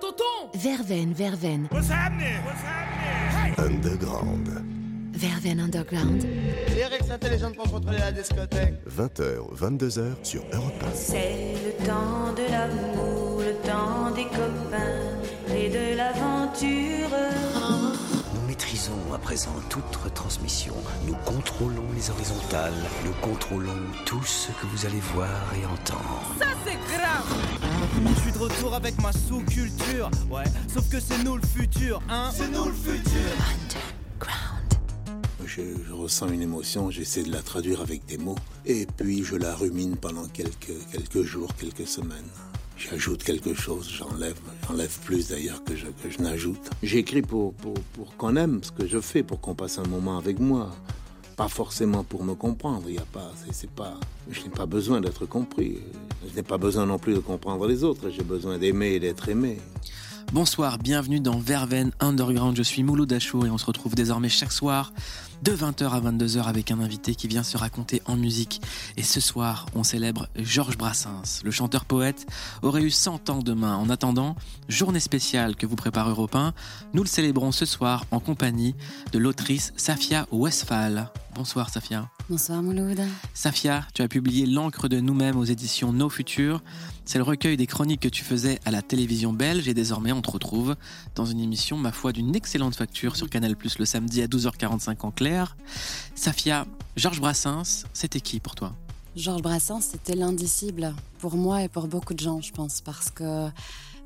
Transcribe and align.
tonton 0.00 0.50
Verven, 0.54 1.12
Verven. 1.14 1.68
What's 1.70 1.88
happening? 1.88 2.42
What's 2.44 2.62
happening? 2.62 3.54
Underground. 3.58 4.48
Verven 5.12 5.60
Underground. 5.60 6.24
Eric 6.76 7.02
Saint-Légende 7.04 7.54
pour 7.54 7.70
contrôler 7.70 7.98
la 7.98 8.12
discothèque. 8.12 8.74
20h, 8.86 9.54
22h 9.54 10.02
sur 10.22 10.42
Europe 10.52 10.74
1. 10.82 10.94
C'est 10.94 11.54
le 11.64 11.86
temps 11.86 12.32
de 12.36 12.50
l'amour, 12.50 13.40
le 13.40 13.54
temps 13.66 14.10
des 14.14 14.24
copains 14.24 15.54
et 15.54 15.70
de 15.70 15.96
l'aventure. 15.96 17.16
Nous 18.34 18.46
maîtrisons 18.46 18.92
à 19.14 19.18
présent 19.18 19.54
toute 19.70 19.96
retransmission. 19.96 20.74
Nous 21.06 21.16
contrôlons 21.24 21.86
les 21.94 22.10
horizontales. 22.10 22.74
Nous 23.04 23.14
contrôlons 23.22 23.80
tout 24.04 24.22
ce 24.24 24.48
que 24.48 24.66
vous 24.66 24.84
allez 24.84 25.00
voir 25.14 25.30
et 25.58 25.64
entendre. 25.64 26.34
Ça, 26.38 26.48
c'est 26.64 26.78
grave 26.94 27.65
Je 28.04 28.20
suis 28.20 28.32
de 28.32 28.38
retour 28.38 28.74
avec 28.74 29.00
ma 29.00 29.10
sous-culture. 29.12 30.10
Ouais, 30.30 30.44
sauf 30.72 30.88
que 30.90 31.00
c'est 31.00 31.22
nous 31.24 31.36
le 31.36 31.46
futur, 31.46 32.02
hein 32.10 32.30
C'est 32.34 32.48
nous 32.50 32.66
le 32.66 32.72
futur. 32.72 33.20
Underground. 33.64 34.74
Je, 35.46 35.62
je 35.86 35.92
ressens 35.92 36.28
une 36.28 36.42
émotion, 36.42 36.90
j'essaie 36.90 37.22
de 37.22 37.32
la 37.32 37.40
traduire 37.40 37.80
avec 37.80 38.04
des 38.04 38.18
mots, 38.18 38.36
et 38.66 38.86
puis 38.96 39.24
je 39.24 39.36
la 39.36 39.54
rumine 39.54 39.96
pendant 39.96 40.26
quelques, 40.26 40.74
quelques 40.92 41.22
jours, 41.22 41.54
quelques 41.56 41.86
semaines. 41.86 42.28
J'ajoute 42.76 43.22
quelque 43.24 43.54
chose, 43.54 43.88
j'enlève, 43.90 44.36
j'enlève 44.68 44.98
plus 45.04 45.28
d'ailleurs 45.28 45.64
que 45.64 45.74
je, 45.74 45.86
que 45.86 46.10
je 46.10 46.18
n'ajoute. 46.18 46.70
J'écris 46.82 47.22
pour, 47.22 47.54
pour, 47.54 47.74
pour 47.94 48.14
qu'on 48.16 48.36
aime 48.36 48.62
ce 48.62 48.72
que 48.72 48.86
je 48.86 49.00
fais, 49.00 49.22
pour 49.22 49.40
qu'on 49.40 49.54
passe 49.54 49.78
un 49.78 49.86
moment 49.86 50.18
avec 50.18 50.38
moi. 50.38 50.76
Pas 51.36 51.48
forcément 51.48 52.02
pour 52.02 52.24
me 52.24 52.34
comprendre, 52.34 52.84
il 52.88 52.94
y 52.94 52.98
a 52.98 53.04
pas, 53.12 53.30
c'est, 53.52 53.68
pas, 53.68 54.00
je 54.30 54.40
n'ai 54.42 54.48
pas 54.48 54.64
besoin 54.64 55.02
d'être 55.02 55.26
compris. 55.26 55.80
Je 56.26 56.34
n'ai 56.34 56.42
pas 56.42 56.56
besoin 56.56 56.86
non 56.86 56.98
plus 56.98 57.12
de 57.12 57.18
comprendre 57.18 57.66
les 57.66 57.84
autres, 57.84 58.08
j'ai 58.08 58.24
besoin 58.24 58.56
d'aimer 58.56 58.94
et 58.94 59.00
d'être 59.00 59.28
aimé. 59.28 59.58
Bonsoir, 60.32 60.78
bienvenue 60.78 61.20
dans 61.20 61.38
Verven 61.38 61.92
Underground. 62.00 62.56
Je 62.56 62.62
suis 62.62 62.82
Mouloud 62.82 63.12
Achour 63.12 63.46
et 63.46 63.50
on 63.50 63.58
se 63.58 63.66
retrouve 63.66 63.94
désormais 63.94 64.28
chaque 64.28 64.50
soir 64.50 64.92
de 65.42 65.52
20h 65.52 65.88
à 65.90 66.00
22h 66.00 66.44
avec 66.44 66.70
un 66.70 66.80
invité 66.80 67.14
qui 67.14 67.28
vient 67.28 67.42
se 67.42 67.56
raconter 67.56 68.02
en 68.06 68.16
musique. 68.16 68.60
Et 68.96 69.02
ce 69.02 69.20
soir, 69.20 69.66
on 69.74 69.82
célèbre 69.82 70.28
Georges 70.36 70.76
Brassens. 70.76 71.42
Le 71.44 71.50
chanteur-poète 71.50 72.26
aurait 72.62 72.82
eu 72.82 72.90
100 72.90 73.30
ans 73.30 73.38
demain. 73.40 73.76
En 73.76 73.90
attendant, 73.90 74.36
journée 74.68 75.00
spéciale 75.00 75.56
que 75.56 75.66
vous 75.66 75.76
prépare 75.76 76.08
Europe 76.08 76.34
1, 76.34 76.54
nous 76.94 77.02
le 77.02 77.08
célébrons 77.08 77.52
ce 77.52 77.66
soir 77.66 78.04
en 78.10 78.20
compagnie 78.20 78.74
de 79.12 79.18
l'autrice 79.18 79.72
Safia 79.76 80.26
Westphal. 80.30 81.10
Bonsoir 81.34 81.68
Safia. 81.68 82.08
Bonsoir 82.30 82.62
Mouloud. 82.62 82.98
Safia, 83.34 83.86
tu 83.92 84.00
as 84.00 84.08
publié 84.08 84.46
L'encre 84.46 84.88
de 84.88 85.00
nous-mêmes 85.00 85.36
aux 85.36 85.44
éditions 85.44 85.92
Nos 85.92 86.08
Futurs. 86.08 86.62
C'est 87.08 87.18
le 87.18 87.24
recueil 87.24 87.56
des 87.56 87.68
chroniques 87.68 88.00
que 88.00 88.08
tu 88.08 88.24
faisais 88.24 88.58
à 88.64 88.72
la 88.72 88.82
télévision 88.82 89.32
belge 89.32 89.68
et 89.68 89.74
désormais 89.74 90.10
on 90.10 90.22
te 90.22 90.30
retrouve 90.32 90.74
dans 91.14 91.24
une 91.24 91.38
émission, 91.38 91.76
ma 91.76 91.92
foi, 91.92 92.10
d'une 92.10 92.34
excellente 92.34 92.74
facture 92.74 93.14
sur 93.14 93.30
Canal 93.30 93.54
Plus 93.54 93.78
le 93.78 93.84
samedi 93.84 94.22
à 94.22 94.26
12h45 94.26 94.96
en 95.02 95.12
clair. 95.12 95.56
Safia, 96.16 96.66
Georges 96.96 97.20
Brassens, 97.20 97.84
c'était 97.92 98.20
qui 98.20 98.40
pour 98.40 98.56
toi? 98.56 98.74
Georges 99.14 99.40
Brassens, 99.40 99.82
c'était 99.82 100.16
l'indicible 100.16 100.96
pour 101.20 101.36
moi 101.36 101.62
et 101.62 101.68
pour 101.68 101.86
beaucoup 101.86 102.12
de 102.12 102.18
gens, 102.18 102.40
je 102.40 102.50
pense, 102.50 102.80
parce 102.80 103.12
que 103.12 103.48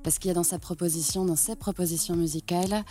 parce 0.02 0.18
qu'il 0.18 0.28
y 0.28 0.30
a 0.30 0.34
dans 0.34 0.42
sa 0.42 0.58
proposition, 0.58 1.24
dans 1.24 1.36
ses 1.36 1.56
propositions 1.56 2.16
musicales, 2.16 2.84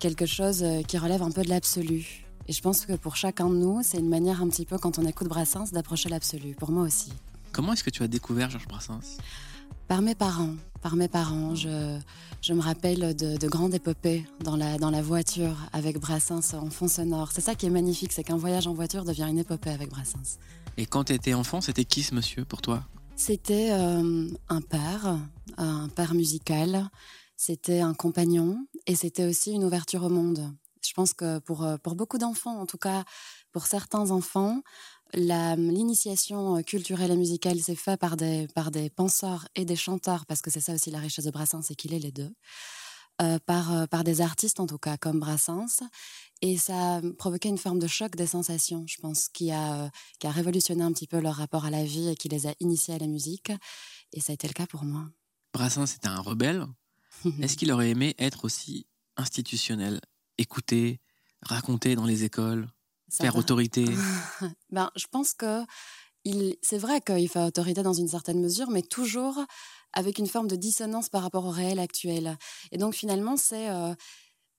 quelque 0.00 0.26
chose 0.26 0.64
euh, 0.64 0.82
qui 0.82 0.98
relève 0.98 1.22
un 1.22 1.30
peu 1.30 1.42
de 1.42 1.48
l'absolu. 1.48 2.24
Et 2.48 2.52
je 2.52 2.60
pense 2.60 2.84
que 2.84 2.94
pour 2.94 3.14
chacun 3.14 3.48
de 3.48 3.54
nous, 3.54 3.80
c'est 3.84 3.98
une 3.98 4.08
manière 4.08 4.42
un 4.42 4.48
petit 4.48 4.64
peu, 4.64 4.76
quand 4.78 4.98
on 4.98 5.06
écoute 5.06 5.28
Brassens, 5.28 5.70
d'approcher 5.72 6.08
l'absolu. 6.08 6.56
Pour 6.56 6.72
moi 6.72 6.82
aussi. 6.82 7.12
Comment 7.52 7.74
est-ce 7.74 7.84
que 7.84 7.90
tu 7.90 8.02
as 8.02 8.08
découvert 8.08 8.50
Georges 8.50 8.66
Brassens? 8.66 9.18
Par 9.92 10.00
mes 10.00 10.14
parents. 10.14 10.54
Par 10.80 10.96
mes 10.96 11.06
parents. 11.06 11.54
Je, 11.54 11.98
je 12.40 12.54
me 12.54 12.62
rappelle 12.62 13.14
de, 13.14 13.36
de 13.36 13.46
grandes 13.46 13.74
épopées 13.74 14.24
dans 14.40 14.56
la, 14.56 14.78
dans 14.78 14.88
la 14.88 15.02
voiture 15.02 15.54
avec 15.74 15.98
Brassens 16.00 16.54
en 16.54 16.70
fond 16.70 16.88
sonore. 16.88 17.30
C'est 17.30 17.42
ça 17.42 17.54
qui 17.54 17.66
est 17.66 17.70
magnifique, 17.70 18.10
c'est 18.14 18.24
qu'un 18.24 18.38
voyage 18.38 18.66
en 18.66 18.72
voiture 18.72 19.04
devient 19.04 19.26
une 19.28 19.36
épopée 19.36 19.68
avec 19.68 19.90
Brassens. 19.90 20.38
Et 20.78 20.86
quand 20.86 21.04
tu 21.04 21.12
étais 21.12 21.34
enfant, 21.34 21.60
c'était 21.60 21.84
qui 21.84 22.02
ce 22.02 22.14
monsieur 22.14 22.46
pour 22.46 22.62
toi? 22.62 22.84
C'était 23.16 23.68
euh, 23.72 24.30
un 24.48 24.60
père, 24.62 25.18
un 25.58 25.90
père 25.90 26.14
musical, 26.14 26.88
c'était 27.36 27.80
un 27.80 27.92
compagnon 27.92 28.66
et 28.86 28.96
c'était 28.96 29.26
aussi 29.26 29.52
une 29.52 29.62
ouverture 29.62 30.04
au 30.04 30.08
monde. 30.08 30.54
Je 30.82 30.94
pense 30.94 31.12
que 31.12 31.38
pour, 31.38 31.64
euh, 31.64 31.76
pour 31.76 31.96
beaucoup 31.96 32.16
d'enfants, 32.16 32.58
en 32.58 32.64
tout 32.64 32.78
cas 32.78 33.04
pour 33.52 33.66
certains 33.66 34.10
enfants, 34.10 34.62
l'initiation 35.14 36.62
culturelle 36.62 37.10
et 37.10 37.16
musicale 37.16 37.60
s'est 37.60 37.76
faite 37.76 38.00
par 38.00 38.16
des, 38.16 38.48
par 38.54 38.70
des 38.70 38.90
penseurs 38.90 39.46
et 39.54 39.64
des 39.64 39.76
chanteurs, 39.76 40.26
parce 40.26 40.42
que 40.42 40.50
c'est 40.50 40.60
ça 40.60 40.74
aussi 40.74 40.90
la 40.90 40.98
richesse 40.98 41.24
de 41.24 41.30
Brassens, 41.30 41.62
c'est 41.62 41.74
qu'il 41.74 41.94
est 41.94 41.98
les 41.98 42.12
deux, 42.12 42.32
euh, 43.20 43.38
par, 43.44 43.88
par 43.88 44.04
des 44.04 44.20
artistes 44.20 44.60
en 44.60 44.66
tout 44.66 44.78
cas, 44.78 44.96
comme 44.96 45.20
Brassens. 45.20 45.82
Et 46.42 46.58
ça 46.58 46.96
a 46.96 47.00
provoqué 47.18 47.48
une 47.48 47.58
forme 47.58 47.78
de 47.78 47.86
choc 47.86 48.16
des 48.16 48.26
sensations, 48.26 48.84
je 48.88 48.96
pense, 49.00 49.28
qui 49.28 49.52
a, 49.52 49.90
qui 50.18 50.26
a 50.26 50.30
révolutionné 50.30 50.82
un 50.82 50.92
petit 50.92 51.06
peu 51.06 51.20
leur 51.20 51.36
rapport 51.36 51.64
à 51.64 51.70
la 51.70 51.84
vie 51.84 52.08
et 52.08 52.16
qui 52.16 52.28
les 52.28 52.48
a 52.48 52.54
initiés 52.58 52.94
à 52.94 52.98
la 52.98 53.06
musique. 53.06 53.52
Et 54.12 54.20
ça 54.20 54.32
a 54.32 54.34
été 54.34 54.48
le 54.48 54.52
cas 54.52 54.66
pour 54.66 54.84
moi. 54.84 55.08
Brassens 55.54 55.94
était 55.94 56.08
un 56.08 56.20
rebelle. 56.20 56.66
Est-ce 57.40 57.56
qu'il 57.56 57.70
aurait 57.70 57.90
aimé 57.90 58.14
être 58.18 58.44
aussi 58.44 58.86
institutionnel? 59.16 60.00
Écouter, 60.36 61.00
raconter 61.42 61.94
dans 61.94 62.06
les 62.06 62.24
écoles, 62.24 62.68
Ça 63.12 63.24
faire 63.24 63.34
va. 63.34 63.40
autorité 63.40 63.84
Ben, 64.70 64.90
je 64.96 65.06
pense 65.10 65.34
que 65.34 65.62
il, 66.24 66.56
c'est 66.62 66.78
vrai 66.78 67.00
qu'il 67.00 67.28
fait 67.28 67.44
autorité 67.44 67.82
dans 67.82 67.92
une 67.92 68.08
certaine 68.08 68.40
mesure, 68.40 68.70
mais 68.70 68.82
toujours 68.82 69.38
avec 69.92 70.18
une 70.18 70.26
forme 70.26 70.48
de 70.48 70.56
dissonance 70.56 71.10
par 71.10 71.22
rapport 71.22 71.44
au 71.44 71.50
réel 71.50 71.78
actuel. 71.78 72.38
Et 72.70 72.78
donc 72.78 72.94
finalement, 72.94 73.36
c'est 73.36 73.68
euh, 73.68 73.94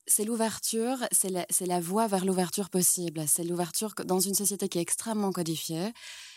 c'est 0.06 0.26
l'ouverture, 0.26 0.98
c'est 1.12 1.30
la, 1.30 1.46
c'est 1.50 1.66
la 1.66 1.80
voie 1.80 2.08
vers 2.08 2.26
l'ouverture 2.26 2.70
possible. 2.70 3.24
C'est 3.28 3.44
l'ouverture 3.44 3.96
dans 4.06 4.20
une 4.20 4.36
société 4.36 4.70
qui 4.70 4.78
est 4.78 4.82
extrêmement 4.82 5.32
codifiée. 5.32 5.92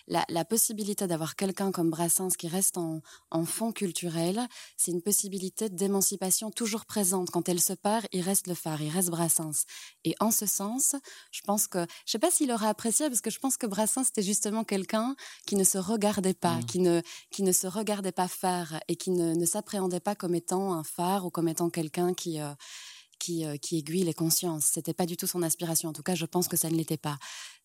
La, 0.09 0.25
la 0.29 0.45
possibilité 0.45 1.07
d'avoir 1.07 1.35
quelqu'un 1.37 1.73
comme 1.73 1.91
Brassens 1.91 2.31
qui 2.39 2.49
reste 2.49 2.79
en, 2.79 3.01
en 3.31 3.45
fond 3.45 3.73
culturel, 3.73 4.47
c'est 4.77 4.93
une 4.93 5.03
possibilité 5.03 5.69
d'émancipation 5.69 6.51
toujours 6.51 6.85
présente. 6.85 7.31
Quand 7.31 7.49
elle 7.49 7.61
se 7.61 7.73
perd, 7.73 8.07
il 8.13 8.21
reste 8.23 8.47
le 8.47 8.55
phare, 8.55 8.81
il 8.83 8.91
reste 8.91 9.11
Brassens. 9.11 9.65
Et 10.05 10.15
en 10.21 10.31
ce 10.31 10.47
sens, 10.47 10.95
je 11.33 11.41
pense 11.43 11.67
que, 11.67 11.85
je 12.05 12.13
sais 12.13 12.19
pas 12.19 12.31
s'il 12.31 12.53
aurait 12.53 12.69
apprécié, 12.69 13.09
parce 13.09 13.21
que 13.21 13.31
je 13.31 13.39
pense 13.39 13.57
que 13.57 13.67
Brassens 13.67 14.05
c'était 14.05 14.23
justement 14.23 14.65
quelqu'un 14.65 15.17
qui 15.47 15.57
ne 15.57 15.65
se 15.65 15.79
regardait 15.79 16.35
pas, 16.35 16.57
Mm. 16.57 16.65
qui 16.67 16.79
ne 16.81 17.03
qui 17.31 17.43
ne 17.43 17.53
se 17.53 17.67
regardait 17.67 18.13
pas 18.13 18.29
faire 18.29 18.81
et 18.89 18.97
qui 18.97 19.11
ne, 19.11 19.35
ne 19.35 19.45
s'appréhendait 19.47 20.01
pas 20.01 20.15
comme 20.15 20.35
étant 20.35 20.73
un 20.73 20.85
phare 20.85 21.27
ou 21.27 21.31
comme 21.31 21.49
étant 21.49 21.69
quelqu'un 21.71 22.15
qui 22.15 22.41
euh, 22.41 22.55
qui, 23.19 23.47
euh, 23.47 23.57
qui 23.57 23.79
aiguille 23.79 24.05
les 24.05 24.15
consciences. 24.15 24.67
C'était 24.67 24.93
pas 24.95 25.07
du 25.07 25.17
tout 25.17 25.27
son 25.27 25.43
aspiration. 25.43 25.89
En 25.89 25.93
tout 25.95 26.03
cas, 26.03 26.15
je 26.15 26.27
pense 26.27 26.49
que 26.49 26.57
ça 26.57 26.69
ne 26.69 26.77
l'était 26.77 26.99
pas. 26.99 27.17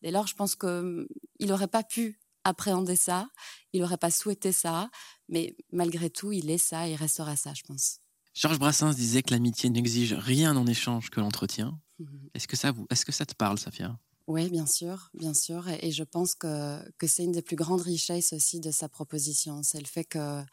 Dès 0.02 0.10
lors, 0.10 0.26
je 0.26 0.34
pense 0.34 0.56
que 0.56 0.80
hum, 0.80 1.08
il 1.40 1.52
aurait 1.52 1.68
pas 1.68 1.84
pu 1.84 2.20
appréhender 2.44 2.96
ça, 2.96 3.28
il 3.74 3.84
aurait 3.84 3.98
pas 3.98 4.12
souhaité 4.12 4.52
ça, 4.52 4.90
mais 5.30 5.56
malgré 5.72 6.10
tout, 6.10 6.32
il 6.32 6.50
est 6.50 6.58
ça, 6.58 6.88
il 6.88 6.96
restera 6.96 7.36
ça, 7.36 7.54
je 7.54 7.64
pense. 7.64 8.00
Georges 8.34 8.60
Brassens 8.60 8.94
disait 8.94 9.24
que 9.24 9.32
l'amitié 9.32 9.70
n'exige 9.70 10.14
rien 10.14 10.56
en 10.56 10.66
échange 10.66 11.10
que 11.10 11.20
l'entretien. 11.20 11.80
Mhm. 12.00 12.30
Est-ce 12.34 12.48
que 12.48 12.56
ça 12.56 12.72
vous, 12.72 12.88
est-ce 12.90 13.06
que 13.06 13.12
ça 13.12 13.26
te 13.26 13.36
parle, 13.36 13.60
Safia? 13.60 13.98
Oui, 14.28 14.50
bien 14.50 14.66
sûr, 14.66 15.10
bien 15.14 15.34
sûr. 15.34 15.68
Et, 15.68 15.88
et 15.88 15.92
je 15.92 16.04
pense 16.04 16.36
que, 16.36 16.80
que 16.98 17.08
c'est 17.08 17.24
une 17.24 17.34
des 17.34 17.42
plus 17.42 17.58
grandes 17.58 17.82
richesses 17.82 18.34
aussi 18.34 18.60
de 18.60 18.72
sa 18.72 18.88
proposition. 18.88 19.62
C'est 19.64 19.80
le 19.80 19.88
fait 19.88 20.06
que, 20.06 20.44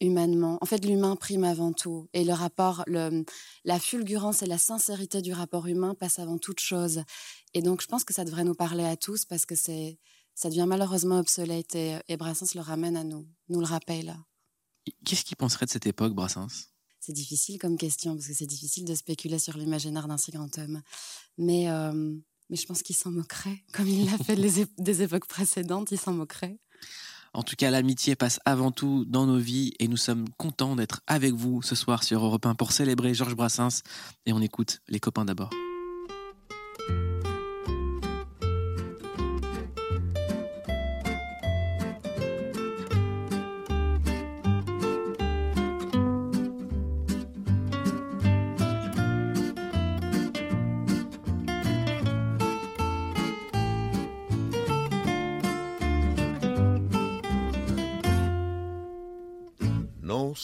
humainement, 0.00 0.58
en 0.60 0.66
fait, 0.66 0.84
l'humain 0.84 1.16
prime 1.16 1.44
avant 1.44 1.72
tout. 1.72 2.08
Et 2.12 2.24
le 2.24 2.32
rapport, 2.32 2.84
le, 2.86 3.24
la 3.64 3.80
fulgurance 3.80 4.42
et 4.42 4.46
la 4.46 4.58
sincérité 4.58 5.22
du 5.22 5.32
rapport 5.32 5.66
humain 5.66 5.94
passent 5.94 6.18
avant 6.18 6.38
toute 6.38 6.60
chose. 6.60 7.02
Et 7.54 7.62
donc, 7.62 7.80
je 7.82 7.86
pense 7.86 8.04
que 8.04 8.14
ça 8.14 8.24
devrait 8.24 8.44
nous 8.44 8.54
parler 8.54 8.84
à 8.84 8.96
tous 8.96 9.24
parce 9.24 9.46
que 9.46 9.54
c'est, 9.54 9.98
ça 10.36 10.50
devient 10.50 10.66
malheureusement 10.68 11.18
obsolète 11.18 11.74
et, 11.74 11.98
et 12.08 12.16
Brassens 12.16 12.54
le 12.54 12.60
ramène 12.60 12.96
à 12.96 13.02
nous, 13.02 13.26
nous 13.48 13.58
le 13.58 13.66
rappelle. 13.66 14.16
Qu'est-ce 15.04 15.24
qu'il 15.24 15.36
penserait 15.36 15.66
de 15.66 15.70
cette 15.70 15.86
époque, 15.86 16.14
Brassens? 16.14 16.68
C'est 17.00 17.14
difficile 17.14 17.58
comme 17.58 17.78
question 17.78 18.14
parce 18.14 18.28
que 18.28 18.34
c'est 18.34 18.46
difficile 18.46 18.84
de 18.84 18.94
spéculer 18.94 19.38
sur 19.38 19.56
l'imaginaire 19.56 20.06
d'un 20.06 20.18
si 20.18 20.30
grand 20.30 20.56
homme. 20.58 20.82
Mais, 21.38 21.70
euh, 21.70 22.14
mais 22.50 22.56
je 22.56 22.66
pense 22.66 22.82
qu'il 22.82 22.94
s'en 22.94 23.10
moquerait, 23.10 23.64
comme 23.72 23.88
il 23.88 24.04
l'a 24.04 24.18
fait 24.18 24.36
les 24.36 24.66
des 24.78 25.02
époques 25.02 25.26
précédentes, 25.26 25.90
il 25.90 25.98
s'en 25.98 26.12
moquerait. 26.12 26.58
En 27.32 27.42
tout 27.42 27.56
cas, 27.56 27.70
l'amitié 27.70 28.14
passe 28.14 28.38
avant 28.44 28.72
tout 28.72 29.04
dans 29.06 29.26
nos 29.26 29.38
vies 29.38 29.72
et 29.78 29.88
nous 29.88 29.96
sommes 29.96 30.28
contents 30.36 30.76
d'être 30.76 31.02
avec 31.06 31.34
vous 31.34 31.62
ce 31.62 31.74
soir 31.74 32.02
sur 32.02 32.24
Europe 32.24 32.46
1 32.46 32.54
pour 32.54 32.72
célébrer 32.72 33.14
Georges 33.14 33.36
Brassens. 33.36 33.82
Et 34.26 34.32
on 34.32 34.40
écoute 34.40 34.80
les 34.88 35.00
copains 35.00 35.24
d'abord. 35.24 35.50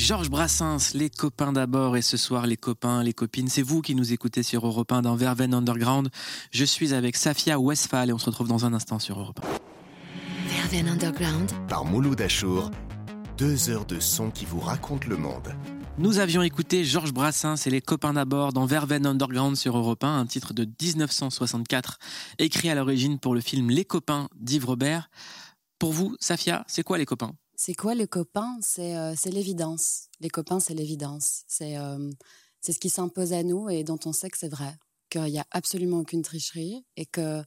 Georges 0.00 0.30
Brassens, 0.30 0.94
les 0.94 1.10
copains 1.10 1.52
d'abord 1.52 1.94
et 1.94 2.00
ce 2.00 2.16
soir 2.16 2.46
les 2.46 2.56
copains, 2.56 3.02
les 3.02 3.12
copines, 3.12 3.48
c'est 3.48 3.60
vous 3.60 3.82
qui 3.82 3.94
nous 3.94 4.14
écoutez 4.14 4.42
sur 4.42 4.66
Europe 4.66 4.90
1 4.90 5.02
dans 5.02 5.14
Verven 5.14 5.52
Underground. 5.52 6.08
Je 6.52 6.64
suis 6.64 6.94
avec 6.94 7.16
Safia 7.16 7.60
Westphal 7.60 8.08
et 8.08 8.12
on 8.14 8.18
se 8.18 8.24
retrouve 8.24 8.48
dans 8.48 8.64
un 8.64 8.72
instant 8.72 8.98
sur 8.98 9.20
Europe 9.20 9.40
1. 10.48 10.54
Verven 10.54 10.88
Underground 10.88 11.50
par 11.68 11.84
Mouloud 11.84 12.18
Achour, 12.18 12.70
deux 13.36 13.68
heures 13.68 13.84
de 13.84 14.00
son 14.00 14.30
qui 14.30 14.46
vous 14.46 14.58
raconte 14.58 15.04
le 15.04 15.18
monde. 15.18 15.54
Nous 15.98 16.18
avions 16.18 16.40
écouté 16.40 16.82
Georges 16.82 17.12
Brassens 17.12 17.66
et 17.66 17.70
les 17.70 17.82
copains 17.82 18.14
d'abord 18.14 18.54
dans 18.54 18.64
Verven 18.64 19.04
Underground 19.04 19.54
sur 19.54 19.76
Europe 19.76 20.02
1, 20.02 20.20
un 20.20 20.26
titre 20.26 20.54
de 20.54 20.64
1964, 20.64 21.98
écrit 22.38 22.70
à 22.70 22.74
l'origine 22.74 23.18
pour 23.18 23.34
le 23.34 23.42
film 23.42 23.68
Les 23.68 23.84
copains 23.84 24.30
d'Yves 24.34 24.64
Robert. 24.64 25.10
Pour 25.78 25.92
vous, 25.92 26.16
Safia, 26.20 26.64
c'est 26.68 26.84
quoi 26.84 26.96
les 26.96 27.04
copains? 27.04 27.34
C'est 27.60 27.74
quoi 27.74 27.94
les 27.94 28.06
copains 28.06 28.58
C'est 28.62 28.96
euh, 28.96 29.14
l'évidence. 29.26 30.08
Les 30.20 30.30
copains, 30.30 30.60
c'est 30.60 30.72
l'évidence. 30.72 31.42
C'est 31.46 31.76
euh, 31.76 32.10
ce 32.62 32.78
qui 32.78 32.88
s'impose 32.88 33.34
à 33.34 33.42
nous 33.42 33.68
et 33.68 33.84
dont 33.84 33.98
on 34.06 34.14
sait 34.14 34.30
que 34.30 34.38
c'est 34.38 34.48
vrai, 34.48 34.78
qu'il 35.10 35.24
n'y 35.24 35.38
a 35.38 35.46
absolument 35.50 35.98
aucune 35.98 36.22
tricherie 36.22 36.86
et 36.96 37.04
que 37.04 37.42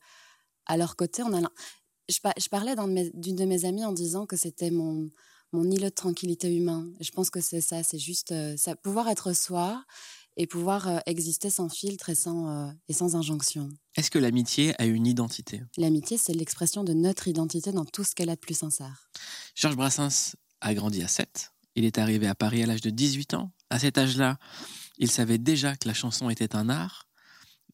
à 0.67 0.77
leur 0.77 0.95
côté, 0.97 1.23
on 1.23 1.33
a. 1.33 1.49
Je, 2.09 2.19
je 2.37 2.47
parlais 2.47 2.75
d'une 2.75 3.35
de, 3.35 3.45
mes 3.45 3.65
amies 3.65 3.85
en 3.85 3.91
disant 3.91 4.27
que 4.27 4.35
c'était 4.35 4.69
mon 4.69 5.09
mon 5.51 5.63
îlot 5.71 5.89
de 5.89 5.95
tranquillité 5.95 6.55
humain. 6.55 6.87
Je 6.99 7.09
pense 7.09 7.31
que 7.31 7.41
c'est 7.41 7.61
ça. 7.61 7.81
C'est 7.81 7.97
juste 7.97 8.33
euh, 8.33 8.55
ça, 8.55 8.75
pouvoir 8.75 9.09
être 9.09 9.33
soi 9.33 9.83
et 10.37 10.47
pouvoir 10.47 10.87
euh, 10.87 10.99
exister 11.05 11.49
sans 11.49 11.69
filtre 11.69 12.09
et 12.09 12.15
sans, 12.15 12.49
euh, 12.49 12.71
et 12.87 12.93
sans 12.93 13.15
injonction. 13.15 13.69
Est-ce 13.95 14.09
que 14.09 14.19
l'amitié 14.19 14.73
a 14.81 14.85
une 14.85 15.05
identité? 15.05 15.61
L'amitié, 15.77 16.17
c'est 16.17 16.33
l'expression 16.33 16.83
de 16.83 16.93
notre 16.93 17.27
identité 17.27 17.71
dans 17.71 17.85
tout 17.85 18.03
ce 18.03 18.15
qu'elle 18.15 18.29
a 18.29 18.35
de 18.35 18.39
plus 18.39 18.57
sincère. 18.57 19.09
Georges 19.55 19.75
Brassens 19.75 20.35
a 20.61 20.73
grandi 20.73 21.03
à 21.03 21.07
7. 21.07 21.51
Il 21.75 21.85
est 21.85 21.97
arrivé 21.97 22.27
à 22.27 22.35
Paris 22.35 22.63
à 22.63 22.65
l'âge 22.65 22.81
de 22.81 22.89
18 22.89 23.33
ans. 23.35 23.51
À 23.69 23.79
cet 23.79 23.97
âge-là, 23.97 24.37
il 24.97 25.09
savait 25.09 25.37
déjà 25.37 25.75
que 25.75 25.87
la 25.87 25.93
chanson 25.93 26.29
était 26.29 26.55
un 26.55 26.69
art. 26.69 27.07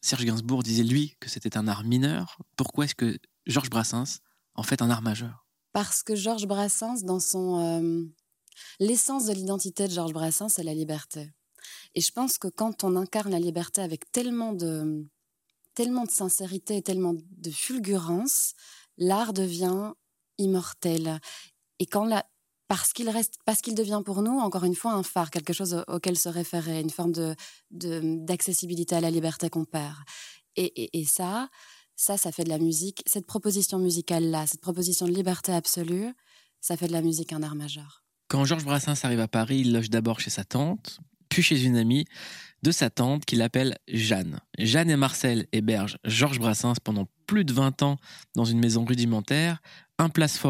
Serge 0.02 0.26
Gainsbourg 0.26 0.64
disait, 0.64 0.84
lui, 0.84 1.16
que 1.20 1.30
c'était 1.30 1.58
un 1.58 1.68
art 1.68 1.84
mineur. 1.84 2.40
Pourquoi 2.56 2.86
est-ce 2.86 2.96
que 2.96 3.20
Georges 3.46 3.70
Brassens 3.70 4.20
en 4.56 4.64
fait 4.64 4.82
un 4.82 4.90
art 4.90 5.02
majeur? 5.02 5.46
Parce 5.74 6.04
que 6.04 6.16
Georges 6.16 6.48
Brassens, 6.48 7.04
dans 7.04 7.20
son... 7.20 7.60
Euh, 7.60 8.06
l'essence 8.80 9.26
de 9.26 9.34
l'identité 9.34 9.88
de 9.88 9.94
Georges 9.94 10.14
Brassens, 10.14 10.50
c'est 10.50 10.64
la 10.64 10.74
liberté. 10.74 11.30
Et 12.00 12.02
je 12.02 12.14
pense 12.14 12.38
que 12.38 12.48
quand 12.48 12.86
on 12.86 12.96
incarne 12.96 13.32
la 13.32 13.40
liberté 13.40 13.82
avec 13.82 14.10
tellement 14.14 14.54
de, 14.54 15.06
tellement 15.74 16.06
de 16.06 16.10
sincérité 16.10 16.78
et 16.78 16.82
tellement 16.82 17.14
de 17.14 17.52
fulgurance, 17.52 18.54
l'art 18.98 19.34
devient 19.34 19.92
immortel. 20.38 21.20
et 21.80 21.86
quand 21.86 22.06
la, 22.06 22.26
parce 22.70 22.94
qu'il 22.94 23.10
reste, 23.10 23.40
parce 23.44 23.60
qu'il 23.60 23.76
devient 23.76 24.02
pour 24.06 24.22
nous, 24.22 24.40
encore 24.40 24.64
une 24.64 24.76
fois, 24.76 24.94
un 24.94 25.04
phare, 25.04 25.30
quelque 25.30 25.52
chose 25.52 25.84
auquel 25.90 26.18
se 26.18 26.30
référer, 26.30 26.80
une 26.80 26.90
forme 26.90 27.12
de, 27.12 27.36
d'accessibilité 27.70 28.96
à 28.96 29.02
la 29.02 29.12
liberté 29.12 29.50
qu'on 29.50 29.66
perd. 29.66 29.98
Et, 30.56 30.98
et, 30.98 31.04
ça, 31.04 31.50
ça, 31.98 32.16
ça 32.16 32.32
fait 32.32 32.46
de 32.46 32.50
la 32.50 32.60
musique. 32.60 33.04
Cette 33.08 33.26
proposition 33.26 33.78
musicale-là, 33.78 34.48
cette 34.48 34.62
proposition 34.62 35.06
de 35.06 35.12
liberté 35.12 35.52
absolue, 35.52 36.16
ça 36.62 36.78
fait 36.78 36.88
de 36.88 36.94
la 36.94 37.02
musique 37.02 37.34
un 37.34 37.44
art 37.44 37.56
majeur. 37.56 38.06
Quand 38.30 38.46
Georges 38.46 38.64
Brassens 38.64 39.04
arrive 39.04 39.20
à 39.20 39.28
Paris, 39.28 39.60
il 39.66 39.74
loge 39.74 39.90
d'abord 39.90 40.22
chez 40.22 40.30
sa 40.30 40.46
tante, 40.46 41.02
chez 41.42 41.64
une 41.64 41.78
amie 41.78 42.06
de 42.64 42.72
sa 42.72 42.90
tante 42.90 43.26
qu'il 43.26 43.42
appelle 43.42 43.78
Jeanne. 43.88 44.40
Jeanne 44.58 44.90
et 44.90 44.96
Marcel 44.96 45.46
hébergent 45.52 45.98
Georges 46.04 46.40
Brassens 46.40 46.76
pendant 46.84 47.08
plus 47.26 47.46
de 47.46 47.54
20 47.54 47.84
ans 47.84 47.98
dans 48.36 48.46
une 48.46 48.60
maison 48.60 48.84
rudimentaire, 48.86 49.62
un 49.98 50.10
place 50.10 50.42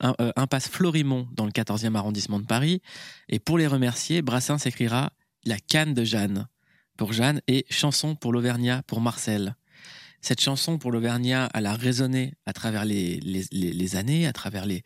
un, 0.00 0.14
euh, 0.20 0.32
impasse 0.36 0.68
Florimont 0.68 1.28
dans 1.32 1.44
le 1.44 1.52
14e 1.52 1.94
arrondissement 1.94 2.40
de 2.40 2.46
Paris. 2.46 2.82
Et 3.28 3.38
pour 3.38 3.58
les 3.58 3.66
remercier, 3.66 4.22
Brassens 4.22 4.66
écrira 4.66 5.12
La 5.44 5.58
canne 5.58 5.94
de 5.94 6.04
Jeanne 6.04 6.48
pour 6.96 7.12
Jeanne 7.12 7.40
et 7.48 7.66
Chanson 7.70 8.14
pour 8.14 8.32
l'Auvergnat 8.32 8.82
pour 8.86 9.00
Marcel. 9.00 9.56
Cette 10.24 10.40
chanson 10.40 10.78
pour 10.78 10.90
l'Auvergnat, 10.90 11.50
elle 11.52 11.66
a 11.66 11.74
résonné 11.74 12.32
à 12.46 12.54
travers 12.54 12.86
les, 12.86 13.96
années, 13.96 14.26
à 14.26 14.32
travers 14.32 14.64
les, 14.64 14.82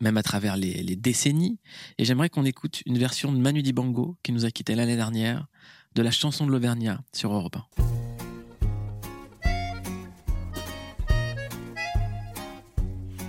même 0.00 0.16
à 0.16 0.24
travers 0.24 0.56
les, 0.56 0.96
décennies. 0.96 1.60
Et 1.96 2.04
j'aimerais 2.04 2.28
qu'on 2.28 2.44
écoute 2.44 2.82
une 2.86 2.98
version 2.98 3.30
de 3.30 3.38
Manu 3.38 3.62
Dibango, 3.62 4.16
qui 4.24 4.32
nous 4.32 4.46
a 4.46 4.50
quittés 4.50 4.74
l'année 4.74 4.96
dernière, 4.96 5.46
de 5.94 6.02
la 6.02 6.10
chanson 6.10 6.44
de 6.44 6.50
l'Auvergnat 6.50 7.04
sur 7.12 7.32
Europe 7.32 7.56
1. 7.56 7.82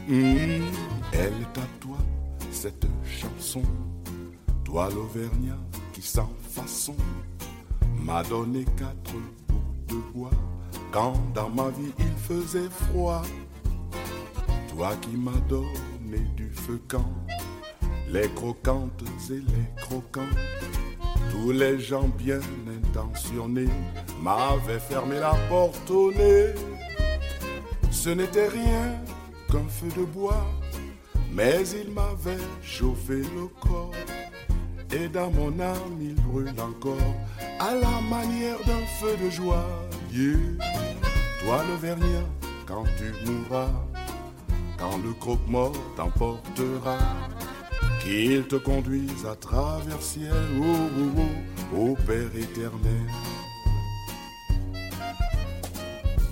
Mmh, 0.07 0.63
elle 1.13 1.19
est 1.19 1.57
à 1.59 1.67
toi, 1.79 1.99
cette 2.51 2.87
chanson, 3.05 3.61
toi 4.65 4.89
l'Auvergnat 4.89 5.59
qui 5.93 6.01
sans 6.01 6.33
façon 6.49 6.95
m'a 8.03 8.23
donné 8.23 8.65
quatre 8.79 9.13
bouts 9.47 9.75
de 9.87 9.97
bois 10.11 10.31
quand 10.91 11.13
dans 11.33 11.49
ma 11.49 11.69
vie 11.69 11.93
il 11.99 12.13
faisait 12.27 12.69
froid. 12.69 13.21
Toi 14.69 14.91
qui 15.01 15.15
m'as 15.15 15.39
donné 15.47 16.19
du 16.35 16.49
feu 16.49 16.79
quand 16.87 17.13
les 18.09 18.29
croquantes 18.29 19.03
et 19.29 19.35
les 19.35 19.81
croquants, 19.81 20.35
tous 21.31 21.51
les 21.51 21.79
gens 21.79 22.09
bien 22.17 22.39
intentionnés 22.77 23.69
m'avaient 24.21 24.79
fermé 24.79 25.19
la 25.19 25.33
porte 25.49 25.89
au 25.89 26.11
nez. 26.11 26.53
Ce 27.89 28.09
n'était 28.09 28.49
rien 28.49 28.99
qu'un 29.49 29.67
feu 29.69 29.87
de 29.97 30.05
bois, 30.05 30.45
mais 31.31 31.63
il 31.69 31.91
m'avait 31.91 32.43
chauffé 32.61 33.17
le 33.17 33.47
corps. 33.59 33.91
Et 34.93 35.07
dans 35.07 35.31
mon 35.31 35.57
âme 35.59 35.97
il 36.01 36.15
brûle 36.15 36.49
encore 36.59 37.15
à 37.59 37.73
la 37.75 38.01
manière 38.09 38.57
d'un 38.65 38.85
feu 38.99 39.15
de 39.23 39.29
joie. 39.29 39.65
Toi 40.13 41.63
l'Auvergnat, 41.69 42.25
quand 42.65 42.83
tu 42.97 43.13
mourras, 43.25 43.69
quand 44.77 44.97
le 44.97 45.13
croque-mort 45.13 45.71
t'emportera, 45.95 46.97
qu'il 48.03 48.43
te 48.43 48.57
conduise 48.57 49.25
à 49.25 49.35
travers 49.35 50.01
ciel, 50.01 50.33
oh, 50.59 50.89
oh, 50.99 51.21
oh, 51.73 51.77
ô 51.77 51.95
Père 52.05 52.35
éternel. 52.35 53.07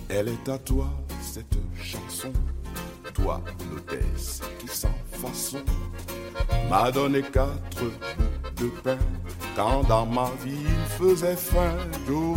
Elle 0.09 0.27
est 0.27 0.49
à 0.49 0.57
toi, 0.57 0.89
cette 1.21 1.57
chanson, 1.81 2.33
toi, 3.13 3.41
l'hôtesse 3.71 4.41
qui 4.59 4.67
sans 4.67 4.89
façon 5.11 5.59
m'a 6.69 6.91
donné 6.91 7.21
quatre 7.21 7.77
bouts 7.77 8.57
de 8.57 8.67
pain 8.83 8.97
quand 9.55 9.83
dans 9.83 10.05
ma 10.05 10.29
vie 10.43 10.65
il 10.65 10.97
faisait 10.97 11.37
faim. 11.37 11.77
Oh, 12.11 12.35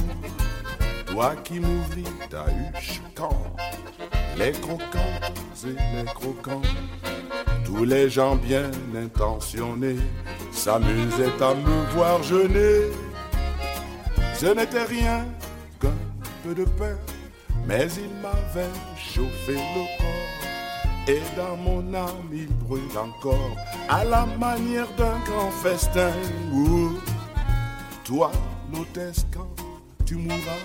toi 1.12 1.34
qui 1.44 1.60
m'ouvris 1.60 2.04
ta 2.30 2.46
huche 2.46 3.00
quand 3.14 3.36
les 4.38 4.52
croquants 4.52 5.20
et 5.64 5.96
les 5.96 6.04
croquants, 6.04 6.62
tous 7.64 7.84
les 7.84 8.08
gens 8.08 8.36
bien 8.36 8.70
intentionnés 8.96 9.98
s'amusaient 10.50 11.42
à 11.42 11.54
me 11.54 11.92
voir 11.94 12.22
jeûner. 12.22 12.90
Ce 14.34 14.46
n'était 14.46 14.84
rien 14.84 15.26
qu'un 15.80 15.94
peu 16.42 16.54
de 16.54 16.64
pain, 16.64 16.96
mais 17.66 17.86
il 17.96 18.10
m'avait 18.22 18.72
chauffé 18.96 19.54
le 19.54 19.84
corps. 19.98 21.08
Et 21.08 21.20
dans 21.36 21.56
mon 21.56 21.94
âme 21.94 22.30
il 22.32 22.46
brûle 22.46 22.96
encore 22.96 23.56
à 23.88 24.04
la 24.04 24.24
manière 24.38 24.88
d'un 24.96 25.18
grand 25.26 25.50
festin. 25.50 26.12
Toi, 28.04 28.30
l'hôtesse, 28.72 29.26
quand 29.32 29.61
tu 30.04 30.16
mourras, 30.16 30.62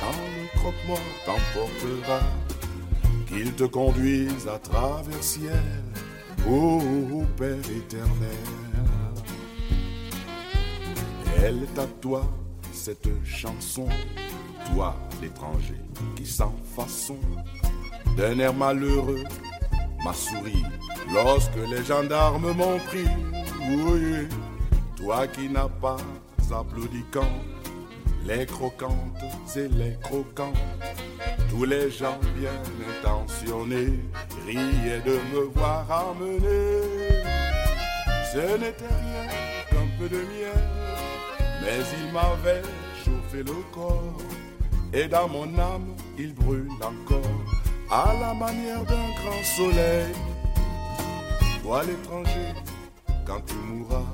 quand 0.00 0.12
le 0.36 0.58
croque-mort 0.58 0.98
t'emportera, 1.24 2.20
qu'il 3.26 3.52
te 3.52 3.64
conduise 3.64 4.48
à 4.48 4.58
travers 4.58 5.22
ciel, 5.22 5.62
ô 6.48 6.80
Père 7.36 7.56
éternel. 7.76 8.44
Elle 11.42 11.62
est 11.62 11.78
à 11.78 11.86
toi, 12.00 12.22
cette 12.72 13.08
chanson, 13.24 13.88
toi 14.72 14.94
l'étranger 15.22 15.80
qui 16.16 16.26
sans 16.26 16.54
façon, 16.76 17.18
d'un 18.16 18.38
air 18.38 18.54
malheureux, 18.54 19.24
m'a 20.04 20.12
souri 20.12 20.62
lorsque 21.12 21.56
les 21.70 21.84
gendarmes 21.84 22.52
m'ont 22.52 22.78
pris. 22.78 23.06
Oui, 23.62 24.28
toi 24.96 25.26
qui 25.26 25.48
n'as 25.48 25.68
pas 25.68 25.96
applaudi 26.52 27.04
quand 27.10 27.28
les 28.26 28.46
croquantes 28.46 29.24
et 29.56 29.68
les 29.68 29.96
croquants, 30.02 30.52
tous 31.48 31.64
les 31.64 31.90
gens 31.90 32.18
bien 32.38 32.58
intentionnés 32.90 33.98
riaient 34.46 35.02
de 35.04 35.18
me 35.32 35.44
voir 35.54 35.86
amener. 35.90 36.82
Ce 38.32 38.56
n'était 38.58 38.84
rien 38.84 39.26
qu'un 39.68 39.88
peu 39.98 40.08
de 40.08 40.18
miel, 40.18 40.68
mais 41.62 41.80
il 42.00 42.12
m'avait 42.12 42.62
chauffé 43.04 43.38
le 43.38 43.56
corps, 43.72 44.18
et 44.92 45.08
dans 45.08 45.28
mon 45.28 45.58
âme 45.58 45.94
il 46.18 46.34
brûle 46.34 46.70
encore, 46.82 47.40
à 47.90 48.12
la 48.20 48.34
manière 48.34 48.84
d'un 48.84 49.10
grand 49.20 49.42
soleil. 49.42 50.14
Toi 51.62 51.82
l'étranger, 51.84 52.54
quand 53.26 53.40
tu 53.46 53.54
mourras, 53.54 54.06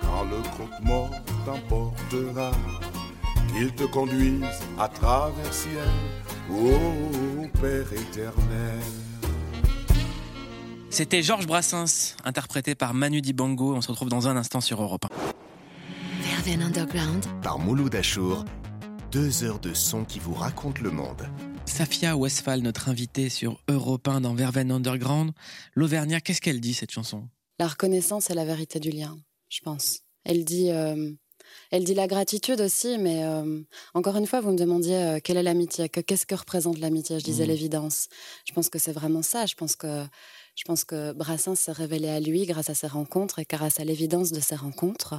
quand 0.00 0.24
le 0.24 0.40
croque-mort 0.50 1.10
t'emportera 1.44 2.50
qu'il 3.52 3.72
te 3.72 3.84
conduise 3.84 4.44
à 4.78 4.88
travers 4.88 5.52
ciel, 5.52 5.88
ô 6.50 7.46
Père 7.60 7.92
éternel. 7.92 8.80
C'était 10.88 11.22
Georges 11.22 11.46
Brassens, 11.46 12.16
interprété 12.24 12.74
par 12.74 12.94
Manu 12.94 13.20
Dibango. 13.20 13.74
On 13.74 13.80
se 13.80 13.88
retrouve 13.88 14.08
dans 14.08 14.28
un 14.28 14.36
instant 14.36 14.60
sur 14.60 14.82
Europe 14.82 15.04
1. 15.04 15.08
Verven 16.22 16.62
Underground. 16.62 17.24
Par 17.42 17.58
Mouloud 17.58 17.94
Achour, 17.94 18.44
deux 19.12 19.44
heures 19.44 19.60
de 19.60 19.74
son 19.74 20.04
qui 20.04 20.18
vous 20.18 20.34
racontent 20.34 20.82
le 20.82 20.90
monde. 20.90 21.28
Safia 21.66 22.16
Westphal, 22.16 22.62
notre 22.62 22.88
invitée 22.88 23.28
sur 23.28 23.60
Europe 23.68 24.08
1 24.08 24.22
dans 24.22 24.34
Verven 24.34 24.72
Underground. 24.72 25.32
L'Auvergnat, 25.74 26.20
qu'est-ce 26.20 26.40
qu'elle 26.40 26.60
dit 26.60 26.74
cette 26.74 26.90
chanson? 26.90 27.28
La 27.58 27.68
reconnaissance 27.68 28.30
et 28.30 28.34
la 28.34 28.44
vérité 28.44 28.80
du 28.80 28.90
lien, 28.90 29.16
je 29.48 29.60
pense. 29.60 30.00
Elle 30.24 30.44
dit 30.44 30.70
euh, 30.70 31.12
elle 31.70 31.84
dit 31.84 31.94
la 31.94 32.06
gratitude 32.06 32.60
aussi, 32.60 32.98
mais 32.98 33.24
euh, 33.24 33.60
encore 33.94 34.16
une 34.16 34.26
fois, 34.26 34.40
vous 34.40 34.50
me 34.50 34.58
demandiez 34.58 34.96
euh, 34.96 35.18
quelle 35.22 35.36
est 35.36 35.42
l'amitié, 35.42 35.88
qu'est-ce 35.88 36.26
que 36.26 36.34
représente 36.34 36.78
l'amitié? 36.78 37.18
Je 37.18 37.24
disais 37.24 37.44
mmh. 37.44 37.48
l'évidence. 37.48 38.08
Je 38.46 38.52
pense 38.52 38.68
que 38.68 38.78
c'est 38.78 38.92
vraiment 38.92 39.22
ça. 39.22 39.46
Je 39.46 39.54
pense 39.54 39.76
que 39.76 40.04
je 40.56 40.64
pense 40.64 40.84
que 40.84 41.12
Brassens 41.12 41.54
s'est 41.54 41.72
révélé 41.72 42.08
à 42.08 42.20
lui 42.20 42.44
grâce 42.44 42.70
à 42.70 42.74
ses 42.74 42.86
rencontres 42.86 43.38
et 43.38 43.46
grâce 43.48 43.80
à 43.80 43.84
l'évidence 43.84 44.32
de 44.32 44.40
ses 44.40 44.56
rencontres. 44.56 45.14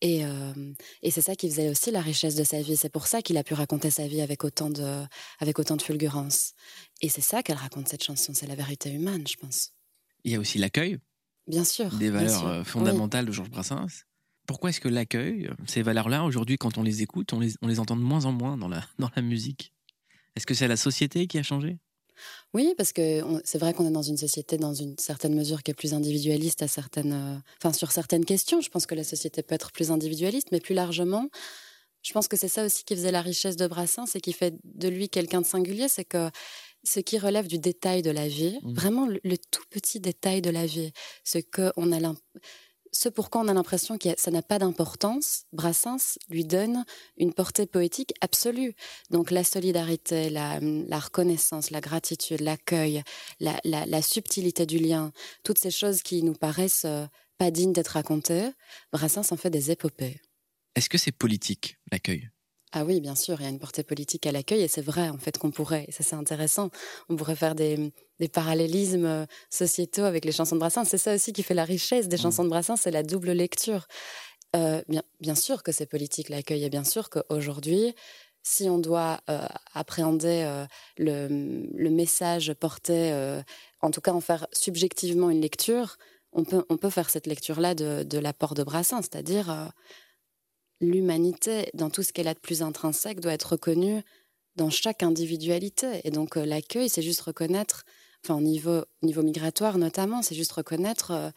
Et, 0.00 0.24
euh, 0.24 0.52
et 1.02 1.10
c'est 1.10 1.20
ça 1.20 1.36
qui 1.36 1.48
faisait 1.48 1.70
aussi 1.70 1.90
la 1.90 2.00
richesse 2.00 2.34
de 2.34 2.44
sa 2.44 2.60
vie. 2.60 2.76
C'est 2.76 2.90
pour 2.90 3.06
ça 3.06 3.22
qu'il 3.22 3.36
a 3.38 3.44
pu 3.44 3.54
raconter 3.54 3.90
sa 3.90 4.06
vie 4.06 4.20
avec 4.20 4.44
autant 4.44 4.68
de, 4.68 5.04
avec 5.38 5.58
autant 5.58 5.76
de 5.76 5.82
fulgurance. 5.82 6.52
Et 7.00 7.08
c'est 7.08 7.20
ça 7.20 7.42
qu'elle 7.42 7.56
raconte 7.56 7.88
cette 7.88 8.02
chanson. 8.02 8.32
C'est 8.34 8.46
la 8.46 8.56
vérité 8.56 8.90
humaine, 8.90 9.26
je 9.26 9.36
pense. 9.36 9.70
Il 10.24 10.32
y 10.32 10.34
a 10.34 10.40
aussi 10.40 10.58
l'accueil. 10.58 10.98
Bien 11.46 11.64
sûr. 11.64 11.94
Des 11.96 12.10
valeurs 12.10 12.66
fondamentales 12.66 13.26
de 13.26 13.32
Georges 13.32 13.50
Brassens 13.50 14.04
pourquoi 14.46 14.70
est-ce 14.70 14.80
que 14.80 14.88
l'accueil, 14.88 15.50
ces 15.66 15.82
valeurs-là, 15.82 16.24
aujourd'hui, 16.24 16.56
quand 16.58 16.78
on 16.78 16.82
les 16.82 17.02
écoute, 17.02 17.32
on 17.32 17.40
les, 17.40 17.54
on 17.62 17.68
les, 17.68 17.80
entend 17.80 17.96
de 17.96 18.02
moins 18.02 18.24
en 18.24 18.32
moins 18.32 18.56
dans 18.56 18.68
la, 18.68 18.84
dans 18.98 19.10
la 19.16 19.22
musique? 19.22 19.72
Est-ce 20.36 20.46
que 20.46 20.54
c'est 20.54 20.68
la 20.68 20.76
société 20.76 21.26
qui 21.26 21.38
a 21.38 21.42
changé? 21.42 21.78
Oui, 22.54 22.74
parce 22.76 22.92
que 22.92 23.22
c'est 23.44 23.58
vrai 23.58 23.74
qu'on 23.74 23.86
est 23.86 23.90
dans 23.92 24.02
une 24.02 24.16
société, 24.16 24.56
dans 24.56 24.74
une 24.74 24.96
certaine 24.98 25.34
mesure, 25.34 25.62
qui 25.62 25.70
est 25.70 25.74
plus 25.74 25.94
individualiste 25.94 26.62
à 26.62 26.68
certaines, 26.68 27.12
euh, 27.12 27.36
enfin, 27.60 27.72
sur 27.72 27.92
certaines 27.92 28.24
questions. 28.24 28.60
Je 28.60 28.70
pense 28.70 28.86
que 28.86 28.94
la 28.94 29.04
société 29.04 29.42
peut 29.42 29.54
être 29.54 29.72
plus 29.72 29.90
individualiste, 29.90 30.48
mais 30.52 30.60
plus 30.60 30.74
largement, 30.74 31.28
je 32.02 32.12
pense 32.12 32.28
que 32.28 32.36
c'est 32.36 32.48
ça 32.48 32.64
aussi 32.64 32.84
qui 32.84 32.94
faisait 32.96 33.12
la 33.12 33.22
richesse 33.22 33.56
de 33.56 33.66
Brassens 33.66 34.14
et 34.14 34.20
qui 34.20 34.32
fait 34.32 34.54
de 34.64 34.88
lui 34.88 35.08
quelqu'un 35.08 35.40
de 35.42 35.46
singulier, 35.46 35.88
c'est 35.88 36.04
que 36.04 36.30
ce 36.84 37.00
qui 37.00 37.18
relève 37.18 37.48
du 37.48 37.58
détail 37.58 38.02
de 38.02 38.10
la 38.12 38.28
vie, 38.28 38.60
Mmh. 38.62 38.74
vraiment 38.74 39.06
le, 39.06 39.20
le 39.24 39.38
tout 39.38 39.64
petit 39.70 40.00
détail 40.00 40.42
de 40.42 40.50
la 40.50 40.66
vie, 40.66 40.92
ce 41.24 41.38
que 41.38 41.72
on 41.76 41.92
a 41.92 42.00
l'im- 42.00 42.16
ce 42.96 43.08
pourquoi 43.08 43.42
on 43.42 43.48
a 43.48 43.54
l'impression 43.54 43.98
que 43.98 44.08
ça 44.16 44.30
n'a 44.30 44.42
pas 44.42 44.58
d'importance, 44.58 45.44
Brassens 45.52 46.18
lui 46.30 46.44
donne 46.44 46.84
une 47.16 47.32
portée 47.34 47.66
poétique 47.66 48.14
absolue. 48.20 48.74
Donc 49.10 49.30
la 49.30 49.44
solidarité, 49.44 50.30
la, 50.30 50.58
reconnaissance, 50.98 51.70
la 51.70 51.80
gratitude, 51.80 52.40
l'accueil, 52.40 53.02
la, 53.40 53.58
la- 53.64 53.86
la 53.86 54.02
subtilité 54.02 54.66
du 54.66 54.78
lien, 54.78 55.12
toutes 55.44 55.58
ces 55.58 55.70
choses 55.70 56.02
qui 56.02 56.22
nous 56.22 56.34
paraissent 56.34 56.84
euh, 56.86 57.06
pas 57.38 57.50
dignes 57.50 57.72
d'être 57.72 57.88
racontées, 57.88 58.50
Brassens 58.92 59.30
en 59.32 59.36
fait 59.36 59.50
des 59.50 59.70
épopées. 59.70 60.20
Est-ce 60.74 60.88
que 60.88 60.98
c'est 60.98 61.12
politique, 61.12 61.76
l'accueil? 61.92 62.30
Ah 62.78 62.84
oui, 62.84 63.00
bien 63.00 63.14
sûr, 63.14 63.40
il 63.40 63.44
y 63.44 63.46
a 63.46 63.48
une 63.48 63.58
portée 63.58 63.82
politique 63.82 64.26
à 64.26 64.32
l'accueil 64.32 64.60
et 64.60 64.68
c'est 64.68 64.82
vrai 64.82 65.08
en 65.08 65.16
fait 65.16 65.38
qu'on 65.38 65.50
pourrait, 65.50 65.86
et 65.88 65.92
ça 65.92 66.02
c'est 66.02 66.14
intéressant, 66.14 66.68
on 67.08 67.16
pourrait 67.16 67.34
faire 67.34 67.54
des, 67.54 67.90
des 68.20 68.28
parallélismes 68.28 69.06
euh, 69.06 69.24
sociétaux 69.48 70.02
avec 70.02 70.26
les 70.26 70.32
chansons 70.32 70.56
de 70.56 70.60
Brassens. 70.60 70.84
C'est 70.84 70.98
ça 70.98 71.14
aussi 71.14 71.32
qui 71.32 71.42
fait 71.42 71.54
la 71.54 71.64
richesse 71.64 72.06
des 72.06 72.18
chansons 72.18 72.44
de 72.44 72.50
Brassens, 72.50 72.76
c'est 72.76 72.90
la 72.90 73.02
double 73.02 73.30
lecture. 73.30 73.86
Euh, 74.54 74.82
bien, 74.88 75.02
bien 75.20 75.34
sûr 75.34 75.62
que 75.62 75.72
c'est 75.72 75.86
politique 75.86 76.28
l'accueil 76.28 76.64
et 76.64 76.68
bien 76.68 76.84
sûr 76.84 77.08
qu'aujourd'hui, 77.08 77.94
si 78.42 78.68
on 78.68 78.76
doit 78.76 79.22
euh, 79.30 79.46
appréhender 79.72 80.42
euh, 80.44 80.66
le, 80.98 81.28
le 81.74 81.90
message 81.90 82.52
porté, 82.52 83.10
en 83.80 83.90
tout 83.90 84.02
cas 84.02 84.12
en 84.12 84.20
faire 84.20 84.46
subjectivement 84.52 85.30
une 85.30 85.40
lecture, 85.40 85.96
on 86.32 86.44
peut, 86.44 86.66
on 86.68 86.76
peut 86.76 86.90
faire 86.90 87.08
cette 87.08 87.26
lecture-là 87.26 87.74
de, 87.74 88.02
de 88.02 88.18
l'apport 88.18 88.52
de 88.52 88.64
Brassens, 88.64 89.00
c'est-à-dire 89.00 89.72
l'humanité, 90.80 91.70
dans 91.74 91.90
tout 91.90 92.02
ce 92.02 92.12
qu'elle 92.12 92.28
a 92.28 92.34
de 92.34 92.38
plus 92.38 92.62
intrinsèque, 92.62 93.20
doit 93.20 93.32
être 93.32 93.52
reconnue 93.52 94.02
dans 94.56 94.70
chaque 94.70 95.02
individualité. 95.02 96.00
Et 96.04 96.10
donc 96.10 96.36
euh, 96.36 96.44
l'accueil, 96.44 96.88
c'est 96.88 97.02
juste 97.02 97.20
reconnaître, 97.20 97.84
enfin 98.24 98.34
au 98.34 98.40
niveau, 98.40 98.84
au 99.02 99.06
niveau 99.06 99.22
migratoire 99.22 99.78
notamment, 99.78 100.22
c'est 100.22 100.34
juste 100.34 100.52
reconnaître 100.52 101.10
euh, 101.10 101.30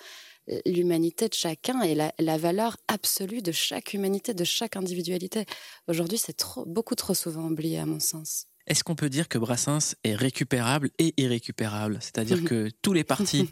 l'humanité 0.65 1.27
de 1.27 1.33
chacun 1.33 1.81
et 1.81 1.95
la, 1.95 2.13
la 2.17 2.37
valeur 2.37 2.77
absolue 2.87 3.41
de 3.41 3.51
chaque 3.51 3.93
humanité, 3.93 4.33
de 4.33 4.43
chaque 4.43 4.75
individualité. 4.75 5.45
Aujourd'hui, 5.87 6.17
c'est 6.17 6.33
trop, 6.33 6.65
beaucoup 6.65 6.95
trop 6.95 7.13
souvent 7.13 7.47
oublié 7.47 7.79
à 7.79 7.85
mon 7.85 7.99
sens. 7.99 8.45
Est-ce 8.67 8.83
qu'on 8.83 8.95
peut 8.95 9.09
dire 9.09 9.27
que 9.27 9.37
Brassens 9.37 9.95
est 10.03 10.15
récupérable 10.15 10.91
et 10.99 11.13
irrécupérable? 11.17 11.97
C'est-à-dire 12.01 12.43
que 12.45 12.69
tous 12.81 12.93
les 12.93 13.03
partis 13.03 13.49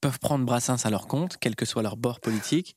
peuvent 0.00 0.18
prendre 0.18 0.44
Brassens 0.44 0.84
à 0.84 0.90
leur 0.90 1.06
compte, 1.06 1.36
quel 1.40 1.56
que 1.56 1.64
soit 1.66 1.82
leur 1.82 1.96
bord 1.96 2.20
politique, 2.20 2.76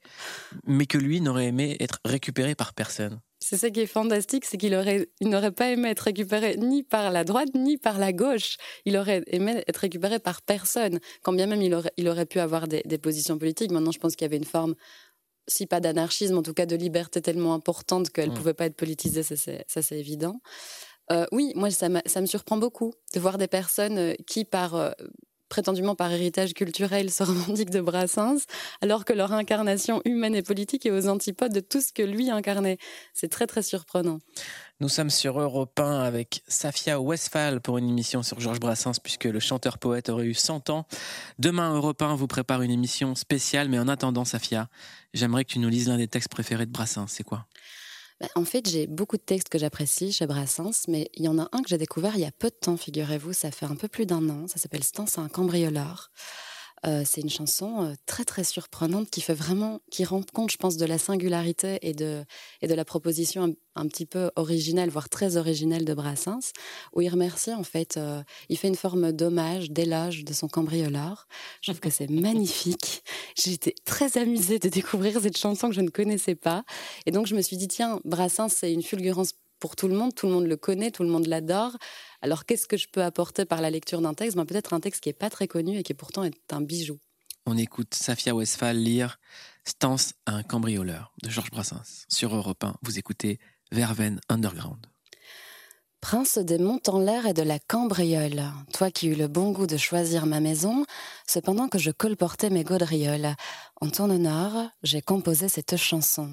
mais 0.65 0.85
que 0.85 0.97
lui 0.97 1.21
n'aurait 1.21 1.47
aimé 1.47 1.77
être 1.79 1.99
récupéré 2.05 2.55
par 2.55 2.73
personne. 2.73 3.19
C'est 3.39 3.57
ça 3.57 3.69
qui 3.69 3.81
est 3.81 3.87
fantastique, 3.87 4.45
c'est 4.45 4.57
qu'il 4.57 4.73
aurait, 4.73 5.09
il 5.19 5.29
n'aurait 5.29 5.51
pas 5.51 5.69
aimé 5.69 5.89
être 5.89 6.01
récupéré 6.01 6.55
ni 6.57 6.81
par 6.83 7.11
la 7.11 7.25
droite 7.25 7.49
ni 7.55 7.77
par 7.77 7.97
la 7.97 8.13
gauche. 8.13 8.55
Il 8.85 8.95
aurait 8.95 9.21
aimé 9.27 9.61
être 9.67 9.77
récupéré 9.77 10.19
par 10.19 10.41
personne, 10.41 10.99
quand 11.23 11.33
bien 11.33 11.45
même 11.47 11.61
il 11.61 11.73
aurait, 11.73 11.91
il 11.97 12.07
aurait 12.07 12.25
pu 12.25 12.39
avoir 12.39 12.67
des, 12.69 12.83
des 12.85 12.97
positions 12.97 13.37
politiques. 13.37 13.71
Maintenant, 13.71 13.91
je 13.91 13.99
pense 13.99 14.15
qu'il 14.15 14.23
y 14.25 14.29
avait 14.29 14.37
une 14.37 14.45
forme, 14.45 14.75
si 15.47 15.65
pas 15.65 15.81
d'anarchisme, 15.81 16.37
en 16.37 16.41
tout 16.41 16.53
cas 16.53 16.65
de 16.65 16.77
liberté 16.77 17.21
tellement 17.21 17.53
importante 17.53 18.09
qu'elle 18.11 18.29
ne 18.29 18.31
Mm. 18.33 18.37
pouvait 18.37 18.53
pas 18.53 18.65
être 18.65 18.77
politisée, 18.77 19.23
ça 19.23 19.35
c'est, 19.35 19.99
évident. 19.99 20.39
Euh, 21.11 21.25
oui, 21.33 21.51
moi, 21.55 21.69
ça 21.69 21.89
me 21.89 22.25
surprend 22.25 22.55
beaucoup 22.55 22.93
de 23.13 23.19
voir 23.19 23.37
des 23.37 23.47
personnes 23.49 23.97
euh, 23.97 24.13
qui, 24.25 24.45
par, 24.45 24.75
euh, 24.75 24.91
prétendument 25.53 25.93
par 25.93 26.11
héritage 26.11 26.55
culturel, 26.55 27.11
se 27.11 27.21
revendiquent 27.31 27.69
de 27.69 27.79
Brassens, 27.79 28.47
alors 28.81 29.05
que 29.05 29.13
leur 29.13 29.33
incarnation 29.33 30.01
humaine 30.03 30.33
et 30.33 30.41
politique 30.41 30.87
est 30.87 30.91
aux 30.91 31.07
antipodes 31.07 31.53
de 31.53 31.59
tout 31.59 31.79
ce 31.79 31.93
que 31.93 32.01
lui 32.01 32.31
incarnait. 32.31 32.79
C'est 33.13 33.29
très, 33.29 33.45
très 33.45 33.61
surprenant. 33.61 34.17
Nous 34.79 34.89
sommes 34.89 35.11
sur 35.11 35.39
Europe 35.39 35.79
1 35.79 35.99
avec 35.99 36.41
Safia 36.47 36.99
Westphal 36.99 37.61
pour 37.61 37.77
une 37.77 37.87
émission 37.87 38.23
sur 38.23 38.39
Georges 38.39 38.59
Brassens, 38.59 38.99
puisque 39.01 39.25
le 39.25 39.39
chanteur-poète 39.39 40.09
aurait 40.09 40.25
eu 40.25 40.33
100 40.33 40.71
ans. 40.71 40.87
Demain, 41.37 41.75
Europe 41.75 42.01
1 42.01 42.15
vous 42.15 42.25
prépare 42.25 42.63
une 42.63 42.71
émission 42.71 43.13
spéciale, 43.13 43.69
mais 43.69 43.77
en 43.77 43.87
attendant, 43.87 44.25
Safia, 44.25 44.69
j'aimerais 45.13 45.45
que 45.45 45.51
tu 45.51 45.59
nous 45.59 45.69
lises 45.69 45.87
l'un 45.87 45.97
des 45.97 46.07
textes 46.07 46.29
préférés 46.29 46.65
de 46.65 46.71
Brassens. 46.71 47.05
C'est 47.09 47.23
quoi? 47.23 47.45
Bah, 48.19 48.27
En 48.35 48.45
fait, 48.45 48.69
j'ai 48.69 48.87
beaucoup 48.87 49.17
de 49.17 49.21
textes 49.21 49.49
que 49.49 49.57
j'apprécie 49.57 50.11
chez 50.11 50.25
Brassens, 50.27 50.87
mais 50.87 51.09
il 51.15 51.23
y 51.23 51.27
en 51.27 51.39
a 51.39 51.49
un 51.51 51.61
que 51.61 51.69
j'ai 51.69 51.77
découvert 51.77 52.15
il 52.15 52.21
y 52.21 52.25
a 52.25 52.31
peu 52.31 52.49
de 52.49 52.55
temps, 52.55 52.77
figurez-vous, 52.77 53.33
ça 53.33 53.51
fait 53.51 53.65
un 53.65 53.75
peu 53.75 53.87
plus 53.87 54.05
d'un 54.05 54.29
an, 54.29 54.47
ça 54.47 54.57
s'appelle 54.57 54.83
Stance 54.83 55.17
à 55.17 55.21
un 55.21 55.29
cambrioleur. 55.29 56.11
Euh, 56.85 57.03
c'est 57.05 57.21
une 57.21 57.29
chanson 57.29 57.83
euh, 57.83 57.93
très 58.05 58.25
très 58.25 58.43
surprenante 58.43 59.09
qui 59.09 59.21
fait 59.21 59.33
vraiment, 59.33 59.79
qui 59.89 60.03
rend 60.03 60.21
compte, 60.33 60.51
je 60.51 60.57
pense, 60.57 60.75
de 60.75 60.85
la 60.85 60.97
singularité 60.97 61.79
et 61.81 61.93
de, 61.93 62.25
et 62.61 62.67
de 62.67 62.73
la 62.73 62.83
proposition 62.83 63.55
un, 63.75 63.87
petit 63.87 64.05
peu 64.05 64.31
originale, 64.35 64.89
voire 64.89 65.07
très 65.07 65.37
originelle 65.37 65.85
de 65.85 65.93
Brassens, 65.93 66.51
où 66.93 67.01
il 67.01 67.09
remercie 67.09 67.53
en 67.53 67.63
fait, 67.63 67.95
euh, 67.95 68.21
il 68.49 68.57
fait 68.57 68.67
une 68.67 68.75
forme 68.75 69.13
d'hommage, 69.13 69.71
d'éloge 69.71 70.25
de 70.25 70.33
son 70.33 70.49
cambrioleur. 70.49 71.27
Je 71.61 71.71
trouve 71.71 71.79
que 71.79 71.89
c'est 71.89 72.09
magnifique. 72.09 73.03
J'ai 73.35 73.53
été 73.53 73.75
très 73.85 74.17
amusée 74.17 74.59
de 74.59 74.67
découvrir 74.67 75.21
cette 75.21 75.37
chanson 75.37 75.69
que 75.69 75.75
je 75.75 75.81
ne 75.81 75.89
connaissais 75.89 76.35
pas. 76.35 76.65
Et 77.05 77.11
donc, 77.11 77.27
je 77.27 77.35
me 77.35 77.41
suis 77.41 77.55
dit, 77.55 77.69
tiens, 77.69 78.01
Brassens, 78.03 78.49
c'est 78.49 78.73
une 78.73 78.83
fulgurance 78.83 79.33
pour 79.63 79.77
tout 79.77 79.87
le 79.87 79.95
monde, 79.95 80.13
tout 80.13 80.27
le 80.27 80.33
monde 80.33 80.47
le 80.47 80.57
connaît, 80.57 80.91
tout 80.91 81.03
le 81.03 81.09
monde 81.09 81.25
l'adore. 81.25 81.77
Alors, 82.23 82.45
qu'est-ce 82.45 82.67
que 82.67 82.77
je 82.77 82.87
peux 82.87 83.03
apporter 83.03 83.43
par 83.43 83.59
la 83.59 83.69
lecture 83.69 83.99
d'un 83.99 84.13
texte? 84.13 84.37
Ben, 84.37 84.45
Peut-être 84.45 84.73
un 84.73 84.79
texte 84.79 85.03
qui 85.03 85.09
n'est 85.09 85.13
pas 85.13 85.29
très 85.29 85.49
connu 85.49 85.77
et 85.77 85.83
qui 85.83 85.93
pourtant 85.93 86.23
est 86.23 86.53
un 86.53 86.61
bijou. 86.61 86.97
On 87.45 87.57
écoute 87.57 87.93
Safia 87.93 88.33
Westphal 88.33 88.77
lire 88.77 89.19
Stance 89.65 90.13
à 90.25 90.35
un 90.35 90.43
cambrioleur 90.43 91.11
de 91.21 91.29
Georges 91.29 91.51
Brassens. 91.51 92.05
Sur 92.07 92.33
Europe 92.33 92.63
1, 92.63 92.75
vous 92.81 92.97
écoutez 92.97 93.39
Verven 93.73 94.21
Underground. 94.29 94.87
Prince 95.99 96.37
des 96.37 96.59
monts 96.59 96.81
en 96.87 96.99
l'air 96.99 97.25
et 97.25 97.33
de 97.33 97.41
la 97.41 97.59
cambriole, 97.59 98.43
toi 98.71 98.89
qui 98.89 99.07
eus 99.07 99.15
le 99.15 99.27
bon 99.27 99.51
goût 99.51 99.67
de 99.67 99.75
choisir 99.75 100.25
ma 100.25 100.39
maison, 100.39 100.85
cependant 101.27 101.67
que 101.67 101.77
je 101.77 101.91
colportais 101.91 102.49
mes 102.49 102.63
gaudrioles, 102.63 103.35
en 103.81 103.89
ton 103.89 104.09
honneur, 104.09 104.69
j'ai 104.81 105.01
composé 105.01 105.49
cette 105.49 105.75
chanson. 105.75 106.31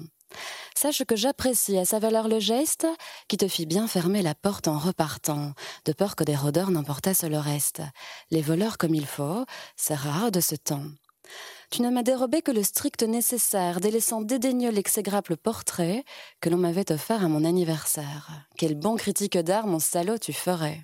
Sache 0.75 1.03
que 1.03 1.15
j'apprécie 1.15 1.77
à 1.77 1.85
sa 1.85 1.99
valeur 1.99 2.27
le 2.27 2.39
geste 2.39 2.87
qui 3.27 3.37
te 3.37 3.47
fit 3.47 3.65
bien 3.65 3.87
fermer 3.87 4.21
la 4.21 4.35
porte 4.35 4.67
en 4.67 4.77
repartant, 4.77 5.53
de 5.85 5.93
peur 5.93 6.15
que 6.15 6.23
des 6.23 6.35
rôdeurs 6.35 6.71
n'emportassent 6.71 7.23
le 7.23 7.37
reste. 7.37 7.81
Les 8.31 8.41
voleurs 8.41 8.77
comme 8.77 8.95
il 8.95 9.05
faut, 9.05 9.45
c'est 9.75 9.95
rare 9.95 10.31
de 10.31 10.39
ce 10.39 10.55
temps. 10.55 10.85
Tu 11.69 11.81
ne 11.81 11.89
m'as 11.89 12.03
dérobé 12.03 12.41
que 12.41 12.51
le 12.51 12.63
strict 12.63 13.03
nécessaire, 13.03 13.79
délaissant 13.79 14.21
dédaigneux 14.21 14.71
l'exégrable 14.71 15.37
portrait 15.37 16.03
que 16.41 16.49
l'on 16.49 16.57
m'avait 16.57 16.91
offert 16.91 17.23
à 17.23 17.29
mon 17.29 17.45
anniversaire. 17.45 18.45
Quel 18.57 18.75
bon 18.75 18.97
critique 18.97 19.37
d'art, 19.37 19.67
mon 19.67 19.79
salaud, 19.79 20.17
tu 20.17 20.33
ferais. 20.33 20.83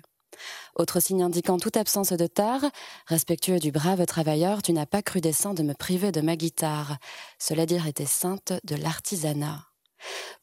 Autre 0.78 1.00
signe 1.00 1.24
indiquant 1.24 1.58
toute 1.58 1.76
absence 1.76 2.12
de 2.12 2.26
tard, 2.28 2.64
respectueux 3.06 3.58
du 3.58 3.72
brave 3.72 4.06
travailleur, 4.06 4.62
tu 4.62 4.72
n'as 4.72 4.86
pas 4.86 5.02
cru 5.02 5.20
décent 5.20 5.52
de 5.52 5.64
me 5.64 5.74
priver 5.74 6.12
de 6.12 6.20
ma 6.20 6.36
guitare. 6.36 6.98
Cela 7.40 7.66
dire 7.66 7.88
était 7.88 8.06
sainte 8.06 8.52
de 8.62 8.76
l'artisanat. 8.76 9.66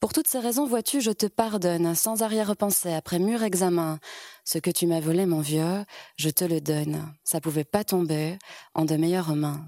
Pour 0.02 0.12
toutes 0.12 0.28
ces 0.28 0.40
raisons, 0.40 0.68
vois-tu, 0.68 1.00
je 1.00 1.12
te 1.12 1.26
pardonne, 1.26 1.96
sans 1.96 2.22
arrière-pensée, 2.22 2.94
après 2.94 3.18
mûr 3.18 3.44
examen. 3.44 4.00
Ce 4.44 4.58
que 4.58 4.72
tu 4.72 4.88
m'as 4.88 5.00
volé, 5.00 5.26
mon 5.26 5.40
vieux, 5.40 5.86
je 6.18 6.30
te 6.30 6.44
le 6.44 6.60
donne. 6.60 7.14
Ça 7.24 7.40
pouvait 7.40 7.64
pas 7.64 7.86
tomber 7.86 8.38
en 8.74 8.84
de 8.84 8.98
meilleures 8.98 9.38
mains. 9.38 9.66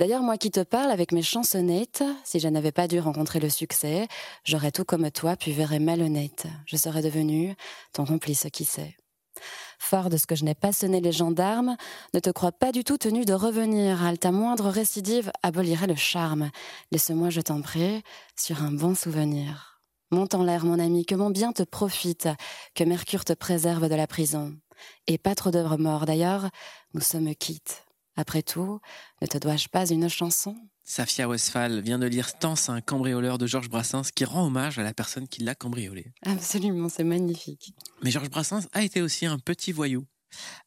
D'ailleurs, 0.00 0.22
moi 0.22 0.36
qui 0.36 0.50
te 0.50 0.64
parle 0.64 0.90
avec 0.90 1.12
mes 1.12 1.22
chansonnettes, 1.22 2.02
si 2.24 2.40
je 2.40 2.48
n'avais 2.48 2.72
pas 2.72 2.88
dû 2.88 2.98
rencontrer 2.98 3.38
le 3.38 3.48
succès, 3.48 4.08
j'aurais 4.42 4.72
tout 4.72 4.84
comme 4.84 5.12
toi 5.12 5.36
pu 5.36 5.52
verrer 5.52 5.78
malhonnête. 5.78 6.46
Je 6.66 6.76
serais 6.76 7.02
devenu 7.02 7.54
ton 7.92 8.04
complice, 8.04 8.48
qui 8.52 8.64
sait. 8.64 8.96
Fort 9.78 10.08
de 10.08 10.16
ce 10.16 10.26
que 10.26 10.34
je 10.34 10.44
n'ai 10.44 10.54
pas 10.54 10.72
sonné 10.72 11.00
les 11.00 11.12
gendarmes, 11.12 11.76
ne 12.14 12.20
te 12.20 12.30
crois 12.30 12.52
pas 12.52 12.72
du 12.72 12.84
tout 12.84 12.98
tenu 12.98 13.24
de 13.24 13.34
revenir. 13.34 14.04
À 14.04 14.16
ta 14.16 14.32
moindre 14.32 14.68
récidive 14.68 15.30
abolirait 15.42 15.86
le 15.86 15.94
charme. 15.94 16.50
Laisse-moi, 16.90 17.30
je 17.30 17.40
t'en 17.40 17.60
prie, 17.60 18.02
sur 18.36 18.62
un 18.62 18.72
bon 18.72 18.94
souvenir. 18.94 19.80
Monte 20.10 20.34
en 20.34 20.42
l'air, 20.42 20.64
mon 20.64 20.78
ami, 20.78 21.06
que 21.06 21.14
mon 21.14 21.30
bien 21.30 21.52
te 21.52 21.62
profite, 21.62 22.28
que 22.74 22.84
Mercure 22.84 23.24
te 23.24 23.32
préserve 23.32 23.88
de 23.88 23.94
la 23.94 24.06
prison. 24.06 24.54
Et 25.06 25.18
pas 25.18 25.34
trop 25.34 25.50
d'œuvres 25.50 25.78
mortes, 25.78 26.06
d'ailleurs, 26.06 26.50
nous 26.94 27.00
sommes 27.00 27.34
quittes. 27.34 27.84
Après 28.16 28.42
tout, 28.42 28.78
ne 29.22 29.26
te 29.26 29.38
dois-je 29.38 29.68
pas 29.68 29.88
une 29.88 30.08
chanson? 30.08 30.54
Safia 30.84 31.28
Westphal 31.28 31.80
vient 31.80 31.98
de 31.98 32.06
lire 32.06 32.28
Stance 32.28 32.68
à 32.68 32.72
un 32.72 32.80
cambrioleur 32.80 33.38
de 33.38 33.46
Georges 33.46 33.68
Brassens 33.68 34.10
qui 34.14 34.24
rend 34.24 34.46
hommage 34.46 34.78
à 34.78 34.82
la 34.82 34.92
personne 34.92 35.28
qui 35.28 35.42
l'a 35.42 35.54
cambriolé. 35.54 36.12
Absolument, 36.22 36.88
c'est 36.88 37.04
magnifique. 37.04 37.74
Mais 38.02 38.10
Georges 38.10 38.30
Brassens 38.30 38.66
a 38.72 38.82
été 38.82 39.00
aussi 39.00 39.26
un 39.26 39.38
petit 39.38 39.72
voyou. 39.72 40.04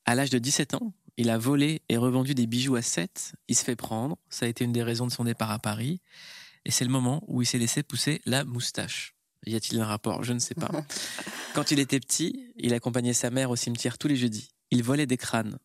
À 0.06 0.16
l'âge 0.16 0.30
de 0.30 0.40
17 0.40 0.76
ans, 0.76 0.94
il 1.18 1.30
a 1.30 1.38
volé 1.38 1.82
et 1.90 1.98
revendu 1.98 2.34
des 2.34 2.48
bijoux 2.48 2.76
à 2.76 2.82
7. 2.82 3.34
Il 3.48 3.56
se 3.56 3.64
fait 3.64 3.76
prendre. 3.76 4.18
Ça 4.30 4.46
a 4.46 4.50
été 4.50 4.64
une 4.64 4.72
des 4.72 4.84
raisons 4.84 5.08
de 5.08 5.12
son 5.12 5.24
départ 5.24 5.52
à 5.52 5.60
Paris. 5.60 6.02
Et 6.66 6.72
c'est 6.72 6.86
le 6.86 6.92
moment 6.92 7.24
où 7.28 7.42
il 7.42 7.46
s'est 7.46 7.58
laissé 7.58 7.84
pousser 7.84 8.22
la 8.26 8.44
moustache. 8.44 9.16
Y 9.46 9.56
a-t-il 9.56 9.80
un 9.80 9.86
rapport? 9.86 10.24
Je 10.24 10.34
ne 10.34 10.40
sais 10.40 10.56
pas. 10.56 10.72
Quand 11.54 11.72
il 11.72 11.80
était 11.80 12.00
petit, 12.00 12.52
il 12.58 12.74
accompagnait 12.74 13.14
sa 13.14 13.30
mère 13.30 13.52
au 13.52 13.56
cimetière 13.56 13.98
tous 13.98 14.08
les 14.08 14.16
jeudis. 14.16 14.52
Il 14.72 14.84
volait 14.84 15.06
des 15.06 15.18
crânes. 15.18 15.58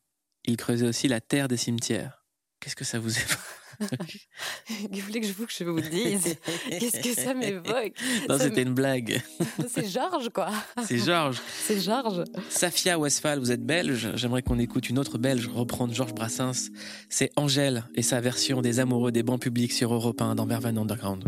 Il 0.44 0.56
creusait 0.56 0.86
aussi 0.86 1.08
la 1.08 1.20
terre 1.20 1.48
des 1.48 1.56
cimetières. 1.56 2.24
Qu'est-ce 2.60 2.76
que 2.76 2.84
ça 2.84 2.98
vous 2.98 3.16
évoque? 3.18 3.38
Vous 4.68 5.00
voulez 5.00 5.20
que 5.20 5.26
je 5.26 5.32
vous, 5.32 5.46
que 5.46 5.52
je 5.52 5.64
vous 5.64 5.80
dise 5.80 6.36
Qu'est-ce 6.68 7.00
que 7.00 7.14
ça 7.14 7.34
m'évoque? 7.34 7.94
Non, 8.28 8.38
c'était 8.38 8.62
une 8.62 8.74
blague. 8.74 9.22
C'est 9.68 9.88
Georges, 9.88 10.30
quoi. 10.30 10.50
C'est 10.86 10.98
Georges. 10.98 11.40
C'est 11.62 11.80
Georges. 11.80 12.24
Safia 12.48 12.98
Westphal, 12.98 13.38
vous 13.38 13.52
êtes 13.52 13.64
belge. 13.64 14.10
J'aimerais 14.14 14.42
qu'on 14.42 14.58
écoute 14.58 14.88
une 14.88 14.98
autre 14.98 15.18
belge 15.18 15.48
reprendre 15.48 15.94
Georges 15.94 16.14
Brassens. 16.14 16.70
C'est 17.08 17.30
Angèle 17.36 17.84
et 17.94 18.02
sa 18.02 18.20
version 18.20 18.60
des 18.62 18.80
amoureux 18.80 19.12
des 19.12 19.22
bancs 19.22 19.40
publics 19.40 19.72
sur 19.72 19.92
Europe 19.92 20.20
1 20.20 20.34
dans 20.34 20.46
Vervan 20.46 20.76
Underground. 20.76 21.24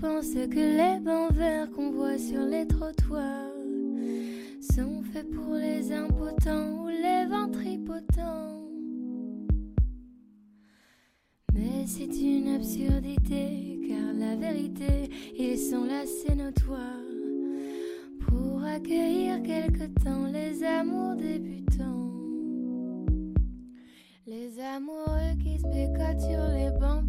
Pense 0.00 0.32
que 0.32 0.56
les 0.56 1.00
bancs 1.00 1.32
verts 1.32 1.70
qu'on 1.70 1.90
voit 1.90 2.18
sur 2.18 2.44
les 2.44 2.66
trottoirs 2.66 3.52
sont 4.60 5.02
faits 5.12 5.30
pour 5.30 5.54
les 5.54 5.92
impotents 5.92 6.84
ou 6.84 6.88
les 6.88 7.26
ventripotents. 7.26 8.68
Mais 11.54 11.86
c'est 11.86 12.04
une 12.04 12.48
absurdité, 12.54 13.80
car 13.88 14.12
la 14.14 14.36
vérité, 14.36 15.10
ils 15.38 15.58
sont 15.58 15.84
là, 15.84 16.04
c'est 16.04 16.34
notoire. 16.34 17.04
Pour 18.20 18.62
accueillir 18.64 19.42
quelque 19.42 19.86
temps 20.02 20.26
les 20.26 20.62
amours 20.64 21.16
débutants. 21.16 22.12
Les 24.26 24.58
amoureux 24.60 25.36
qui 25.42 25.58
se 25.58 25.66
bécotent 25.68 26.20
sur 26.20 26.48
les 26.48 26.70
bancs 26.80 27.05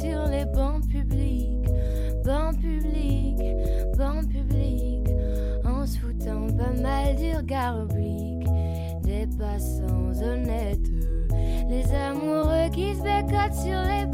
sur 0.00 0.26
les 0.28 0.46
bancs 0.46 0.82
publics, 0.88 1.68
bancs 2.24 2.56
publics, 2.58 3.42
bancs 3.98 4.26
publics, 4.28 5.10
en 5.64 5.86
se 5.86 5.98
foutant 5.98 6.46
pas 6.56 6.72
mal 6.80 7.16
du 7.16 7.36
regard 7.36 7.80
oblique 7.80 8.48
des 9.02 9.26
passants 9.38 10.12
honnêtes. 10.22 10.88
Les 11.68 11.84
amoureux 11.92 12.70
qui 12.72 12.94
se 12.94 13.02
bécotent 13.02 13.54
sur 13.54 13.80
les 13.92 14.06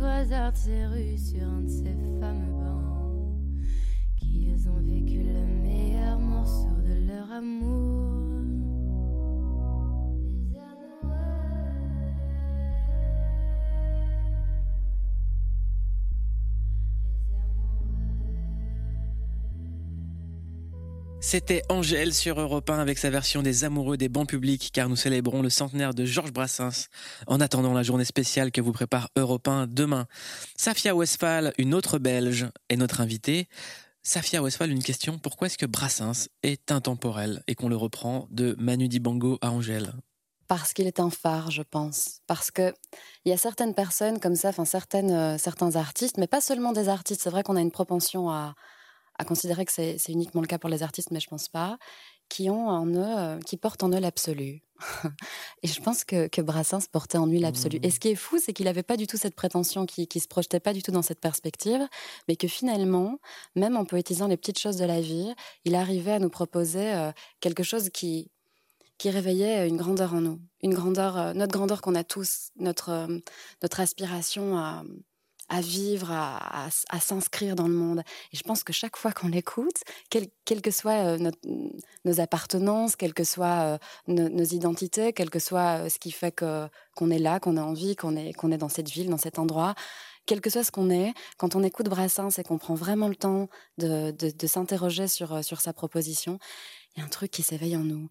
au 0.00 0.04
hasard 0.04 0.52
de 0.52 0.56
ces 0.56 0.86
rues 0.86 1.18
sur 1.18 1.42
un 1.42 1.60
de 1.62 1.68
ces 1.68 1.96
fameux 2.20 2.52
bancs 2.52 3.36
qu'ils 4.16 4.68
ont 4.68 4.80
vécu 4.80 5.22
le 5.22 5.46
meilleur 5.62 6.18
morceau 6.18 6.76
de 6.86 7.06
leur 7.06 7.30
amour. 7.30 7.79
C'était 21.22 21.62
Angèle 21.68 22.14
sur 22.14 22.40
Europe 22.40 22.70
1 22.70 22.78
avec 22.78 22.96
sa 22.96 23.10
version 23.10 23.42
des 23.42 23.64
amoureux 23.64 23.98
des 23.98 24.08
bancs 24.08 24.28
publics 24.28 24.70
car 24.72 24.88
nous 24.88 24.96
célébrons 24.96 25.42
le 25.42 25.50
centenaire 25.50 25.92
de 25.92 26.06
Georges 26.06 26.32
Brassens 26.32 26.88
en 27.26 27.40
attendant 27.40 27.74
la 27.74 27.82
journée 27.82 28.06
spéciale 28.06 28.50
que 28.50 28.62
vous 28.62 28.72
prépare 28.72 29.10
Europe 29.16 29.46
1 29.46 29.66
demain. 29.66 30.06
Safia 30.56 30.96
Westphal, 30.96 31.52
une 31.58 31.74
autre 31.74 31.98
belge, 31.98 32.46
est 32.70 32.76
notre 32.76 33.02
invitée. 33.02 33.48
Safia 34.02 34.42
Westphal, 34.42 34.70
une 34.70 34.82
question. 34.82 35.18
Pourquoi 35.18 35.48
est-ce 35.48 35.58
que 35.58 35.66
Brassens 35.66 36.28
est 36.42 36.72
intemporel 36.72 37.42
et 37.46 37.54
qu'on 37.54 37.68
le 37.68 37.76
reprend 37.76 38.26
de 38.30 38.56
Manu 38.58 38.88
Dibango 38.88 39.38
à 39.42 39.50
Angèle? 39.50 39.92
Parce 40.48 40.72
qu'il 40.72 40.86
est 40.86 41.00
un 41.00 41.10
phare, 41.10 41.50
je 41.50 41.62
pense. 41.62 42.22
Parce 42.26 42.50
que 42.50 42.72
il 43.26 43.28
y 43.28 43.32
a 43.32 43.36
certaines 43.36 43.74
personnes 43.74 44.20
comme 44.20 44.36
ça, 44.36 44.48
enfin 44.48 44.64
certaines, 44.64 45.12
euh, 45.12 45.38
certains 45.38 45.76
artistes, 45.76 46.16
mais 46.16 46.26
pas 46.26 46.40
seulement 46.40 46.72
des 46.72 46.88
artistes. 46.88 47.20
C'est 47.22 47.30
vrai 47.30 47.42
qu'on 47.42 47.56
a 47.56 47.60
une 47.60 47.70
propension 47.70 48.30
à, 48.30 48.54
à 49.20 49.24
considérer 49.24 49.64
que 49.66 49.72
c'est 49.72 49.98
uniquement 50.08 50.40
le 50.40 50.46
cas 50.46 50.58
pour 50.58 50.70
les 50.70 50.82
artistes, 50.82 51.10
mais 51.10 51.20
je 51.20 51.28
pense 51.28 51.48
pas, 51.48 51.78
qui 52.30 52.48
ont 52.48 52.68
en 52.68 52.86
eux, 52.86 53.18
euh, 53.18 53.38
qui 53.40 53.58
portent 53.58 53.82
en 53.82 53.90
eux 53.90 54.00
l'absolu. 54.00 54.62
et 55.62 55.68
je 55.68 55.80
pense 55.82 56.04
que, 56.04 56.28
que 56.28 56.40
Brassens 56.40 56.86
portait 56.90 57.18
en 57.18 57.26
lui 57.26 57.38
l'absolu. 57.38 57.78
Et 57.82 57.90
ce 57.90 58.00
qui 58.00 58.08
est 58.08 58.14
fou, 58.14 58.38
c'est 58.42 58.54
qu'il 58.54 58.64
n'avait 58.64 58.82
pas 58.82 58.96
du 58.96 59.06
tout 59.06 59.18
cette 59.18 59.34
prétention, 59.34 59.84
qui, 59.84 60.06
qui 60.08 60.20
se 60.20 60.28
projetait 60.28 60.60
pas 60.60 60.72
du 60.72 60.82
tout 60.82 60.90
dans 60.90 61.02
cette 61.02 61.20
perspective, 61.20 61.86
mais 62.28 62.36
que 62.36 62.48
finalement, 62.48 63.18
même 63.56 63.76
en 63.76 63.84
poétisant 63.84 64.26
les 64.26 64.38
petites 64.38 64.58
choses 64.58 64.76
de 64.76 64.86
la 64.86 65.02
vie, 65.02 65.34
il 65.66 65.74
arrivait 65.74 66.12
à 66.12 66.18
nous 66.18 66.30
proposer 66.30 66.94
euh, 66.94 67.12
quelque 67.40 67.62
chose 67.62 67.90
qui 67.90 68.30
qui 69.00 69.08
réveillait 69.08 69.66
une 69.66 69.78
grandeur 69.78 70.12
en 70.12 70.20
nous, 70.20 70.38
une 70.62 70.74
grandeur, 70.74 71.16
euh, 71.16 71.32
notre 71.32 71.52
grandeur 71.52 71.80
qu'on 71.80 71.94
a 71.94 72.04
tous, 72.04 72.50
notre 72.56 72.90
euh, 72.90 73.18
notre 73.62 73.80
aspiration 73.80 74.58
à 74.58 74.84
à 75.50 75.60
vivre, 75.60 76.10
à, 76.10 76.70
s'inscrire 77.00 77.56
dans 77.56 77.68
le 77.68 77.74
monde. 77.74 78.02
Et 78.32 78.36
je 78.36 78.42
pense 78.42 78.62
que 78.64 78.72
chaque 78.72 78.96
fois 78.96 79.12
qu'on 79.12 79.28
l'écoute, 79.28 79.82
quelles 80.08 80.62
que 80.62 80.70
soient 80.70 81.16
euh, 81.18 81.30
nos 82.04 82.20
appartenances, 82.20 82.96
quelles 82.96 83.14
que 83.14 83.24
soient 83.24 83.78
nos, 84.06 84.44
identités, 84.44 85.12
quel 85.12 85.28
que 85.28 85.40
soit 85.40 85.90
ce 85.90 85.98
qui 85.98 86.12
fait 86.12 86.34
qu'on 86.34 87.10
est 87.10 87.18
là, 87.18 87.40
qu'on 87.40 87.56
a 87.56 87.62
envie, 87.62 87.96
qu'on 87.96 88.16
est, 88.16 88.58
dans 88.58 88.68
cette 88.68 88.88
ville, 88.88 89.10
dans 89.10 89.18
cet 89.18 89.38
endroit, 89.38 89.74
quel 90.24 90.40
que 90.40 90.50
soit 90.50 90.62
ce 90.62 90.70
qu'on 90.70 90.88
est, 90.88 91.12
quand 91.36 91.56
on 91.56 91.64
écoute 91.64 91.88
Brassens 91.88 92.38
et 92.38 92.44
qu'on 92.44 92.58
prend 92.58 92.74
vraiment 92.74 93.08
le 93.08 93.16
temps 93.16 93.48
de, 93.78 94.12
de, 94.12 94.46
s'interroger 94.46 95.08
sur, 95.08 95.44
sur 95.44 95.60
sa 95.60 95.72
proposition, 95.72 96.38
il 96.94 97.00
y 97.00 97.02
a 97.02 97.06
un 97.06 97.08
truc 97.08 97.30
qui 97.30 97.42
s'éveille 97.42 97.76
en 97.76 97.84
nous. 97.84 98.08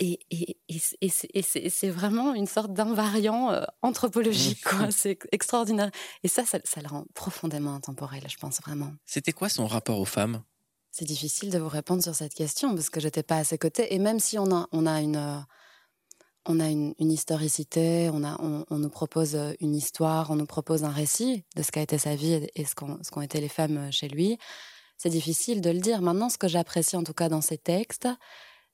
Et, 0.00 0.18
et, 0.30 0.58
et, 0.68 1.42
c'est 1.70 1.88
vraiment 1.88 2.34
une 2.34 2.48
sorte 2.48 2.72
d'invariant 2.72 3.52
euh, 3.52 3.62
anthropologique, 3.80 4.64
quoi. 4.64 4.90
C'est 4.90 5.18
extraordinaire. 5.30 5.90
Et 6.24 6.28
ça, 6.28 6.42
ça, 6.44 6.80
le 6.80 6.88
rend 6.88 7.04
profondément 7.14 7.74
intemporel, 7.74 8.24
je 8.28 8.36
pense 8.36 8.60
vraiment. 8.60 8.92
C'était 9.04 9.32
quoi 9.32 9.48
son 9.48 9.66
rapport 9.66 10.00
aux 10.00 10.04
femmes? 10.04 10.42
C'est 10.90 11.04
difficile 11.04 11.50
de 11.50 11.58
vous 11.58 11.68
répondre 11.68 12.02
sur 12.02 12.14
cette 12.14 12.34
question 12.34 12.74
parce 12.74 12.90
que 12.90 13.00
j'étais 13.00 13.22
pas 13.22 13.36
à 13.36 13.44
ses 13.44 13.58
côtés. 13.58 13.94
Et 13.94 13.98
même 13.98 14.18
si 14.18 14.38
on 14.38 14.52
a, 14.54 14.68
on 14.72 14.86
a 14.86 15.00
une, 15.00 15.16
euh, 15.16 15.38
on 16.46 16.58
a 16.58 16.68
une, 16.68 16.94
historicité, 16.98 18.10
on, 18.12 18.24
a, 18.24 18.36
on, 18.40 18.78
nous 18.78 18.90
propose 18.90 19.36
euh, 19.36 19.52
une 19.60 19.76
histoire, 19.76 20.30
on 20.30 20.36
nous 20.36 20.46
propose 20.46 20.82
un 20.82 20.90
récit 20.90 21.44
de 21.56 21.62
ce 21.62 21.70
qu'a 21.70 21.82
été 21.82 21.98
sa 21.98 22.16
vie 22.16 22.46
et 22.54 22.64
ce 22.64 22.74
qu'ont 22.74 23.20
été 23.22 23.40
les 23.40 23.48
femmes 23.48 23.92
chez 23.92 24.08
lui. 24.08 24.38
C'est 24.96 25.10
difficile 25.10 25.60
de 25.60 25.70
le 25.70 25.80
dire. 25.80 26.00
Maintenant, 26.00 26.28
ce 26.28 26.38
que 26.38 26.48
j'apprécie 26.48 26.96
en 26.96 27.04
tout 27.04 27.14
cas 27.14 27.28
dans 27.28 27.40
ses 27.40 27.58
textes, 27.58 28.08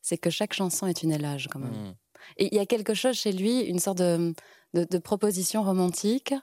c'est 0.03 0.19
que 0.19 0.31
chaque 0.31 0.53
chanson 0.53 0.87
est 0.87 1.03
une 1.03 1.13
élage 1.13 1.49
quand 1.51 1.59
même. 1.59 1.73
Mmh. 1.73 1.95
Et 2.37 2.49
il 2.53 2.57
y 2.57 2.61
a 2.61 2.67
quelque 2.67 2.95
chose 2.95 3.17
chez 3.17 3.33
lui, 3.33 3.61
une 3.61 3.79
sorte 3.79 3.99
de, 3.99 4.35
de, 4.75 4.99
proposition 4.99 5.63
romantique 5.63 6.35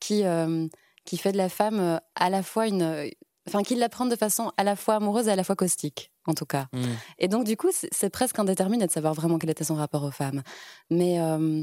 qui, 0.00 0.24
euh, 0.24 0.66
qui 1.04 1.16
fait 1.16 1.32
de 1.32 1.36
la 1.36 1.48
femme 1.48 1.80
euh, 1.80 1.98
à 2.14 2.30
la 2.30 2.42
fois 2.42 2.66
une. 2.66 3.10
Enfin, 3.48 3.62
qui 3.62 3.76
l'apprend 3.76 4.06
de 4.06 4.16
façon 4.16 4.50
à 4.56 4.64
la 4.64 4.74
fois 4.74 4.96
amoureuse 4.96 5.28
et 5.28 5.30
à 5.30 5.36
la 5.36 5.44
fois 5.44 5.54
caustique, 5.54 6.10
en 6.26 6.34
tout 6.34 6.46
cas. 6.46 6.66
Mmh. 6.72 6.84
Et 7.18 7.28
donc, 7.28 7.44
du 7.44 7.56
coup, 7.56 7.68
c'est 7.70 8.10
presque 8.10 8.36
indéterminé 8.40 8.86
de 8.86 8.90
savoir 8.90 9.14
vraiment 9.14 9.38
quel 9.38 9.50
était 9.50 9.62
son 9.62 9.76
rapport 9.76 10.02
aux 10.02 10.10
femmes. 10.10 10.42
Mais, 10.90 11.20
euh, 11.20 11.62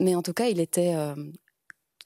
mais 0.00 0.14
en 0.14 0.22
tout 0.22 0.32
cas, 0.32 0.46
il 0.46 0.60
était, 0.60 0.96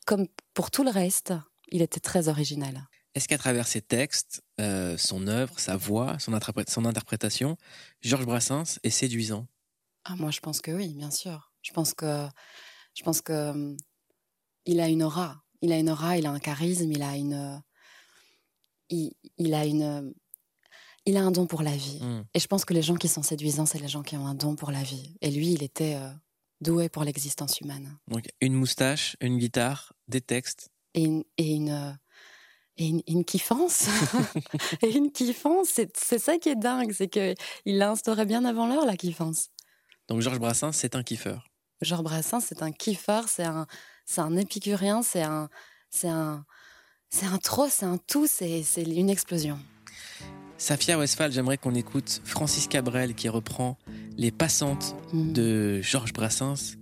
comme 0.04 0.26
pour 0.52 0.72
tout 0.72 0.82
le 0.82 0.90
reste, 0.90 1.32
il 1.70 1.80
était 1.80 2.00
très 2.00 2.28
original. 2.28 2.88
Est-ce 3.18 3.26
qu'à 3.26 3.36
travers 3.36 3.66
ses 3.66 3.80
textes, 3.80 4.44
euh, 4.60 4.96
son 4.96 5.26
œuvre, 5.26 5.58
sa 5.58 5.76
voix, 5.76 6.20
son, 6.20 6.38
son, 6.68 6.84
interprétation, 6.84 7.56
Georges 8.00 8.26
Brassens 8.26 8.78
est 8.84 8.90
séduisant? 8.90 9.48
Ah, 10.04 10.14
Moi, 10.14 10.30
je 10.30 10.38
pense 10.38 10.60
que 10.60 10.70
oui, 10.70 10.94
bien 10.94 11.10
sûr. 11.10 11.52
Je 11.62 11.72
pense 11.72 11.94
que, 11.94 12.28
je 12.94 13.02
pense 13.02 13.20
que 13.20 13.50
hum, 13.50 13.76
il 14.66 14.78
a 14.78 14.86
une 14.88 15.02
aura. 15.02 15.42
Il 15.62 15.72
a 15.72 15.78
une 15.80 15.90
aura, 15.90 16.16
il 16.16 16.26
a 16.26 16.30
un 16.30 16.38
charisme, 16.38 16.92
il 16.92 17.02
a 17.02 17.16
une, 17.16 17.60
il, 18.88 19.52
a 19.52 19.64
une, 19.64 20.14
il 21.04 21.16
a 21.16 21.24
un 21.24 21.32
don 21.32 21.48
pour 21.48 21.62
la 21.64 21.76
vie. 21.76 21.98
Mmh. 22.00 22.24
Et 22.34 22.38
je 22.38 22.46
pense 22.46 22.64
que 22.64 22.72
les 22.72 22.82
gens 22.82 22.94
qui 22.94 23.08
sont 23.08 23.24
séduisants, 23.24 23.66
c'est 23.66 23.80
les 23.80 23.88
gens 23.88 24.04
qui 24.04 24.16
ont 24.16 24.28
un 24.28 24.36
don 24.36 24.54
pour 24.54 24.70
la 24.70 24.84
vie. 24.84 25.16
Et 25.22 25.32
lui, 25.32 25.54
il 25.54 25.64
était 25.64 25.96
euh, 25.96 26.08
doué 26.60 26.88
pour 26.88 27.02
l'existence 27.02 27.58
humaine. 27.58 27.98
Donc 28.06 28.28
une 28.40 28.54
moustache, 28.54 29.16
une 29.20 29.38
guitare, 29.38 29.92
des 30.06 30.20
textes. 30.20 30.70
Et 30.94 31.26
et 31.36 31.52
une 31.52 31.98
et 33.06 33.12
une, 33.12 33.24
kiffance. 33.24 33.88
et 34.82 34.96
une 34.96 35.10
kiffance, 35.10 35.80
c'est 35.94 36.18
ça 36.18 36.38
qui 36.38 36.48
est 36.48 36.56
dingue, 36.56 36.92
c'est 36.92 37.08
qu'il 37.08 37.34
l'a 37.66 37.90
instauré 37.90 38.24
bien 38.24 38.44
avant 38.44 38.66
l'heure, 38.66 38.86
la 38.86 38.96
kiffance. 38.96 39.50
Donc 40.08 40.20
Georges 40.20 40.38
Brassens, 40.38 40.72
c'est 40.72 40.94
un 40.94 41.02
kiffeur. 41.02 41.48
Georges 41.82 42.04
Brassens, 42.04 42.40
c'est 42.40 42.62
un 42.62 42.72
kiffeur, 42.72 43.28
c'est 43.28 43.44
un, 43.44 43.66
un 44.16 44.36
épicurien, 44.36 45.02
c'est 45.02 45.22
un, 45.22 45.48
c'est 45.90 46.08
un, 46.08 46.44
c'est 47.10 47.26
un 47.26 47.38
trop, 47.38 47.68
c'est 47.68 47.86
un 47.86 47.98
tout, 47.98 48.26
c'est 48.26 48.62
une 48.76 49.10
explosion. 49.10 49.58
Safia 50.56 50.98
Westphal, 50.98 51.30
j'aimerais 51.30 51.56
qu'on 51.56 51.74
écoute 51.74 52.20
Francis 52.24 52.66
Cabrel 52.66 53.14
qui 53.14 53.28
reprend 53.28 53.78
Les 54.16 54.32
Passantes 54.32 54.96
mm. 55.12 55.32
de 55.32 55.80
Georges 55.82 56.12
Brassens. 56.12 56.76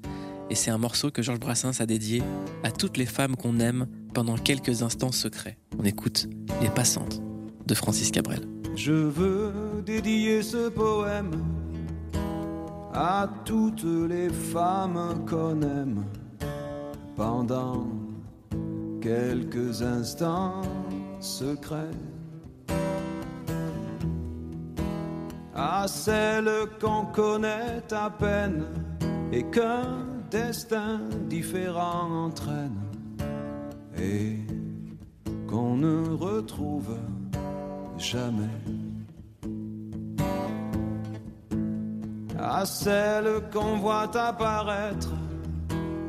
Et 0.49 0.55
c'est 0.55 0.71
un 0.71 0.79
morceau 0.79 1.11
que 1.11 1.23
Georges 1.23 1.41
Brassens 1.41 1.81
a 1.81 1.87
dédié 1.87 2.23
à 2.63 2.71
toutes 2.71 2.97
les 2.97 3.07
femmes 3.07 3.37
qu'on 3.37 3.59
aime 3.59 3.87
pendant 4.15 4.37
quelques 4.37 4.83
instants 4.83 5.13
secrets. 5.13 5.59
On 5.79 5.85
écoute 5.85 6.29
Les 6.63 6.71
Passantes 6.71 7.21
de 7.67 7.75
Francis 7.75 8.11
Cabrel. 8.11 8.41
Je 8.77 8.93
veux 8.93 9.53
dédier 9.85 10.43
ce 10.43 10.69
poème 10.69 11.33
à 12.95 13.29
toutes 13.45 13.85
les 13.85 14.29
femmes 14.29 15.25
qu'on 15.29 15.61
aime 15.63 16.05
pendant 17.17 17.89
quelques 19.01 19.83
instants 19.83 20.63
secrets. 21.21 21.91
À 25.55 25.89
celles 25.89 26.69
qu'on 26.81 27.07
connaît 27.07 27.83
à 27.91 28.11
peine 28.11 28.65
et 29.33 29.43
qu'un 29.45 30.16
destin 30.31 31.01
différent 31.29 32.27
entraîne 32.27 32.81
et 33.99 34.37
qu'on 35.49 35.77
ne 35.77 36.11
retrouve 36.15 36.97
jamais. 37.99 38.45
À 42.39 42.65
celle 42.67 43.43
qu'on 43.53 43.77
voit 43.79 44.17
apparaître 44.17 45.13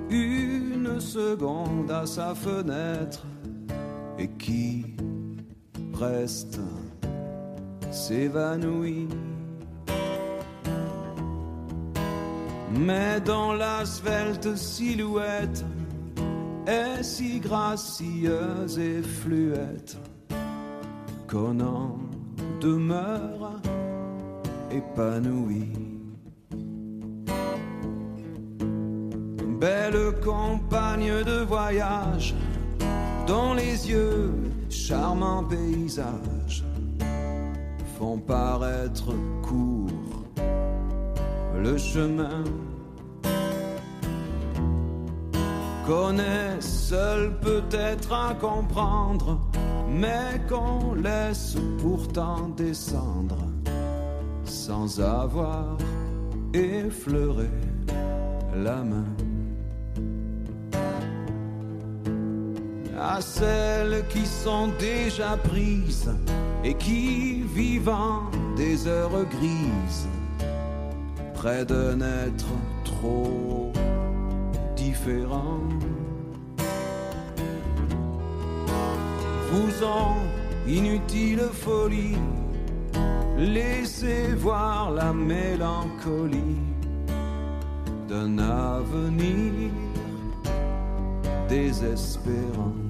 une 0.10 1.00
seconde 1.00 1.92
à 1.92 2.06
sa 2.06 2.34
fenêtre 2.36 3.26
et 4.18 4.30
qui 4.30 4.86
reste 5.94 6.60
s'évanouit. 7.92 9.08
Mais 12.80 13.20
dans 13.20 13.54
la 13.54 13.86
svelte 13.86 14.56
silhouette 14.56 15.66
est 16.68 17.02
si 17.02 17.40
gracieuse 17.40 18.78
et 18.78 19.02
fluette 19.02 19.98
qu'on 21.28 21.60
en 21.60 21.98
demeure 22.62 23.60
épanoui. 24.72 25.72
Belle 29.60 30.14
compagne 30.24 31.24
de 31.24 31.44
voyage, 31.46 32.36
dont 33.26 33.56
les 33.56 33.90
yeux, 33.90 34.32
charmants 34.70 35.44
paysages, 35.44 36.64
font 37.98 38.20
paraître 38.20 39.16
court 39.42 39.88
le 41.64 41.78
chemin 41.78 42.44
connaît 45.88 46.60
seul 46.60 47.32
peut-être 47.40 48.12
à 48.12 48.34
comprendre, 48.34 49.40
mais 49.90 50.42
qu'on 50.50 50.94
laisse 50.96 51.56
pourtant 51.82 52.50
descendre 52.50 53.38
sans 54.44 55.00
avoir 55.00 55.78
effleuré 56.54 57.50
la 58.54 58.84
main. 58.84 59.14
À 63.00 63.22
celles 63.22 64.04
qui 64.10 64.26
sont 64.26 64.70
déjà 64.80 65.38
prises 65.38 66.12
et 66.66 66.74
qui, 66.74 67.44
vivant 67.44 68.24
des 68.58 68.88
heures 68.88 69.24
grises, 69.30 70.10
près 71.34 71.64
d'un 71.64 72.02
être 72.02 72.48
trop 72.84 73.67
vous 79.52 79.84
en 79.84 80.16
inutile 80.68 81.42
folie, 81.52 82.18
laissez 83.38 84.34
voir 84.36 84.92
la 84.92 85.14
mélancolie 85.14 86.62
d'un 88.08 88.38
avenir 88.40 89.72
désespérant. 91.50 92.87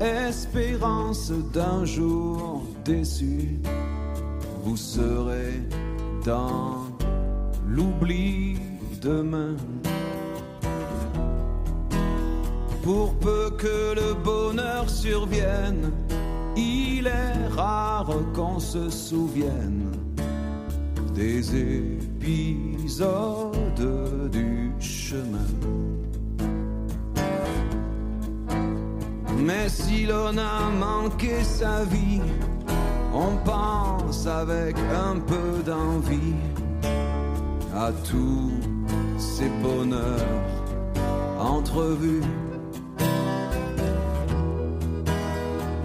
Espérance 0.00 1.30
d'un 1.52 1.84
jour 1.84 2.62
déçu, 2.84 3.60
vous 4.62 4.76
serez 4.76 5.62
dans 6.24 6.86
l'oubli 7.66 8.56
demain. 9.00 9.56
Pour 12.82 13.14
peu 13.14 13.50
que 13.56 13.94
le 13.94 14.14
bonheur 14.14 14.88
survienne, 14.90 15.90
il 16.56 17.06
est 17.06 17.48
rare 17.48 18.12
qu'on 18.34 18.58
se 18.58 18.90
souvienne 18.90 19.90
des 21.14 21.56
épisodes 21.56 23.33
Mais 29.44 29.68
si 29.68 30.06
l'on 30.06 30.38
a 30.38 30.70
manqué 30.70 31.44
sa 31.44 31.84
vie, 31.84 32.22
on 33.12 33.36
pense 33.44 34.26
avec 34.26 34.74
un 34.78 35.20
peu 35.20 35.62
d'envie 35.62 36.34
à 37.76 37.92
tous 38.08 38.52
ces 39.18 39.50
bonheurs 39.62 40.48
entrevus. 41.38 42.22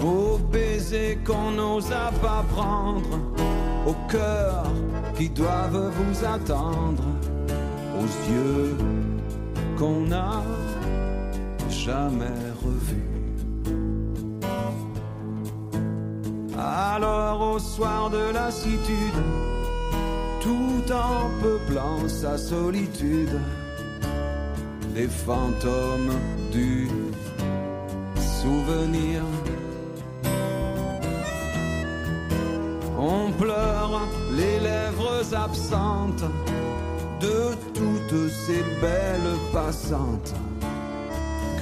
Aux 0.02 0.38
baisers 0.38 1.18
qu'on 1.26 1.52
n'osa 1.52 2.12
pas 2.22 2.46
prendre, 2.56 3.20
aux 3.86 4.10
cœurs 4.10 4.72
qui 5.18 5.28
doivent 5.28 5.92
vous 5.98 6.26
attendre, 6.26 7.04
aux 8.00 8.32
yeux 8.32 8.78
qu'on 9.78 10.08
n'a 10.08 10.44
jamais 11.70 12.40
revus. 12.64 13.19
Alors 16.60 17.54
au 17.54 17.60
soir 17.60 18.10
de 18.10 18.34
lassitude, 18.34 19.24
tout 20.42 20.84
en 20.92 21.30
peuplant 21.42 22.06
sa 22.10 22.38
solitude, 22.38 23.40
les 24.94 25.08
fantômes 25.08 26.12
du 26.52 26.90
souvenir. 28.42 29.22
On 32.98 33.32
pleure 33.32 34.02
les 34.36 34.60
lèvres 34.60 35.34
absentes 35.34 36.26
de 37.22 37.56
toutes 37.74 38.30
ces 38.30 38.64
belles 38.82 39.38
passantes 39.54 40.34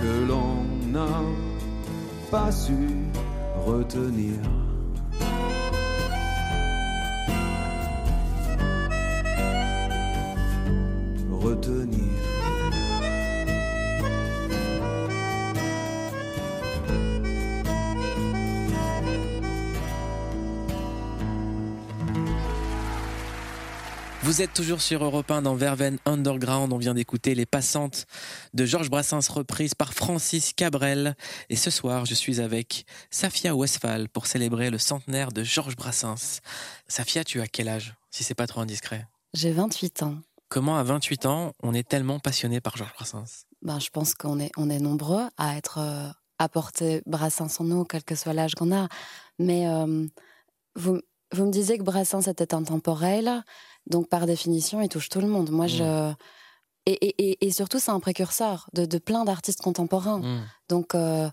que 0.02 0.28
l'on 0.28 0.64
n'a 0.92 1.22
pas 2.32 2.52
su 2.52 2.90
retenir. 3.64 4.57
Vous 24.38 24.44
êtes 24.44 24.54
toujours 24.54 24.82
sur 24.82 25.04
Europe 25.04 25.32
1 25.32 25.42
dans 25.42 25.56
Verven 25.56 25.98
Underground. 26.06 26.72
On 26.72 26.78
vient 26.78 26.94
d'écouter 26.94 27.34
Les 27.34 27.48
Passantes 27.48 28.06
de 28.54 28.68
Georges 28.68 28.92
Brassens 28.92 29.32
reprise 29.32 29.74
par 29.74 29.96
Francis 29.96 30.54
Cabrel. 30.54 31.16
Et 31.50 31.56
ce 31.56 31.72
soir, 31.72 32.06
je 32.06 32.14
suis 32.14 32.40
avec 32.40 32.86
Safia 33.10 33.56
Westphal 33.56 34.10
pour 34.10 34.28
célébrer 34.28 34.70
le 34.70 34.78
centenaire 34.78 35.32
de 35.32 35.44
Georges 35.44 35.76
Brassens. 35.76 36.42
Safia, 36.88 37.24
tu 37.24 37.42
as 37.42 37.48
quel 37.48 37.68
âge, 37.68 37.96
si 38.12 38.24
c'est 38.24 38.36
pas 38.36 38.46
trop 38.46 38.62
indiscret? 38.62 39.08
J'ai 39.34 39.52
28 39.52 40.04
ans. 40.04 40.20
Comment 40.50 40.78
à 40.78 40.84
28 40.84 41.26
ans, 41.26 41.54
on 41.64 41.74
est 41.74 41.88
tellement 41.88 42.20
passionné 42.20 42.62
par 42.62 42.78
Georges 42.78 42.94
Brassens? 42.94 43.46
Ben, 43.64 43.80
je 43.80 43.90
pense 43.90 44.14
qu'on 44.14 44.40
est, 44.40 44.52
on 44.56 44.70
est 44.70 44.80
nombreux 44.80 45.24
à 45.38 45.58
être 45.58 45.80
euh, 45.80 46.10
à 46.38 46.48
porter 46.48 47.02
Brassens 47.08 47.60
en 47.60 47.64
nous, 47.64 47.86
quel 47.86 48.04
que 48.04 48.14
soit 48.14 48.34
l'âge 48.34 48.54
qu'on 48.54 48.72
a. 48.72 48.88
Mais 49.40 49.68
euh, 49.68 50.06
vous, 50.76 51.02
vous 51.34 51.46
me 51.46 51.52
disiez 51.52 51.78
que 51.78 51.84
Brassens 51.84 52.28
était 52.28 52.54
intemporel, 52.54 53.44
donc 53.90 54.08
par 54.10 54.26
définition, 54.26 54.82
il 54.82 54.90
touche 54.90 55.10
tout 55.10 55.22
le 55.22 55.28
monde. 55.28 55.50
Moi, 55.52 55.68
je. 55.68 56.14
Et, 56.86 56.94
et- 56.94 57.46
et- 57.46 57.52
surtout, 57.52 57.80
c'est 57.80 57.92
un 57.92 58.00
précurseur 58.00 58.70
de, 58.74 58.86
de 58.86 58.98
plein 58.98 59.26
d'artistes 59.26 59.62
contemporains. 59.62 60.20
Mm. 60.20 60.48
Donc, 60.70 60.96
euh, 60.96 61.30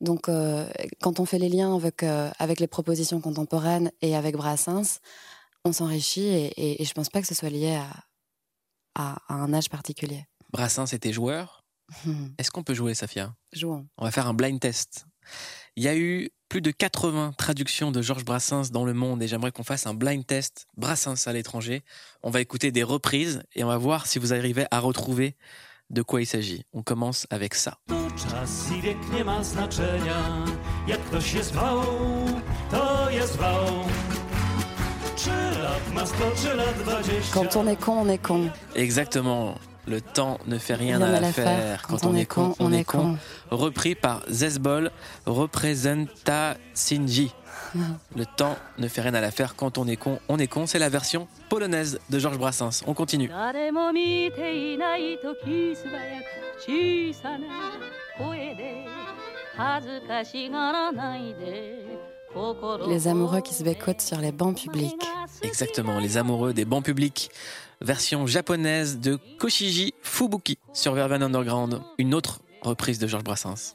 donc 0.00 0.28
euh, 0.28 0.68
quand 1.00 1.20
on 1.20 1.24
fait 1.24 1.38
les 1.38 1.48
liens 1.48 1.76
avec, 1.76 2.02
euh, 2.02 2.28
avec 2.40 2.58
les 2.58 2.66
propositions 2.66 3.20
contemporaines 3.20 3.92
et 4.02 4.16
avec 4.16 4.34
Brassens, 4.36 4.98
on 5.64 5.72
s'enrichit 5.72 6.26
et, 6.26 6.82
et, 6.82 6.84
je 6.84 6.92
pense 6.92 7.08
pas 7.08 7.20
que 7.20 7.26
ce 7.28 7.34
soit 7.36 7.50
lié 7.50 7.76
à, 7.76 7.86
à, 8.96 9.18
à 9.28 9.34
un 9.34 9.54
âge 9.54 9.68
particulier. 9.70 10.24
Brassens 10.52 10.86
était 10.92 11.12
joueur. 11.12 11.64
Est-ce 12.38 12.50
qu'on 12.50 12.64
peut 12.64 12.74
jouer, 12.74 12.94
Safia? 12.94 13.32
Jouons. 13.52 13.86
On 13.98 14.04
va 14.04 14.10
faire 14.10 14.26
un 14.26 14.34
blind 14.34 14.58
test. 14.58 15.06
Il 15.76 15.84
y 15.84 15.88
a 15.88 15.96
eu 15.96 16.30
plus 16.48 16.60
de 16.60 16.70
80 16.70 17.32
traductions 17.36 17.90
de 17.90 18.02
Georges 18.02 18.24
Brassens 18.24 18.70
dans 18.70 18.84
le 18.84 18.94
monde 18.94 19.22
et 19.22 19.28
j'aimerais 19.28 19.52
qu'on 19.52 19.64
fasse 19.64 19.86
un 19.86 19.94
blind 19.94 20.24
test 20.26 20.66
Brassens 20.76 21.26
à 21.26 21.32
l'étranger. 21.32 21.82
On 22.22 22.30
va 22.30 22.40
écouter 22.40 22.70
des 22.70 22.82
reprises 22.82 23.42
et 23.54 23.64
on 23.64 23.68
va 23.68 23.78
voir 23.78 24.06
si 24.06 24.18
vous 24.18 24.32
arrivez 24.32 24.66
à 24.70 24.80
retrouver 24.80 25.36
de 25.90 26.02
quoi 26.02 26.20
il 26.20 26.26
s'agit. 26.26 26.64
On 26.72 26.82
commence 26.82 27.26
avec 27.30 27.54
ça. 27.54 27.78
Quand 37.32 37.56
on 37.56 37.66
est 37.66 37.76
con, 37.76 37.98
on 38.02 38.08
est 38.08 38.18
con. 38.18 38.50
Exactement. 38.74 39.54
Le 39.86 40.00
temps 40.00 40.38
ne 40.46 40.58
fait 40.58 40.74
rien 40.74 41.00
à 41.00 41.10
la 41.10 41.20
l'affaire. 41.20 41.44
faire. 41.44 41.82
Quand 41.82 42.04
on 42.04 42.14
est 42.16 42.24
con, 42.26 42.54
on 42.58 42.72
est 42.72 42.84
con. 42.84 43.16
Repris 43.50 43.94
par 43.94 44.22
Zesbol, 44.28 44.90
representa 45.26 46.56
Sinji. 46.74 47.32
Le 48.16 48.26
temps 48.26 48.56
ne 48.78 48.88
fait 48.88 49.00
rien 49.00 49.14
à 49.14 49.20
l'affaire. 49.20 49.54
Quand 49.54 49.78
on 49.78 49.86
est 49.86 49.96
con, 49.96 50.18
on 50.28 50.38
est 50.38 50.48
con. 50.48 50.66
C'est 50.66 50.78
la 50.78 50.88
version 50.88 51.28
polonaise 51.48 52.00
de 52.10 52.18
Georges 52.18 52.38
Brassens. 52.38 52.82
On 52.86 52.94
continue. 52.94 53.30
Les 62.88 63.08
amoureux 63.08 63.40
qui 63.40 63.54
se 63.54 63.62
bécotent 63.62 64.00
sur 64.00 64.18
les 64.18 64.32
bancs 64.32 64.56
publics. 64.56 64.94
Exactement, 65.42 65.98
les 65.98 66.16
amoureux 66.16 66.52
des 66.52 66.64
bancs 66.64 66.84
publics. 66.84 67.30
Version 67.80 68.26
japonaise 68.26 68.98
de 69.00 69.18
Koshiji 69.38 69.94
Fubuki 70.02 70.58
sur 70.72 70.94
Vervan 70.94 71.22
Underground. 71.22 71.80
Une 71.98 72.14
autre 72.14 72.40
reprise 72.62 72.98
de 72.98 73.06
Georges 73.06 73.24
Brassens. 73.24 73.74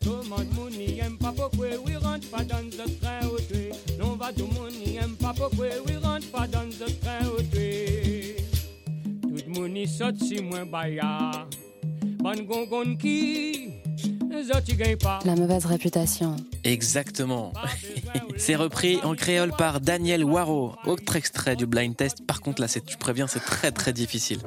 La 15.25 15.35
mauvaise 15.35 15.65
réputation. 15.65 16.35
Exactement. 16.63 17.53
c'est 18.37 18.55
repris 18.55 18.97
en 19.03 19.15
créole 19.15 19.51
par 19.57 19.81
Daniel 19.81 20.23
Waro. 20.23 20.75
Autre 20.85 21.15
extrait 21.15 21.55
du 21.55 21.65
blind 21.65 21.95
test. 21.95 22.25
Par 22.25 22.41
contre, 22.41 22.61
là, 22.61 22.67
c'est, 22.67 22.85
tu 22.85 22.97
préviens, 22.97 23.27
c'est 23.27 23.39
très 23.39 23.71
très 23.71 23.93
difficile. 23.93 24.39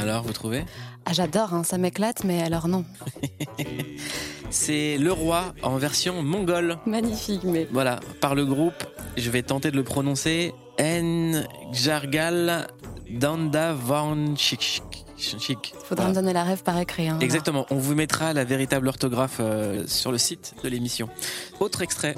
Alors, 0.00 0.22
vous 0.22 0.32
trouvez? 0.32 0.64
Ah, 1.04 1.12
j'adore, 1.12 1.54
hein, 1.54 1.64
ça 1.64 1.78
m'éclate, 1.78 2.24
mais 2.24 2.42
alors 2.42 2.68
non. 2.68 2.84
C'est 4.50 4.96
Le 4.98 5.12
Roi 5.12 5.52
en 5.62 5.76
version 5.76 6.22
mongole. 6.22 6.78
Magnifique, 6.86 7.44
mais. 7.44 7.68
Voilà, 7.72 8.00
par 8.20 8.34
le 8.34 8.44
groupe, 8.46 8.84
je 9.16 9.30
vais 9.30 9.42
tenter 9.42 9.70
de 9.70 9.76
le 9.76 9.84
prononcer, 9.84 10.54
Njargal 10.80 12.66
Dandavanchik. 13.10 14.82
Faudra 15.84 16.08
me 16.08 16.14
donner 16.14 16.32
la 16.32 16.44
rêve 16.44 16.62
par 16.62 16.78
écrit. 16.78 17.08
hein. 17.08 17.18
Exactement, 17.20 17.66
on 17.70 17.76
vous 17.76 17.94
mettra 17.96 18.32
la 18.32 18.44
véritable 18.44 18.86
orthographe 18.86 19.38
euh, 19.40 19.84
sur 19.88 20.12
le 20.12 20.18
site 20.18 20.54
de 20.62 20.68
l'émission. 20.68 21.08
Autre 21.58 21.82
extrait. 21.82 22.14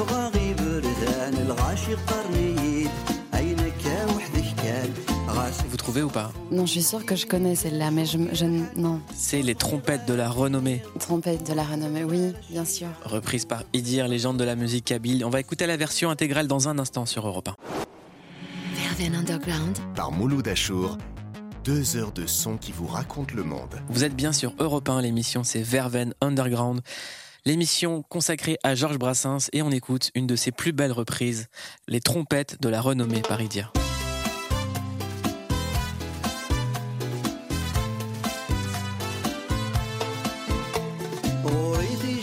جموها 0.00 0.30
ذي 0.30 0.52
الوحش 0.52 1.08
اني 1.28 1.36
غابر 1.36 1.36
كان 1.36 1.36
قميض 1.36 1.36
الرفغ 1.36 1.36
مانيو 1.36 1.36
يفغى 1.36 1.40
بردان 1.40 1.46
الغاشي 1.46 1.94
قرنيد 1.94 2.90
عينك 3.32 3.74
وحدك 4.16 4.62
كان 4.62 4.90
غاسي 5.28 5.62
Vous 5.72 5.76
trouvez 5.76 6.02
ou 6.02 6.08
pas 6.10 6.30
Non, 6.50 6.64
je 6.66 6.72
suis 6.72 6.82
sûre 6.82 7.04
que 7.04 7.16
je 7.16 7.26
connais 7.26 7.54
celle-là, 7.54 7.90
mais 7.90 8.06
je, 8.06 8.18
je 8.32 8.44
n- 8.44 8.68
non. 8.76 9.00
C'est 9.14 9.42
les 9.42 9.54
trompettes 9.54 10.06
de 10.06 10.14
la 10.14 10.28
renommée, 10.28 10.82
Trompette 10.98 11.46
de 11.50 11.54
la 11.54 11.62
renommée, 11.64 12.04
oui, 12.04 12.32
bien 12.50 12.64
sûr. 12.64 12.88
reprise 13.04 13.44
par 13.44 13.62
Idir, 13.74 14.08
légende 14.08 14.38
de 14.38 14.44
la 14.44 14.56
musique 14.56 14.86
kabyle. 14.86 15.24
On 15.24 15.30
va 15.30 15.40
écouter 15.40 15.66
la 15.66 15.76
version 15.76 16.08
intégrale 16.10 16.46
dans 16.46 16.68
un 16.68 16.78
instant 16.78 17.04
sur 17.06 17.26
Europe 17.26 17.48
1. 17.48 17.54
Verven 18.80 19.14
Underground, 19.22 19.76
Par 19.94 20.10
Mouloud 20.12 20.46
Achour, 20.48 20.96
deux 21.64 21.96
heures 21.96 22.12
de 22.12 22.26
son 22.26 22.56
qui 22.56 22.72
vous 22.72 22.86
racontent 22.86 23.34
le 23.34 23.44
monde. 23.44 23.74
Vous 23.88 24.04
êtes 24.04 24.14
bien 24.16 24.32
sur 24.32 24.52
Europe 24.58 24.88
1, 24.88 25.02
l'émission 25.02 25.44
c'est 25.44 25.62
Verven 25.62 26.14
Underground, 26.20 26.80
l'émission 27.44 28.02
consacrée 28.02 28.58
à 28.62 28.74
Georges 28.74 28.98
Brassens 28.98 29.48
et 29.52 29.62
on 29.62 29.70
écoute 29.70 30.10
une 30.14 30.26
de 30.26 30.36
ses 30.36 30.52
plus 30.52 30.72
belles 30.72 30.92
reprises, 30.92 31.48
les 31.88 32.00
trompettes 32.00 32.60
de 32.60 32.68
la 32.68 32.80
renommée 32.80 33.22
par 33.22 33.40
Idir. 33.40 33.72
وريدي 41.44 42.16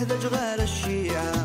يحذج 0.00 0.26
غير 0.26 0.62
الشيعة. 0.62 1.39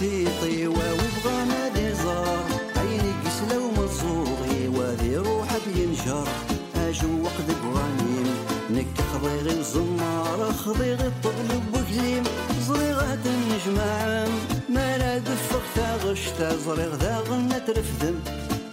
تزرع 0.00 0.08
تيطي 0.40 0.66
واوي 0.66 1.08
بغى 1.24 1.44
نادي 1.44 1.94
زار 1.94 2.44
عيني 2.76 3.12
قسلة 3.24 3.58
ومصوغي 3.58 4.68
وذي 4.68 5.16
روحك 5.16 5.66
ينشر 5.76 6.28
أجو 6.76 7.22
وقت 7.22 7.48
بغانيم 7.62 8.34
نك 8.70 9.00
خضيغي 9.12 9.58
الزمار 9.58 10.52
خضيغي 10.52 11.06
الطبل 11.06 11.60
بكليم 11.72 12.24
زريغة 12.68 13.18
النجمعام 13.26 14.28
ما 14.68 14.98
لا 14.98 15.18
دفق 15.18 16.04
غشتا. 16.04 16.56
زريغ 16.56 16.94
ذا 16.94 17.20
غنى 17.30 17.60
ترفدم 17.66 18.14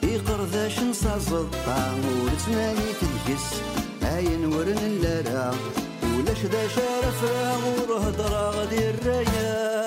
يقر 0.04 0.46
ذا 0.46 0.70
شنصا 0.70 1.18
زطا 1.18 1.96
ورتناني 2.24 2.90
تدقس 3.02 3.46
عين 4.04 4.46
ورن 4.46 4.78
اللارا 4.78 5.56
ولاش 6.04 6.46
ذا 6.46 6.68
شرف 6.68 7.24
راغ 7.24 7.62
ورهدرا 7.80 8.50
غدي 8.50 8.90
الرايا 8.90 9.84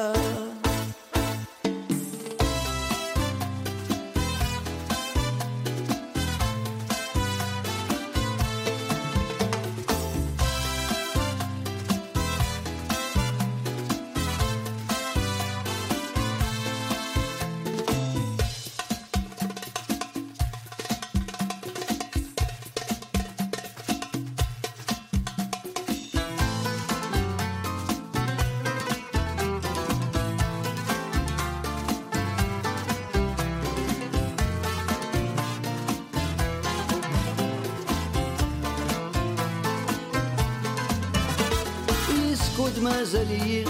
زالي 43.17 43.65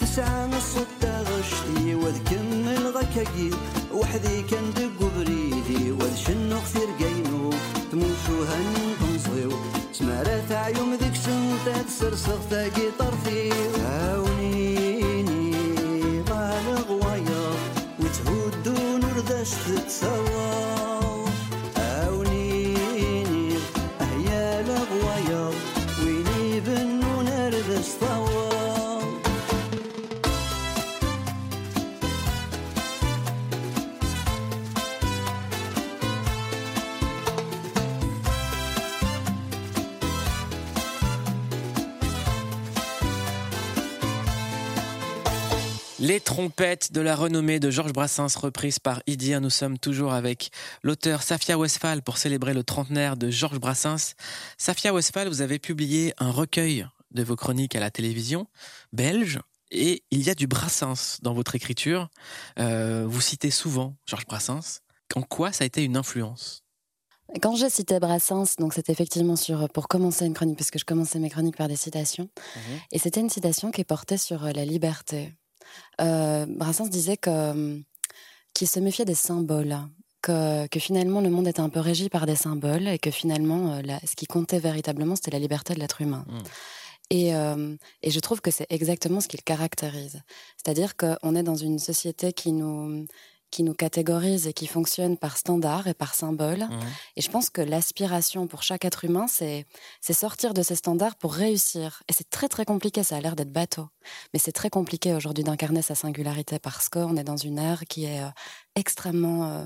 تسعة 0.00 0.46
نص 0.46 0.74
غشتي 1.02 1.94
وذكمل 1.94 2.86
غكاكي 2.96 3.50
وحدي 3.94 4.42
كان 4.42 4.70
دق 4.76 4.98
بريدي 5.16 5.92
وذ 5.92 6.16
شنو 6.16 6.60
كثير 6.60 6.88
قينو 7.00 7.50
تموشو 7.92 8.36
هن 8.50 8.66
تنصيو 9.00 9.52
سمارات 9.92 10.52
عيوم 10.52 10.94
ذيك 10.94 11.14
سنتا 11.14 11.82
تسرسغ 11.82 12.40
تاقي. 12.50 12.81
De 46.58 47.00
la 47.00 47.16
renommée 47.16 47.60
de 47.60 47.70
Georges 47.70 47.94
Brassens, 47.94 48.36
reprise 48.36 48.78
par 48.78 49.02
Idir. 49.06 49.40
Nous 49.40 49.48
sommes 49.48 49.78
toujours 49.78 50.12
avec 50.12 50.50
l'auteur 50.82 51.22
Safia 51.22 51.56
Westphal 51.58 52.02
pour 52.02 52.18
célébrer 52.18 52.52
le 52.52 52.62
trentenaire 52.62 53.16
de 53.16 53.30
Georges 53.30 53.58
Brassens. 53.58 54.14
Safia 54.58 54.92
Westphal, 54.92 55.28
vous 55.28 55.40
avez 55.40 55.58
publié 55.58 56.12
un 56.18 56.30
recueil 56.30 56.86
de 57.10 57.22
vos 57.22 57.36
chroniques 57.36 57.74
à 57.74 57.80
la 57.80 57.90
télévision 57.90 58.46
belge. 58.92 59.40
Et 59.70 60.04
il 60.10 60.22
y 60.22 60.28
a 60.28 60.34
du 60.34 60.46
Brassens 60.46 61.18
dans 61.22 61.32
votre 61.32 61.54
écriture. 61.54 62.10
Euh, 62.58 63.06
vous 63.08 63.22
citez 63.22 63.50
souvent 63.50 63.96
Georges 64.06 64.26
Brassens. 64.26 64.80
En 65.14 65.22
quoi 65.22 65.52
ça 65.52 65.64
a 65.64 65.66
été 65.66 65.82
une 65.82 65.96
influence? 65.96 66.62
Quand 67.40 67.56
j'ai 67.56 67.70
cité 67.70 67.98
Brassens, 67.98 68.56
donc 68.58 68.74
c'était 68.74 68.92
effectivement 68.92 69.36
sur 69.36 69.68
pour 69.70 69.88
commencer 69.88 70.26
une 70.26 70.34
chronique, 70.34 70.56
puisque 70.56 70.78
je 70.78 70.84
commençais 70.84 71.18
mes 71.18 71.30
chroniques 71.30 71.56
par 71.56 71.68
des 71.68 71.76
citations, 71.76 72.28
et 72.90 72.98
c'était 72.98 73.20
une 73.20 73.30
citation 73.30 73.70
qui 73.70 73.84
portait 73.84 74.18
sur 74.18 74.42
la 74.42 74.64
liberté. 74.66 75.32
Euh, 76.00 76.46
Brassens 76.48 76.88
disait 76.88 77.16
que 77.16 77.30
euh, 77.30 77.78
qu'il 78.54 78.68
se 78.68 78.80
méfiait 78.80 79.04
des 79.04 79.14
symboles, 79.14 79.76
que, 80.22 80.66
que 80.68 80.78
finalement 80.80 81.20
le 81.20 81.30
monde 81.30 81.48
était 81.48 81.60
un 81.60 81.68
peu 81.68 81.80
régi 81.80 82.08
par 82.08 82.26
des 82.26 82.36
symboles 82.36 82.88
et 82.88 82.98
que 82.98 83.10
finalement 83.10 83.72
euh, 83.74 83.82
la- 83.82 84.00
ce 84.00 84.14
qui 84.14 84.26
comptait 84.26 84.58
véritablement 84.58 85.16
c'était 85.16 85.30
la 85.32 85.38
liberté 85.38 85.74
de 85.74 85.80
l'être 85.80 86.00
humain. 86.00 86.24
Et, 87.10 87.34
euh, 87.34 87.76
et 88.02 88.10
je 88.10 88.20
trouve 88.20 88.40
que 88.40 88.50
c'est 88.50 88.66
exactement 88.70 89.20
ce 89.20 89.28
qu'il 89.28 89.42
caractérise. 89.42 90.22
C'est-à-dire 90.56 90.96
qu'on 90.96 91.34
est 91.36 91.42
dans 91.42 91.56
une 91.56 91.78
société 91.78 92.32
qui 92.32 92.52
nous, 92.52 93.06
qui 93.52 93.62
nous 93.62 93.74
catégorise 93.74 94.48
et 94.48 94.52
qui 94.52 94.66
fonctionne 94.66 95.16
par 95.16 95.36
standard 95.36 95.86
et 95.86 95.94
par 95.94 96.14
symbole. 96.14 96.66
Et 97.16 97.20
je 97.20 97.30
pense 97.30 97.50
que 97.50 97.60
l'aspiration 97.60 98.48
pour 98.48 98.62
chaque 98.64 98.84
être 98.84 99.04
humain, 99.04 99.26
c'est 99.28 99.66
sortir 100.00 100.54
de 100.54 100.62
ces 100.62 100.74
standards 100.74 101.16
pour 101.16 101.34
réussir. 101.34 102.02
Et 102.08 102.12
c'est 102.12 102.28
très 102.28 102.48
très 102.48 102.64
compliqué, 102.64 103.04
ça 103.04 103.16
a 103.16 103.20
l'air 103.20 103.36
d'être 103.36 103.52
bateau. 103.52 103.88
Mais 104.32 104.40
c'est 104.40 104.52
très 104.52 104.70
compliqué 104.70 105.14
aujourd'hui 105.14 105.44
d'incarner 105.44 105.82
sa 105.82 105.94
singularité 105.94 106.58
parce 106.58 106.88
qu'on 106.88 107.16
est 107.16 107.24
dans 107.24 107.36
une 107.36 107.58
ère 107.58 107.84
qui 107.88 108.06
est 108.06 108.22
euh, 108.22 108.28
extrêmement 108.74 109.46
euh, 109.46 109.64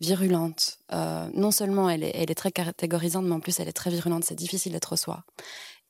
virulente. 0.00 0.78
Euh, 0.92 1.28
non 1.34 1.50
seulement 1.50 1.88
elle 1.88 2.04
est, 2.04 2.12
elle 2.14 2.30
est 2.30 2.34
très 2.34 2.52
catégorisante, 2.52 3.24
mais 3.24 3.34
en 3.34 3.40
plus 3.40 3.58
elle 3.58 3.68
est 3.68 3.72
très 3.72 3.90
virulente. 3.90 4.24
C'est 4.24 4.34
difficile 4.34 4.72
d'être 4.72 4.96
soi. 4.96 5.24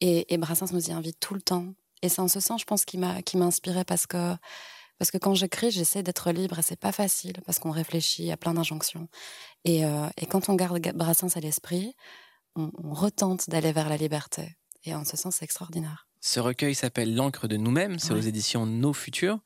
Et, 0.00 0.32
et 0.32 0.38
Brassens 0.38 0.72
nous 0.72 0.88
y 0.88 0.92
invite 0.92 1.18
tout 1.20 1.34
le 1.34 1.42
temps. 1.42 1.66
Et 2.02 2.08
c'est 2.08 2.20
en 2.20 2.28
ce 2.28 2.40
sens, 2.40 2.60
je 2.60 2.66
pense, 2.66 2.84
qui 2.84 2.98
m'a 2.98 3.22
qui 3.22 3.36
m'a 3.36 3.46
inspiré 3.46 3.84
parce 3.84 4.06
que 4.06 4.34
parce 4.98 5.10
que 5.10 5.18
quand 5.18 5.34
j'écris, 5.34 5.70
j'essaie 5.70 6.02
d'être 6.02 6.30
libre 6.32 6.58
et 6.58 6.62
c'est 6.62 6.78
pas 6.78 6.92
facile 6.92 7.34
parce 7.46 7.58
qu'on 7.58 7.70
réfléchit 7.70 8.30
à 8.30 8.36
plein 8.36 8.54
d'injonctions. 8.54 9.08
Et, 9.64 9.84
euh, 9.84 10.06
et 10.16 10.26
quand 10.26 10.48
on 10.48 10.54
garde 10.54 10.78
Ga- 10.78 10.92
Brassens 10.92 11.36
à 11.36 11.40
l'esprit, 11.40 11.94
on, 12.56 12.70
on 12.82 12.92
retente 12.94 13.48
d'aller 13.50 13.72
vers 13.72 13.88
la 13.88 13.96
liberté. 13.96 14.56
Et 14.84 14.94
en 14.94 15.04
ce 15.04 15.16
sens, 15.16 15.36
c'est 15.36 15.44
extraordinaire. 15.44 16.06
Ce 16.20 16.40
recueil 16.40 16.74
s'appelle 16.74 17.14
L'encre 17.14 17.48
de 17.48 17.56
nous-mêmes, 17.56 17.98
c'est 17.98 18.12
aux 18.12 18.20
éditions 18.20 18.66
Nos 18.66 18.92
Futurs. 18.92 19.38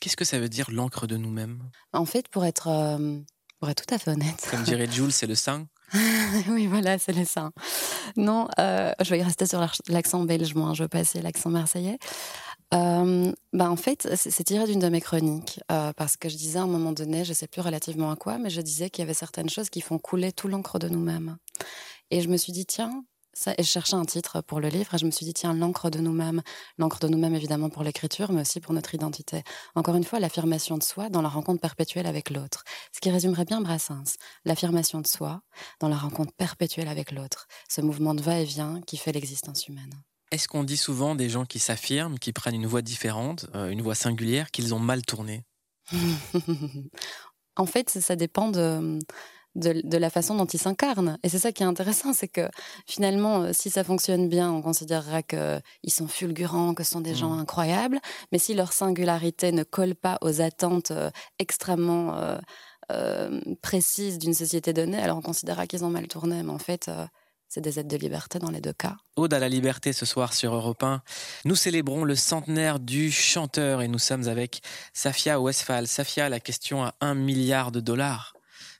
Qu'est-ce 0.00 0.16
que 0.16 0.24
ça 0.24 0.38
veut 0.38 0.48
dire 0.48 0.70
l'encre 0.70 1.06
de 1.06 1.16
nous-mêmes? 1.16 1.68
En 1.92 2.04
fait, 2.06 2.28
pour 2.28 2.44
être, 2.44 2.68
euh, 2.68 3.18
pour 3.58 3.68
être 3.70 3.84
tout 3.86 3.94
à 3.94 3.98
fait 3.98 4.10
honnête. 4.10 4.46
Comme 4.50 4.62
dirait 4.62 4.86
Jules, 4.90 5.12
c'est 5.12 5.26
le 5.26 5.34
sein. 5.34 5.66
oui, 6.48 6.66
voilà, 6.66 6.98
c'est 6.98 7.12
le 7.12 7.24
sein. 7.24 7.52
Non, 8.16 8.48
euh, 8.58 8.92
je 9.02 9.10
vais 9.14 9.22
rester 9.22 9.46
sur 9.46 9.60
l'accent 9.88 10.24
belge, 10.24 10.54
moi, 10.54 10.72
je 10.74 10.82
vais 10.84 10.88
passer 10.88 11.20
l'accent 11.20 11.50
marseillais. 11.50 11.98
Euh, 12.72 13.32
bah 13.52 13.70
en 13.70 13.76
fait, 13.76 14.08
c'est 14.14 14.44
tiré 14.44 14.66
d'une 14.66 14.78
de 14.78 14.88
mes 14.88 15.00
chroniques, 15.00 15.60
euh, 15.70 15.92
parce 15.92 16.16
que 16.16 16.28
je 16.28 16.36
disais 16.36 16.58
à 16.58 16.62
un 16.62 16.66
moment 16.66 16.92
donné, 16.92 17.24
je 17.24 17.30
ne 17.30 17.34
sais 17.34 17.46
plus 17.46 17.60
relativement 17.60 18.10
à 18.10 18.16
quoi, 18.16 18.38
mais 18.38 18.48
je 18.48 18.62
disais 18.62 18.88
qu'il 18.88 19.02
y 19.02 19.04
avait 19.04 19.14
certaines 19.14 19.50
choses 19.50 19.68
qui 19.68 19.82
font 19.82 19.98
couler 19.98 20.32
tout 20.32 20.48
l'encre 20.48 20.78
de 20.78 20.88
nous-mêmes. 20.88 21.36
Et 22.10 22.22
je 22.22 22.28
me 22.28 22.36
suis 22.38 22.52
dit, 22.52 22.64
tiens, 22.64 23.04
ça, 23.34 23.52
et 23.58 23.62
je 23.62 23.68
cherchais 23.68 23.94
un 23.94 24.04
titre 24.06 24.40
pour 24.40 24.60
le 24.60 24.68
livre, 24.68 24.94
et 24.94 24.98
je 24.98 25.04
me 25.04 25.10
suis 25.10 25.26
dit, 25.26 25.34
tiens, 25.34 25.52
l'encre 25.52 25.90
de 25.90 25.98
nous-mêmes. 25.98 26.42
L'encre 26.78 26.98
de 27.00 27.08
nous-mêmes, 27.08 27.34
évidemment, 27.34 27.68
pour 27.68 27.82
l'écriture, 27.82 28.32
mais 28.32 28.42
aussi 28.42 28.60
pour 28.60 28.72
notre 28.72 28.94
identité. 28.94 29.42
Encore 29.74 29.96
une 29.96 30.04
fois, 30.04 30.18
l'affirmation 30.18 30.78
de 30.78 30.82
soi 30.82 31.10
dans 31.10 31.22
la 31.22 31.28
rencontre 31.28 31.60
perpétuelle 31.60 32.06
avec 32.06 32.30
l'autre. 32.30 32.64
Ce 32.92 33.00
qui 33.00 33.10
résumerait 33.10 33.44
bien 33.44 33.60
Brassens. 33.60 34.16
L'affirmation 34.46 35.00
de 35.00 35.06
soi 35.06 35.42
dans 35.80 35.88
la 35.88 35.96
rencontre 35.96 36.32
perpétuelle 36.32 36.88
avec 36.88 37.12
l'autre. 37.12 37.48
Ce 37.68 37.82
mouvement 37.82 38.14
de 38.14 38.22
va-et-vient 38.22 38.80
qui 38.86 38.96
fait 38.96 39.12
l'existence 39.12 39.66
humaine. 39.68 39.92
Est-ce 40.32 40.48
qu'on 40.48 40.64
dit 40.64 40.78
souvent 40.78 41.14
des 41.14 41.28
gens 41.28 41.44
qui 41.44 41.58
s'affirment, 41.58 42.18
qui 42.18 42.32
prennent 42.32 42.54
une 42.54 42.66
voix 42.66 42.80
différente, 42.80 43.46
euh, 43.54 43.68
une 43.68 43.82
voix 43.82 43.94
singulière, 43.94 44.50
qu'ils 44.50 44.74
ont 44.74 44.80
mal 44.80 45.02
tourné? 45.02 45.44
En 47.54 47.66
fait, 47.66 47.90
ça 47.90 48.16
dépend 48.16 48.48
de, 48.48 48.98
de, 49.56 49.98
la 49.98 50.08
façon 50.08 50.34
dont 50.34 50.46
ils 50.46 50.58
s'incarnent. 50.58 51.18
Et 51.22 51.28
c'est 51.28 51.38
ça 51.38 51.52
qui 51.52 51.62
est 51.62 51.66
intéressant, 51.66 52.14
c'est 52.14 52.26
que 52.26 52.48
finalement, 52.86 53.42
euh, 53.42 53.50
si 53.52 53.68
ça 53.68 53.84
fonctionne 53.84 54.30
bien, 54.30 54.50
on 54.50 54.62
considérera 54.62 55.22
qu'ils 55.22 55.60
sont 55.88 56.08
fulgurants, 56.08 56.72
que 56.72 56.82
ce 56.82 56.92
sont 56.92 57.02
des 57.02 57.14
gens 57.14 57.36
mmh. 57.36 57.40
incroyables. 57.40 58.00
Mais 58.32 58.38
si 58.38 58.54
leur 58.54 58.72
singularité 58.72 59.52
ne 59.52 59.64
colle 59.64 59.94
pas 59.94 60.16
aux 60.22 60.40
attentes 60.40 60.92
euh, 60.92 61.10
extrêmement 61.38 62.16
précises 63.60 64.18
d'une 64.18 64.32
société 64.32 64.72
donnée, 64.72 64.98
alors 64.98 65.18
on 65.18 65.22
considérera 65.22 65.66
qu'ils 65.66 65.84
ont 65.84 65.90
mal 65.90 66.08
tourné. 66.08 66.42
Mais 66.42 66.52
en 66.52 66.58
fait, 66.58 66.90
c'est 67.52 67.60
des 67.60 67.78
aides 67.78 67.88
de 67.88 67.98
liberté 67.98 68.38
dans 68.38 68.50
les 68.50 68.62
deux 68.62 68.72
cas. 68.72 68.96
Ode 69.16 69.34
à 69.34 69.38
la 69.38 69.50
liberté 69.50 69.92
ce 69.92 70.06
soir 70.06 70.32
sur 70.32 70.54
Europe 70.54 70.82
1. 70.82 71.02
Nous 71.44 71.54
célébrons 71.54 72.02
le 72.04 72.14
centenaire 72.14 72.80
du 72.80 73.12
chanteur 73.12 73.82
et 73.82 73.88
nous 73.88 73.98
sommes 73.98 74.26
avec 74.26 74.62
Safia 74.94 75.38
Westphal. 75.38 75.86
Safia, 75.86 76.30
la 76.30 76.40
question 76.40 76.82
à 76.82 76.94
un 77.02 77.14
milliard 77.14 77.70
de 77.70 77.80
dollars. 77.80 78.32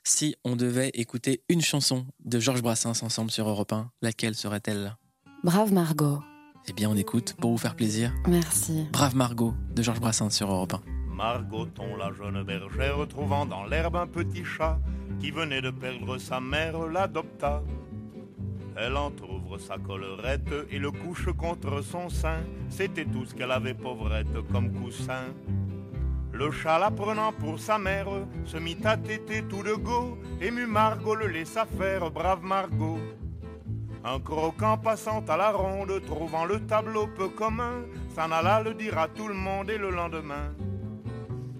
Si 0.03 0.35
on 0.43 0.55
devait 0.55 0.89
écouter 0.95 1.43
une 1.49 1.61
chanson 1.61 2.07
de 2.25 2.39
Georges 2.39 2.63
Brassens 2.63 3.03
ensemble 3.03 3.29
sur 3.29 3.47
Europe 3.47 3.73
1, 3.73 3.91
laquelle 4.01 4.33
serait-elle? 4.33 4.97
Brave 5.43 5.71
Margot. 5.71 6.23
Eh 6.67 6.73
bien, 6.73 6.89
on 6.89 6.95
écoute 6.95 7.35
pour 7.39 7.51
vous 7.51 7.59
faire 7.59 7.75
plaisir. 7.75 8.11
Merci. 8.27 8.87
Brave 8.91 9.15
Margot 9.15 9.53
de 9.75 9.83
Georges 9.83 9.99
Brassens 9.99 10.31
sur 10.31 10.51
Europe 10.51 10.73
1. 10.73 10.81
Margoton, 11.13 11.95
la 11.95 12.11
jeune 12.11 12.41
bergère, 12.41 13.07
trouvant 13.07 13.45
dans 13.45 13.65
l'herbe 13.65 13.97
un 13.97 14.07
petit 14.07 14.43
chat 14.43 14.79
qui 15.21 15.29
venait 15.29 15.61
de 15.61 15.69
perdre 15.69 16.17
sa 16.17 16.39
mère, 16.39 16.87
l'adopta. 16.87 17.61
Elle 18.75 18.97
entr'ouvre 18.97 19.59
sa 19.59 19.77
collerette 19.77 20.53
et 20.71 20.79
le 20.79 20.91
couche 20.91 21.31
contre 21.37 21.81
son 21.83 22.09
sein. 22.09 22.41
C'était 22.69 23.05
tout 23.05 23.25
ce 23.25 23.35
qu'elle 23.35 23.51
avait 23.51 23.75
pauvrette 23.75 24.35
comme 24.51 24.71
coussin. 24.71 25.25
Le 26.31 26.49
chat 26.49 26.79
la 26.79 26.89
prenant 26.89 27.31
pour 27.31 27.59
sa 27.59 27.77
mère 27.77 28.07
se 28.45 28.57
mit 28.57 28.77
à 28.83 28.97
téter 28.97 29.43
tout 29.43 29.61
de 29.61 29.75
go. 29.75 30.17
Ému 30.41 30.65
Margot 30.65 31.13
le 31.13 31.27
laissa 31.27 31.65
faire, 31.65 32.09
brave 32.09 32.43
Margot. 32.43 32.99
Un 34.03 34.19
croquant 34.19 34.77
passant 34.77 35.23
à 35.29 35.37
la 35.37 35.51
ronde, 35.51 36.01
trouvant 36.07 36.45
le 36.45 36.59
tableau 36.65 37.07
peu 37.07 37.29
commun, 37.29 37.85
s'en 38.13 38.31
alla 38.31 38.61
le 38.61 38.73
dire 38.73 38.97
à 38.97 39.07
tout 39.07 39.27
le 39.27 39.35
monde 39.35 39.69
et 39.69 39.77
le 39.77 39.91
lendemain. 39.91 40.51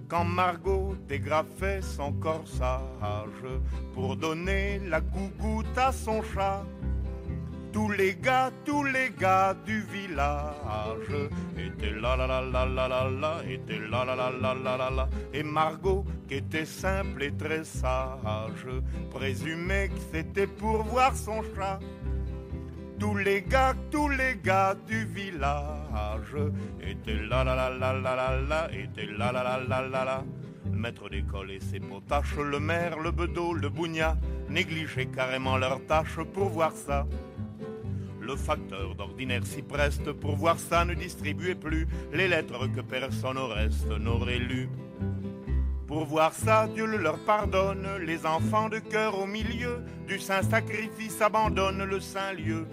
Quand 0.09 0.25
Margot 0.25 0.95
dégrafait 1.07 1.81
son 1.81 2.11
corsage 2.13 3.45
pour 3.93 4.17
donner 4.17 4.79
la 4.79 4.99
gougoute 4.99 5.77
à 5.77 5.91
son 5.91 6.21
chat, 6.21 6.65
tous 7.73 7.89
les 7.89 8.15
gars, 8.15 8.51
tous 8.63 8.83
les 8.83 9.11
gars 9.19 9.55
du 9.65 9.81
village 9.81 11.11
étaient 11.57 11.99
là 11.99 12.15
là 12.15 12.27
là 12.27 12.41
là 12.41 12.65
là 12.65 12.87
là 12.87 13.09
là, 13.09 13.33
étaient 13.49 13.79
là 13.91 14.05
là 14.05 14.15
là 14.15 14.31
là 14.31 14.53
là 14.53 14.77
là 14.77 14.89
là. 14.91 15.09
Et 15.33 15.43
Margot, 15.43 16.05
qui 16.27 16.35
était 16.35 16.65
simple 16.65 17.23
et 17.23 17.31
très 17.31 17.63
sage, 17.63 18.67
présumait 19.11 19.89
que 19.89 19.99
c'était 20.11 20.47
pour 20.47 20.83
voir 20.83 21.15
son 21.15 21.41
chat. 21.55 21.79
Tous 22.99 23.17
les 23.17 23.41
gars, 23.41 23.73
tous 23.91 24.07
les 24.09 24.35
gars 24.41 24.75
du 24.87 25.05
village 25.05 26.35
étaient 26.79 27.23
là 27.27 27.43
là 27.43 27.55
là 27.55 27.69
là 27.71 27.93
là 27.93 28.15
là 28.15 28.39
là, 28.39 28.69
étaient 28.71 29.11
là 29.17 29.31
là 29.31 29.43
là 29.43 29.59
là 29.67 29.81
là 29.81 30.05
là. 30.05 30.23
Le 30.71 30.77
maître 30.77 31.09
d'école 31.09 31.51
et 31.51 31.59
ses 31.59 31.79
potaches, 31.79 32.37
le 32.37 32.59
maire, 32.59 32.99
le 32.99 33.11
bedeau, 33.11 33.53
le 33.53 33.69
bougna, 33.69 34.15
négligeaient 34.49 35.07
carrément 35.07 35.57
leurs 35.57 35.85
tâches 35.87 36.19
pour 36.33 36.49
voir 36.49 36.71
ça. 36.71 37.05
Le 38.25 38.37
facteur 38.37 38.95
d'ordinaire 38.95 39.45
s'y 39.45 39.61
preste 39.61 40.13
pour 40.13 40.37
voir 40.37 40.57
ça 40.57 40.85
ne 40.85 40.93
distribuait 40.93 41.55
plus 41.55 41.87
les 42.13 42.29
lettres 42.29 42.67
que 42.67 42.79
personne 42.79 43.37
au 43.37 43.47
reste 43.47 43.89
n'aurait 43.99 44.39
lues. 44.39 44.69
Pour 45.87 46.05
voir 46.05 46.33
ça, 46.33 46.67
Dieu 46.73 46.85
le 46.85 46.97
leur 46.97 47.19
pardonne, 47.19 47.85
les 47.99 48.25
enfants 48.25 48.69
de 48.69 48.79
cœur 48.79 49.19
au 49.19 49.25
milieu 49.25 49.83
du 50.07 50.19
saint 50.19 50.41
sacrifice 50.41 51.21
abandonnent 51.21 51.83
le 51.83 51.99
saint 51.99 52.31
lieu. 52.31 52.65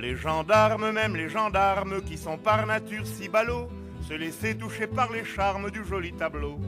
Les 0.00 0.16
gendarmes, 0.16 0.90
même 0.90 1.14
les 1.14 1.28
gendarmes 1.28 2.02
qui 2.02 2.18
sont 2.18 2.36
par 2.36 2.66
nature 2.66 3.06
si 3.06 3.28
ballots, 3.28 3.68
se 4.08 4.14
laissaient 4.14 4.56
toucher 4.56 4.88
par 4.88 5.12
les 5.12 5.24
charmes 5.24 5.70
du 5.70 5.84
joli 5.84 6.12
tableau 6.12 6.58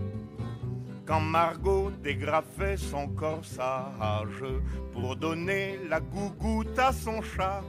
quand 1.07 1.21
Margot 1.21 1.91
dégrafait 2.03 2.77
son 2.77 3.09
corsage 3.09 4.45
pour 4.93 5.17
donner 5.17 5.79
la 5.89 6.01
gougoute 6.01 6.79
à 6.79 6.93
son 6.93 7.21
chat. 7.21 7.63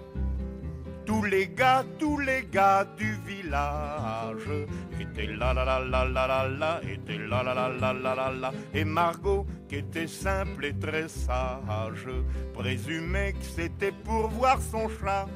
Tous 1.05 1.23
les 1.23 1.47
gars, 1.47 1.85
tous 1.99 2.17
les 2.19 2.47
gars 2.51 2.83
du 2.97 3.15
village 3.27 4.49
étaient 4.99 5.27
là 5.27 5.53
là 5.53 5.63
là 5.63 5.79
là 5.79 6.05
là 6.05 6.27
là 6.27 6.47
là, 6.47 6.81
étaient 6.91 7.19
là 7.19 7.43
là 7.43 7.53
là 7.53 7.69
là 7.69 7.93
là 7.93 8.15
là 8.15 8.31
là. 8.31 8.51
Et 8.73 8.83
Margot, 8.83 9.45
qui 9.69 9.75
était 9.75 10.07
simple 10.07 10.65
et 10.65 10.73
très 10.73 11.07
sage, 11.07 12.07
présumait 12.55 13.33
que 13.33 13.43
c'était 13.43 13.91
pour 14.03 14.29
voir 14.29 14.59
son 14.59 14.89
chat. 14.89 15.27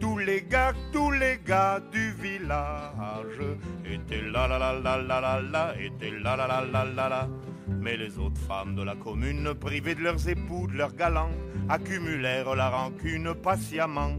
Tous 0.00 0.18
les 0.18 0.42
gars, 0.42 0.72
tous 0.92 1.10
les 1.10 1.38
gars 1.46 1.80
du 1.92 2.12
village 2.12 3.40
étaient 3.84 4.22
là 4.22 4.48
là 4.48 4.58
là 4.58 4.72
là 4.72 4.96
là 4.96 5.20
là 5.20 5.40
là, 5.40 5.74
étaient 5.78 6.10
là 6.10 6.36
là 6.36 6.46
là 6.46 6.64
là 6.64 6.84
là 6.84 7.08
là. 7.08 7.28
Mais 7.68 7.96
les 7.96 8.18
autres 8.18 8.40
femmes 8.40 8.74
de 8.74 8.82
la 8.82 8.94
commune, 8.94 9.54
privées 9.54 9.94
de 9.94 10.02
leurs 10.02 10.28
époux, 10.28 10.66
de 10.66 10.76
leurs 10.76 10.94
galants, 10.94 11.30
accumulèrent 11.68 12.54
la 12.54 12.70
rancune 12.70 13.34
patiemment. 13.34 14.16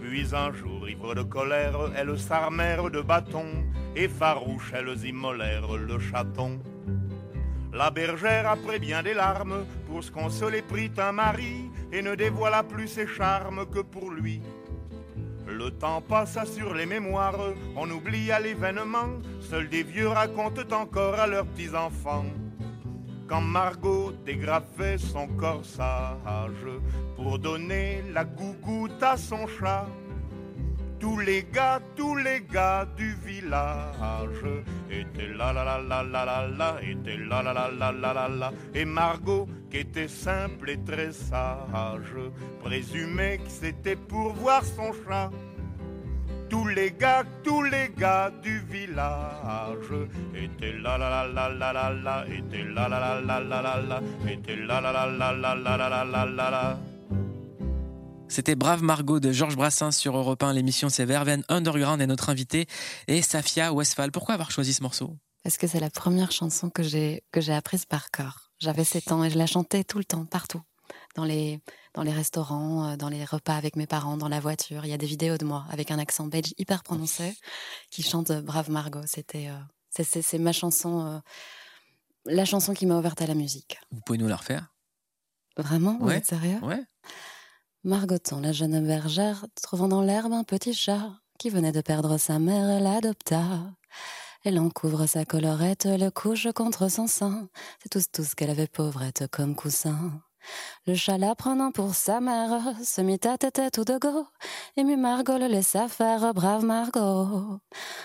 Puis 0.00 0.34
un 0.34 0.52
jour, 0.52 0.88
ivre 0.88 1.14
de 1.14 1.22
colère, 1.22 1.78
elles 1.96 2.18
s'armèrent 2.18 2.90
de 2.90 3.00
bâtons, 3.00 3.64
et 3.94 4.08
farouches, 4.08 4.72
elles 4.74 5.04
immolèrent 5.06 5.76
le 5.76 5.98
chaton. 5.98 6.60
La 7.72 7.90
bergère, 7.90 8.48
après 8.50 8.78
bien 8.78 9.02
des 9.02 9.14
larmes, 9.14 9.64
pour 9.86 10.04
se 10.04 10.10
consoler, 10.10 10.60
prit 10.60 10.90
un 10.98 11.12
mari, 11.12 11.70
et 11.90 12.02
ne 12.02 12.14
dévoila 12.14 12.62
plus 12.62 12.88
ses 12.88 13.06
charmes 13.06 13.64
que 13.66 13.80
pour 13.80 14.10
lui. 14.10 14.42
Le 15.52 15.70
temps 15.70 16.00
passa 16.00 16.46
sur 16.46 16.72
les 16.72 16.86
mémoires, 16.86 17.38
on 17.76 17.90
oublia 17.90 18.40
l'événement, 18.40 19.20
seuls 19.40 19.68
des 19.68 19.82
vieux 19.82 20.08
racontent 20.08 20.74
encore 20.74 21.14
à 21.20 21.26
leurs 21.26 21.46
petits-enfants. 21.46 22.24
Quand 23.28 23.42
Margot 23.42 24.12
dégrafait 24.24 24.96
son 24.96 25.26
corsage 25.26 26.66
pour 27.16 27.38
donner 27.38 28.02
la 28.12 28.24
gougoute 28.24 29.02
à 29.02 29.16
son 29.16 29.46
chat, 29.46 29.86
tous 31.02 31.18
les 31.18 31.44
gars, 31.52 31.80
tous 31.96 32.14
les 32.14 32.40
gars 32.42 32.86
du 32.96 33.12
village 33.26 34.44
étaient 34.88 35.34
là 35.36 35.52
là 35.52 35.64
là 35.64 35.78
là 35.80 36.02
là 36.04 36.24
là 36.24 36.46
là, 36.46 36.76
étaient 36.80 37.16
là 37.16 37.42
là 37.42 37.52
là 37.52 37.68
là 37.72 37.90
là 37.90 38.12
là 38.14 38.28
là. 38.28 38.52
Et 38.72 38.84
Margot, 38.84 39.48
qui 39.68 39.78
était 39.78 40.06
simple 40.06 40.70
et 40.70 40.78
très 40.84 41.10
sage, 41.10 42.14
présumait 42.62 43.38
que 43.38 43.50
c'était 43.50 43.96
pour 43.96 44.32
voir 44.34 44.64
son 44.64 44.92
chat. 45.04 45.30
Tous 46.48 46.68
les 46.68 46.92
gars, 46.92 47.24
tous 47.42 47.62
les 47.62 47.90
gars 47.98 48.30
du 48.40 48.60
village 48.60 49.92
étaient 50.36 50.78
là 50.78 50.98
là 50.98 51.10
là 51.10 51.26
là 51.26 51.48
là 51.48 51.72
là 51.72 51.90
là, 51.90 52.24
étaient 52.28 52.62
là 52.62 52.88
là 52.88 53.00
là 53.00 53.20
là 53.20 53.40
là 53.40 53.60
là 53.60 53.82
là, 53.82 54.00
étaient 54.30 54.54
là 54.54 54.80
là 54.80 54.92
là 54.92 55.06
là 55.06 55.32
là 55.32 55.54
là 55.56 55.76
là 55.76 56.04
là 56.04 56.24
là 56.26 56.50
là. 56.50 56.91
C'était 58.32 58.54
Brave 58.54 58.82
Margot 58.82 59.20
de 59.20 59.30
Georges 59.30 59.56
Brassens 59.56 59.92
sur 59.92 60.16
Europe 60.16 60.42
1. 60.42 60.54
L'émission 60.54 60.88
c'est 60.88 61.04
Verven 61.04 61.44
Underground 61.50 62.00
et 62.00 62.06
notre 62.06 62.30
invité 62.30 62.66
est 63.06 63.20
Safia 63.20 63.74
Westphal. 63.74 64.10
Pourquoi 64.10 64.32
avoir 64.32 64.50
choisi 64.50 64.72
ce 64.72 64.82
morceau? 64.82 65.18
Parce 65.42 65.58
que 65.58 65.66
c'est 65.66 65.80
la 65.80 65.90
première 65.90 66.32
chanson 66.32 66.70
que 66.70 66.82
j'ai 66.82 67.24
que 67.30 67.42
j'ai 67.42 67.52
apprise 67.52 67.84
par 67.84 68.10
cœur. 68.10 68.50
J'avais 68.58 68.84
7 68.84 69.12
ans 69.12 69.22
et 69.22 69.28
je 69.28 69.36
la 69.36 69.44
chantais 69.46 69.84
tout 69.84 69.98
le 69.98 70.04
temps, 70.04 70.24
partout. 70.24 70.62
dans 71.14 71.24
les, 71.26 71.60
dans 71.92 72.02
les 72.02 72.12
restaurants, 72.12 72.92
euh, 72.92 72.96
dans 72.96 73.10
les 73.10 73.22
repas 73.26 73.54
avec 73.56 73.76
mes 73.76 73.86
parents, 73.86 74.16
dans 74.16 74.28
la 74.30 74.40
voiture. 74.40 74.86
Il 74.86 74.88
y 74.88 74.94
a 74.94 74.98
des 74.98 75.06
vidéos 75.06 75.36
de 75.36 75.44
moi 75.44 75.66
avec 75.70 75.90
un 75.90 75.98
accent 75.98 76.26
belge 76.26 76.54
hyper 76.56 76.82
prononcé 76.82 77.36
qui 77.90 78.02
chante 78.02 78.30
euh, 78.30 78.40
Brave 78.40 78.70
Margot. 78.70 79.02
C'était, 79.04 79.48
euh, 79.50 80.02
c'est, 80.02 80.38
ma 80.38 80.52
chanson, 80.52 81.04
euh, 81.06 81.18
la 82.24 82.46
chanson 82.46 82.72
qui 82.72 82.86
m'a 82.86 82.96
ouverte 82.96 83.20
à 83.20 83.26
la 83.26 83.34
musique. 83.34 83.78
Vous 83.90 84.00
pouvez 84.00 84.16
nous 84.16 84.28
la 84.28 84.36
refaire? 84.36 84.72
Vraiment? 85.58 85.98
Vous 86.00 86.06
Ouais. 86.06 86.16
êtes 86.16 86.26
sérieux? 86.26 86.58
Ouais. 86.62 86.82
Margoton, 87.84 88.40
la 88.40 88.52
jeune 88.52 88.86
bergère, 88.86 89.44
trouvant 89.60 89.88
dans 89.88 90.02
l'herbe 90.02 90.32
un 90.32 90.44
petit 90.44 90.72
chat 90.72 91.10
qui 91.36 91.50
venait 91.50 91.72
de 91.72 91.80
perdre 91.80 92.16
sa 92.16 92.38
mère, 92.38 92.80
l'adopta. 92.80 93.42
Elle 94.44 94.60
en 94.60 94.70
couvre 94.70 95.06
sa 95.06 95.24
collerette, 95.24 95.86
le 95.86 96.10
couche 96.10 96.46
contre 96.54 96.88
son 96.88 97.08
sein. 97.08 97.48
C'est 97.82 97.88
tous 97.88 98.04
tous 98.12 98.36
qu'elle 98.36 98.50
avait 98.50 98.68
pauvrette 98.68 99.26
comme 99.32 99.56
coussin. 99.56 100.22
Le 100.86 100.94
chat 100.94 101.18
la 101.18 101.34
prenant 101.34 101.72
pour 101.72 101.96
sa 101.96 102.20
mère, 102.20 102.62
se 102.84 103.00
mit 103.00 103.18
à 103.24 103.36
tête 103.36 103.60
tout 103.72 103.84
de 103.84 103.98
go. 103.98 104.26
Et 104.76 104.84
mais 104.84 104.96
Margot 104.96 105.38
le 105.38 105.48
laissa 105.48 105.88
faire, 105.88 106.32
brave 106.34 106.64
Margot. 106.64 107.58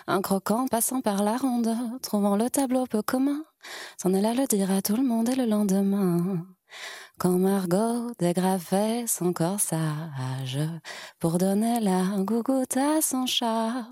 Un 0.07 0.21
croquant 0.23 0.67
passant 0.67 1.01
par 1.01 1.21
la 1.21 1.37
ronde, 1.37 1.75
trouvant 2.01 2.35
le 2.35 2.49
tableau 2.49 2.87
peu 2.87 3.03
commun, 3.03 3.43
s'en 4.01 4.15
alla 4.15 4.33
le 4.33 4.47
dire 4.47 4.71
à 4.71 4.81
tout 4.81 4.95
le 4.95 5.03
monde 5.03 5.29
et 5.29 5.35
le 5.35 5.45
lendemain. 5.45 6.47
Quand 7.19 7.39
Margot 7.39 8.11
dégrafait 8.19 9.05
son 9.07 9.33
corsage 9.33 10.59
pour 11.19 11.39
donner 11.39 11.79
la 11.79 12.03
gougoute 12.19 12.77
à 12.77 13.01
son 13.01 13.25
chat, 13.25 13.87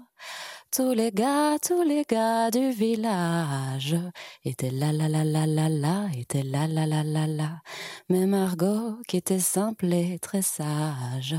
tous 0.72 0.92
les 0.92 1.12
gars, 1.12 1.58
tous 1.58 1.82
les 1.82 2.04
gars 2.08 2.52
du 2.52 2.70
village 2.70 3.96
étaient 4.44 4.70
là, 4.70 4.92
là, 4.92 5.10
là, 5.10 5.24
là, 5.24 5.48
là, 5.48 5.70
là, 5.70 6.06
étaient 6.16 6.44
là, 6.44 6.68
là, 6.68 6.86
là, 6.86 7.04
là, 7.04 7.26
là. 7.26 7.62
Mais 8.10 8.28
Margot, 8.28 8.98
qui 9.08 9.18
était 9.18 9.40
simple 9.40 9.92
et 9.92 10.20
très 10.20 10.44
sage, 10.44 11.36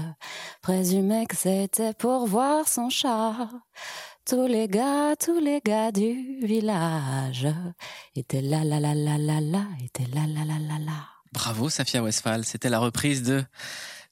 présumait 0.62 1.26
que 1.26 1.36
c'était 1.36 1.94
pour 1.94 2.26
voir 2.26 2.66
son 2.66 2.90
chat. 2.90 3.48
Tous 4.24 4.48
les 4.48 4.66
gars, 4.66 5.14
tous 5.14 5.38
les 5.38 5.60
gars 5.64 5.92
du 5.92 6.40
village 6.44 7.46
étaient 8.16 8.42
là, 8.42 8.64
là, 8.64 8.80
là, 8.80 8.92
là, 8.92 9.18
là, 9.18 9.40
là, 9.40 9.62
étaient 9.84 10.10
là, 10.12 10.26
là, 10.26 10.44
là, 10.44 10.58
là, 10.58 10.78
là. 10.84 11.15
Bravo 11.36 11.68
Safia 11.68 12.02
Westphal, 12.02 12.46
c'était 12.46 12.70
la 12.70 12.78
reprise 12.78 13.22
de 13.22 13.44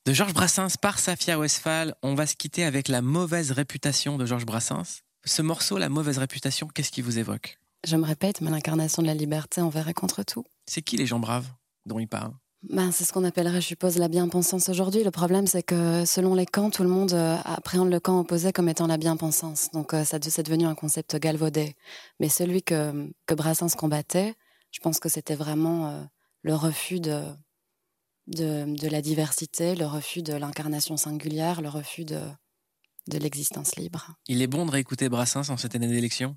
de 0.05 0.13
Georges 0.13 0.35
Brassens 0.35 0.77
par 0.79 0.99
Safia 0.99 1.39
Westphal. 1.39 1.95
On 2.03 2.15
va 2.15 2.27
se 2.27 2.37
quitter 2.37 2.65
avec 2.65 2.87
la 2.87 3.01
mauvaise 3.01 3.51
réputation 3.51 4.19
de 4.19 4.27
Georges 4.27 4.45
Brassens. 4.45 5.01
Ce 5.25 5.41
morceau, 5.41 5.79
la 5.79 5.89
mauvaise 5.89 6.19
réputation, 6.19 6.69
qu'est-ce 6.69 6.93
qui 6.93 7.01
vous 7.01 7.19
évoque? 7.19 7.59
Je 7.87 7.97
me 7.97 8.05
répète, 8.05 8.43
mais 8.43 8.51
l'incarnation 8.51 9.01
de 9.01 9.07
la 9.07 9.15
liberté 9.15 9.63
envers 9.63 9.89
et 9.89 9.95
contre 9.95 10.23
tout. 10.23 10.45
C'est 10.67 10.83
qui 10.83 10.99
les 10.99 11.07
gens 11.07 11.19
braves 11.19 11.47
dont 11.87 11.99
il 11.99 12.07
parle? 12.07 12.33
Ben, 12.69 12.93
c'est 12.93 13.05
ce 13.05 13.13
qu'on 13.15 13.25
appellerait, 13.25 13.63
je 13.63 13.69
suppose, 13.69 13.97
la 13.97 14.09
bien-pensance 14.09 14.69
aujourd'hui. 14.69 15.03
Le 15.03 15.11
problème, 15.11 15.47
c'est 15.47 15.63
que 15.63 16.05
selon 16.05 16.35
les 16.35 16.45
camps, 16.45 16.69
tout 16.69 16.83
le 16.83 16.91
monde 16.91 17.15
euh, 17.15 17.39
appréhende 17.47 17.89
le 17.89 18.01
camp 18.01 18.21
opposé 18.21 18.53
comme 18.53 18.69
étant 18.69 18.87
la 18.87 18.99
bien-pensance. 18.99 19.71
Donc, 19.73 19.95
euh, 19.95 20.05
ça 20.05 20.19
c'est 20.21 20.43
devenu 20.43 20.67
un 20.67 20.75
concept 20.75 21.17
galvaudé. 21.17 21.75
Mais 22.21 22.29
celui 22.29 22.63
que, 22.63 23.11
que 23.25 23.33
Brassens 23.33 23.77
combattait, 23.79 24.35
je 24.73 24.81
pense 24.81 24.99
que 24.99 25.09
c'était 25.09 25.37
vraiment 25.37 25.87
euh, 25.87 26.03
le 26.45 26.55
refus 26.55 27.01
de, 27.01 27.23
de, 28.29 28.77
de 28.77 28.89
la 28.89 29.03
diversité, 29.03 29.75
le 29.75 29.87
refus 29.87 30.23
de 30.23 30.35
l'incarnation 30.35 30.97
singulière, 30.97 31.63
le 31.63 31.69
refus 31.69 32.05
de, 32.05 32.21
de 33.09 33.19
l'existence 33.19 33.77
libre. 33.77 34.13
Il 34.29 34.43
est 34.43 34.47
bon 34.47 34.67
de 34.67 34.71
réécouter 34.71 35.09
Brassens 35.09 35.51
en 35.51 35.57
cette 35.57 35.75
année 35.75 35.89
d'élection? 35.89 36.37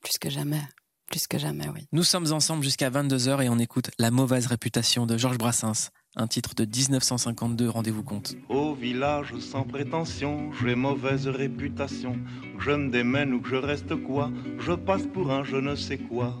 Plus 0.00 0.18
que 0.18 0.30
jamais. 0.30 0.62
Plus 1.10 1.26
que 1.26 1.38
jamais, 1.38 1.68
oui. 1.68 1.86
Nous 1.92 2.02
sommes 2.02 2.32
ensemble 2.32 2.64
jusqu'à 2.64 2.88
22h 2.88 3.42
et 3.42 3.48
on 3.50 3.58
écoute 3.58 3.90
La 3.98 4.10
mauvaise 4.10 4.46
réputation 4.46 5.04
de 5.04 5.18
Georges 5.18 5.36
Brassens, 5.36 5.90
un 6.16 6.26
titre 6.26 6.54
de 6.54 6.64
1952, 6.64 7.68
rendez-vous 7.68 8.02
compte. 8.02 8.34
Au 8.48 8.74
village 8.74 9.38
sans 9.38 9.64
prétention, 9.64 10.50
j'ai 10.54 10.74
mauvaise 10.74 11.28
réputation. 11.28 12.18
Je 12.58 12.70
me 12.70 12.90
démène 12.90 13.34
ou 13.34 13.42
que 13.42 13.50
je 13.50 13.56
reste 13.56 13.94
quoi, 13.96 14.30
je 14.58 14.72
passe 14.72 15.06
pour 15.12 15.30
un 15.30 15.44
je 15.44 15.56
ne 15.56 15.74
sais 15.76 15.98
quoi. 15.98 16.40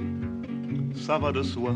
ça 0.95 1.17
va 1.17 1.31
de 1.31 1.43
soi. 1.43 1.75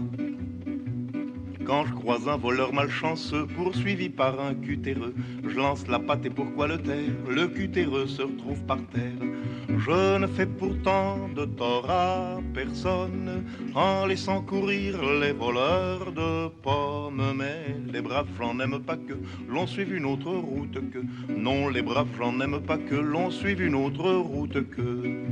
Quand 1.66 1.86
je 1.86 1.93
croise 1.93 2.28
un 2.28 2.38
voleur 2.38 2.74
malchanceux 2.74 3.47
poursuivi 3.47 4.09
par 4.09 4.39
un 4.39 4.53
cutéreux, 4.53 5.16
je 5.47 5.55
lance 5.55 5.88
la 5.88 5.97
patte 5.97 6.26
et 6.26 6.30
pourquoi 6.30 6.68
le 6.68 6.78
taire? 6.78 7.11
Le 7.28 7.47
cutéreux 7.47 8.05
se 8.05 8.22
retrouve 8.22 8.61
par 8.66 8.78
terre. 8.93 9.28
Je 9.68 10.18
ne 10.20 10.28
fais 10.28 10.45
pourtant 10.45 11.28
de 11.36 11.45
tort 11.45 11.89
à 11.89 12.39
personne 12.53 13.43
en 13.74 14.05
laissant 14.05 14.41
courir 14.41 15.01
les 15.20 15.32
voleurs 15.32 16.11
de 16.11 16.49
pommes. 16.61 17.34
Mais 17.36 17.76
les 17.91 18.01
braves, 18.01 18.28
j'en 18.38 18.59
aime 18.59 18.80
pas 18.80 18.97
que 18.97 19.13
l'on 19.49 19.66
suive 19.66 19.93
une 19.95 20.05
autre 20.05 20.32
route 20.32 20.80
que. 20.91 20.99
Non, 21.34 21.70
les 21.70 21.82
braves, 21.82 22.07
j'en 22.18 22.39
aime 22.41 22.61
pas 22.61 22.78
que 22.78 22.95
l'on 22.95 23.32
suive 23.32 23.61
une 23.61 23.76
autre 23.76 24.11
route 24.13 24.70
que. 24.70 25.26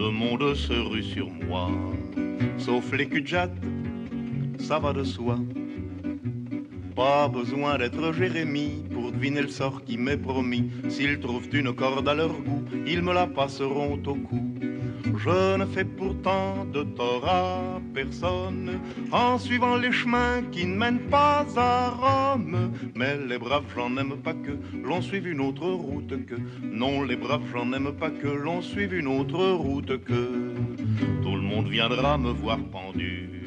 Le 0.00 0.10
monde 0.10 0.54
se 0.54 0.72
rue 0.72 1.02
sur 1.02 1.28
moi 1.28 1.70
sauf 2.56 2.90
les 2.92 3.06
cul 3.06 3.22
ça 4.58 4.78
va 4.78 4.94
de 4.94 5.04
soi. 5.04 5.38
Pas 6.96 7.28
besoin 7.28 7.76
d'être 7.76 8.10
Jérémie 8.14 8.84
pour 8.90 9.12
deviner 9.12 9.42
le 9.42 9.48
sort 9.48 9.84
qui 9.84 9.98
m'est 9.98 10.16
promis. 10.16 10.70
S'ils 10.88 11.20
trouvent 11.20 11.48
une 11.52 11.74
corde 11.74 12.08
à 12.08 12.14
leur 12.14 12.32
goût, 12.32 12.64
ils 12.86 13.02
me 13.02 13.12
la 13.12 13.26
passeront 13.26 14.00
au 14.06 14.14
cou. 14.14 14.42
Je 15.22 15.56
ne 15.58 15.66
fais 15.66 15.84
pourtant 15.84 16.64
de 16.64 16.82
tort 16.82 17.28
à 17.28 17.78
personne 17.92 18.80
en 19.12 19.36
suivant 19.38 19.76
les 19.76 19.92
chemins 19.92 20.42
qui 20.50 20.64
ne 20.64 20.74
mènent 20.74 21.10
pas 21.10 21.44
à 21.56 21.90
Rome. 21.90 22.72
Mais 22.94 23.18
les 23.28 23.36
braves, 23.36 23.64
j'en 23.76 23.94
aime 23.98 24.16
pas 24.16 24.32
que 24.32 24.52
l'on 24.82 25.02
suive 25.02 25.26
une 25.26 25.42
autre 25.42 25.68
route 25.68 26.24
que. 26.24 26.36
Non, 26.62 27.02
les 27.02 27.16
braves, 27.16 27.42
j'en 27.52 27.70
aime 27.74 27.92
pas 27.92 28.10
que 28.10 28.28
l'on 28.28 28.62
suive 28.62 28.94
une 28.94 29.08
autre 29.08 29.44
route 29.50 30.02
que. 30.04 30.54
Tout 31.22 31.36
le 31.36 31.42
monde 31.42 31.68
viendra 31.68 32.16
me 32.16 32.30
voir 32.30 32.58
pendu, 32.58 33.39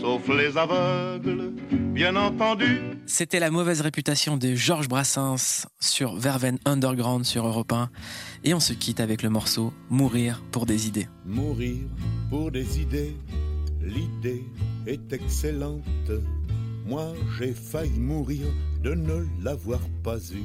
sauf 0.00 0.28
les 0.28 0.56
aveugles, 0.56 1.52
bien 1.92 2.16
entendu. 2.16 2.80
C'était 3.06 3.40
la 3.40 3.50
mauvaise 3.50 3.80
réputation 3.80 4.36
de 4.36 4.54
Georges 4.54 4.88
Brassens 4.88 5.66
sur 5.80 6.16
Verven 6.16 6.58
Underground 6.64 7.24
sur 7.24 7.46
Europe 7.46 7.72
1. 7.72 7.90
Et 8.44 8.54
on 8.54 8.60
se 8.60 8.72
quitte 8.72 9.00
avec 9.00 9.22
le 9.22 9.30
morceau 9.30 9.72
Mourir 9.90 10.42
pour 10.52 10.66
des 10.66 10.86
idées. 10.86 11.08
Mourir 11.24 11.76
pour 12.30 12.50
des 12.50 12.80
idées, 12.80 13.16
l'idée 13.80 14.44
est 14.86 15.12
excellente. 15.12 16.10
Moi 16.86 17.12
j'ai 17.38 17.54
failli 17.54 17.98
mourir 17.98 18.46
de 18.82 18.94
ne 18.94 19.26
l'avoir 19.42 19.80
pas 20.02 20.18
eu. 20.18 20.44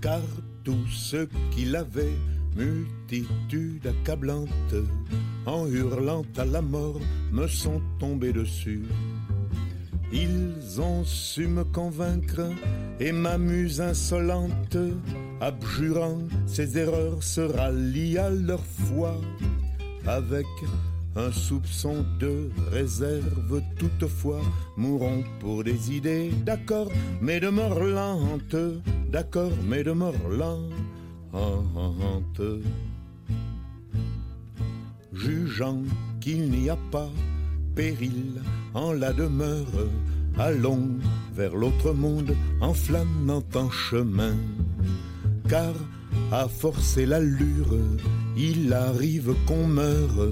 Car 0.00 0.20
tous 0.64 0.88
ceux 0.90 1.28
qui 1.50 1.64
l'avaient, 1.64 2.16
multitude 2.56 3.86
accablante, 3.86 4.74
en 5.46 5.66
hurlant 5.66 6.24
à 6.36 6.44
la 6.44 6.62
mort, 6.62 7.00
me 7.32 7.46
sont 7.46 7.80
tombés 7.98 8.32
dessus. 8.32 8.82
Ils 10.12 10.80
ont 10.80 11.04
su 11.04 11.46
me 11.46 11.64
convaincre 11.64 12.42
et 13.00 13.12
m'amuse 13.12 13.80
insolente, 13.80 14.76
abjurant 15.40 16.18
ses 16.46 16.76
erreurs, 16.76 17.22
se 17.22 17.40
rallient 17.40 18.18
à 18.18 18.28
leur 18.28 18.62
foi 18.64 19.16
avec 20.06 20.46
un 21.16 21.30
soupçon 21.30 22.04
de 22.18 22.50
réserve 22.70 23.62
toutefois, 23.78 24.40
mourront 24.76 25.24
pour 25.40 25.64
des 25.64 25.92
idées, 25.92 26.30
d'accord, 26.44 26.90
mais 27.20 27.40
de 27.40 27.48
mort 27.48 27.80
lente, 27.80 28.56
d'accord, 29.10 29.52
mais 29.66 29.82
de 29.82 29.92
mort 29.92 30.28
lente. 30.30 30.72
Jugeant 35.12 35.82
qu'il 36.20 36.50
n'y 36.50 36.70
a 36.70 36.76
pas 36.90 37.10
péril 37.74 38.42
en 38.74 38.92
la 38.92 39.12
demeure. 39.12 39.88
Allons 40.38 40.88
vers 41.34 41.54
l'autre 41.54 41.92
monde 41.92 42.34
en 42.60 42.74
flânant 42.74 43.44
en 43.54 43.70
chemin. 43.70 44.34
Car 45.48 45.74
à 46.30 46.48
forcer 46.48 47.06
l'allure, 47.06 47.76
il 48.36 48.72
arrive 48.72 49.34
qu'on 49.46 49.66
meure 49.66 50.30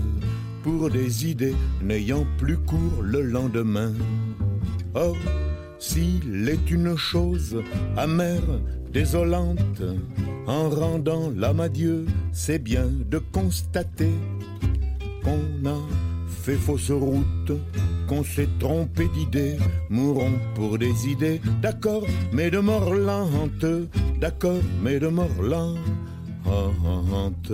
pour 0.63 0.91
des 0.91 1.27
idées 1.27 1.57
n'ayant 1.83 2.27
plus 2.39 2.59
cours 2.59 3.03
le 3.03 3.23
lendemain. 3.23 3.93
Or, 4.95 5.17
s'il 5.81 6.49
est 6.49 6.71
une 6.71 6.97
chose 6.97 7.63
amère, 7.97 8.61
désolante, 8.93 9.83
en 10.47 10.69
rendant 10.69 11.31
l'âme 11.35 11.61
à 11.61 11.69
Dieu, 11.69 12.07
c'est 12.33 12.59
bien 12.59 12.89
de 13.11 13.19
constater 13.19 14.13
qu'on 15.25 15.69
a 15.69 15.79
fait 16.29 16.57
fausse 16.57 16.91
route, 16.91 17.53
qu'on 18.07 18.23
s'est 18.23 18.49
trompé 18.59 19.09
d'idées, 19.09 19.57
mourons 19.89 20.39
pour 20.55 20.79
des 20.79 21.09
idées, 21.09 21.41
d'accord, 21.63 22.05
mais 22.33 22.51
de 22.51 22.59
mort 22.59 22.93
d'accord, 24.21 24.63
mais 24.83 25.01
de 25.01 25.09
mort 25.09 25.43
lente. 25.43 27.53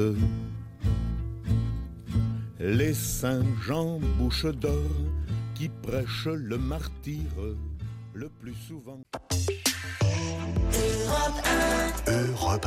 Les 2.58 2.94
saints 2.94 3.44
Jean 3.66 4.00
bouche 4.18 4.46
d'or 4.46 4.72
qui 5.54 5.68
prêchent 5.68 6.26
le 6.26 6.58
martyr 6.58 7.22
le 8.16 8.30
plus 8.30 8.54
souvent. 8.54 9.02
Europe 12.08 12.66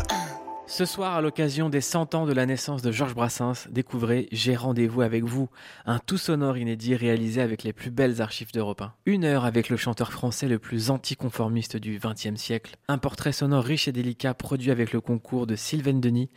Ce 0.67 0.85
soir, 0.85 1.15
à 1.15 1.21
l'occasion 1.21 1.69
des 1.69 1.81
100 1.81 2.13
ans 2.13 2.27
de 2.27 2.33
la 2.33 2.45
naissance 2.45 2.83
de 2.83 2.91
Georges 2.91 3.15
Brassens, 3.15 3.67
découvrez 3.71 4.27
J'ai 4.31 4.55
rendez-vous 4.55 5.01
avec 5.01 5.23
vous, 5.23 5.49
un 5.87 5.97
tout 5.97 6.19
sonore 6.19 6.59
inédit 6.59 6.95
réalisé 6.95 7.41
avec 7.41 7.63
les 7.63 7.73
plus 7.73 7.89
belles 7.89 8.21
archives 8.21 8.51
d'Europe 8.51 8.83
1. 8.83 8.93
Une 9.07 9.25
heure 9.25 9.43
avec 9.43 9.69
le 9.69 9.77
chanteur 9.77 10.11
français 10.11 10.47
le 10.47 10.59
plus 10.59 10.91
anticonformiste 10.91 11.77
du 11.77 11.97
XXe 11.97 12.39
siècle, 12.39 12.75
un 12.87 12.99
portrait 12.99 13.31
sonore 13.31 13.63
riche 13.63 13.87
et 13.87 13.91
délicat 13.91 14.35
produit 14.35 14.69
avec 14.69 14.93
le 14.93 15.01
concours 15.01 15.47
de 15.47 15.55
Sylvain 15.55 15.93
Denis 15.93 16.29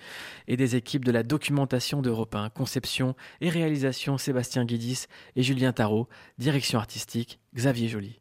et 0.49 0.57
des 0.57 0.75
équipes 0.75 1.05
de 1.05 1.13
la 1.13 1.23
documentation 1.23 2.01
d'Europe 2.01 2.35
1, 2.35 2.49
conception 2.49 3.15
et 3.43 3.51
réalisation 3.51 4.17
Sébastien 4.17 4.65
Guidis 4.65 5.05
et 5.37 5.43
Julien 5.43 5.75
Tarot, 5.75 6.09
direction 6.39 6.79
artistique 6.79 7.41
Xavier 7.55 7.89
Joly. 7.89 8.19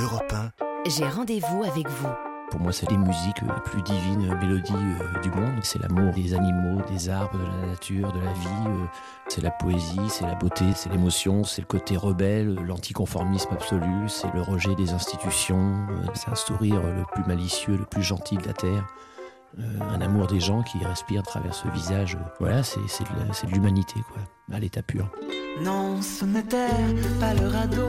Europe 0.00 0.32
1. 0.32 0.50
J'ai 0.86 1.06
rendez-vous 1.06 1.62
avec 1.62 1.86
vous. 1.86 2.08
Pour 2.50 2.60
moi, 2.60 2.72
c'est 2.72 2.88
les 2.90 2.96
musiques 2.96 3.42
les 3.42 3.60
plus 3.64 3.82
divines 3.82 4.34
mélodies 4.40 4.72
euh, 4.72 5.20
du 5.20 5.30
monde. 5.30 5.60
C'est 5.62 5.78
l'amour 5.78 6.14
des 6.14 6.32
animaux, 6.32 6.80
des 6.90 7.10
arbres, 7.10 7.36
de 7.38 7.44
la 7.44 7.66
nature, 7.66 8.10
de 8.12 8.20
la 8.20 8.32
vie. 8.32 8.68
euh, 8.68 8.86
c'est 9.28 9.42
la 9.42 9.50
poésie, 9.50 10.00
c'est 10.08 10.24
la 10.24 10.36
beauté, 10.36 10.64
c'est 10.74 10.88
l'émotion, 10.90 11.44
c'est 11.44 11.60
le 11.60 11.66
côté 11.66 11.98
rebelle, 11.98 12.54
l'anticonformisme 12.54 13.50
absolu, 13.52 14.08
c'est 14.08 14.32
le 14.32 14.40
rejet 14.40 14.74
des 14.74 14.92
institutions, 14.92 15.86
euh, 15.90 16.06
c'est 16.14 16.30
un 16.30 16.34
sourire 16.34 16.80
le 16.82 17.04
plus 17.12 17.24
malicieux, 17.24 17.76
le 17.76 17.84
plus 17.84 18.02
gentil 18.02 18.36
de 18.36 18.46
la 18.46 18.54
terre. 18.54 18.86
Euh, 19.58 19.62
un 19.80 20.00
amour 20.00 20.26
des 20.28 20.38
gens 20.40 20.62
qui 20.62 20.78
respire 20.84 21.20
à 21.20 21.22
travers 21.24 21.54
ce 21.54 21.66
visage. 21.68 22.14
Euh, 22.14 22.24
Voilà, 22.38 22.62
c'est 22.62 22.80
de 22.80 22.84
la- 23.26 23.32
c'est 23.34 23.46
de 23.48 23.52
l'humanité, 23.52 23.94
quoi, 24.12 24.22
à 24.56 24.60
l'état 24.60 24.82
pur. 24.82 25.10
Non, 25.62 26.00
ce 26.00 26.24
n'était 26.24 26.68
pas 27.18 27.34
le 27.34 27.48
radeau 27.48 27.88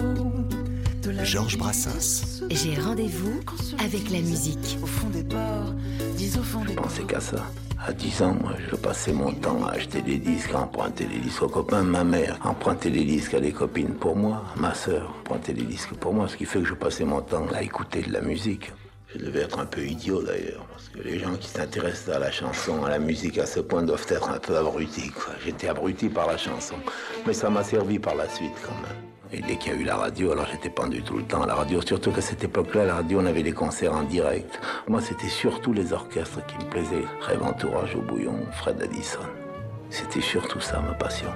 de 1.03 1.11
la 1.11 1.23
Georges. 1.23 1.57
Brassens. 1.57 2.41
J'ai 2.49 2.75
rendez-vous 2.79 3.39
avec 3.79 4.09
la 4.09 4.19
musique. 4.19 4.77
Au 4.81 4.87
fond 4.87 5.07
des 5.09 5.23
ports, 5.23 5.73
dis 6.17 6.31
au 6.37 6.43
fond 6.43 6.65
des 6.65 6.73
Je 6.73 6.77
pensais 6.79 7.03
qu'à 7.03 7.19
ça. 7.21 7.45
À 7.83 7.93
10 7.93 8.21
ans, 8.21 8.35
moi, 8.39 8.53
je 8.69 8.75
passais 8.75 9.11
mon 9.13 9.31
temps 9.31 9.63
à 9.65 9.71
acheter 9.71 10.03
des 10.03 10.17
disques, 10.17 10.53
à 10.53 10.61
emprunter 10.61 11.05
des 11.05 11.17
disques 11.17 11.41
aux 11.41 11.47
copains. 11.49 11.81
Ma 11.83 12.03
mère 12.03 12.37
empruntait 12.43 12.91
des 12.91 13.05
disques 13.05 13.33
à 13.33 13.39
des 13.39 13.51
copines 13.51 13.95
pour 13.95 14.15
moi. 14.15 14.43
Ma 14.55 14.73
sœur 14.75 15.11
empruntait 15.21 15.53
des 15.53 15.63
disques 15.63 15.93
pour 15.95 16.13
moi, 16.13 16.27
ce 16.27 16.37
qui 16.37 16.45
fait 16.45 16.59
que 16.59 16.67
je 16.67 16.75
passais 16.75 17.05
mon 17.05 17.21
temps 17.21 17.45
à 17.55 17.63
écouter 17.63 18.03
de 18.03 18.11
la 18.13 18.21
musique. 18.21 18.71
Je 19.13 19.25
devais 19.25 19.41
être 19.41 19.59
un 19.59 19.65
peu 19.65 19.81
idiot 19.81 20.23
d'ailleurs, 20.23 20.65
parce 20.71 20.87
que 20.89 20.99
les 20.99 21.19
gens 21.19 21.35
qui 21.35 21.49
s'intéressent 21.49 22.15
à 22.15 22.19
la 22.19 22.31
chanson, 22.31 22.85
à 22.85 22.89
la 22.89 22.99
musique 22.99 23.37
à 23.37 23.45
ce 23.45 23.59
point 23.59 23.83
doivent 23.83 24.05
être 24.09 24.29
un 24.29 24.39
peu 24.39 24.57
abrutis. 24.57 25.11
J'étais 25.43 25.67
abruti 25.67 26.07
par 26.07 26.27
la 26.27 26.37
chanson, 26.37 26.75
mais 27.27 27.33
ça 27.33 27.49
m'a 27.49 27.63
servi 27.63 27.99
par 27.99 28.15
la 28.15 28.29
suite 28.29 28.55
quand 28.65 28.75
même. 28.75 29.11
Et 29.33 29.41
dès 29.41 29.57
qu'il 29.57 29.73
y 29.73 29.75
a 29.75 29.79
eu 29.79 29.83
la 29.83 29.95
radio, 29.95 30.31
alors 30.31 30.45
j'étais 30.51 30.69
pendu 30.69 31.01
tout 31.03 31.17
le 31.17 31.23
temps 31.23 31.43
à 31.43 31.47
la 31.47 31.55
radio. 31.55 31.81
Surtout 31.81 32.11
qu'à 32.11 32.21
cette 32.21 32.43
époque-là, 32.43 32.85
la 32.85 32.95
radio, 32.95 33.19
on 33.21 33.25
avait 33.25 33.43
des 33.43 33.53
concerts 33.53 33.93
en 33.93 34.03
direct. 34.03 34.59
Moi, 34.87 35.01
c'était 35.01 35.29
surtout 35.29 35.71
les 35.71 35.93
orchestres 35.93 36.45
qui 36.47 36.57
me 36.57 36.69
plaisaient. 36.69 37.05
Rêve 37.21 37.41
Entourage 37.41 37.95
au 37.95 38.01
bouillon, 38.01 38.45
Fred 38.53 38.81
Addison. 38.81 39.19
C'était 39.89 40.21
surtout 40.21 40.59
ça 40.59 40.81
ma 40.81 40.93
passion. 40.93 41.29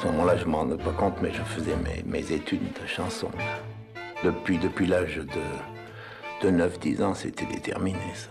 Ce 0.00 0.06
moment-là, 0.06 0.36
je 0.38 0.46
m'en 0.46 0.58
rendais 0.60 0.82
pas 0.82 0.92
compte, 0.92 1.20
mais 1.20 1.30
je 1.30 1.42
faisais 1.42 1.76
mes, 2.06 2.32
études 2.32 2.72
de 2.72 2.86
chansons. 2.86 3.30
Depuis, 4.24 4.56
depuis 4.56 4.86
l'âge 4.86 5.16
de, 5.16 6.48
de 6.48 6.56
9-10 6.56 7.02
ans, 7.02 7.14
c'était 7.14 7.44
déterminé, 7.44 7.98
ça. 8.14 8.30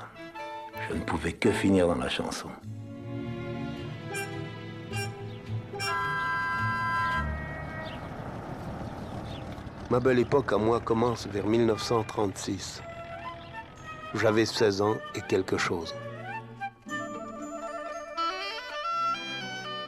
Je 0.89 0.95
ne 0.95 1.01
pouvais 1.01 1.33
que 1.33 1.51
finir 1.51 1.87
dans 1.87 1.95
la 1.95 2.09
chanson. 2.09 2.49
Ma 9.91 9.99
belle 9.99 10.19
époque 10.19 10.51
à 10.53 10.57
moi 10.57 10.79
commence 10.79 11.27
vers 11.27 11.45
1936. 11.45 12.81
J'avais 14.15 14.45
16 14.45 14.81
ans 14.81 14.97
et 15.13 15.21
quelque 15.21 15.57
chose. 15.57 15.93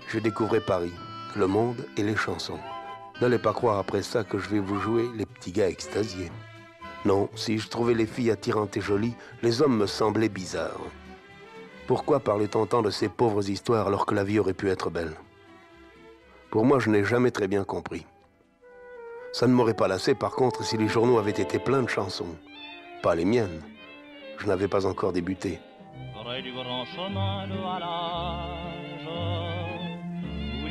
Je 0.09 0.19
découvrais 0.19 0.59
Paris, 0.59 0.93
le 1.35 1.47
monde 1.47 1.85
et 1.97 2.03
les 2.03 2.15
chansons. 2.15 2.59
N'allez 3.21 3.39
pas 3.39 3.53
croire 3.53 3.77
après 3.77 4.01
ça 4.01 4.23
que 4.23 4.37
je 4.37 4.49
vais 4.49 4.59
vous 4.59 4.79
jouer 4.79 5.05
les 5.15 5.25
petits 5.25 5.51
gars 5.51 5.69
extasiés. 5.69 6.31
Non, 7.05 7.29
si 7.35 7.57
je 7.57 7.67
trouvais 7.67 7.93
les 7.93 8.05
filles 8.05 8.31
attirantes 8.31 8.77
et 8.77 8.81
jolies, 8.81 9.15
les 9.41 9.61
hommes 9.61 9.77
me 9.77 9.87
semblaient 9.87 10.29
bizarres. 10.29 10.85
Pourquoi 11.87 12.19
parlait-on 12.19 12.65
tant 12.65 12.81
de 12.81 12.89
ces 12.89 13.09
pauvres 13.09 13.49
histoires 13.49 13.87
alors 13.87 14.05
que 14.05 14.15
la 14.15 14.23
vie 14.23 14.39
aurait 14.39 14.53
pu 14.53 14.69
être 14.69 14.89
belle? 14.89 15.13
Pour 16.49 16.65
moi, 16.65 16.79
je 16.79 16.89
n'ai 16.89 17.03
jamais 17.03 17.31
très 17.31 17.47
bien 17.47 17.63
compris. 17.63 18.05
Ça 19.33 19.47
ne 19.47 19.53
m'aurait 19.53 19.73
pas 19.73 19.87
lassé 19.87 20.13
par 20.13 20.31
contre 20.31 20.63
si 20.63 20.77
les 20.77 20.87
journaux 20.87 21.17
avaient 21.17 21.31
été 21.31 21.57
pleins 21.57 21.83
de 21.83 21.89
chansons. 21.89 22.35
Pas 23.01 23.15
les 23.15 23.25
miennes. 23.25 23.61
Je 24.37 24.47
n'avais 24.47 24.67
pas 24.67 24.85
encore 24.85 25.13
débuté. 25.13 25.59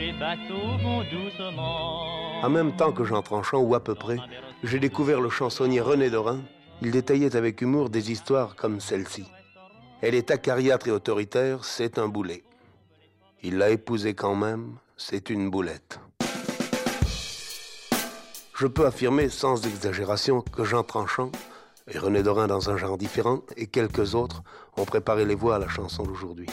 Les 0.00 0.12
doucement. 1.10 2.42
En 2.42 2.48
même 2.48 2.74
temps 2.74 2.92
que 2.92 3.04
Jean 3.04 3.22
Tranchant, 3.22 3.60
ou 3.60 3.74
à 3.74 3.84
peu 3.84 3.94
près, 3.94 4.16
j'ai 4.64 4.78
découvert 4.78 5.20
le 5.20 5.28
chansonnier 5.28 5.80
René 5.80 6.08
Dorin. 6.08 6.40
Il 6.80 6.90
détaillait 6.90 7.36
avec 7.36 7.60
humour 7.60 7.90
des 7.90 8.10
histoires 8.10 8.56
comme 8.56 8.80
celle-ci. 8.80 9.26
Elle 10.00 10.14
est 10.14 10.30
acariâtre 10.30 10.88
et 10.88 10.90
autoritaire, 10.90 11.64
c'est 11.64 11.98
un 11.98 12.08
boulet. 12.08 12.42
Il 13.42 13.58
l'a 13.58 13.70
épousée 13.70 14.14
quand 14.14 14.34
même, 14.34 14.76
c'est 14.96 15.28
une 15.28 15.50
boulette. 15.50 16.00
Je 18.54 18.66
peux 18.66 18.86
affirmer 18.86 19.28
sans 19.28 19.66
exagération 19.66 20.40
que 20.40 20.64
Jean 20.64 20.82
Tranchant 20.82 21.30
et 21.92 21.98
René 21.98 22.22
Dorin 22.22 22.46
dans 22.46 22.70
un 22.70 22.76
genre 22.78 22.96
différent 22.96 23.40
et 23.56 23.66
quelques 23.66 24.14
autres 24.14 24.42
ont 24.76 24.84
préparé 24.86 25.26
les 25.26 25.34
voix 25.34 25.56
à 25.56 25.58
la 25.58 25.68
chanson 25.68 26.04
d'aujourd'hui. 26.04 26.46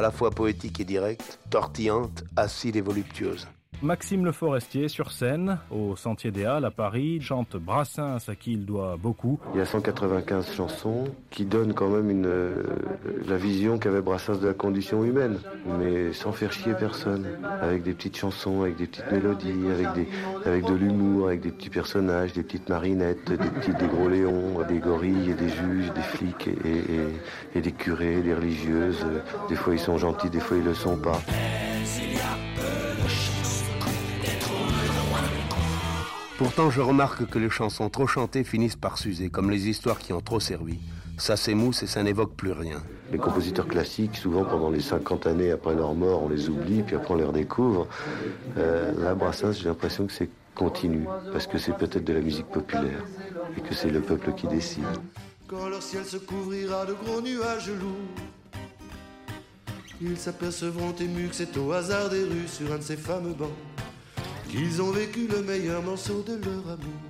À 0.00 0.02
la 0.02 0.10
fois 0.10 0.30
poétique 0.30 0.80
et 0.80 0.86
directe, 0.86 1.38
tortillante, 1.50 2.24
acide 2.34 2.76
et 2.76 2.80
voluptueuse. 2.80 3.46
Maxime 3.82 4.26
Le 4.26 4.32
Forestier 4.32 4.88
sur 4.88 5.10
scène, 5.10 5.58
au 5.70 5.96
Sentier 5.96 6.30
des 6.30 6.44
Halles 6.44 6.66
à 6.66 6.70
Paris, 6.70 7.18
chante 7.22 7.56
Brassens 7.56 8.28
à 8.28 8.34
qui 8.34 8.52
il 8.52 8.66
doit 8.66 8.98
beaucoup. 9.00 9.40
Il 9.54 9.58
y 9.58 9.62
a 9.62 9.64
195 9.64 10.52
chansons 10.54 11.04
qui 11.30 11.46
donnent 11.46 11.72
quand 11.72 11.88
même 11.88 12.10
une, 12.10 12.26
euh, 12.26 12.62
la 13.26 13.38
vision 13.38 13.78
qu'avait 13.78 14.02
Brassens 14.02 14.36
de 14.38 14.48
la 14.48 14.52
condition 14.52 15.02
humaine, 15.02 15.38
mais 15.78 16.12
sans 16.12 16.32
faire 16.32 16.52
chier 16.52 16.74
personne, 16.74 17.26
avec 17.62 17.82
des 17.82 17.94
petites 17.94 18.18
chansons, 18.18 18.62
avec 18.62 18.76
des 18.76 18.86
petites 18.86 19.10
mélodies, 19.10 19.70
avec, 19.72 19.92
des, 19.94 20.08
avec 20.44 20.66
de 20.66 20.74
l'humour, 20.74 21.28
avec 21.28 21.40
des 21.40 21.50
petits 21.50 21.70
personnages, 21.70 22.34
des 22.34 22.42
petites 22.42 22.68
marinettes, 22.68 23.32
des 23.32 23.86
gros 23.86 24.10
léons, 24.10 24.62
des 24.68 24.78
gorilles, 24.78 25.34
des 25.38 25.48
juges, 25.48 25.90
des 25.94 26.02
flics 26.02 26.48
et, 26.48 26.68
et- 26.68 27.58
et 27.58 27.60
des 27.62 27.72
curés, 27.72 28.20
des 28.20 28.34
religieuses. 28.34 29.06
Des 29.48 29.56
fois 29.56 29.72
ils 29.72 29.78
sont 29.80 29.96
gentils, 29.96 30.28
des 30.28 30.40
fois 30.40 30.58
ils 30.58 30.64
le 30.64 30.74
sont 30.74 30.98
pas. 30.98 31.18
Pourtant, 36.40 36.70
je 36.70 36.80
remarque 36.80 37.26
que 37.26 37.38
les 37.38 37.50
chansons 37.50 37.90
trop 37.90 38.06
chantées 38.06 38.44
finissent 38.44 38.74
par 38.74 38.96
s'user, 38.96 39.28
comme 39.28 39.50
les 39.50 39.68
histoires 39.68 39.98
qui 39.98 40.14
ont 40.14 40.22
trop 40.22 40.40
servi. 40.40 40.78
Ça 41.18 41.36
s'émousse 41.36 41.82
et 41.82 41.86
ça 41.86 42.02
n'évoque 42.02 42.32
plus 42.32 42.52
rien. 42.52 42.82
Les 43.12 43.18
compositeurs 43.18 43.68
classiques, 43.68 44.16
souvent 44.16 44.46
pendant 44.46 44.70
les 44.70 44.80
50 44.80 45.26
années 45.26 45.50
après 45.50 45.74
leur 45.74 45.92
mort, 45.92 46.22
on 46.22 46.30
les 46.30 46.48
oublie, 46.48 46.82
puis 46.82 46.96
après 46.96 47.12
on 47.12 47.18
les 47.18 47.24
redécouvre. 47.24 47.88
Euh, 48.56 48.90
là, 49.02 49.14
Brassens, 49.14 49.52
j'ai 49.52 49.66
l'impression 49.66 50.06
que 50.06 50.14
c'est 50.14 50.30
continu, 50.54 51.04
parce 51.30 51.46
que 51.46 51.58
c'est 51.58 51.76
peut-être 51.76 52.04
de 52.04 52.14
la 52.14 52.22
musique 52.22 52.46
populaire. 52.46 53.04
et 53.58 53.60
que 53.60 53.74
c'est 53.74 53.90
le 53.90 54.00
peuple 54.00 54.32
qui 54.32 54.46
décide. 54.46 54.84
Quand 55.46 55.68
leur 55.68 55.82
ciel 55.82 56.06
se 56.06 56.16
couvrira 56.16 56.86
de 56.86 56.94
gros 56.94 57.20
nuages 57.20 57.68
lourds, 57.68 58.24
ils 60.00 60.16
s'apercevront 60.16 60.94
émus 60.98 61.28
que 61.28 61.34
c'est 61.34 61.54
au 61.58 61.70
hasard 61.72 62.08
des 62.08 62.24
rues 62.24 62.48
sur 62.48 62.72
un 62.72 62.78
de 62.78 62.82
ces 62.82 62.96
fameux 62.96 63.34
bancs 63.34 63.50
qu'ils 64.50 64.82
ont 64.82 64.90
vécu 64.90 65.28
le 65.28 65.42
meilleur 65.42 65.82
morceau 65.82 66.22
de 66.22 66.34
leur 66.34 66.72
amour. 66.72 67.00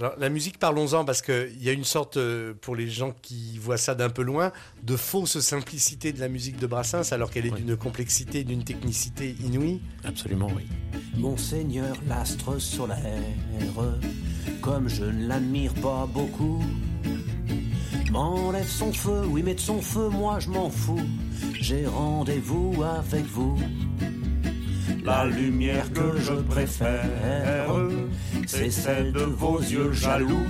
Alors, 0.00 0.14
la 0.16 0.28
musique, 0.28 0.60
parlons-en, 0.60 1.04
parce 1.04 1.22
qu'il 1.22 1.60
y 1.60 1.68
a 1.68 1.72
une 1.72 1.82
sorte, 1.82 2.18
euh, 2.18 2.54
pour 2.60 2.76
les 2.76 2.88
gens 2.88 3.12
qui 3.20 3.58
voient 3.58 3.76
ça 3.76 3.96
d'un 3.96 4.10
peu 4.10 4.22
loin, 4.22 4.52
de 4.84 4.96
fausse 4.96 5.40
simplicité 5.40 6.12
de 6.12 6.20
la 6.20 6.28
musique 6.28 6.56
de 6.56 6.68
Brassens, 6.68 7.12
alors 7.12 7.32
qu'elle 7.32 7.46
est 7.46 7.50
d'une 7.50 7.76
complexité, 7.76 8.44
d'une 8.44 8.62
technicité 8.62 9.34
inouïe. 9.44 9.80
Absolument, 10.04 10.48
oui. 10.54 10.68
Monseigneur 11.16 11.96
l'astre 12.06 12.60
solaire, 12.60 13.24
comme 14.62 14.88
je 14.88 15.04
ne 15.04 15.26
l'admire 15.26 15.74
pas 15.74 16.06
beaucoup, 16.06 16.62
m'enlève 18.12 18.68
son 18.68 18.92
feu, 18.92 19.22
oui, 19.26 19.42
mais 19.44 19.54
de 19.54 19.60
son 19.60 19.82
feu, 19.82 20.08
moi 20.10 20.38
je 20.38 20.48
m'en 20.48 20.70
fous. 20.70 21.00
J'ai 21.54 21.86
rendez-vous 21.86 22.84
avec 22.84 23.24
vous. 23.24 23.58
La 25.08 25.24
lumière 25.24 25.90
que 25.94 26.18
je 26.20 26.34
préfère, 26.34 27.08
c'est 28.46 28.68
celle 28.70 29.10
de 29.12 29.20
vos 29.22 29.58
yeux 29.58 29.90
jaloux. 29.92 30.44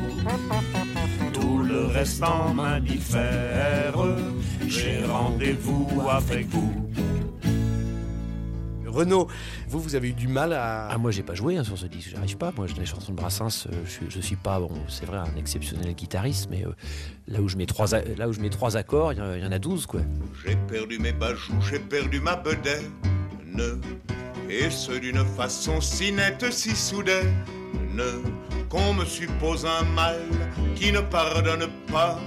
Tout 1.33 1.59
le 1.63 1.87
reste 1.87 2.21
en 2.25 2.55
m'indiffère, 2.55 3.95
j'ai 4.67 5.05
rendez-vous 5.05 5.89
avec 6.11 6.49
vous. 6.49 6.73
Renaud, 8.85 9.29
vous, 9.69 9.79
vous 9.81 9.95
avez 9.95 10.09
eu 10.09 10.13
du 10.13 10.27
mal 10.27 10.53
à. 10.53 10.89
Ah, 10.89 10.99
moi, 10.99 11.13
j'ai 11.13 11.23
pas 11.23 11.35
joué 11.35 11.57
hein, 11.57 11.63
sur 11.63 11.79
ce 11.79 11.87
disque, 11.87 12.11
j'arrive 12.11 12.37
pas. 12.37 12.53
Moi, 12.57 12.67
les 12.77 12.85
chansons 12.87 13.13
de 13.13 13.17
Brassens, 13.17 13.69
euh, 13.69 13.73
je, 13.85 13.91
suis- 13.91 14.07
je 14.11 14.21
suis 14.21 14.35
pas, 14.35 14.59
bon, 14.59 14.71
c'est 14.89 15.07
vrai, 15.07 15.19
un 15.19 15.37
exceptionnel 15.39 15.95
guitariste, 15.95 16.49
mais 16.51 16.67
euh, 16.67 16.71
là, 17.29 17.41
où 17.41 17.49
je 17.49 17.57
mets 17.57 17.67
trois, 17.67 17.95
a- 17.95 18.03
là 18.17 18.29
où 18.29 18.33
je 18.33 18.41
mets 18.41 18.51
trois 18.51 18.77
accords, 18.77 19.13
il 19.13 19.19
y 19.21 19.23
en 19.23 19.27
a- 19.31 19.37
il 19.39 19.45
y, 19.45 19.47
en 19.47 19.53
a 19.53 19.59
12, 19.61 19.87
quoi. 19.87 20.01
J'ai 20.45 20.57
perdu 20.57 20.99
mes 20.99 21.13
bajoux, 21.13 21.55
j'ai 21.71 21.79
perdu 21.79 22.19
ma 22.19 22.35
bedaine. 22.35 22.91
Et 24.51 24.71
ce 24.71 24.93
d'une 24.93 25.25
façon 25.25 25.81
si 25.81 26.13
nette, 26.13 26.51
si 26.51 26.75
soudaine. 26.75 27.35
Qu'on 28.69 28.95
me 28.95 29.05
suppose 29.05 29.67
un 29.67 29.85
mal 29.95 30.21
qui 30.75 30.93
ne 30.93 31.01
pardonne 31.01 31.69
pas. 31.91 32.19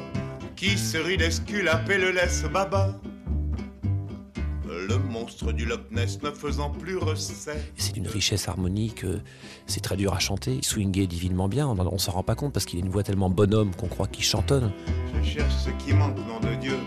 Qui 0.56 0.78
se 0.78 0.98
rit 0.98 1.18
d'Esculape 1.18 1.90
et 1.90 1.98
le 1.98 2.12
laisse 2.12 2.44
baba. 2.44 3.00
Le 4.68 4.98
monstre 4.98 5.52
du 5.52 5.66
Loch 5.66 5.90
Ness 5.92 6.22
ne 6.22 6.32
faisant 6.32 6.70
plus 6.70 6.98
recette. 6.98 7.72
C'est 7.78 7.94
d'une 7.94 8.08
richesse 8.08 8.48
harmonique, 8.48 9.04
euh, 9.04 9.22
c'est 9.68 9.82
très 9.82 9.96
dur 9.96 10.14
à 10.14 10.20
chanter. 10.20 10.56
Il 10.56 10.66
swingait 10.66 11.08
divinement 11.08 11.48
bien, 11.48 11.68
on, 11.68 11.78
on 11.80 11.98
s'en 11.98 12.12
rend 12.12 12.24
pas 12.24 12.36
compte 12.36 12.54
parce 12.54 12.66
qu'il 12.66 12.80
a 12.80 12.84
une 12.84 12.90
voix 12.90 13.04
tellement 13.04 13.30
bonhomme 13.30 13.74
qu'on 13.76 13.88
croit 13.88 14.08
qu'il 14.08 14.24
chantonne. 14.24 14.72
Je 15.24 15.30
cherche 15.30 15.54
ce 15.54 15.70
qui 15.84 15.94
manque, 15.94 16.18
nom 16.28 16.40
de 16.40 16.56
Dieu. 16.56 16.78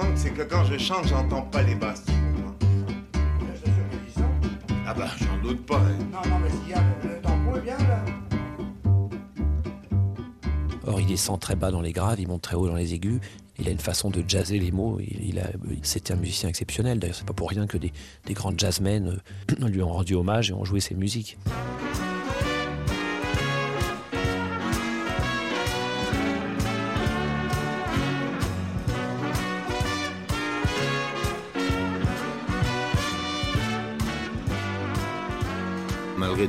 Manque, 0.00 0.16
c'est 0.16 0.30
que 0.30 0.42
quand 0.42 0.64
je 0.64 0.78
chante, 0.78 1.06
j'entends 1.08 1.42
pas 1.42 1.62
les 1.62 1.74
basses. 1.74 2.04
tu 2.06 2.12
comprends 2.12 2.54
Ah 4.86 4.94
bah, 4.94 5.08
j'en 5.18 5.36
doute 5.42 5.66
pas. 5.66 5.78
hein. 5.78 5.98
Non, 6.12 6.30
non, 6.30 6.38
mais 6.42 6.50
s'il 6.50 6.70
y 6.70 6.74
a 6.74 6.82
le 7.04 7.20
tempo 7.20 7.56
est 7.56 7.60
bien 7.62 7.78
là. 7.78 8.04
Or, 10.86 11.00
il 11.00 11.06
descend 11.06 11.38
très 11.38 11.54
bas 11.56 11.70
dans 11.70 11.80
les 11.82 11.92
graves, 11.92 12.18
il 12.20 12.28
monte 12.28 12.42
très 12.42 12.56
haut 12.56 12.66
dans 12.66 12.74
les 12.74 12.94
aigus. 12.94 13.20
Il 13.58 13.68
a 13.68 13.70
une 13.72 13.78
façon 13.78 14.08
de 14.10 14.24
jazzer 14.26 14.58
les 14.58 14.72
mots. 14.72 14.98
Il, 15.00 15.42
c'était 15.82 16.14
un 16.14 16.16
musicien 16.16 16.48
exceptionnel. 16.48 16.98
D'ailleurs, 16.98 17.16
c'est 17.16 17.26
pas 17.26 17.34
pour 17.34 17.50
rien 17.50 17.66
que 17.66 17.76
des, 17.76 17.92
des 18.24 18.32
grands 18.32 18.56
jazzmen 18.56 19.20
euh, 19.60 19.66
lui 19.68 19.82
ont 19.82 19.92
rendu 19.92 20.14
hommage 20.14 20.50
et 20.50 20.54
ont 20.54 20.64
joué 20.64 20.80
ses 20.80 20.94
musiques. 20.94 21.36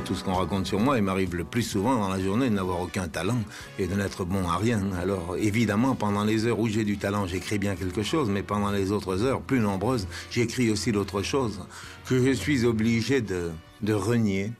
Tout 0.00 0.14
ce 0.14 0.24
qu'on 0.24 0.32
raconte 0.32 0.66
sur 0.66 0.80
moi, 0.80 0.96
il 0.96 1.02
m'arrive 1.02 1.34
le 1.34 1.44
plus 1.44 1.62
souvent 1.62 1.96
dans 1.96 2.08
la 2.08 2.18
journée 2.18 2.48
de 2.48 2.54
n'avoir 2.54 2.80
aucun 2.80 3.08
talent 3.08 3.38
et 3.78 3.86
de 3.86 3.94
n'être 3.94 4.24
bon 4.24 4.48
à 4.48 4.56
rien. 4.56 4.80
Alors 4.98 5.36
évidemment, 5.38 5.94
pendant 5.94 6.24
les 6.24 6.46
heures 6.46 6.58
où 6.58 6.66
j'ai 6.66 6.84
du 6.84 6.96
talent, 6.96 7.26
j'écris 7.26 7.58
bien 7.58 7.76
quelque 7.76 8.02
chose, 8.02 8.30
mais 8.30 8.42
pendant 8.42 8.70
les 8.70 8.90
autres 8.90 9.22
heures, 9.22 9.42
plus 9.42 9.60
nombreuses, 9.60 10.06
j'écris 10.30 10.70
aussi 10.70 10.92
d'autres 10.92 11.22
choses 11.22 11.60
que 12.06 12.24
je 12.24 12.32
suis 12.32 12.64
obligé 12.64 13.20
de, 13.20 13.52
renier. 13.92 14.52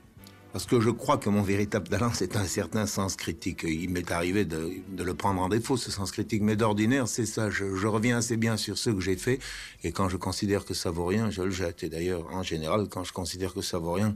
Parce 0.51 0.67
que 0.67 0.79
je 0.79 0.91
crois 0.91 1.17
que 1.17 1.29
mon 1.29 1.41
véritable 1.41 1.87
talent, 1.87 2.11
c'est 2.13 2.35
un 2.35 2.45
certain 2.45 2.85
sens 2.85 3.15
critique. 3.15 3.65
Il 3.67 3.89
m'est 3.89 4.11
arrivé 4.11 4.45
de, 4.45 4.69
de 4.89 5.03
le 5.03 5.15
prendre 5.15 5.41
en 5.41 5.49
défaut, 5.49 5.77
ce 5.77 5.89
sens 5.89 6.11
critique. 6.11 6.43
Mais 6.43 6.55
d'ordinaire, 6.55 7.07
c'est 7.07 7.25
ça. 7.25 7.49
Je, 7.49 7.75
je 7.75 7.87
reviens 7.87 8.17
assez 8.17 8.37
bien 8.37 8.55
sur 8.55 8.77
ce 8.77 8.91
que 8.91 8.99
j'ai 8.99 9.17
fait. 9.17 9.39
Et 9.83 9.91
quand 9.91 10.09
je 10.09 10.17
considère 10.17 10.63
que 10.63 10.75
ça 10.75 10.91
vaut 10.91 11.05
rien, 11.05 11.31
je 11.31 11.41
le 11.41 11.49
jette. 11.49 11.81
Et 11.81 11.89
d'ailleurs, 11.89 12.27
en 12.31 12.43
général, 12.43 12.87
quand 12.87 13.03
je 13.03 13.13
considère 13.13 13.55
que 13.55 13.63
ça 13.63 13.79
vaut 13.79 13.93
rien, 13.93 14.15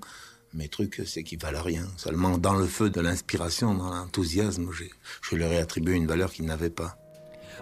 mes 0.53 0.67
trucs, 0.67 1.01
c'est 1.05 1.23
qu'ils 1.23 1.39
valent 1.39 1.61
rien. 1.61 1.87
Seulement, 1.97 2.37
dans 2.37 2.55
le 2.55 2.65
feu 2.65 2.89
de 2.89 3.01
l'inspiration, 3.01 3.73
dans 3.73 3.89
l'enthousiasme, 3.89 4.69
je 5.21 5.35
leur 5.35 5.51
ai 5.51 5.59
attribué 5.59 5.95
une 5.95 6.07
valeur 6.07 6.31
qu'ils 6.31 6.45
n'avaient 6.45 6.69
pas. 6.69 6.97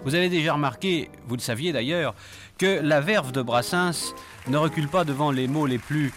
Vous 0.04 0.14
avez 0.14 0.28
déjà 0.28 0.54
remarqué, 0.54 1.10
vous 1.26 1.36
le 1.36 1.40
saviez 1.40 1.72
d'ailleurs, 1.72 2.14
que 2.58 2.80
la 2.80 3.00
verve 3.00 3.32
de 3.32 3.42
Brassens 3.42 4.14
ne 4.46 4.56
recule 4.56 4.88
pas 4.88 5.04
devant 5.04 5.30
les 5.30 5.48
mots 5.48 5.66
les 5.66 5.78
plus, 5.78 6.12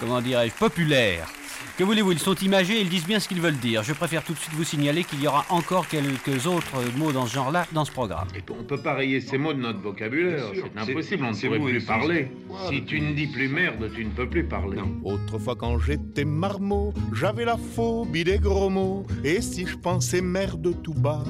comment 0.00 0.20
dirais-je, 0.20 0.54
populaires. 0.54 1.28
Que 1.76 1.82
voulez-vous, 1.82 2.12
ils 2.12 2.20
sont 2.20 2.36
imagés, 2.36 2.80
ils 2.80 2.88
disent 2.88 3.04
bien 3.04 3.18
ce 3.18 3.26
qu'ils 3.26 3.40
veulent 3.40 3.56
dire. 3.56 3.82
Je 3.82 3.92
préfère 3.92 4.22
tout 4.22 4.32
de 4.32 4.38
suite 4.38 4.54
vous 4.54 4.62
signaler 4.62 5.02
qu'il 5.02 5.20
y 5.20 5.26
aura 5.26 5.44
encore 5.48 5.88
quelques 5.88 6.46
autres 6.46 6.76
mots 6.96 7.10
dans 7.10 7.26
ce 7.26 7.34
genre-là 7.34 7.66
dans 7.72 7.84
ce 7.84 7.90
programme. 7.90 8.28
On 8.56 8.62
peut 8.62 8.80
pas 8.80 8.94
rayer 8.94 9.20
ces 9.20 9.38
mots 9.38 9.52
de 9.52 9.58
notre 9.58 9.80
vocabulaire, 9.80 10.44
c'est 10.54 10.80
impossible, 10.80 11.24
on 11.24 11.32
ne 11.32 11.56
pourrait 11.56 11.72
plus 11.72 11.84
parler. 11.84 12.28
Si 12.68 12.84
tu 12.84 13.00
ne 13.00 13.12
dis 13.12 13.26
plus 13.26 13.48
merde, 13.48 13.90
tu 13.92 14.04
ne 14.04 14.10
peux 14.10 14.28
plus 14.28 14.44
parler. 14.44 14.78
Autrefois 15.02 15.56
quand 15.56 15.80
j'étais 15.80 16.24
marmot, 16.24 16.94
j'avais 17.12 17.44
la 17.44 17.56
phobie 17.56 18.22
des 18.22 18.38
gros 18.38 18.70
mots. 18.70 19.04
Et 19.24 19.40
si 19.40 19.66
je 19.66 19.76
pensais 19.76 20.20
merde 20.20 20.80
tout 20.80 20.94
bas, 20.94 21.24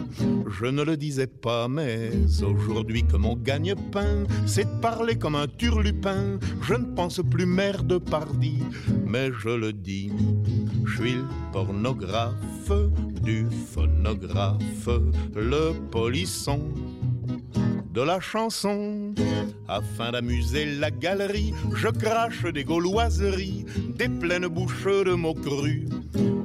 je 0.47 0.67
ne 0.67 0.83
le 0.83 0.99
disais 0.99 1.27
pas. 1.27 1.69
Mais 1.69 2.11
aujourd'hui 2.43 3.03
que 3.05 3.17
mon 3.17 3.35
gagne-pain, 3.35 4.25
c'est 4.45 4.65
de 4.65 4.81
parler 4.81 5.17
comme 5.17 5.37
un 5.37 5.47
turlupin, 5.47 6.39
je 6.61 6.75
ne 6.75 6.95
pense 6.95 7.23
plus 7.31 7.47
merde 7.47 7.99
pardi, 7.99 8.59
mais 9.07 9.31
je 9.41 9.49
le 9.49 9.73
dis. 9.73 10.13
Je 10.87 10.97
suis 10.97 11.15
le 11.15 11.25
pornographe 11.53 12.73
du 13.23 13.47
phonographe, 13.73 14.89
le 15.35 15.73
polisson 15.91 16.61
de 17.93 18.03
la 18.03 18.21
chanson. 18.21 19.15
Afin 19.69 20.11
d'amuser 20.13 20.67
la 20.67 20.91
galerie, 20.91 21.55
je 21.75 21.89
crache 21.89 22.45
des 22.45 22.65
gauloiseries, 22.65 23.65
des 23.97 24.09
pleines 24.09 24.49
bouches 24.49 24.85
de 24.85 25.15
mots 25.15 25.35
crus. 25.35 25.89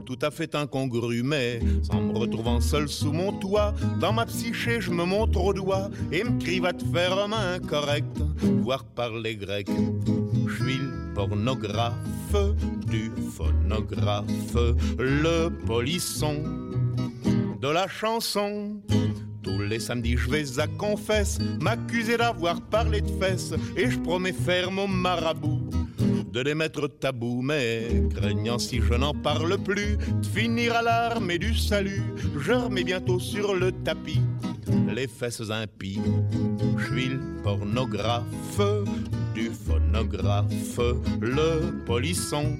Tout 0.06 0.20
à 0.22 0.32
fait 0.32 0.56
incongru, 0.56 1.22
mais 1.24 1.60
en 1.92 2.02
me 2.02 2.18
retrouvant 2.18 2.62
seul 2.62 2.88
sous 2.88 3.12
mon 3.12 3.34
toit, 3.34 3.74
dans 4.00 4.14
ma 4.14 4.26
psyché, 4.26 4.80
je 4.80 4.92
me 4.92 5.04
montre 5.06 5.44
au 5.44 5.54
doigt 5.54 5.90
et 6.12 6.24
me 6.24 6.40
crie 6.40 6.60
va 6.60 6.74
te 6.74 6.86
faire 6.86 7.18
un 7.18 7.28
main 7.28 7.60
correct, 7.60 8.18
voire 8.62 8.84
parler 8.84 9.36
grec. 9.36 9.70
Je 10.48 10.64
suis 10.64 10.78
le 10.78 11.14
pornographe 11.14 11.96
du 12.90 13.12
phonographe, 13.36 14.56
le 14.98 15.50
polisson 15.66 16.44
de 17.62 17.68
la 17.68 17.88
chanson. 17.88 18.82
Tous 19.44 19.62
les 19.62 19.80
samedis, 19.80 20.18
je 20.18 20.30
vais 20.30 20.60
à 20.60 20.68
confesse, 20.68 21.40
m'accuser 21.62 22.18
d'avoir 22.18 22.62
parlé 22.62 23.02
de 23.02 23.12
fesses, 23.20 23.54
et 23.78 23.90
je 23.90 24.00
promets 24.00 24.34
ferme 24.34 24.80
au 24.80 24.88
marabout 24.88 25.70
de 26.32 26.42
les 26.42 26.54
mettre 26.54 26.88
tabou, 26.88 27.42
mais 27.42 28.04
craignant 28.16 28.60
si 28.60 28.82
je 28.82 28.94
n'en 28.94 29.14
parle 29.14 29.58
plus, 29.58 29.98
de 29.98 30.26
finir 30.26 30.76
à 30.76 30.82
l'armée 30.82 31.40
du 31.40 31.56
salut, 31.56 32.04
je 32.40 32.54
remets 32.54 32.84
bientôt 32.84 33.20
sur 33.20 33.56
le 33.56 33.72
tapis 33.72 34.22
les 34.94 35.08
fesses 35.08 35.50
impies. 35.50 36.00
Je 36.78 36.86
suis 36.86 37.10
le 37.10 37.20
pornographe 37.44 38.62
du 39.34 39.50
phonographe, 39.50 40.80
le 41.20 41.84
polisson 41.86 42.58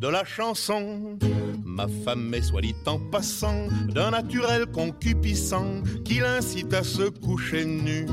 de 0.00 0.08
la 0.08 0.24
chanson. 0.24 1.16
Ma 1.64 1.86
femme 2.04 2.34
est 2.34 2.42
soit 2.42 2.60
dit 2.60 2.74
en 2.86 2.98
passant 2.98 3.68
d'un 3.88 4.10
naturel 4.10 4.66
concupiscent 4.66 5.82
qui 6.04 6.18
l'incite 6.18 6.74
à 6.74 6.82
se 6.82 7.08
coucher 7.08 7.64
nu 7.64 8.06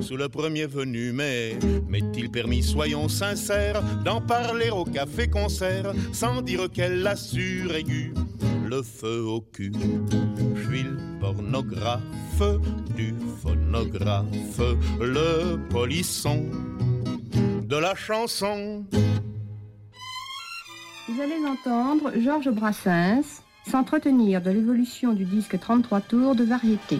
sous 0.00 0.16
le 0.16 0.28
premier 0.28 0.66
venu. 0.66 1.12
Mais 1.12 1.56
m'est-il 1.88 2.30
permis, 2.30 2.62
soyons 2.62 3.08
sincères, 3.08 3.82
d'en 4.04 4.20
parler 4.20 4.70
au 4.70 4.84
café-concert 4.84 5.92
sans 6.12 6.42
dire 6.42 6.68
qu'elle 6.70 7.06
assure 7.06 7.74
aiguë 7.74 8.12
le 8.68 8.82
feu 8.82 9.22
au 9.22 9.40
cul. 9.40 9.72
Je 10.54 10.62
suis 10.64 10.82
le 10.82 10.98
pornographe 11.20 12.00
du 12.96 13.14
phonographe, 13.42 14.60
le 15.00 15.56
polisson 15.68 16.44
de 17.62 17.76
la 17.76 17.94
chanson. 17.94 18.84
Vous 21.08 21.20
allez 21.20 21.46
entendre 21.46 22.12
Georges 22.18 22.50
Brassens 22.50 23.42
s'entretenir 23.64 24.42
de 24.42 24.50
l'évolution 24.50 25.12
du 25.12 25.24
disque 25.24 25.58
33 25.58 26.00
tours 26.00 26.34
de 26.34 26.44
variété. 26.44 26.98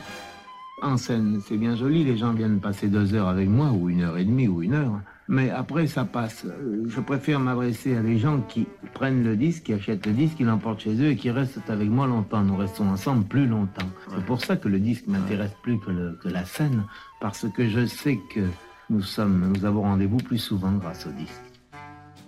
En 0.83 0.97
scène, 0.97 1.41
c'est 1.47 1.57
bien 1.57 1.75
joli, 1.75 2.05
les 2.05 2.17
gens 2.17 2.33
viennent 2.33 2.61
passer 2.61 2.89
deux 2.89 3.15
heures 3.15 3.29
avec 3.29 3.49
moi, 3.49 3.71
ou 3.71 3.89
une 3.89 4.03
heure 4.03 4.19
et 4.19 4.25
demie, 4.25 4.47
ou 4.47 4.63
une 4.63 4.75
heure. 4.75 5.01
Mais 5.29 5.51
après, 5.51 5.87
ça 5.89 6.05
passe. 6.05 6.45
Euh, 6.45 6.85
Je 6.89 7.01
préfère 7.01 7.41
m'adresser 7.41 7.97
à 7.97 8.01
des 8.03 8.19
gens 8.19 8.41
qui 8.43 8.67
prennent 8.95 9.25
le 9.25 9.37
disque, 9.37 9.65
qui 9.65 9.73
achètent 9.73 10.07
le 10.07 10.13
disque, 10.13 10.37
qui 10.37 10.45
l'emportent 10.45 10.81
chez 10.81 10.95
eux 11.03 11.09
et 11.11 11.17
qui 11.17 11.31
restent 11.31 11.69
avec 11.69 11.89
moi 11.89 12.07
longtemps. 12.07 12.43
Nous 12.43 12.57
restons 12.57 12.89
ensemble 12.89 13.25
plus 13.25 13.47
longtemps. 13.47 13.89
C'est 14.15 14.25
pour 14.25 14.41
ça 14.45 14.57
que 14.57 14.69
le 14.69 14.79
disque 14.79 15.07
m'intéresse 15.09 15.53
plus 15.63 15.79
que, 15.81 15.91
le- 15.91 16.19
que 16.23 16.29
la 16.29 16.45
scène, 16.45 16.85
parce 17.21 17.47
que 17.57 17.69
je 17.69 17.87
sais 17.87 18.19
que 18.33 18.41
nous 18.89 19.03
sommes, 19.03 19.53
nous 19.53 19.65
avons 19.65 19.83
rendez-vous 19.83 20.19
plus 20.19 20.39
souvent 20.39 20.73
grâce 20.73 21.07
au 21.07 21.11
disque. 21.11 21.43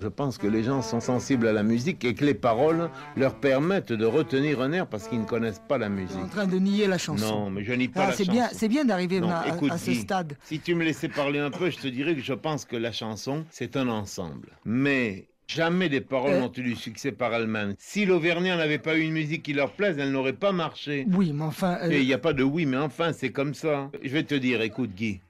Je 0.01 0.07
pense 0.09 0.39
que 0.39 0.47
les 0.47 0.63
gens 0.63 0.81
sont 0.81 1.01
sensibles 1.01 1.49
à 1.49 1.53
la 1.53 1.63
musique 1.65 2.05
et 2.05 2.15
que 2.15 2.25
les 2.25 2.35
paroles 2.35 2.89
leur 3.17 3.35
permettent 3.35 3.93
de 3.93 4.05
retenir 4.07 4.61
un 4.61 4.71
air 4.73 4.87
parce 4.87 5.09
qu'ils 5.09 5.21
ne 5.21 5.25
connaissent 5.25 5.63
pas 5.69 5.77
la 5.77 5.89
musique. 5.89 6.17
en 6.17 6.29
train 6.29 6.47
de 6.47 6.59
nier 6.59 6.87
la 6.87 6.99
chanson. 6.99 7.27
Non, 7.47 7.51
mais 7.51 7.65
je 7.65 7.73
nie 7.73 7.89
pas 7.89 8.03
Ah, 8.05 8.07
la 8.09 8.13
c'est 8.13 8.25
chanson. 8.25 8.33
bien, 8.39 8.49
c'est 8.53 8.69
bien 8.69 8.85
d'arriver 8.85 9.21
à, 9.29 9.45
à- 9.73 9.79
ce 9.79 9.95
stade. 9.95 10.37
Si 10.45 10.61
tu 10.61 10.75
me 10.77 10.85
laissais 10.85 11.09
parler 11.09 11.41
un 11.41 11.51
peu, 11.51 11.71
je 11.71 11.79
te 11.79 11.89
dirais 11.89 12.15
que 12.15 12.23
je 12.23 12.33
pense 12.35 12.65
que 12.65 12.77
la 12.77 12.93
chanson, 12.93 13.45
c'est 13.51 13.77
un 13.77 13.89
ensemble. 13.89 14.51
Mais 14.65 15.27
jamais 15.49 15.89
des 15.89 16.01
paroles 16.01 16.35
Euh. 16.35 16.41
n'ont 16.43 16.53
eu 16.57 16.63
du 16.63 16.77
succès 16.77 17.11
par 17.11 17.35
elles-mêmes. 17.35 17.75
Si 17.79 18.05
l'Auvergnat 18.05 18.57
n'avait 18.57 18.79
pas 18.79 18.97
eu 18.97 19.01
une 19.01 19.13
musique 19.13 19.43
qui 19.43 19.53
leur 19.53 19.73
plaise, 19.73 19.97
elle 19.99 20.13
n'aurait 20.13 20.33
pas 20.33 20.53
marché. 20.53 21.07
Oui, 21.13 21.33
mais 21.35 21.43
enfin. 21.45 21.77
euh, 21.83 21.91
Et 21.91 22.01
il 22.03 22.07
n'y 22.07 22.15
a 22.15 22.19
pas 22.19 22.35
de 22.35 22.45
oui, 22.45 22.67
mais 22.67 22.77
enfin, 22.77 23.13
c'est 23.13 23.31
comme 23.33 23.55
ça. 23.55 23.91
Je 24.03 24.11
vais 24.11 24.23
te 24.23 24.35
dire, 24.37 24.63
écoute, 24.63 24.91
Guy. 24.95 25.21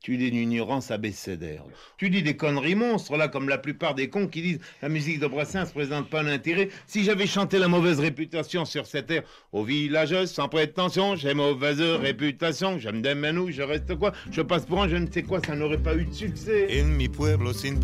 Tu 0.00 0.14
es 0.14 0.16
d'une 0.16 0.36
ignorance 0.36 0.90
abécédaire. 0.90 1.64
Tu 1.96 2.10
dis 2.10 2.22
des 2.22 2.36
conneries 2.36 2.74
monstres, 2.74 3.16
là, 3.16 3.28
comme 3.28 3.48
la 3.48 3.58
plupart 3.58 3.94
des 3.94 4.08
cons 4.08 4.28
qui 4.28 4.42
disent 4.42 4.60
la 4.82 4.88
musique 4.88 5.18
de 5.18 5.26
Brassens 5.26 5.64
ne 5.64 5.70
présente 5.70 6.08
pas 6.08 6.22
d'intérêt. 6.22 6.68
Si 6.86 7.04
j'avais 7.04 7.26
chanté 7.26 7.58
la 7.58 7.68
mauvaise 7.68 7.98
réputation 7.98 8.64
sur 8.64 8.86
cette 8.86 9.10
air, 9.10 9.22
au 9.52 9.64
village 9.64 10.26
sans 10.26 10.48
prétention, 10.48 11.16
j'ai 11.16 11.34
mauvaise 11.34 11.80
réputation, 11.80 12.78
je 12.78 12.88
me 12.88 13.00
démène 13.00 13.38
je 13.50 13.62
reste 13.62 13.94
quoi, 13.96 14.12
je 14.30 14.42
passe 14.42 14.66
pour 14.66 14.82
un 14.82 14.88
je 14.88 14.96
ne 14.96 15.10
sais 15.10 15.22
quoi, 15.22 15.40
ça 15.44 15.54
n'aurait 15.54 15.82
pas 15.82 15.94
eu 15.94 16.04
de 16.04 16.12
succès. 16.12 16.68
En 16.80 16.86
mi 16.86 17.08
pueblo 17.08 17.52
sin 17.52 17.78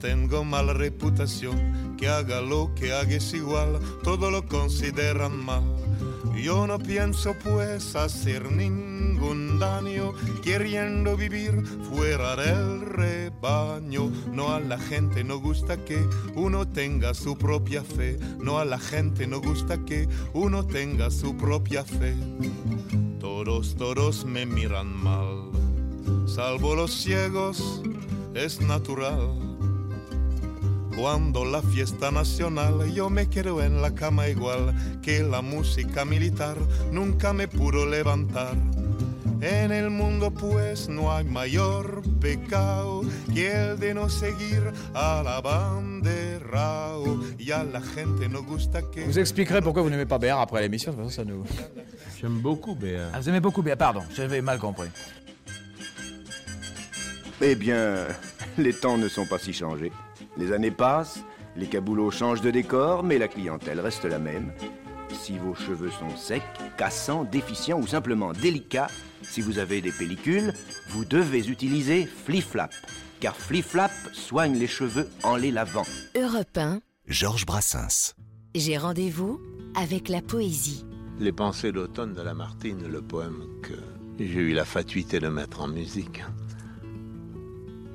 tengo. 0.00 0.44
Que 1.98 2.08
haga 2.08 2.40
lo 2.40 2.74
que 2.74 2.86
igual, 3.36 3.78
todo 4.02 4.30
lo 4.30 4.42
mal. 5.30 5.62
Yo 6.34 6.66
no 6.66 6.78
pienso 6.78 7.34
pues 7.42 7.94
hacer 7.94 8.42
queriendo 10.42 11.16
vivir 11.16 11.64
fuera 11.90 12.34
del 12.36 12.80
rebaño. 12.80 14.10
No 14.32 14.54
a 14.54 14.60
la 14.60 14.78
gente 14.78 15.22
no 15.22 15.38
gusta 15.38 15.76
que 15.84 16.04
uno 16.34 16.66
tenga 16.66 17.14
su 17.14 17.36
propia 17.36 17.82
fe, 17.82 18.18
no 18.38 18.58
a 18.58 18.64
la 18.64 18.78
gente 18.78 19.26
no 19.26 19.40
gusta 19.40 19.84
que 19.84 20.08
uno 20.32 20.66
tenga 20.66 21.10
su 21.10 21.36
propia 21.36 21.84
fe. 21.84 22.14
Todos, 23.18 23.76
todos 23.76 24.24
me 24.24 24.46
miran 24.46 24.92
mal, 25.02 25.50
salvo 26.26 26.74
los 26.74 26.92
ciegos, 26.92 27.82
es 28.34 28.60
natural. 28.60 29.36
Cuando 30.96 31.44
la 31.44 31.62
fiesta 31.62 32.10
nacional 32.10 32.92
yo 32.92 33.08
me 33.08 33.28
quedo 33.28 33.62
en 33.62 33.80
la 33.80 33.94
cama 33.94 34.28
igual 34.28 34.74
que 35.02 35.22
la 35.22 35.40
música 35.40 36.04
militar 36.04 36.56
nunca 36.92 37.32
me 37.32 37.46
pudo 37.46 37.86
levantar. 37.86 38.56
En 39.42 39.72
el 39.72 39.88
mundo 39.88 40.30
pues 40.30 40.88
no 40.88 41.10
hay 41.10 41.24
mayor 41.24 42.02
pecado 42.20 43.02
que 43.32 43.50
el 43.50 43.78
de 43.78 43.94
no 43.94 44.08
seguir 44.08 44.72
a 44.94 45.22
la 45.24 45.40
bandera. 45.40 46.90
Y 47.38 47.50
a 47.50 47.64
la 47.64 47.80
gente 47.80 48.28
no 48.28 48.42
gusta 48.42 48.82
que... 48.82 49.06
Vous 49.06 49.18
expliquerez 49.18 49.62
pourquoi 49.62 49.82
vous 49.82 49.88
n'aimez 49.88 50.04
pas 50.04 50.18
Béar 50.18 50.40
après 50.40 50.60
l'émission, 50.60 50.92
de 50.92 50.96
toute 50.96 51.06
façon 51.06 51.22
ça 51.22 51.24
nous... 51.24 51.44
J'aime 52.20 52.40
beaucoup 52.40 52.74
Béar. 52.74 53.10
Ah, 53.14 53.20
vous 53.20 53.28
aimez 53.30 53.40
beaucoup 53.40 53.62
Béar, 53.62 53.78
pardon, 53.78 54.02
j'avais 54.14 54.42
mal 54.42 54.58
compris. 54.58 54.88
Eh 57.40 57.54
bien, 57.54 58.08
les 58.58 58.74
temps 58.74 58.98
ne 58.98 59.08
sont 59.08 59.24
pas 59.24 59.38
si 59.38 59.54
changés. 59.54 59.90
Les 60.36 60.52
années 60.52 60.70
passent, 60.70 61.20
les 61.56 61.66
caboulots 61.66 62.10
changent 62.10 62.42
de 62.42 62.50
décor, 62.50 63.02
mais 63.02 63.16
la 63.16 63.28
clientèle 63.28 63.80
reste 63.80 64.04
la 64.04 64.18
même. 64.18 64.52
Si 65.12 65.38
vos 65.38 65.54
cheveux 65.54 65.90
sont 65.90 66.14
secs, 66.16 66.42
cassants, 66.76 67.24
déficients 67.24 67.78
ou 67.78 67.86
simplement 67.86 68.32
délicats, 68.32 68.88
si 69.30 69.40
vous 69.40 69.58
avez 69.58 69.80
des 69.80 69.92
pellicules, 69.92 70.52
vous 70.88 71.04
devez 71.04 71.48
utiliser 71.48 72.06
Flip-Flap. 72.06 72.74
Car 73.20 73.36
Flip-Flap 73.36 73.92
soigne 74.12 74.58
les 74.58 74.66
cheveux 74.66 75.08
en 75.22 75.36
les 75.36 75.52
lavant. 75.52 75.84
Europe 76.16 76.58
1, 76.58 76.80
Georges 77.06 77.46
Brassens. 77.46 78.14
j'ai 78.56 78.76
rendez-vous 78.76 79.40
avec 79.76 80.08
la 80.08 80.20
poésie. 80.20 80.84
Les 81.20 81.30
pensées 81.30 81.70
d'automne 81.70 82.12
de 82.12 82.22
Lamartine, 82.22 82.88
le 82.88 83.02
poème 83.02 83.44
que 83.62 83.74
j'ai 84.18 84.40
eu 84.40 84.52
la 84.52 84.64
fatuité 84.64 85.20
de 85.20 85.28
mettre 85.28 85.60
en 85.60 85.68
musique. 85.68 86.24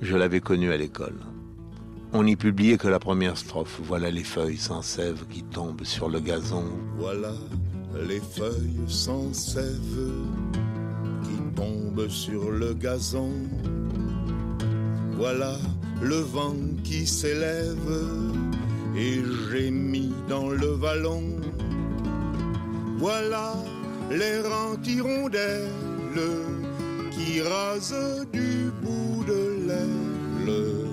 Je 0.02 0.16
l'avais 0.16 0.40
connu 0.40 0.72
à 0.72 0.78
l'école. 0.78 1.20
On 2.14 2.24
n'y 2.24 2.38
publiait 2.38 2.78
que 2.78 2.88
la 2.88 3.00
première 3.00 3.38
strophe. 3.38 3.82
Voilà 3.84 4.10
les 4.10 4.24
feuilles 4.24 4.58
sans 4.58 4.82
sève 4.82 5.26
qui 5.30 5.44
tombent 5.44 5.84
sur 5.84 6.08
le 6.08 6.22
gazon. 6.22 6.64
Voilà 6.98 7.34
les 8.08 8.22
feuilles 8.22 8.80
sans 8.88 9.34
sève 9.34 10.14
qui 11.56 11.62
tombent 11.62 12.10
sur 12.10 12.52
le 12.52 12.74
gazon. 12.74 13.32
Voilà 15.18 15.58
le 16.02 16.18
vent 16.18 16.56
qui 16.84 17.08
s'élève 17.08 17.92
et 18.96 19.22
gémit 19.52 20.14
dans 20.30 20.50
le 20.50 20.68
vallon. 20.68 21.24
Voilà 22.98 23.54
l'air 24.10 24.46
anti-rondelle 24.72 25.70
qui 27.12 27.42
rase 27.42 28.26
du 28.32 28.72
bout 28.82 29.24
de 29.26 29.68
l'aile 29.68 30.86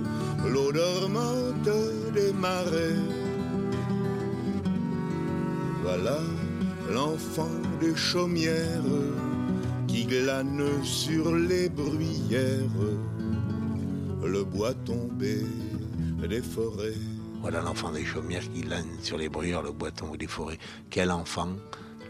l'odeur 0.53 1.09
morte 1.09 1.71
des 2.15 2.33
marais. 2.33 2.99
Voilà 5.83 6.19
l'enfant 6.93 7.51
des 7.81 7.95
chaumières 7.95 9.22
qui 9.93 10.07
glane 10.07 10.83
sur 10.83 11.35
les 11.37 11.69
bruyères, 11.69 12.81
le 14.25 14.43
bois 14.43 14.73
tombé 14.87 15.45
des 16.27 16.41
forêts. 16.41 16.95
Voilà 17.43 17.61
l'enfant 17.61 17.93
des 17.93 18.05
chaumières 18.05 18.51
qui 18.55 18.63
lâne 18.63 18.89
sur 19.03 19.19
les 19.19 19.29
bruyères, 19.29 19.61
le 19.61 19.73
boiton 19.73 20.09
ou 20.11 20.17
des 20.17 20.27
forêts. 20.27 20.59
Quel 20.89 21.11
enfant, 21.11 21.51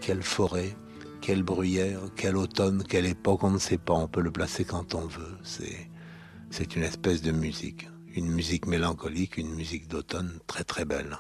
quelle 0.01 0.22
forêt, 0.22 0.76
quelle 1.20 1.43
bruyère, 1.43 1.99
quel 2.14 2.37
automne, 2.37 2.85
quelle 2.89 3.07
époque, 3.07 3.43
on 3.43 3.51
ne 3.51 3.59
sait 3.59 3.78
pas. 3.78 3.95
On 3.95 4.07
peut 4.07 4.20
le 4.20 4.30
placer 4.30 4.64
quand 4.64 4.95
on 4.95 5.09
veut. 5.09 5.37
C'est, 5.43 5.91
c'est 6.51 6.76
une 6.76 6.85
espèce 6.85 7.20
de 7.20 7.33
musique. 7.33 7.89
Une 8.14 8.30
musique 8.30 8.66
mélancolique, 8.66 9.39
une 9.39 9.55
musique 9.57 9.89
d'automne 9.89 10.39
très 10.47 10.62
très 10.62 10.85
belle. 10.85 11.18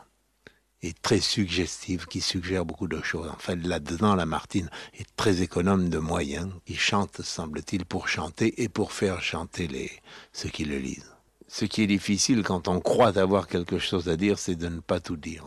Et 0.82 0.92
très 0.92 1.20
suggestive, 1.20 2.06
qui 2.06 2.20
suggère 2.20 2.64
beaucoup 2.64 2.88
de 2.88 3.00
choses. 3.02 3.28
En 3.28 3.38
fait, 3.38 3.56
là-dedans, 3.56 4.16
Lamartine 4.16 4.68
est 4.94 5.06
très 5.16 5.40
économe 5.40 5.88
de 5.88 5.98
moyens. 5.98 6.50
Il 6.66 6.78
chante, 6.78 7.22
semble-t-il, 7.22 7.84
pour 7.84 8.08
chanter 8.08 8.62
et 8.62 8.68
pour 8.68 8.92
faire 8.92 9.22
chanter 9.22 9.68
les, 9.68 9.92
ceux 10.32 10.48
qui 10.48 10.64
le 10.64 10.78
lisent. 10.78 11.14
Ce 11.46 11.66
qui 11.66 11.82
est 11.82 11.86
difficile 11.86 12.42
quand 12.42 12.66
on 12.66 12.80
croit 12.80 13.18
avoir 13.18 13.46
quelque 13.46 13.78
chose 13.78 14.08
à 14.08 14.16
dire, 14.16 14.38
c'est 14.38 14.56
de 14.56 14.68
ne 14.68 14.80
pas 14.80 15.00
tout 15.00 15.16
dire. 15.16 15.44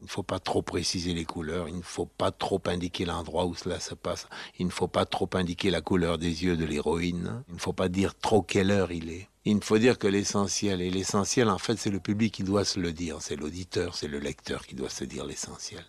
Il 0.00 0.04
ne 0.04 0.08
faut 0.08 0.22
pas 0.22 0.38
trop 0.38 0.62
préciser 0.62 1.12
les 1.12 1.24
couleurs, 1.24 1.68
il 1.68 1.76
ne 1.76 1.82
faut 1.82 2.06
pas 2.06 2.30
trop 2.30 2.62
indiquer 2.66 3.04
l'endroit 3.04 3.46
où 3.46 3.54
cela 3.56 3.80
se 3.80 3.96
passe, 3.96 4.28
il 4.58 4.66
ne 4.66 4.70
faut 4.70 4.86
pas 4.86 5.04
trop 5.04 5.28
indiquer 5.34 5.70
la 5.70 5.80
couleur 5.80 6.18
des 6.18 6.44
yeux 6.44 6.56
de 6.56 6.64
l'héroïne, 6.64 7.42
il 7.48 7.54
ne 7.54 7.58
faut 7.58 7.72
pas 7.72 7.88
dire 7.88 8.16
trop 8.16 8.40
quelle 8.40 8.70
heure 8.70 8.92
il 8.92 9.10
est. 9.10 9.28
Il 9.50 9.56
ne 9.56 9.62
faut 9.62 9.78
dire 9.78 9.98
que 9.98 10.06
l'essentiel, 10.06 10.82
et 10.82 10.90
l'essentiel 10.90 11.48
en 11.48 11.56
fait 11.56 11.78
c'est 11.78 11.88
le 11.88 12.00
public 12.00 12.34
qui 12.34 12.42
doit 12.42 12.66
se 12.66 12.78
le 12.78 12.92
dire, 12.92 13.22
c'est 13.22 13.34
l'auditeur, 13.34 13.94
c'est 13.94 14.06
le 14.06 14.18
lecteur 14.18 14.66
qui 14.66 14.74
doit 14.74 14.90
se 14.90 15.04
dire 15.04 15.24
l'essentiel. 15.24 15.82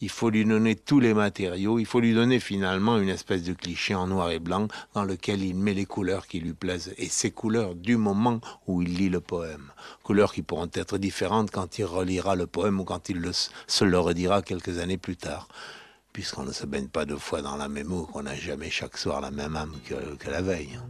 Il 0.00 0.08
faut 0.08 0.30
lui 0.30 0.44
donner 0.44 0.74
tous 0.74 0.98
les 0.98 1.14
matériaux, 1.14 1.78
il 1.78 1.86
faut 1.86 2.00
lui 2.00 2.12
donner 2.12 2.40
finalement 2.40 2.98
une 2.98 3.08
espèce 3.08 3.44
de 3.44 3.52
cliché 3.52 3.94
en 3.94 4.08
noir 4.08 4.32
et 4.32 4.40
blanc 4.40 4.66
dans 4.94 5.04
lequel 5.04 5.44
il 5.44 5.54
met 5.54 5.74
les 5.74 5.86
couleurs 5.86 6.26
qui 6.26 6.40
lui 6.40 6.54
plaisent, 6.54 6.92
et 6.98 7.08
ces 7.08 7.30
couleurs 7.30 7.76
du 7.76 7.96
moment 7.96 8.40
où 8.66 8.82
il 8.82 8.92
lit 8.96 9.10
le 9.10 9.20
poème. 9.20 9.70
Couleurs 10.02 10.32
qui 10.32 10.42
pourront 10.42 10.70
être 10.74 10.98
différentes 10.98 11.52
quand 11.52 11.78
il 11.78 11.84
relira 11.84 12.34
le 12.34 12.48
poème 12.48 12.80
ou 12.80 12.84
quand 12.84 13.10
il 13.10 13.22
se 13.68 13.84
le 13.84 14.00
redira 14.00 14.42
quelques 14.42 14.78
années 14.78 14.98
plus 14.98 15.16
tard, 15.16 15.46
puisqu'on 16.12 16.42
ne 16.42 16.52
se 16.52 16.66
baigne 16.66 16.88
pas 16.88 17.04
deux 17.04 17.16
fois 17.16 17.42
dans 17.42 17.56
la 17.56 17.68
même 17.68 17.92
eau, 17.92 18.06
qu'on 18.06 18.24
n'a 18.24 18.34
jamais 18.34 18.70
chaque 18.70 18.98
soir 18.98 19.20
la 19.20 19.30
même 19.30 19.54
âme 19.54 19.76
que, 19.84 20.16
que 20.16 20.30
la 20.30 20.42
veille. 20.42 20.80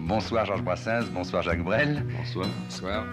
Bonsoir 0.00 0.46
Georges 0.46 0.62
Brassens, 0.62 1.06
bonsoir 1.12 1.42
Jacques 1.42 1.62
Brel. 1.62 2.04
Bonsoir. 2.16 2.48
Bonsoir. 2.64 3.04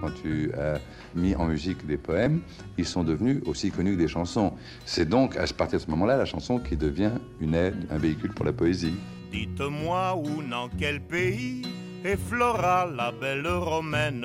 Quand 0.00 0.10
tu 0.22 0.50
as 0.54 0.78
mis 1.14 1.34
en 1.34 1.46
musique 1.46 1.86
des 1.86 1.98
poèmes, 1.98 2.40
ils 2.78 2.86
sont 2.86 3.04
devenus 3.04 3.42
aussi 3.44 3.70
connus 3.70 3.94
que 3.96 3.98
des 3.98 4.08
chansons. 4.08 4.54
C'est 4.86 5.08
donc 5.08 5.36
à 5.36 5.44
partir 5.46 5.78
de 5.78 5.84
ce 5.84 5.90
moment-là 5.90 6.16
la 6.16 6.24
chanson 6.24 6.58
qui 6.58 6.76
devient 6.76 7.12
une 7.40 7.54
aide, 7.54 7.86
un 7.90 7.98
véhicule 7.98 8.32
pour 8.32 8.46
la 8.46 8.52
poésie. 8.52 8.94
Dites-moi 9.30 10.16
où, 10.16 10.42
dans 10.42 10.68
quel 10.78 11.00
pays 11.00 11.62
effleura 12.04 12.86
la 12.86 13.12
belle 13.12 13.46
romaine 13.46 14.24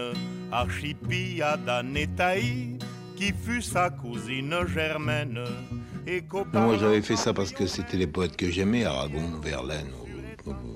Archipiada 0.51 1.83
Netaï, 1.83 2.77
qui 3.17 3.33
fut 3.33 3.61
sa 3.61 3.89
cousine 3.89 4.55
germaine. 4.73 5.39
Et 6.07 6.23
Non, 6.53 6.61
moi 6.61 6.77
j'avais 6.77 7.01
fait 7.01 7.15
ça 7.15 7.33
parce 7.33 7.51
que 7.51 7.65
c'était 7.65 7.97
les 7.97 8.07
poètes 8.07 8.37
que 8.37 8.49
j'aimais, 8.49 8.85
Aragon, 8.85 9.39
Verlaine 9.43 9.87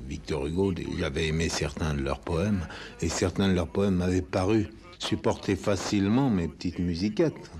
Victor 0.09 0.47
Hugo. 0.47 0.73
J'avais 0.97 1.27
aimé 1.27 1.47
certains 1.49 1.93
de 1.93 2.01
leurs 2.01 2.19
poèmes 2.19 2.67
et 3.01 3.09
certains 3.09 3.47
de 3.47 3.53
leurs 3.53 3.67
poèmes 3.67 3.95
m'avaient 3.95 4.23
paru 4.23 4.67
supporter 4.97 5.55
facilement 5.55 6.29
mes 6.29 6.47
petites 6.47 6.79
musiquettes. 6.79 7.51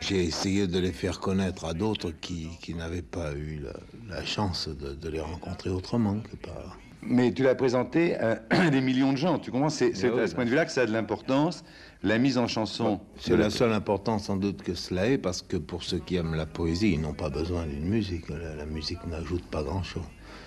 J'ai 0.00 0.24
essayé 0.24 0.66
de 0.66 0.78
les 0.78 0.92
faire 0.92 1.20
connaître 1.20 1.66
à 1.66 1.74
d'autres 1.74 2.10
qui, 2.10 2.48
qui 2.62 2.74
n'avaient 2.74 3.02
pas 3.02 3.34
eu 3.34 3.60
la, 3.62 4.16
la 4.16 4.24
chance 4.24 4.68
de, 4.68 4.94
de, 4.94 5.08
les 5.10 5.20
rencontrer 5.20 5.68
autrement 5.68 6.18
que 6.20 6.36
par... 6.36 6.78
Mais 7.02 7.32
tu 7.32 7.42
l'as 7.42 7.54
présenté 7.54 8.16
à 8.16 8.36
des 8.70 8.80
millions 8.80 9.12
de 9.12 9.18
gens, 9.18 9.38
tu 9.38 9.50
comprends? 9.50 9.68
C'est 9.68 9.92
oui, 10.10 10.20
à 10.20 10.26
ce 10.26 10.34
point 10.34 10.46
de 10.46 10.50
vue-là 10.50 10.64
que 10.64 10.72
ça 10.72 10.82
a 10.82 10.86
de 10.86 10.92
l'importance. 10.92 11.64
La 12.02 12.16
mise 12.16 12.38
en 12.38 12.46
chanson. 12.46 12.98
C'est 13.18 13.36
la 13.36 13.50
seule 13.50 13.74
importance 13.74 14.24
sans 14.24 14.36
doute 14.36 14.62
que 14.62 14.74
cela 14.74 15.06
est, 15.06 15.18
parce 15.18 15.42
que 15.42 15.58
pour 15.58 15.82
ceux 15.82 15.98
qui 15.98 16.16
aiment 16.16 16.34
la 16.34 16.46
poésie, 16.46 16.92
ils 16.92 17.00
n'ont 17.00 17.12
pas 17.12 17.28
besoin 17.28 17.66
d'une 17.66 17.86
musique. 17.86 18.30
La, 18.30 18.54
la 18.54 18.64
musique 18.64 19.04
n'ajoute 19.06 19.44
pas 19.50 19.62
grand-chose. 19.62 20.02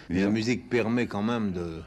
La 0.10 0.30
musique 0.30 0.70
permet 0.70 1.08
quand 1.08 1.24
même 1.24 1.52
de, 1.52 1.82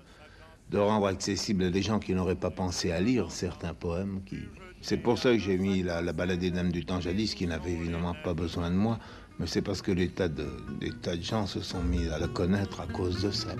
de 0.71 0.79
rendre 0.79 1.07
accessible 1.07 1.65
à 1.65 1.71
des 1.71 1.83
gens 1.83 1.99
qui 1.99 2.15
n'auraient 2.15 2.35
pas 2.35 2.51
pensé 2.51 2.91
à 2.93 3.01
lire 3.01 3.31
certains 3.31 3.75
poèmes. 3.75 4.21
Qui... 4.25 4.39
C'est 4.81 4.97
pour 4.97 5.19
ça 5.19 5.33
que 5.33 5.39
j'ai 5.39 5.59
mis 5.59 5.83
la, 5.83 6.03
la 6.03 6.13
balade 6.13 6.41
des 6.41 6.51
dames 6.51 6.73
du 6.73 6.85
temps 6.85 7.01
jadis, 7.01 7.35
qui 7.35 7.47
n'avait 7.47 7.73
évidemment 7.73 8.15
pas 8.25 8.35
besoin 8.35 8.71
de 8.71 8.77
moi, 8.77 8.99
mais 9.39 9.47
c'est 9.47 9.63
parce 9.63 9.83
que 9.83 9.93
des 9.93 10.09
tas, 10.09 10.29
de, 10.29 10.47
des 10.81 10.91
tas 10.91 11.17
de 11.17 11.23
gens 11.23 11.47
se 11.47 11.61
sont 11.61 11.83
mis 11.83 12.09
à 12.09 12.19
la 12.19 12.29
connaître 12.29 12.81
à 12.81 12.87
cause 12.87 13.23
de 13.23 13.31
ça. 13.31 13.55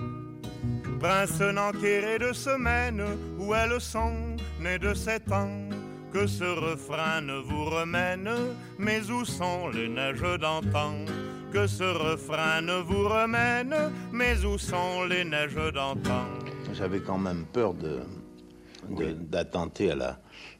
Prince 0.99 1.41
enquéré 1.41 2.17
de 2.17 2.33
semaines, 2.33 3.03
où 3.37 3.53
elles 3.53 3.79
sont 3.79 4.35
nées 4.59 4.79
de 4.79 4.93
sept 4.93 5.31
ans? 5.31 5.49
Que 6.11 6.25
ce 6.25 6.45
refrain 6.45 7.21
ne 7.21 7.37
vous 7.39 7.65
remène, 7.65 8.29
mais 8.79 9.01
où 9.11 9.25
sont 9.25 9.67
les 9.67 9.89
neiges 9.89 10.39
d'antan? 10.39 10.95
Que 11.57 11.65
ce 11.65 11.83
refrain 11.83 12.61
ne 12.61 12.81
vous 12.83 13.09
remène, 13.09 13.73
mais 14.11 14.45
où 14.45 14.59
sont 14.59 15.05
les 15.05 15.23
neiges 15.23 15.55
d'antan 15.73 16.25
J'avais 16.73 16.99
quand 16.99 17.17
même 17.17 17.45
peur 17.51 17.73
de, 17.73 18.01
de- 18.91 19.13
d'attenter 19.13 19.89
à 19.89 19.95
la, 19.95 20.19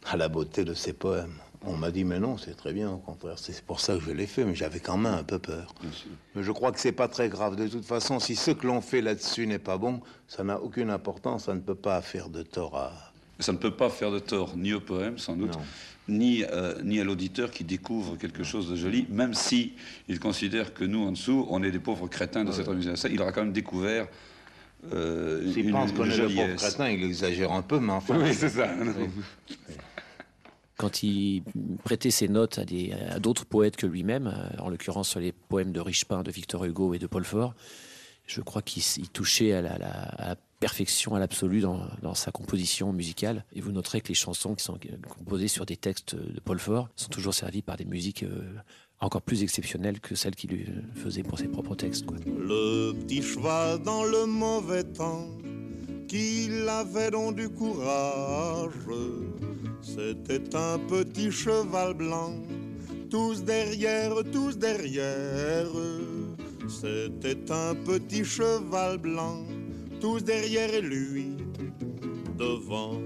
à 0.10 0.18
la 0.18 0.28
beauté 0.28 0.66
de 0.66 0.74
ces 0.74 0.94
poèmes. 0.94 1.36
On 1.62 1.78
m'a 1.78 1.92
dit, 1.92 2.04
mais 2.04 2.20
non, 2.20 2.40
c'est 2.40 2.56
très 2.58 2.74
bien, 2.74 2.90
au 2.90 2.98
contraire, 2.98 3.38
c'est 3.38 3.64
pour 3.64 3.80
ça 3.80 3.94
que 3.94 4.00
je 4.00 4.10
l'ai 4.10 4.26
fait, 4.26 4.44
mais 4.44 4.56
j'avais 4.56 4.80
quand 4.80 4.98
même 4.98 5.14
un 5.14 5.24
peu 5.24 5.38
peur. 5.38 5.76
Mais 6.34 6.42
je 6.42 6.52
crois 6.52 6.72
que 6.72 6.80
c'est 6.80 6.92
pas 6.94 7.08
très 7.08 7.30
grave. 7.30 7.56
De 7.58 7.68
toute 7.68 7.86
façon, 7.86 8.20
si 8.20 8.36
ce 8.36 8.50
que 8.50 8.66
l'on 8.66 8.82
fait 8.82 9.02
là-dessus 9.02 9.46
n'est 9.46 9.60
pas 9.60 9.78
bon, 9.78 10.02
ça 10.28 10.44
n'a 10.44 10.60
aucune 10.60 10.90
importance, 10.90 11.44
ça 11.46 11.54
ne 11.54 11.60
peut 11.60 11.76
pas 11.76 12.02
faire 12.02 12.30
de 12.30 12.42
tort 12.42 12.76
à, 12.76 12.92
Ça 13.40 13.52
ne 13.52 13.60
peut 13.60 13.70
pas 13.76 13.92
faire 13.92 14.10
de 14.10 14.18
tort 14.20 14.58
ni 14.58 14.74
au 14.74 14.80
poème, 14.80 15.20
sans 15.20 15.36
doute, 15.36 15.56
ni, 16.08 16.44
euh, 16.44 16.82
ni 16.84 17.00
à 17.00 17.04
l'auditeur 17.04 17.52
qui 17.52 17.64
découvre 17.64 18.16
quelque 18.18 18.44
chose 18.44 18.70
de 18.70 18.76
joli, 18.76 19.06
même 19.10 19.34
si 19.34 19.74
il 20.08 20.20
considère 20.20 20.74
que 20.74 20.84
nous, 20.86 21.04
en 21.06 21.12
dessous, 21.12 21.46
on 21.50 21.64
est 21.64 21.72
des 21.72 21.80
pauvres 21.80 22.08
crétins 22.08 22.46
de 22.46 22.52
cette 22.52 22.68
musique. 22.70 22.98
Ça, 22.98 23.10
il 23.10 23.22
aura 23.22 23.32
quand 23.32 23.44
même 23.44 23.54
découvert 23.54 24.08
euh, 24.94 25.52
S'il 25.54 25.72
pense 25.72 25.92
qu'on 25.92 26.06
est 26.10 26.16
le 26.18 26.28
pauvre 26.30 26.56
crétin, 26.56 26.90
il 26.90 27.04
exagère 27.04 27.52
un 27.52 27.62
peu, 27.64 27.80
mais 27.80 27.94
enfin. 27.94 28.18
Oui, 28.22 28.34
c'est 28.34 28.50
ça. 28.50 28.70
Quand 30.78 31.02
il 31.02 31.42
prêtait 31.84 32.12
ses 32.12 32.28
notes 32.28 32.60
à 32.60 32.66
des- 32.66 32.94
à 33.10 33.20
d'autres 33.20 33.46
poètes 33.46 33.76
que 33.78 33.88
lui-même, 33.88 34.28
euh, 34.28 34.62
en 34.62 34.70
l'occurrence 34.70 35.10
sur 35.10 35.20
les 35.20 35.32
poèmes 35.32 35.72
de 35.72 35.80
Richepin, 35.80 36.22
de 36.22 36.30
Victor 36.32 36.64
Hugo 36.66 36.94
et 36.94 37.00
de 37.00 37.08
Paul 37.08 37.26
Fort, 37.26 37.56
je 38.28 38.42
crois 38.42 38.62
qu'il 38.62 38.84
touchait 39.10 39.54
à 39.54 39.62
la, 39.64 39.78
la- 39.80 39.88
à 39.88 40.28
la 40.30 40.36
perfection, 40.60 41.16
à 41.16 41.20
l'absolu 41.20 41.62
dans, 41.62 42.14
sa 42.14 42.32
composition 42.32 42.94
musicale. 42.94 43.46
Et 43.54 43.62
vous 43.62 43.72
noterez 43.72 44.02
que 44.02 44.10
les 44.10 44.16
chansons 44.16 44.56
qui 44.56 44.64
sont 44.64 44.80
composées 45.10 45.48
sur 45.48 45.66
des 45.66 45.78
textes 45.78 46.16
de 46.16 46.40
Paul 46.40 46.60
Fort 46.60 46.90
sont 46.96 47.10
toujours 47.10 47.34
servies 47.34 47.62
par 47.62 47.78
des 47.78 47.86
musiques 47.86 48.24
euh, 48.24 48.42
encore 49.00 49.22
plus 49.22 49.44
exceptionnelles 49.44 50.00
que 50.00 50.16
celles 50.16 50.36
qu'il 50.36 50.84
faisait 50.96 51.24
pour 51.24 51.38
ses 51.38 51.48
propres 51.48 51.76
textes. 51.76 52.06
Le 52.26 52.94
petit 52.94 53.22
cheval 53.22 53.80
dans 53.84 54.04
le 54.04 54.26
mauvais 54.26 54.84
temps, 54.84 55.28
qu'il 56.08 56.68
avait 56.68 57.12
donc 57.12 57.36
du 57.36 57.50
courage. 57.50 58.74
C'était 59.82 60.56
un 60.56 60.80
petit 60.80 61.32
cheval 61.32 61.94
blanc, 61.94 62.34
tous 63.10 63.44
derrière, 63.44 64.14
tous 64.32 64.58
derrière. 64.58 65.68
C'était 66.68 67.52
un 67.52 67.76
petit 67.76 68.26
cheval 68.26 68.98
blanc, 68.98 69.46
tous 70.00 70.24
derrière 70.24 70.82
lui, 70.82 71.38
devant. 72.38 73.02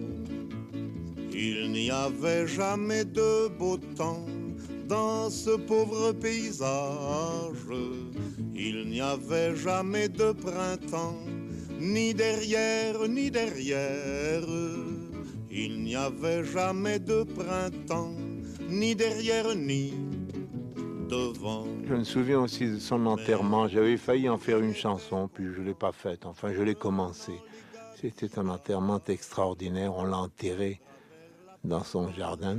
Il 1.34 1.72
n'y 1.72 1.90
avait 1.90 2.48
jamais 2.48 3.06
de 3.06 3.48
beau 3.48 3.78
temps 3.78 4.26
dans 4.88 5.30
ce 5.30 5.52
pauvre 5.52 6.12
paysage. 6.12 7.68
Il 8.54 8.90
n'y 8.90 9.02
avait 9.02 9.56
jamais 9.56 10.10
de 10.10 10.34
printemps, 10.34 11.24
ni 11.80 12.14
derrière, 12.14 13.08
ni 13.08 13.32
derrière. 13.32 14.46
Il 15.50 15.84
n'y 15.84 15.96
avait 15.96 16.44
jamais 16.44 17.00
de 17.00 17.24
printemps, 17.24 18.16
ni 18.70 18.96
derrière, 18.96 19.56
ni 19.56 19.94
devant. 21.12 21.66
Je 21.88 21.94
me 21.94 22.04
souviens 22.04 22.40
aussi 22.40 22.68
de 22.68 22.80
son 22.80 23.06
enterrement. 23.06 23.68
J'avais 23.68 23.98
failli 23.98 24.30
en 24.30 24.38
faire 24.38 24.60
une 24.60 24.74
chanson, 24.74 25.28
puis 25.28 25.46
je 25.54 25.60
ne 25.60 25.66
l'ai 25.66 25.74
pas 25.74 25.92
faite. 25.92 26.26
Enfin, 26.26 26.54
je 26.54 26.62
l'ai 26.62 26.76
commencé. 26.76 27.34
C'était 28.00 28.40
un 28.40 28.48
enterrement 28.48 29.02
extraordinaire. 29.08 29.94
On 29.96 30.06
l'a 30.06 30.18
enterré 30.18 30.82
dans 31.64 31.84
son 31.84 32.12
jardin. 32.12 32.58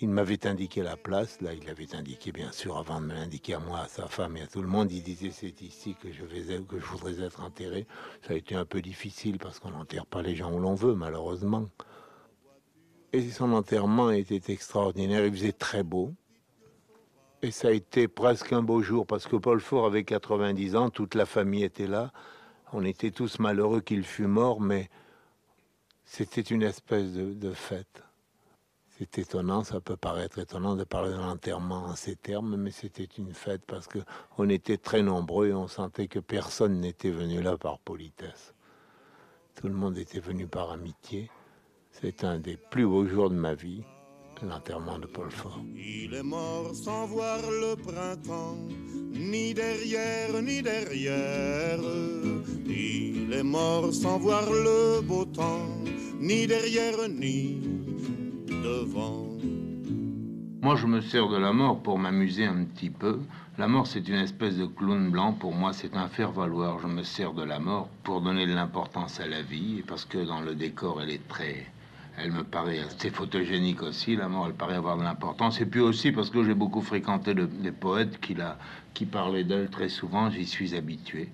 Il 0.00 0.08
m'avait 0.08 0.46
indiqué 0.46 0.82
la 0.82 0.96
place. 0.96 1.40
Là, 1.42 1.52
il 1.52 1.64
l'avait 1.66 1.94
indiqué, 1.94 2.32
bien 2.32 2.50
sûr, 2.52 2.78
avant 2.78 3.00
de 3.02 3.06
me 3.06 3.14
l'indiquer 3.14 3.54
à 3.54 3.58
moi, 3.60 3.80
à 3.80 3.88
sa 3.88 4.06
femme 4.06 4.36
et 4.38 4.42
à 4.42 4.46
tout 4.46 4.62
le 4.62 4.68
monde. 4.68 4.90
Il 4.90 5.02
disait 5.02 5.30
c'est 5.30 5.60
ici 5.60 5.94
que 6.02 6.10
je, 6.10 6.24
vais, 6.24 6.54
être- 6.54 6.66
que 6.66 6.80
je 6.80 6.86
voudrais 6.86 7.22
être 7.22 7.42
enterré. 7.42 7.86
Ça 8.26 8.32
a 8.32 8.36
été 8.36 8.54
un 8.54 8.64
peu 8.64 8.80
difficile 8.80 9.38
parce 9.38 9.58
qu'on 9.58 9.70
n'enterre 9.70 10.06
pas 10.06 10.22
les 10.22 10.34
gens 10.34 10.50
où 10.52 10.58
l'on 10.58 10.74
veut, 10.74 10.94
malheureusement. 10.94 11.66
Et 13.12 13.28
son 13.30 13.52
enterrement 13.52 14.10
était 14.10 14.52
extraordinaire. 14.52 15.26
Il 15.26 15.32
faisait 15.32 15.52
très 15.52 15.82
beau. 15.82 16.14
Et 17.42 17.50
ça 17.50 17.68
a 17.68 17.70
été 17.70 18.06
presque 18.06 18.52
un 18.52 18.62
beau 18.62 18.82
jour 18.82 19.06
parce 19.06 19.26
que 19.26 19.36
Paul 19.36 19.60
Fort 19.60 19.86
avait 19.86 20.04
90 20.04 20.76
ans, 20.76 20.90
toute 20.90 21.14
la 21.14 21.24
famille 21.24 21.64
était 21.64 21.86
là. 21.86 22.12
On 22.72 22.84
était 22.84 23.10
tous 23.10 23.38
malheureux 23.38 23.80
qu'il 23.80 24.04
fût 24.04 24.26
mort, 24.26 24.60
mais 24.60 24.90
c'était 26.04 26.42
une 26.42 26.62
espèce 26.62 27.12
de, 27.12 27.32
de 27.32 27.52
fête. 27.52 28.02
C'est 28.98 29.16
étonnant, 29.16 29.64
ça 29.64 29.80
peut 29.80 29.96
paraître 29.96 30.38
étonnant 30.38 30.76
de 30.76 30.84
parler 30.84 31.12
d'un 31.12 31.30
enterrement 31.30 31.84
en 31.84 31.96
ces 31.96 32.14
termes, 32.14 32.56
mais 32.56 32.70
c'était 32.70 33.08
une 33.16 33.32
fête 33.32 33.62
parce 33.66 33.86
que 33.86 34.00
on 34.36 34.50
était 34.50 34.76
très 34.76 35.02
nombreux 35.02 35.48
et 35.48 35.54
on 35.54 35.68
sentait 35.68 36.08
que 36.08 36.18
personne 36.18 36.80
n'était 36.80 37.10
venu 37.10 37.40
là 37.40 37.56
par 37.56 37.78
politesse. 37.78 38.52
Tout 39.54 39.68
le 39.68 39.74
monde 39.74 39.96
était 39.96 40.20
venu 40.20 40.46
par 40.46 40.70
amitié. 40.72 41.30
C'est 41.90 42.24
un 42.24 42.38
des 42.38 42.58
plus 42.58 42.86
beaux 42.86 43.06
jours 43.06 43.30
de 43.30 43.34
ma 43.36 43.54
vie, 43.54 43.82
l'enterrement 44.42 44.98
de 44.98 45.06
Paul 45.06 45.30
Fort. 45.30 45.60
Il 45.76 46.14
est 46.14 46.22
mort 46.22 46.74
sans 46.74 47.06
voir 47.06 47.38
le 47.42 47.76
printemps, 47.76 48.56
ni 49.12 49.54
derrière, 49.54 50.40
ni 50.42 50.62
derrière. 50.62 51.78
Il 52.66 53.32
est 53.32 53.42
mort 53.42 53.92
sans 53.92 54.18
voir 54.18 54.50
le 54.50 55.00
beau 55.02 55.24
temps, 55.24 55.66
ni 56.18 56.46
derrière, 56.46 57.08
ni 57.08 57.60
devant. 58.46 59.26
Moi, 60.62 60.76
je 60.76 60.86
me 60.86 61.00
sers 61.00 61.28
de 61.28 61.38
la 61.38 61.52
mort 61.52 61.82
pour 61.82 61.98
m'amuser 61.98 62.44
un 62.44 62.64
petit 62.64 62.90
peu. 62.90 63.18
La 63.56 63.66
mort, 63.66 63.86
c'est 63.86 64.06
une 64.08 64.16
espèce 64.16 64.56
de 64.56 64.66
clown 64.66 65.10
blanc. 65.10 65.32
Pour 65.32 65.54
moi, 65.54 65.72
c'est 65.72 65.96
un 65.96 66.08
faire-valoir. 66.08 66.78
Je 66.80 66.86
me 66.86 67.02
sers 67.02 67.32
de 67.32 67.42
la 67.42 67.58
mort 67.58 67.88
pour 68.04 68.20
donner 68.20 68.46
de 68.46 68.54
l'importance 68.54 69.20
à 69.20 69.26
la 69.26 69.42
vie, 69.42 69.78
et 69.78 69.82
parce 69.82 70.04
que 70.04 70.18
dans 70.18 70.40
le 70.40 70.54
décor, 70.54 71.00
elle 71.02 71.10
est 71.10 71.26
très... 71.28 71.66
Elle 72.18 72.32
me 72.32 72.44
paraît 72.44 72.80
assez 72.80 73.10
photogénique 73.10 73.82
aussi. 73.82 74.14
La 74.16 74.28
mort, 74.28 74.46
elle 74.46 74.54
paraît 74.54 74.74
avoir 74.76 74.96
de 74.98 75.02
l'importance. 75.02 75.60
Et 75.60 75.66
puis 75.66 75.80
aussi 75.80 76.12
parce 76.12 76.28
que 76.30 76.44
j'ai 76.44 76.54
beaucoup 76.54 76.82
fréquenté 76.82 77.32
le- 77.34 77.46
des 77.46 77.72
poètes 77.72 78.20
qui, 78.20 78.34
la, 78.34 78.58
qui 78.94 79.06
parlaient 79.06 79.44
d'elle 79.44 79.68
très 79.70 79.88
souvent. 79.88 80.30
J'y 80.30 80.44
suis 80.46 80.74
habitué. 80.76 81.28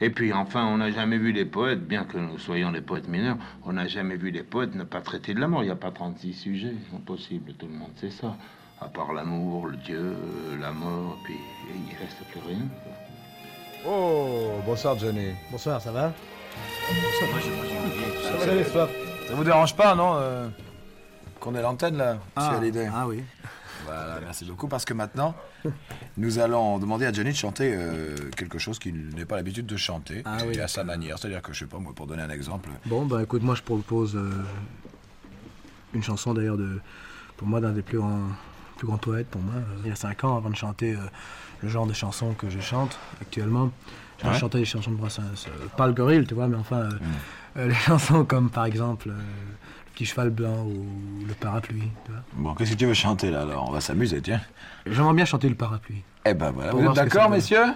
Et 0.00 0.10
puis 0.10 0.32
enfin, 0.32 0.64
on 0.66 0.78
n'a 0.78 0.90
jamais 0.90 1.18
vu 1.18 1.32
des 1.32 1.44
poètes, 1.44 1.86
bien 1.86 2.04
que 2.04 2.16
nous 2.18 2.38
soyons 2.38 2.72
des 2.72 2.80
poètes 2.80 3.08
mineurs, 3.08 3.36
on 3.64 3.74
n'a 3.74 3.86
jamais 3.86 4.16
vu 4.16 4.32
des 4.32 4.42
poètes 4.42 4.74
ne 4.74 4.82
pas 4.84 5.00
traiter 5.00 5.32
de 5.34 5.38
la 5.40 5.46
mort. 5.48 5.62
Il 5.62 5.66
n'y 5.66 5.70
a 5.72 5.76
pas 5.76 5.90
36 5.92 6.32
sujets, 6.32 6.74
c'est 6.90 6.96
impossible, 6.96 7.52
tout 7.54 7.66
le 7.66 7.74
monde 7.74 7.92
sait 7.96 8.10
ça. 8.10 8.36
À 8.80 8.86
part 8.86 9.12
l'amour, 9.12 9.66
le 9.68 9.76
Dieu, 9.76 10.16
la 10.60 10.72
mort, 10.72 11.16
puis 11.24 11.34
il 11.88 11.96
reste 11.98 12.18
plus 12.32 12.40
rien. 12.48 12.66
Oh, 13.86 14.52
bonsoir 14.66 14.98
Johnny. 14.98 15.28
Bonsoir, 15.52 15.80
ça 15.80 15.92
va? 15.92 16.12
Ça 18.22 18.46
va, 18.46 18.54
l'histoire 18.56 18.88
Ça 19.28 19.34
vous 19.34 19.44
dérange 19.44 19.74
pas, 19.76 19.94
non 19.94 20.14
euh, 20.16 20.48
Qu'on 21.40 21.54
ait 21.54 21.62
l'antenne 21.62 21.96
là, 21.96 22.18
Ah, 22.36 22.56
Hallyday 22.56 22.88
ah 22.94 23.06
oui. 23.06 23.22
Voilà, 23.84 24.18
merci 24.22 24.44
beaucoup 24.44 24.68
parce 24.68 24.84
que 24.84 24.94
maintenant, 24.94 25.34
nous 26.16 26.38
allons 26.38 26.78
demander 26.78 27.04
à 27.06 27.12
Johnny 27.12 27.30
de 27.30 27.36
chanter 27.36 27.74
euh, 27.74 28.14
quelque 28.36 28.58
chose 28.58 28.78
qu'il 28.78 29.08
n'a 29.16 29.26
pas 29.26 29.36
l'habitude 29.36 29.66
de 29.66 29.76
chanter, 29.76 30.22
Ah 30.24 30.38
oui. 30.46 30.58
à 30.60 30.68
sa 30.68 30.84
manière. 30.84 31.18
C'est-à-dire 31.18 31.42
que, 31.42 31.52
je 31.52 31.60
sais 31.60 31.66
pas, 31.66 31.78
moi, 31.78 31.92
pour 31.94 32.06
donner 32.06 32.22
un 32.22 32.30
exemple, 32.30 32.68
Bon, 32.86 33.04
bah 33.06 33.22
écoute, 33.22 33.42
moi 33.42 33.54
je 33.54 33.62
propose 33.62 34.14
euh, 34.16 34.30
Une 35.94 36.02
chanson 36.02 36.32
d'ailleurs 36.34 36.56
de, 36.58 36.80
pour 37.36 37.48
moi, 37.48 37.60
d'un 37.60 37.72
des 37.72 37.82
plus 37.82 37.98
grands, 37.98 38.28
plus 38.76 38.86
grands 38.86 38.98
poètes 38.98 39.28
pour 39.28 39.40
moi. 39.42 39.54
Il 39.82 39.88
y 39.88 39.92
a 39.92 39.96
5 39.96 40.24
ans, 40.24 40.36
avant 40.36 40.50
de 40.50 40.56
chanter 40.56 40.96
le 41.62 41.68
genre 41.68 41.86
de 41.86 41.92
chansons 41.92 42.34
que 42.34 42.48
je 42.50 42.60
chante 42.60 42.98
actuellement, 43.20 43.70
j'ai 44.22 44.28
Ouais. 44.28 44.38
chanté 44.38 44.58
des 44.58 44.64
chansons 44.64 44.92
de 44.92 44.96
Brassens. 44.96 45.48
Pas 45.76 45.88
le 45.88 45.92
gorille, 45.92 46.24
tu 46.24 46.34
vois, 46.34 46.46
mais 46.46 46.56
enfin, 46.56 46.76
euh, 46.82 46.90
les 47.56 47.74
chansons 47.86 48.24
comme 48.24 48.50
par 48.50 48.64
exemple 48.64 49.10
euh, 49.10 49.12
Le 49.14 49.92
petit 49.94 50.06
cheval 50.06 50.30
blanc 50.30 50.64
ou 50.64 50.86
Le 51.26 51.34
parapluie. 51.34 51.90
Tu 52.04 52.10
vois. 52.12 52.20
Bon, 52.34 52.54
qu'est-ce 52.54 52.72
que 52.72 52.76
tu 52.76 52.86
veux 52.86 52.94
chanter 52.94 53.30
là 53.30 53.42
alors? 53.42 53.68
On 53.68 53.72
va 53.72 53.80
s'amuser, 53.80 54.20
tiens. 54.22 54.40
J'aimerais 54.86 55.14
bien 55.14 55.24
chanter 55.24 55.48
Le 55.48 55.54
parapluie. 55.54 56.02
Eh 56.24 56.34
ben 56.34 56.50
voilà, 56.50 56.72
vous 56.72 56.84
êtes 56.86 56.94
d'accord, 56.94 57.28
messieurs? 57.30 57.74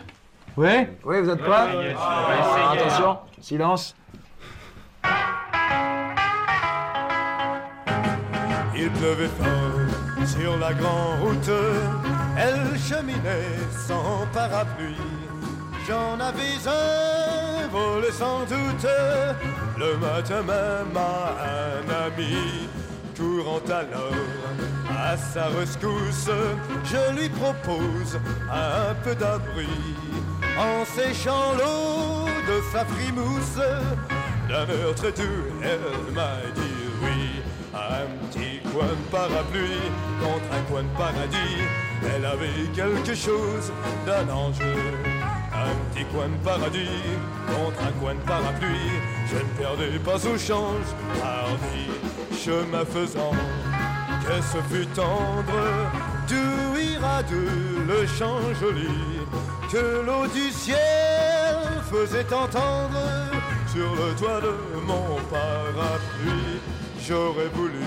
Oui? 0.57 0.69
Oui, 1.05 1.20
vous 1.20 1.28
êtes 1.28 1.40
prêts? 1.43 1.77
Ouais, 1.77 1.85
yes. 1.89 1.97
Alors, 1.98 2.73
Attention, 2.73 3.19
silence. 3.40 3.94
Il 8.78 8.90
pleuvait 8.90 9.28
fort 9.28 10.27
sur 10.27 10.57
la 10.59 10.73
grande 10.74 11.20
route, 11.23 11.51
elle 12.36 12.78
cheminait 12.78 13.59
sans 13.86 14.27
parapluie. 14.32 14.97
J'en 15.87 16.19
avais 16.19 16.59
un 16.67 17.69
volé 17.69 18.11
sans 18.11 18.41
doute, 18.41 18.87
le 19.79 19.97
matin 19.99 20.43
même 20.43 20.97
à 20.97 21.37
un 21.45 22.07
ami. 22.07 22.69
Courant 23.17 23.61
alors 23.71 24.13
à 24.91 25.17
sa 25.17 25.47
rescousse, 25.47 26.29
je 26.85 27.19
lui 27.19 27.29
propose 27.29 28.19
un 28.51 28.95
peu 29.05 29.15
d'abri. 29.15 29.69
En 30.59 30.85
séchant 30.85 31.53
l'eau 31.57 32.27
de 32.49 32.61
sa 32.73 32.85
frimousse, 32.85 33.61
d'un 34.49 34.93
très 34.95 35.13
doux, 35.13 35.45
elle 35.63 36.15
m'a 36.15 36.39
dit 36.55 36.83
oui. 37.03 37.43
Un 37.75 38.27
petit 38.27 38.61
coin 38.73 38.87
de 38.87 39.11
parapluie 39.11 39.91
contre 40.19 40.51
un 40.53 40.63
coin 40.71 40.83
de 40.83 40.97
paradis, 40.97 41.63
elle 42.03 42.25
avait 42.25 42.69
quelque 42.75 43.15
chose 43.15 43.71
d'un 44.07 44.33
enjeu. 44.33 45.36
Un 45.57 45.74
petit 45.91 46.05
coin 46.12 46.28
de 46.28 46.37
paradis 46.45 47.03
contre 47.47 47.83
un 47.83 47.93
coin 48.01 48.15
de 48.15 48.20
parapluie, 48.20 49.01
je 49.27 49.37
ne 49.37 49.51
perdais 49.59 49.99
pas 49.99 50.16
au 50.16 50.37
change, 50.37 50.91
hardi, 51.23 51.89
chemin 52.39 52.85
faisant, 52.85 53.33
que 54.27 54.43
ce 54.43 54.59
fut 54.74 54.87
tendre, 54.89 55.62
d'où 56.28 56.78
ira 56.78 57.23
de 57.23 57.49
le 57.89 58.07
joli, 58.61 59.23
que 59.73 60.05
l'eau 60.05 60.27
du 60.27 60.51
ciel 60.51 61.57
faisait 61.91 62.33
entendre 62.33 63.31
sur 63.73 63.95
le 63.95 64.15
toit 64.15 64.41
de 64.41 64.55
mon 64.87 65.16
parapluie. 65.31 66.61
J'aurais 67.01 67.49
voulu, 67.55 67.87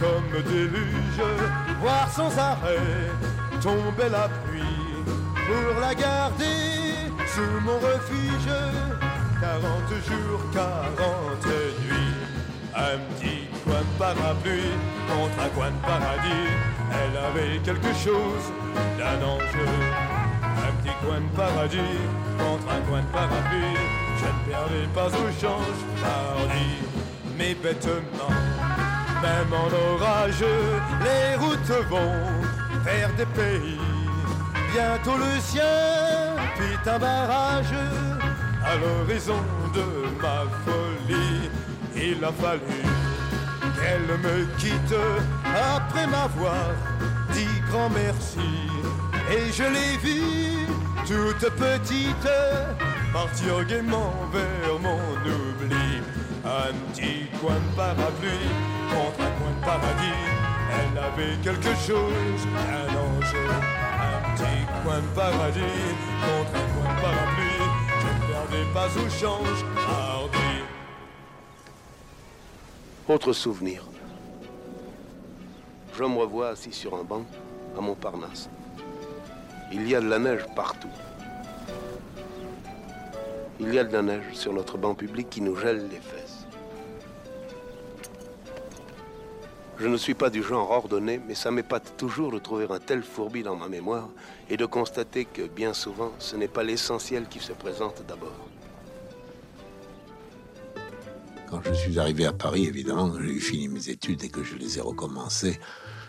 comme 0.00 0.42
déluge, 0.50 1.20
voir 1.80 2.10
sans 2.10 2.36
arrêt 2.38 3.10
tomber 3.60 4.08
la 4.10 4.28
pluie 4.28 4.63
pour 5.46 5.80
la 5.80 5.94
garder 5.94 6.64
sous 7.26 7.60
mon 7.64 7.78
refuge. 7.78 8.50
40 9.40 9.62
jours, 10.08 10.40
40 10.52 11.46
nuits, 11.84 12.14
un 12.74 12.98
petit 13.14 13.48
coin 13.64 13.80
de 13.80 13.98
parapluie 13.98 14.74
contre 15.08 15.38
un 15.44 15.48
coin 15.50 15.70
de 15.70 15.80
paradis. 15.82 16.48
Elle 16.90 17.16
avait 17.18 17.58
quelque 17.58 17.92
chose 17.92 18.46
d'un 18.98 19.20
enjeu. 19.26 19.68
Un 20.66 20.72
petit 20.80 20.94
coin 21.04 21.20
de 21.20 21.36
paradis 21.36 21.98
contre 22.38 22.72
un 22.72 22.80
coin 22.88 23.02
de 23.02 23.12
parapluie. 23.12 23.78
Je 24.18 24.24
ne 24.24 24.52
perdais 24.52 24.88
pas 24.94 25.08
au 25.08 25.28
change, 25.40 25.80
hardi, 26.02 26.68
mais 27.36 27.54
bêtement. 27.54 28.32
Même 29.22 29.52
en 29.52 29.94
orage, 29.94 30.44
les 31.02 31.36
routes 31.36 31.88
vont 31.88 32.82
vers 32.84 33.12
des 33.14 33.26
pays. 33.26 33.93
Bientôt 34.74 35.16
le 35.16 35.40
sien 35.40 35.62
fit 36.56 36.90
un 36.90 36.98
barrage 36.98 37.72
à 38.64 38.74
l'horizon 38.74 39.38
de 39.72 39.86
ma 40.20 40.42
folie. 40.64 41.48
Il 41.94 42.24
a 42.24 42.32
fallu 42.32 42.82
qu'elle 43.76 44.18
me 44.18 44.46
quitte 44.58 44.96
après 45.76 46.08
m'avoir 46.08 46.72
dit 47.32 47.60
grand 47.70 47.88
merci. 47.90 48.50
Et 49.30 49.52
je 49.52 49.62
l'ai 49.62 49.96
vue, 49.98 50.66
toute 51.06 51.48
petite, 51.50 52.28
partir 53.12 53.64
gaiement 53.66 54.12
vers 54.32 54.80
mon 54.80 54.98
oubli. 55.22 56.02
Un 56.44 56.72
petit 56.90 57.28
coin 57.40 57.54
de 57.54 57.76
parapluie 57.76 58.50
contre 58.90 59.20
un 59.20 59.34
coin 59.38 59.54
de 59.56 59.64
paradis. 59.64 60.24
Elle 60.76 60.98
avait 60.98 61.36
quelque 61.44 61.76
chose, 61.86 62.40
un 62.72 62.88
enjeu. 62.90 63.83
Petit 64.34 64.66
coin 64.82 65.00
de 65.00 65.06
paradis 65.14 65.60
contre 65.60 66.54
un 66.56 66.66
coin 66.74 66.94
de 66.94 67.00
parapluie. 67.00 67.64
Je 68.00 68.32
perdais 68.32 68.66
pas 68.74 68.88
au 68.98 69.08
change, 69.08 69.64
hardi. 69.88 70.62
Autre 73.08 73.32
souvenir. 73.32 73.84
Je 75.96 76.02
me 76.02 76.18
revois 76.18 76.48
assis 76.48 76.72
sur 76.72 76.94
un 76.96 77.04
banc 77.04 77.24
à 77.78 77.80
Montparnasse. 77.80 78.48
Il 79.72 79.88
y 79.88 79.94
a 79.94 80.00
de 80.00 80.08
la 80.08 80.18
neige 80.18 80.44
partout. 80.56 80.88
Il 83.60 83.72
y 83.72 83.78
a 83.78 83.84
de 83.84 83.92
la 83.92 84.02
neige 84.02 84.32
sur 84.32 84.52
notre 84.52 84.78
banc 84.78 84.94
public 84.94 85.30
qui 85.30 85.42
nous 85.42 85.54
gèle 85.54 85.88
les 85.88 86.00
fesses. 86.00 86.23
Je 89.78 89.88
ne 89.88 89.96
suis 89.96 90.14
pas 90.14 90.30
du 90.30 90.42
genre 90.42 90.70
ordonné, 90.70 91.20
mais 91.26 91.34
ça 91.34 91.50
m'épate 91.50 91.96
toujours 91.96 92.30
de 92.30 92.38
trouver 92.38 92.66
un 92.70 92.78
tel 92.78 93.02
fourbi 93.02 93.42
dans 93.42 93.56
ma 93.56 93.68
mémoire 93.68 94.08
et 94.48 94.56
de 94.56 94.66
constater 94.66 95.24
que 95.24 95.42
bien 95.42 95.74
souvent, 95.74 96.12
ce 96.20 96.36
n'est 96.36 96.48
pas 96.48 96.62
l'essentiel 96.62 97.26
qui 97.28 97.40
se 97.40 97.52
présente 97.52 98.04
d'abord. 98.06 98.48
Quand 101.50 101.60
je 101.64 101.72
suis 101.72 101.98
arrivé 101.98 102.24
à 102.24 102.32
Paris, 102.32 102.66
évidemment, 102.66 103.12
j'ai 103.20 103.40
fini 103.40 103.68
mes 103.68 103.88
études 103.90 104.22
et 104.22 104.28
que 104.28 104.44
je 104.44 104.56
les 104.56 104.78
ai 104.78 104.80
recommencées, 104.80 105.58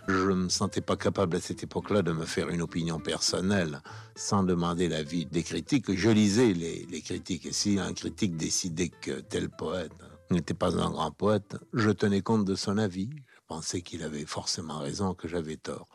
je 0.07 0.29
ne 0.29 0.35
me 0.35 0.49
sentais 0.49 0.81
pas 0.81 0.95
capable 0.95 1.37
à 1.37 1.41
cette 1.41 1.63
époque-là 1.63 2.03
de 2.03 2.11
me 2.11 2.25
faire 2.25 2.49
une 2.49 2.61
opinion 2.61 2.99
personnelle 2.99 3.81
sans 4.15 4.43
demander 4.43 4.87
l'avis 4.87 5.25
des 5.25 5.41
critiques. 5.41 5.91
Je 5.95 6.09
lisais 6.11 6.53
les, 6.53 6.85
les 6.89 7.01
critiques 7.01 7.47
et 7.47 7.51
si 7.51 7.79
un 7.79 7.93
critique 7.93 8.37
décidait 8.37 8.89
que 8.89 9.21
tel 9.21 9.49
poète 9.49 9.91
n'était 10.29 10.53
pas 10.53 10.77
un 10.77 10.91
grand 10.91 11.11
poète, 11.11 11.57
je 11.73 11.89
tenais 11.89 12.21
compte 12.21 12.45
de 12.45 12.55
son 12.55 12.77
avis. 12.77 13.09
Pensais 13.47 13.81
qu'il 13.81 14.03
avait 14.03 14.25
forcément 14.25 14.79
raison, 14.79 15.13
que 15.13 15.27
j'avais 15.27 15.57
tort. 15.57 15.87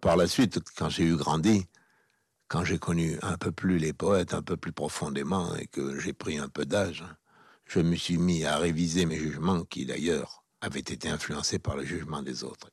Par 0.00 0.16
la 0.16 0.26
suite, 0.26 0.60
quand 0.76 0.88
j'ai 0.88 1.04
eu 1.04 1.16
grandi, 1.16 1.66
quand 2.48 2.64
j'ai 2.64 2.78
connu 2.78 3.18
un 3.22 3.36
peu 3.36 3.52
plus 3.52 3.78
les 3.78 3.92
poètes, 3.92 4.32
un 4.32 4.42
peu 4.42 4.56
plus 4.56 4.72
profondément 4.72 5.54
et 5.56 5.66
que 5.66 5.98
j'ai 5.98 6.12
pris 6.12 6.38
un 6.38 6.48
peu 6.48 6.64
d'âge, 6.64 7.04
je 7.66 7.80
me 7.80 7.96
suis 7.96 8.18
mis 8.18 8.44
à 8.44 8.56
réviser 8.56 9.06
mes 9.06 9.16
jugements 9.16 9.64
qui 9.64 9.86
d'ailleurs 9.86 10.44
avaient 10.60 10.80
été 10.80 11.08
influencés 11.08 11.58
par 11.58 11.76
le 11.76 11.84
jugement 11.84 12.22
des 12.22 12.44
autres. 12.44 12.70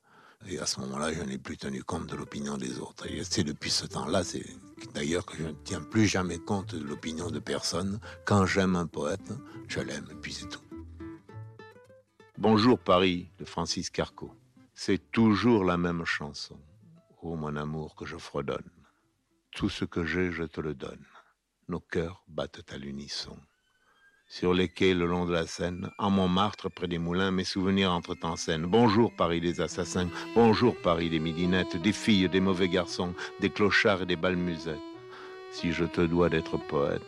Et 0.48 0.60
à 0.60 0.66
ce 0.66 0.80
moment-là, 0.80 1.14
je 1.14 1.22
n'ai 1.22 1.38
plus 1.38 1.58
tenu 1.58 1.84
compte 1.84 2.08
de 2.08 2.16
l'opinion 2.16 2.58
des 2.58 2.80
autres. 2.80 3.06
Et 3.08 3.24
c'est 3.24 3.44
depuis 3.44 3.70
ce 3.70 3.86
temps-là, 3.86 4.24
c'est 4.24 4.46
d'ailleurs 4.94 5.26
que 5.26 5.38
je 5.38 5.44
ne 5.44 5.54
tiens 5.64 5.82
plus 5.82 6.08
jamais 6.08 6.40
compte 6.40 6.74
de 6.74 6.84
l'opinion 6.84 7.30
de 7.30 7.40
personne. 7.40 8.00
Quand 8.26 8.46
j'aime 8.46 8.76
un 8.76 8.88
poète, 8.88 9.34
je 9.68 9.82
l'aime, 9.82 10.08
et 10.12 10.16
puis 10.16 10.34
c'est 10.34 10.50
tout. 10.50 10.71
Bonjour 12.38 12.80
Paris 12.80 13.30
de 13.40 13.46
Francis 13.46 13.90
Carco. 13.90 14.34
C'est 14.74 15.12
toujours 15.12 15.66
la 15.66 15.78
même 15.78 16.06
chanson. 16.06 16.58
Ô 17.22 17.36
mon 17.36 17.56
amour 17.56 17.94
que 17.94 18.06
je 18.06 18.18
fredonne. 18.18 18.72
Tout 19.52 19.70
ce 19.70 19.84
que 19.84 20.06
j'ai, 20.06 20.32
je 20.32 20.44
te 20.44 20.62
le 20.62 20.74
donne. 20.74 21.06
Nos 21.68 21.82
cœurs 21.82 22.24
battent 22.30 22.72
à 22.72 22.78
l'unisson. 22.78 23.38
Sur 24.28 24.54
les 24.54 24.70
quais 24.70 24.94
le 24.94 25.06
long 25.06 25.26
de 25.26 25.34
la 25.34 25.46
Seine, 25.46 25.92
en 25.98 26.10
Montmartre 26.10 26.72
près 26.72 26.88
des 26.88 26.98
moulins, 26.98 27.32
mes 27.32 27.44
souvenirs 27.44 27.92
entrent 27.92 28.18
en 28.24 28.38
scène. 28.38 28.66
Bonjour 28.66 29.14
Paris 29.14 29.42
des 29.42 29.60
assassins, 29.60 30.10
bonjour 30.34 30.76
Paris 30.82 31.10
des 31.10 31.20
midinettes, 31.20 31.76
des 31.82 31.94
filles, 31.94 32.30
des 32.30 32.40
mauvais 32.40 32.70
garçons, 32.70 33.14
des 33.42 33.50
clochards 33.50 34.04
et 34.04 34.06
des 34.06 34.16
balmusettes. 34.16 34.80
Si 35.52 35.74
je 35.74 35.84
te 35.84 36.02
dois 36.02 36.30
d'être 36.30 36.58
poète, 36.58 37.02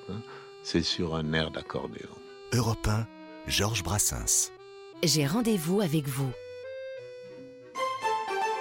c'est 0.64 0.84
sur 0.84 1.16
un 1.16 1.32
air 1.32 1.50
d'accordéon. 1.50 2.12
Europe 2.52 2.88
1, 2.88 3.08
Georges 3.48 3.84
Brassens. 3.84 4.52
J'ai 5.06 5.28
rendez-vous 5.28 5.82
avec 5.82 6.08
vous. 6.08 6.32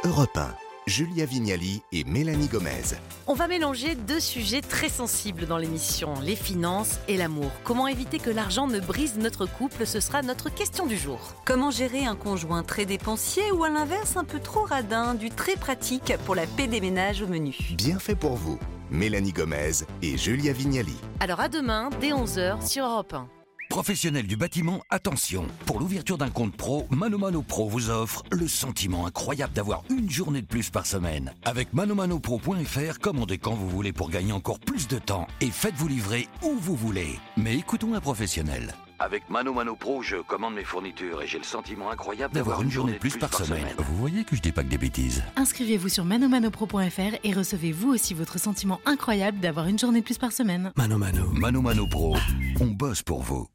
Europe 0.02 0.36
1, 0.36 0.52
Julia 0.88 1.24
Vignali 1.24 1.82
et 1.92 2.02
Mélanie 2.02 2.48
Gomez. 2.48 2.96
On 3.28 3.34
va 3.34 3.46
mélanger 3.46 3.94
deux 3.94 4.18
sujets 4.18 4.60
très 4.60 4.88
sensibles 4.88 5.46
dans 5.46 5.56
l'émission, 5.56 6.14
les 6.20 6.34
finances 6.34 6.98
et 7.06 7.16
l'amour. 7.16 7.52
Comment 7.62 7.86
éviter 7.86 8.18
que 8.18 8.28
l'argent 8.28 8.66
ne 8.66 8.80
brise 8.80 9.18
notre 9.18 9.46
couple 9.46 9.86
Ce 9.86 10.00
sera 10.00 10.22
notre 10.22 10.52
question 10.52 10.84
du 10.84 10.96
jour. 10.96 11.20
Comment 11.44 11.70
gérer 11.70 12.06
un 12.06 12.16
conjoint 12.16 12.64
très 12.64 12.86
dépensier 12.86 13.52
ou 13.52 13.62
à 13.62 13.68
l'inverse 13.68 14.16
un 14.16 14.24
peu 14.24 14.40
trop 14.40 14.64
radin, 14.64 15.14
du 15.14 15.30
très 15.30 15.54
pratique 15.54 16.12
pour 16.24 16.34
la 16.34 16.48
paix 16.48 16.66
des 16.66 16.80
ménages 16.80 17.22
au 17.22 17.28
menu? 17.28 17.56
Bien 17.76 18.00
fait 18.00 18.16
pour 18.16 18.34
vous, 18.34 18.58
Mélanie 18.90 19.32
Gomez 19.32 19.84
et 20.02 20.18
Julia 20.18 20.52
Vignali. 20.52 20.96
Alors 21.20 21.38
à 21.38 21.48
demain, 21.48 21.88
dès 22.00 22.10
11h 22.10 22.66
sur 22.68 22.84
Europe 22.84 23.14
1. 23.14 23.41
Professionnels 23.72 24.26
du 24.26 24.36
bâtiment, 24.36 24.82
attention. 24.90 25.46
Pour 25.64 25.80
l'ouverture 25.80 26.18
d'un 26.18 26.28
compte 26.28 26.54
pro, 26.54 26.86
Mano 26.90 27.16
Mano 27.16 27.40
Pro 27.40 27.70
vous 27.70 27.88
offre 27.88 28.22
le 28.30 28.46
sentiment 28.46 29.06
incroyable 29.06 29.54
d'avoir 29.54 29.82
une 29.88 30.10
journée 30.10 30.42
de 30.42 30.46
plus 30.46 30.68
par 30.68 30.84
semaine. 30.84 31.32
Avec 31.46 31.72
manomanopro.fr, 31.72 32.98
commandez 33.00 33.38
quand 33.38 33.54
vous 33.54 33.70
voulez 33.70 33.94
pour 33.94 34.10
gagner 34.10 34.32
encore 34.32 34.60
plus 34.60 34.88
de 34.88 34.98
temps 34.98 35.26
et 35.40 35.50
faites-vous 35.50 35.88
livrer 35.88 36.28
où 36.42 36.54
vous 36.60 36.76
voulez. 36.76 37.18
Mais 37.38 37.56
écoutons 37.56 37.94
un 37.94 38.00
professionnel. 38.00 38.74
Avec 39.04 39.28
Mano 39.28 39.52
Mano 39.52 39.74
Pro, 39.74 40.00
je 40.00 40.18
commande 40.18 40.54
mes 40.54 40.62
fournitures 40.62 41.22
et 41.22 41.26
j'ai 41.26 41.38
le 41.38 41.44
sentiment 41.44 41.90
incroyable 41.90 42.32
d'avoir 42.34 42.62
une 42.62 42.70
journée 42.70 42.92
de 42.92 42.98
plus 42.98 43.16
par 43.16 43.34
semaine. 43.34 43.66
Vous 43.76 43.96
voyez 43.96 44.22
que 44.22 44.36
je 44.36 44.40
dis 44.40 44.52
pas 44.52 44.62
que 44.62 44.68
des 44.68 44.78
bêtises. 44.78 45.24
Inscrivez-vous 45.34 45.88
sur 45.88 46.04
manomanopro.fr 46.04 47.16
et 47.24 47.32
recevez 47.32 47.72
vous 47.72 47.92
aussi 47.92 48.14
votre 48.14 48.38
sentiment 48.38 48.80
incroyable 48.86 49.40
d'avoir 49.40 49.66
une 49.66 49.76
journée 49.76 50.02
de 50.02 50.04
plus 50.04 50.18
par 50.18 50.30
semaine. 50.30 50.70
Mano 50.76 50.98
Mano. 50.98 51.26
Mano 51.32 51.60
Mano 51.60 51.84
Pro. 51.88 52.16
On 52.60 52.66
bosse 52.66 53.02
pour 53.02 53.22
vous. 53.22 53.48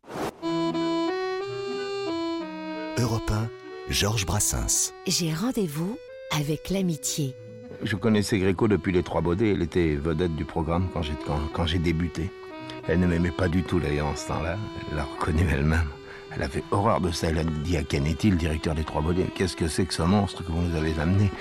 Europe 2.99 3.31
1, 3.31 3.47
Georges 3.89 4.25
Brassens. 4.25 4.91
J'ai 5.07 5.33
rendez-vous 5.33 5.97
avec 6.35 6.69
l'amitié. 6.69 7.33
Je 7.83 7.95
connaissais 7.95 8.37
Gréco 8.37 8.67
depuis 8.67 8.91
les 8.91 9.03
Trois 9.03 9.21
Baudets. 9.21 9.51
Elle 9.51 9.61
était 9.61 9.95
vedette 9.95 10.35
du 10.35 10.43
programme 10.43 10.89
quand 10.93 11.03
j'ai, 11.03 11.13
quand, 11.25 11.39
quand 11.53 11.65
j'ai 11.65 11.79
débuté. 11.79 12.29
Elle 12.87 12.99
ne 12.99 13.07
m'aimait 13.07 13.31
pas 13.31 13.49
du 13.49 13.63
tout 13.63 13.79
d'ailleurs 13.79 14.07
en 14.07 14.15
ce 14.15 14.27
temps-là. 14.27 14.57
Elle 14.89 14.97
l'a 14.97 15.03
reconnu 15.03 15.45
elle-même. 15.51 15.89
Elle 16.33 16.43
avait 16.43 16.63
horreur 16.71 17.01
de 17.01 17.11
ça. 17.11 17.27
Elle 17.27 17.39
a 17.39 17.43
dit 17.43 17.77
à 17.77 17.83
Canetti, 17.83 18.29
le 18.29 18.37
directeur 18.37 18.75
des 18.75 18.83
Trois 18.83 19.01
Baudets, 19.01 19.27
qu'est-ce 19.35 19.55
que 19.55 19.67
c'est 19.67 19.85
que 19.85 19.93
ce 19.93 20.03
monstre 20.03 20.43
que 20.43 20.51
vous 20.51 20.61
nous 20.61 20.75
avez 20.75 20.97
amené? 20.99 21.31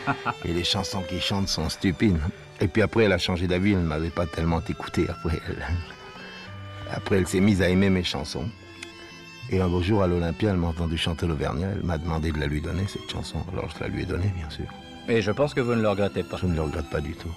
Et 0.45 0.53
les 0.53 0.65
chansons 0.65 1.03
qu'il 1.03 1.21
chante 1.21 1.49
sont 1.49 1.69
stupides. 1.69 2.19
Et 2.61 2.69
puis 2.69 2.83
après, 2.83 3.05
elle 3.05 3.13
a 3.13 3.19
changé 3.19 3.47
d'avis. 3.47 3.73
Elle 3.73 3.83
ne 3.83 3.87
m'avait 3.87 4.11
pas 4.11 4.27
tellement 4.27 4.61
écouté. 4.63 5.07
Après, 5.09 5.39
elle, 5.49 5.65
après, 6.91 7.19
elle 7.19 7.29
s'est 7.29 7.41
mise 7.41 7.63
à 7.63 7.69
aimer 7.69 7.91
mes 7.91 8.05
chansons. 8.05 8.49
Et 9.51 9.61
un 9.61 9.69
beau 9.69 9.83
jour, 9.83 10.03
à 10.03 10.09
l'Olympia, 10.09 10.51
elle 10.51 10.57
m'a 10.57 10.69
entendu 10.69 10.97
chanter 10.99 11.27
l'Auvergnat. 11.27 11.69
Elle 11.77 11.85
m'a 11.85 11.99
demandé 11.99 12.33
de 12.33 12.41
la 12.41 12.47
lui 12.47 12.61
donner, 12.61 12.85
cette 12.89 13.09
chanson. 13.09 13.45
Alors 13.53 13.71
je 13.71 13.81
la 13.81 13.89
lui 13.89 14.03
ai 14.03 14.07
donnée, 14.07 14.33
bien 14.37 14.51
sûr. 14.51 14.67
Et 15.09 15.23
je 15.23 15.31
pense 15.31 15.55
que 15.55 15.61
vous 15.61 15.77
ne 15.77 15.83
le 15.83 15.89
regrettez 15.89 16.25
pas. 16.25 16.37
Je 16.39 16.47
ne 16.47 16.55
le 16.57 16.63
regrette 16.63 16.91
pas 16.91 17.01
du 17.01 17.15
tout. 17.15 17.31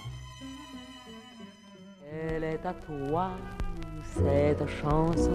Elle 2.12 2.42
est 2.42 2.66
à 2.66 2.72
toi, 2.72 3.30
cette 4.14 4.66
chanson. 4.80 5.30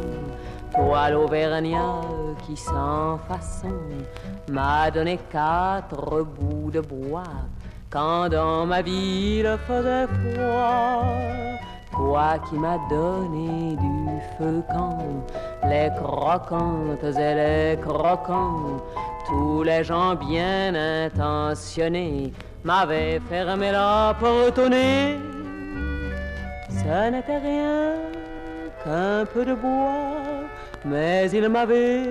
Toi, 0.74 1.10
l'Auvergnat, 1.10 2.02
qui 2.46 2.58
sans 2.58 3.18
façon 3.30 3.80
m'a 4.52 4.92
donné 4.92 5.20
quatre 5.32 6.24
bouts 6.24 6.72
de 6.72 6.82
bois 6.82 7.24
quand 7.90 8.30
dans 8.30 8.66
ma 8.66 8.82
ville 8.82 9.58
faisait 9.68 10.08
froid. 10.08 11.06
Toi 11.92 12.34
qui 12.50 12.56
m'as 12.56 12.78
donné 12.90 13.78
du 13.78 14.20
feu 14.38 14.62
quand 14.70 14.98
les 15.64 15.90
croquantes 15.96 17.04
et 17.04 17.36
les 17.36 17.80
croquants, 17.80 18.82
tous 19.26 19.64
les 19.64 19.84
gens 19.84 20.14
bien 20.16 20.76
intentionnés 20.76 22.34
m'avaient 22.66 23.22
fermé 23.30 23.72
la 23.72 24.14
porte 24.20 24.60
au 24.60 24.68
nez. 24.68 25.18
Ce 26.70 27.10
n'était 27.10 27.38
rien 27.38 27.94
qu'un 28.86 29.26
peu 29.26 29.44
de 29.44 29.56
bois, 29.56 30.46
mais 30.86 31.30
il 31.32 31.50
m'avait 31.50 32.04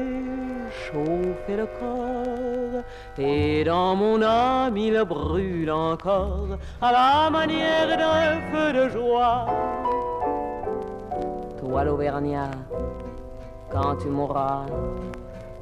chauffé 0.85 1.57
le 1.57 1.67
corps. 1.67 2.83
Et 3.17 3.63
dans 3.65 3.95
mon 3.95 4.21
âme 4.23 4.77
il 4.77 5.01
brûle 5.05 5.71
encore 5.71 6.59
à 6.83 6.91
la 6.93 7.31
manière 7.31 7.97
d'un 7.97 8.41
feu 8.51 8.73
de 8.73 8.89
joie. 8.89 9.47
Toi 11.61 11.85
l'Auvergnat, 11.85 12.51
quand 13.71 13.97
tu 13.97 14.09
mourras, 14.09 14.67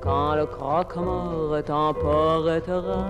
quand 0.01 0.34
le 0.34 0.47
croque-mort 0.47 1.62
t'emportera, 1.62 3.05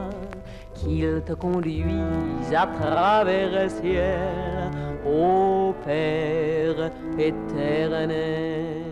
qu'il 0.83 1.23
te 1.27 1.33
conduise 1.33 2.55
à 2.55 2.67
travers 2.67 3.63
le 3.63 3.69
ciel, 3.69 4.71
ô 5.07 5.75
Père 5.85 6.91
éternel. 7.19 8.83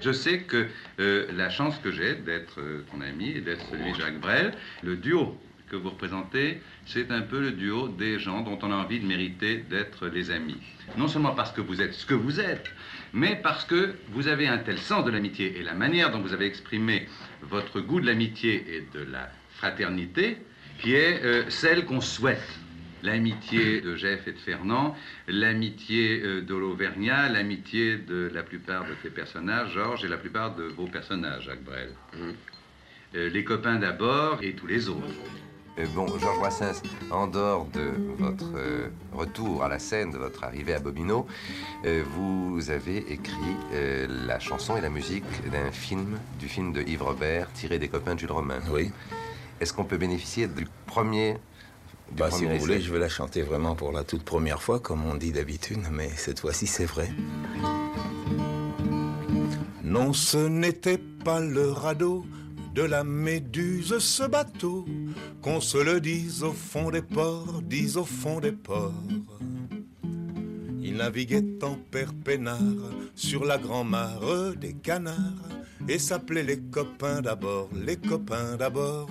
Je 0.00 0.10
sais 0.10 0.40
que 0.40 0.66
euh, 0.98 1.26
la 1.36 1.48
chance 1.48 1.78
que 1.78 1.92
j'ai 1.92 2.16
d'être 2.16 2.60
euh, 2.60 2.84
ton 2.90 3.00
ami 3.00 3.30
et 3.30 3.40
d'être 3.40 3.64
celui 3.70 3.92
de 3.92 3.96
Jacques 3.98 4.20
Brel, 4.20 4.52
le 4.82 4.96
duo 4.96 5.36
que 5.70 5.76
vous 5.76 5.90
représentez, 5.90 6.60
c'est 6.86 7.10
un 7.10 7.22
peu 7.22 7.40
le 7.40 7.52
duo 7.52 7.88
des 7.88 8.18
gens 8.18 8.40
dont 8.40 8.58
on 8.62 8.72
a 8.72 8.74
envie 8.74 9.00
de 9.00 9.06
mériter 9.06 9.58
d'être 9.58 10.08
les 10.08 10.30
amis. 10.30 10.58
Non 10.98 11.08
seulement 11.08 11.34
parce 11.34 11.52
que 11.52 11.60
vous 11.60 11.80
êtes 11.80 11.94
ce 11.94 12.04
que 12.04 12.14
vous 12.14 12.40
êtes, 12.40 12.70
mais 13.12 13.36
parce 13.36 13.64
que 13.64 13.94
vous 14.10 14.28
avez 14.28 14.48
un 14.48 14.58
tel 14.58 14.76
sens 14.76 15.04
de 15.04 15.10
l'amitié 15.10 15.58
et 15.58 15.62
la 15.62 15.74
manière 15.74 16.10
dont 16.10 16.20
vous 16.20 16.34
avez 16.34 16.46
exprimé 16.46 17.06
votre 17.42 17.80
goût 17.80 18.00
de 18.00 18.06
l'amitié 18.06 18.64
et 18.68 18.80
de 18.92 19.04
la 19.04 19.30
fraternité, 19.62 20.38
qui 20.80 20.94
est 20.94 21.22
euh, 21.22 21.48
celle 21.48 21.84
qu'on 21.86 22.00
souhaite. 22.00 22.48
L'amitié 23.04 23.80
de 23.80 23.94
Jeff 23.96 24.26
et 24.26 24.32
de 24.32 24.38
Fernand, 24.38 24.96
l'amitié 25.28 26.20
euh, 26.20 26.40
de 26.40 26.54
l'Auvergnat, 26.54 27.28
l'amitié 27.28 27.96
de 27.96 28.30
la 28.34 28.42
plupart 28.42 28.84
de 28.84 28.94
tes 29.02 29.10
personnages, 29.10 29.72
Georges, 29.74 30.04
et 30.04 30.08
la 30.08 30.16
plupart 30.16 30.54
de 30.56 30.64
vos 30.64 30.86
personnages, 30.86 31.44
Jacques 31.44 31.64
Brel. 31.64 31.90
Euh, 33.14 33.28
les 33.28 33.44
copains 33.44 33.76
d'abord 33.76 34.38
et 34.42 34.54
tous 34.54 34.66
les 34.66 34.88
autres. 34.88 35.14
Euh, 35.78 35.86
bon, 35.94 36.06
Georges 36.18 36.38
Brassens, 36.38 36.82
en 37.10 37.26
dehors 37.26 37.66
de 37.66 37.90
votre 38.18 38.56
euh, 38.56 38.88
retour 39.12 39.64
à 39.64 39.68
la 39.68 39.78
scène, 39.78 40.10
de 40.10 40.18
votre 40.18 40.44
arrivée 40.44 40.74
à 40.74 40.80
Bobino, 40.80 41.26
euh, 41.86 42.02
vous 42.14 42.70
avez 42.70 42.98
écrit 43.10 43.56
euh, 43.72 44.06
la 44.26 44.38
chanson 44.38 44.76
et 44.76 44.80
la 44.80 44.90
musique 44.90 45.24
d'un 45.50 45.70
film, 45.72 46.18
du 46.38 46.46
film 46.46 46.72
de 46.72 46.82
Yves 46.82 47.02
Robert, 47.02 47.50
tiré 47.52 47.78
des 47.78 47.88
copains 47.88 48.14
de 48.14 48.20
Jules 48.20 48.32
Romain. 48.32 48.60
Oui. 48.70 48.90
Est-ce 49.62 49.72
qu'on 49.72 49.84
peut 49.84 49.96
bénéficier 49.96 50.48
du 50.48 50.66
premier. 50.86 51.36
Bah, 52.16 52.32
si 52.32 52.44
vous 52.46 52.58
voulez, 52.58 52.80
je 52.80 52.92
vais 52.92 52.98
la 52.98 53.08
chanter 53.08 53.42
vraiment 53.42 53.76
pour 53.76 53.92
la 53.92 54.02
toute 54.02 54.24
première 54.24 54.60
fois, 54.60 54.80
comme 54.80 55.06
on 55.06 55.14
dit 55.14 55.30
d'habitude, 55.30 55.78
mais 55.92 56.10
cette 56.16 56.40
fois-ci, 56.40 56.66
c'est 56.66 56.84
vrai. 56.84 57.08
Non, 59.84 60.12
ce 60.12 60.38
n'était 60.48 60.98
pas 60.98 61.38
le 61.38 61.70
radeau 61.70 62.26
de 62.74 62.82
la 62.82 63.04
méduse, 63.04 63.96
ce 64.00 64.24
bateau, 64.24 64.84
qu'on 65.42 65.60
se 65.60 65.78
le 65.78 66.00
dise 66.00 66.42
au 66.42 66.52
fond 66.52 66.90
des 66.90 67.02
ports, 67.02 67.62
dise 67.62 67.96
au 67.96 68.04
fond 68.04 68.40
des 68.40 68.50
ports. 68.50 68.92
Il 70.82 70.96
naviguait 70.96 71.62
en 71.62 71.76
père 71.76 72.12
peinard 72.24 72.58
sur 73.14 73.44
la 73.44 73.58
grand-mare 73.58 74.56
des 74.56 74.72
canards 74.72 75.48
et 75.88 76.00
s'appelait 76.00 76.42
les 76.42 76.58
copains 76.58 77.20
d'abord, 77.20 77.68
les 77.72 77.96
copains 77.96 78.56
d'abord. 78.56 79.08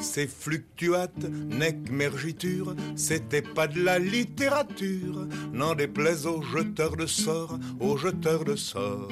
Ces 0.00 0.26
fluctuates, 0.26 1.28
nec 1.50 1.90
mergiture, 1.90 2.74
c'était 2.94 3.42
pas 3.42 3.66
de 3.66 3.82
la 3.82 3.98
littérature, 3.98 5.26
n'en 5.52 5.74
déplaise 5.74 6.26
aux 6.26 6.42
jeteurs 6.42 6.96
de 6.96 7.06
sorts, 7.06 7.58
aux 7.80 7.96
jeteurs 7.96 8.44
de 8.44 8.56
sorts. 8.56 9.10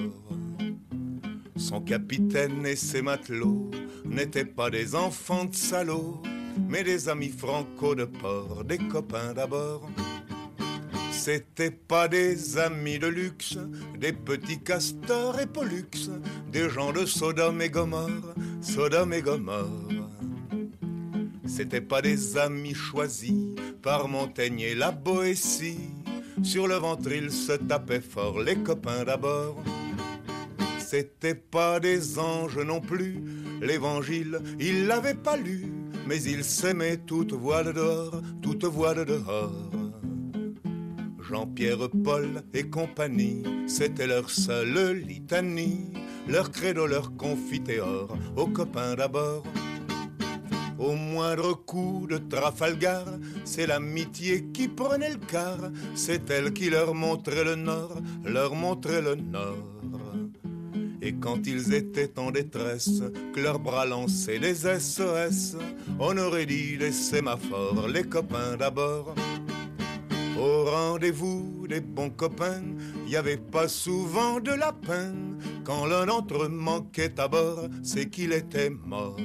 Son 1.56 1.80
capitaine 1.80 2.66
et 2.66 2.76
ses 2.76 3.02
matelots 3.02 3.70
n'étaient 4.04 4.44
pas 4.44 4.70
des 4.70 4.94
enfants 4.94 5.44
de 5.44 5.54
salauds, 5.54 6.22
mais 6.68 6.84
des 6.84 7.08
amis 7.08 7.30
franco 7.30 7.94
de 7.94 8.04
port, 8.04 8.64
des 8.64 8.78
copains 8.78 9.32
d'abord. 9.34 9.88
C'était 11.10 11.70
pas 11.70 12.06
des 12.06 12.58
amis 12.58 12.98
de 12.98 13.06
luxe, 13.06 13.56
des 13.98 14.12
petits 14.12 14.60
castors 14.60 15.40
et 15.40 15.46
pollux, 15.46 16.10
des 16.52 16.68
gens 16.68 16.92
de 16.92 17.06
Sodome 17.06 17.62
et 17.62 17.70
Gomorre, 17.70 18.34
Sodome 18.60 19.14
et 19.14 19.22
Gomorre. 19.22 20.03
C'était 21.46 21.80
pas 21.80 22.02
des 22.02 22.36
amis 22.36 22.74
choisis 22.74 23.54
par 23.82 24.08
Montaigne 24.08 24.60
et 24.60 24.74
la 24.74 24.90
Boétie. 24.90 25.90
Sur 26.42 26.66
le 26.66 26.76
ventre, 26.76 27.12
ils 27.12 27.30
se 27.30 27.52
tapaient 27.52 28.00
fort, 28.00 28.40
les 28.40 28.56
copains 28.56 29.04
d'abord. 29.04 29.62
C'était 30.78 31.34
pas 31.34 31.80
des 31.80 32.18
anges 32.18 32.58
non 32.58 32.80
plus, 32.80 33.22
l'évangile, 33.60 34.40
ils 34.58 34.86
l'avaient 34.86 35.14
pas 35.14 35.36
lu, 35.36 35.66
mais 36.06 36.22
ils 36.22 36.44
s'aimaient 36.44 36.98
toute 36.98 37.32
voile 37.32 37.72
dehors, 37.72 38.20
toute 38.42 38.64
voile 38.64 39.04
dehors. 39.04 39.70
Jean-Pierre, 41.20 41.88
Paul 42.04 42.42
et 42.52 42.64
compagnie, 42.64 43.42
c'était 43.66 44.06
leur 44.06 44.30
seule 44.30 44.98
litanie, 44.98 45.92
leur 46.28 46.50
credo, 46.50 46.86
leur 46.86 47.16
confiteor, 47.16 48.16
aux 48.36 48.46
copains 48.46 48.94
d'abord. 48.94 49.42
Au 50.78 50.92
moindre 50.94 51.54
coup 51.64 52.06
de 52.08 52.18
Trafalgar, 52.18 53.04
c'est 53.44 53.66
l'amitié 53.66 54.46
qui 54.52 54.68
prenait 54.68 55.10
le 55.10 55.26
quart, 55.26 55.70
c'est 55.94 56.28
elle 56.30 56.52
qui 56.52 56.70
leur 56.70 56.94
montrait 56.94 57.44
le 57.44 57.54
nord, 57.54 57.94
leur 58.24 58.54
montrait 58.54 59.02
le 59.02 59.14
nord. 59.14 59.56
Et 61.00 61.12
quand 61.12 61.46
ils 61.46 61.74
étaient 61.74 62.18
en 62.18 62.30
détresse, 62.30 63.02
que 63.34 63.40
leurs 63.40 63.58
bras 63.58 63.84
lançaient 63.84 64.38
des 64.38 64.54
SOS, 64.54 65.56
on 65.98 66.16
aurait 66.16 66.46
dit 66.46 66.78
des 66.78 66.92
sémaphores, 66.92 67.88
les 67.88 68.04
copains 68.04 68.56
d'abord. 68.58 69.14
Au 70.38 70.64
rendez-vous 70.64 71.66
des 71.68 71.80
bons 71.80 72.10
copains, 72.10 72.62
y 73.06 73.16
avait 73.16 73.36
pas 73.36 73.68
souvent 73.68 74.40
de 74.40 74.52
lapin. 74.52 75.12
Quand 75.62 75.86
l'un 75.86 76.06
d'entre 76.06 76.44
eux 76.44 76.48
manquait 76.48 77.20
à 77.20 77.28
bord, 77.28 77.68
c'est 77.82 78.08
qu'il 78.08 78.32
était 78.32 78.70
mort. 78.70 79.16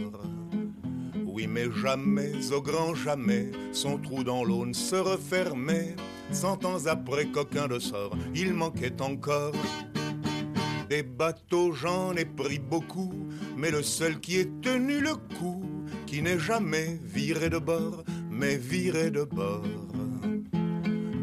Mais 1.47 1.67
jamais, 1.81 2.31
au 2.51 2.61
grand 2.61 2.95
jamais, 2.95 3.51
son 3.71 3.97
trou 3.97 4.23
dans 4.23 4.43
l'eau 4.43 4.65
ne 4.65 4.73
se 4.73 4.95
refermait. 4.95 5.95
Cent 6.31 6.63
ans 6.65 6.85
après 6.85 7.25
qu'aucun 7.27 7.67
de 7.67 7.79
sort, 7.79 8.15
il 8.35 8.53
manquait 8.53 9.01
encore. 9.01 9.53
Des 10.89 11.03
bateaux, 11.03 11.71
j'en 11.71 12.13
ai 12.15 12.25
pris 12.25 12.59
beaucoup, 12.59 13.13
mais 13.57 13.71
le 13.71 13.83
seul 13.83 14.19
qui 14.19 14.39
ait 14.39 14.51
tenu 14.61 14.99
le 14.99 15.15
coup, 15.37 15.63
qui 16.05 16.21
n'est 16.21 16.39
jamais 16.39 16.99
viré 17.03 17.49
de 17.49 17.59
bord, 17.59 18.03
mais 18.29 18.57
viré 18.57 19.11
de 19.11 19.23
bord 19.23 19.63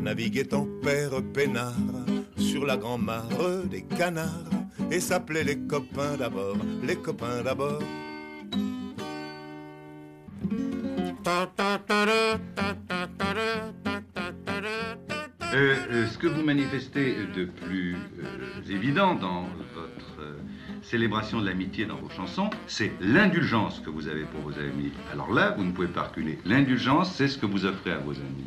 naviguait 0.07 0.55
en 0.55 0.69
père 0.85 1.21
peinard 1.35 1.75
sur 2.37 2.65
la 2.65 2.77
grand-mare 2.77 3.65
des 3.69 3.83
canards 3.83 4.53
et 4.89 5.01
s'appelait 5.01 5.43
les 5.43 5.59
copains 5.59 6.17
d'abord, 6.17 6.57
les 6.85 6.95
copains 6.95 7.43
d'abord. 7.43 7.83
Euh, 11.29 11.47
euh, 15.55 16.07
ce 16.07 16.19
que 16.19 16.29
vous 16.29 16.43
manifestez 16.43 17.17
de 17.35 17.47
plus 17.47 17.95
euh, 17.95 18.71
évident 18.71 19.17
dans 19.17 19.43
votre 19.75 20.37
célébration 20.83 21.41
de 21.41 21.47
l'amitié 21.47 21.85
dans 21.85 21.97
vos 21.97 22.11
chansons, 22.11 22.49
c'est 22.69 22.93
l'indulgence 23.01 23.81
que 23.81 23.91
vous 23.91 24.07
avez 24.07 24.23
pour 24.23 24.43
vos 24.43 24.53
amis. 24.53 24.93
Alors 25.13 25.33
là, 25.33 25.51
vous 25.51 25.65
ne 25.65 25.73
pouvez 25.73 25.89
pas 25.89 26.03
reculer. 26.03 26.39
L'indulgence, 26.45 27.13
c'est 27.13 27.27
ce 27.27 27.39
que 27.39 27.47
vous 27.47 27.65
offrez 27.65 27.91
à 27.91 27.99
vos 27.99 28.13
amis. 28.13 28.47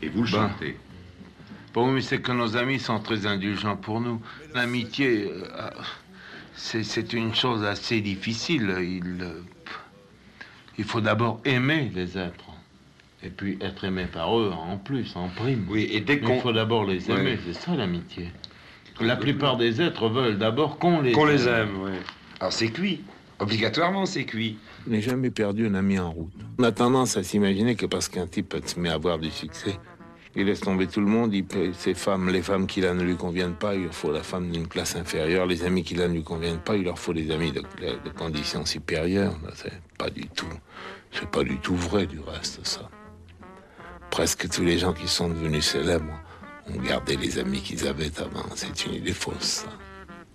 Et 0.00 0.08
vous 0.08 0.22
le 0.22 0.30
Ben, 0.30 0.50
chantez. 0.50 0.78
Bon, 1.72 1.90
mais 1.90 2.00
c'est 2.00 2.20
que 2.20 2.30
nos 2.30 2.56
amis 2.56 2.78
sont 2.78 3.00
très 3.00 3.26
indulgents 3.26 3.76
pour 3.76 4.00
nous. 4.00 4.20
L'amitié, 4.54 5.32
c'est 6.54 7.12
une 7.12 7.34
chose 7.34 7.64
assez 7.64 8.00
difficile. 8.00 8.72
Il, 8.78 9.26
il 10.78 10.84
faut 10.84 11.00
d'abord 11.00 11.40
aimer 11.44 11.90
les 11.94 12.18
êtres. 12.18 12.44
Et 13.22 13.30
puis 13.30 13.56
être 13.62 13.84
aimé 13.84 14.04
par 14.12 14.38
eux 14.38 14.52
en 14.52 14.76
plus, 14.76 15.16
en 15.16 15.28
prime. 15.28 15.64
Oui, 15.70 15.88
et 15.90 16.00
dès 16.00 16.20
qu'on- 16.20 16.34
Il 16.34 16.40
faut 16.40 16.52
d'abord 16.52 16.84
les 16.84 17.10
aimer, 17.10 17.22
Ouais. 17.32 17.38
c'est 17.46 17.54
ça 17.54 17.74
l'amitié. 17.74 18.28
La 19.00 19.16
plupart 19.16 19.56
des 19.56 19.80
êtres 19.80 20.08
veulent 20.08 20.38
d'abord 20.38 20.78
qu'on 20.78 21.00
les 21.00 21.12
Qu'on 21.12 21.26
aime. 21.28 21.34
les 21.36 21.48
aime, 21.48 21.70
oui. 21.82 21.92
Alors 22.38 22.52
c'est 22.52 22.68
cuit. 22.68 23.00
Obligatoirement, 23.40 24.06
c'est 24.06 24.24
cuit. 24.24 24.58
Je 24.86 24.90
n'ai 24.92 25.00
jamais 25.00 25.30
perdu 25.30 25.66
un 25.66 25.74
ami 25.74 25.98
en 25.98 26.12
route. 26.12 26.32
On 26.58 26.62
a 26.62 26.70
tendance 26.70 27.16
à 27.16 27.22
s'imaginer 27.24 27.74
que 27.74 27.86
parce 27.86 28.08
qu'un 28.08 28.26
type 28.26 28.54
se 28.64 28.78
met 28.78 28.90
à 28.90 28.94
avoir 28.94 29.18
du 29.18 29.30
succès, 29.30 29.76
il 30.36 30.46
laisse 30.46 30.60
tomber 30.60 30.86
tout 30.86 31.00
le 31.00 31.06
monde, 31.06 31.32
il 31.34 31.44
ses 31.78 31.94
femmes, 31.94 32.28
les 32.30 32.42
femmes 32.42 32.66
qu'il 32.66 32.84
a 32.86 32.94
ne 32.94 33.02
lui 33.02 33.16
conviennent 33.16 33.54
pas, 33.54 33.74
il 33.74 33.84
leur 33.84 33.94
faut 33.94 34.12
la 34.12 34.22
femme 34.22 34.50
d'une 34.50 34.66
classe 34.66 34.96
inférieure, 34.96 35.46
les 35.46 35.64
amis 35.64 35.84
qu'il 35.84 36.00
a 36.02 36.08
ne 36.08 36.14
lui 36.14 36.22
conviennent 36.24 36.58
pas, 36.58 36.76
il 36.76 36.84
leur 36.84 36.98
faut 36.98 37.12
des 37.14 37.30
amis 37.30 37.52
de, 37.52 37.60
de- 37.60 38.10
conditions 38.16 38.64
supérieures. 38.66 39.34
Ben, 39.42 39.50
C'est 39.54 39.72
pas 39.96 40.10
du 40.10 40.26
tout, 40.28 40.46
c'est 41.12 41.28
pas 41.30 41.44
du 41.44 41.58
tout 41.58 41.76
vrai 41.76 42.06
du 42.06 42.18
reste 42.20 42.66
ça. 42.66 42.88
Presque 44.10 44.48
tous 44.48 44.64
les 44.64 44.78
gens 44.78 44.92
qui 44.92 45.08
sont 45.08 45.28
devenus 45.28 45.64
célèbres 45.66 46.12
ont 46.72 46.78
gardé 46.80 47.16
les 47.16 47.38
amis 47.38 47.60
qu'ils 47.60 47.86
avaient 47.86 48.12
avant. 48.20 48.46
C'est 48.54 48.86
une 48.86 48.94
idée 48.94 49.12
fausse. 49.12 49.34
ça. 49.64 49.68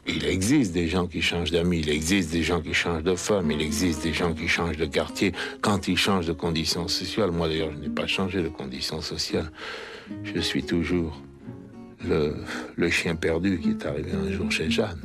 Il 0.07 0.25
existe 0.25 0.71
des 0.73 0.87
gens 0.87 1.05
qui 1.07 1.21
changent 1.21 1.51
d'amis, 1.51 1.79
il 1.81 1.89
existe 1.89 2.31
des 2.31 2.41
gens 2.41 2.61
qui 2.61 2.73
changent 2.73 3.03
de 3.03 3.15
femme, 3.15 3.51
il 3.51 3.61
existe 3.61 4.01
des 4.03 4.13
gens 4.13 4.33
qui 4.33 4.47
changent 4.47 4.77
de 4.77 4.85
quartier 4.85 5.33
quand 5.61 5.87
ils 5.87 5.97
changent 5.97 6.25
de 6.25 6.33
conditions 6.33 6.87
sociales. 6.87 7.31
Moi 7.31 7.47
d'ailleurs, 7.47 7.71
je 7.73 7.77
n'ai 7.77 7.89
pas 7.89 8.07
changé 8.07 8.41
de 8.41 8.47
conditions 8.49 9.01
sociales. 9.01 9.51
Je 10.23 10.39
suis 10.39 10.63
toujours 10.63 11.21
le, 12.07 12.89
chien 12.89 13.15
perdu 13.15 13.59
qui 13.59 13.71
est 13.71 13.85
arrivé 13.85 14.11
un 14.13 14.31
jour 14.31 14.51
chez 14.51 14.69
Jeanne. 14.69 14.99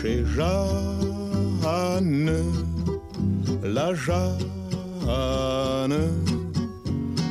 Chez 0.00 0.24
Jeanne, 0.24 2.30
la 3.62 3.94
Jeanne, 3.94 4.38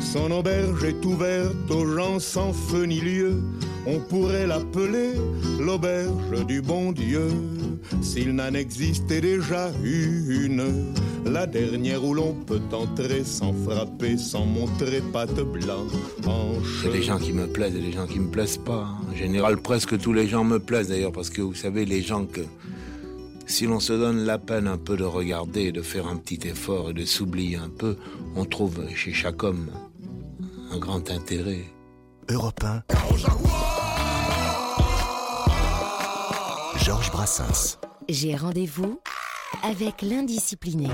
son 0.01 0.31
auberge 0.31 0.83
est 0.83 1.05
ouverte 1.05 1.69
aux 1.69 1.85
gens 1.85 2.19
sans 2.19 2.53
feu 2.53 2.85
ni 2.85 2.99
lieu. 2.99 3.41
On 3.85 3.99
pourrait 3.99 4.47
l'appeler 4.47 5.13
l'auberge 5.59 6.45
du 6.45 6.61
bon 6.61 6.91
Dieu, 6.91 7.29
s'il 8.01 8.35
n'en 8.35 8.53
existait 8.53 9.21
déjà 9.21 9.71
une, 9.83 10.93
la 11.25 11.47
dernière 11.47 12.03
où 12.03 12.13
l'on 12.13 12.33
peut 12.33 12.61
entrer 12.71 13.23
sans 13.23 13.53
frapper, 13.53 14.17
sans 14.17 14.45
montrer 14.45 15.01
patte 15.13 15.39
blanche. 15.39 15.91
Il 16.83 16.89
y 16.89 16.93
des 16.93 17.03
gens 17.03 17.17
qui 17.17 17.33
me 17.33 17.47
plaisent 17.47 17.75
et 17.75 17.81
des 17.81 17.91
gens 17.91 18.07
qui 18.07 18.19
me 18.19 18.29
plaisent 18.29 18.57
pas. 18.57 18.87
En 19.11 19.15
général, 19.15 19.57
presque 19.57 19.97
tous 19.97 20.13
les 20.13 20.27
gens 20.27 20.43
me 20.43 20.59
plaisent 20.59 20.89
d'ailleurs, 20.89 21.11
parce 21.11 21.29
que 21.29 21.41
vous 21.41 21.55
savez, 21.55 21.85
les 21.85 22.01
gens 22.01 22.25
que 22.25 22.41
si 23.49 23.65
l'on 23.65 23.79
se 23.79 23.93
donne 23.93 24.25
la 24.25 24.37
peine 24.37 24.67
un 24.67 24.77
peu 24.77 24.95
de 24.95 25.03
regarder, 25.03 25.71
de 25.71 25.81
faire 25.81 26.07
un 26.07 26.17
petit 26.17 26.47
effort 26.47 26.91
et 26.91 26.93
de 26.93 27.03
s'oublier 27.05 27.55
un 27.55 27.69
peu, 27.69 27.97
on 28.35 28.45
trouve 28.45 28.87
chez 28.93 29.11
chaque 29.11 29.43
homme 29.43 29.71
un 30.71 30.77
grand 30.77 31.09
intérêt. 31.09 31.65
Europe 32.31 32.63
1. 32.63 32.83
Georges 36.77 37.09
Brassens. 37.09 37.79
J'ai 38.07 38.35
rendez-vous 38.35 39.01
avec 39.63 40.03
l'indiscipliné. 40.03 40.89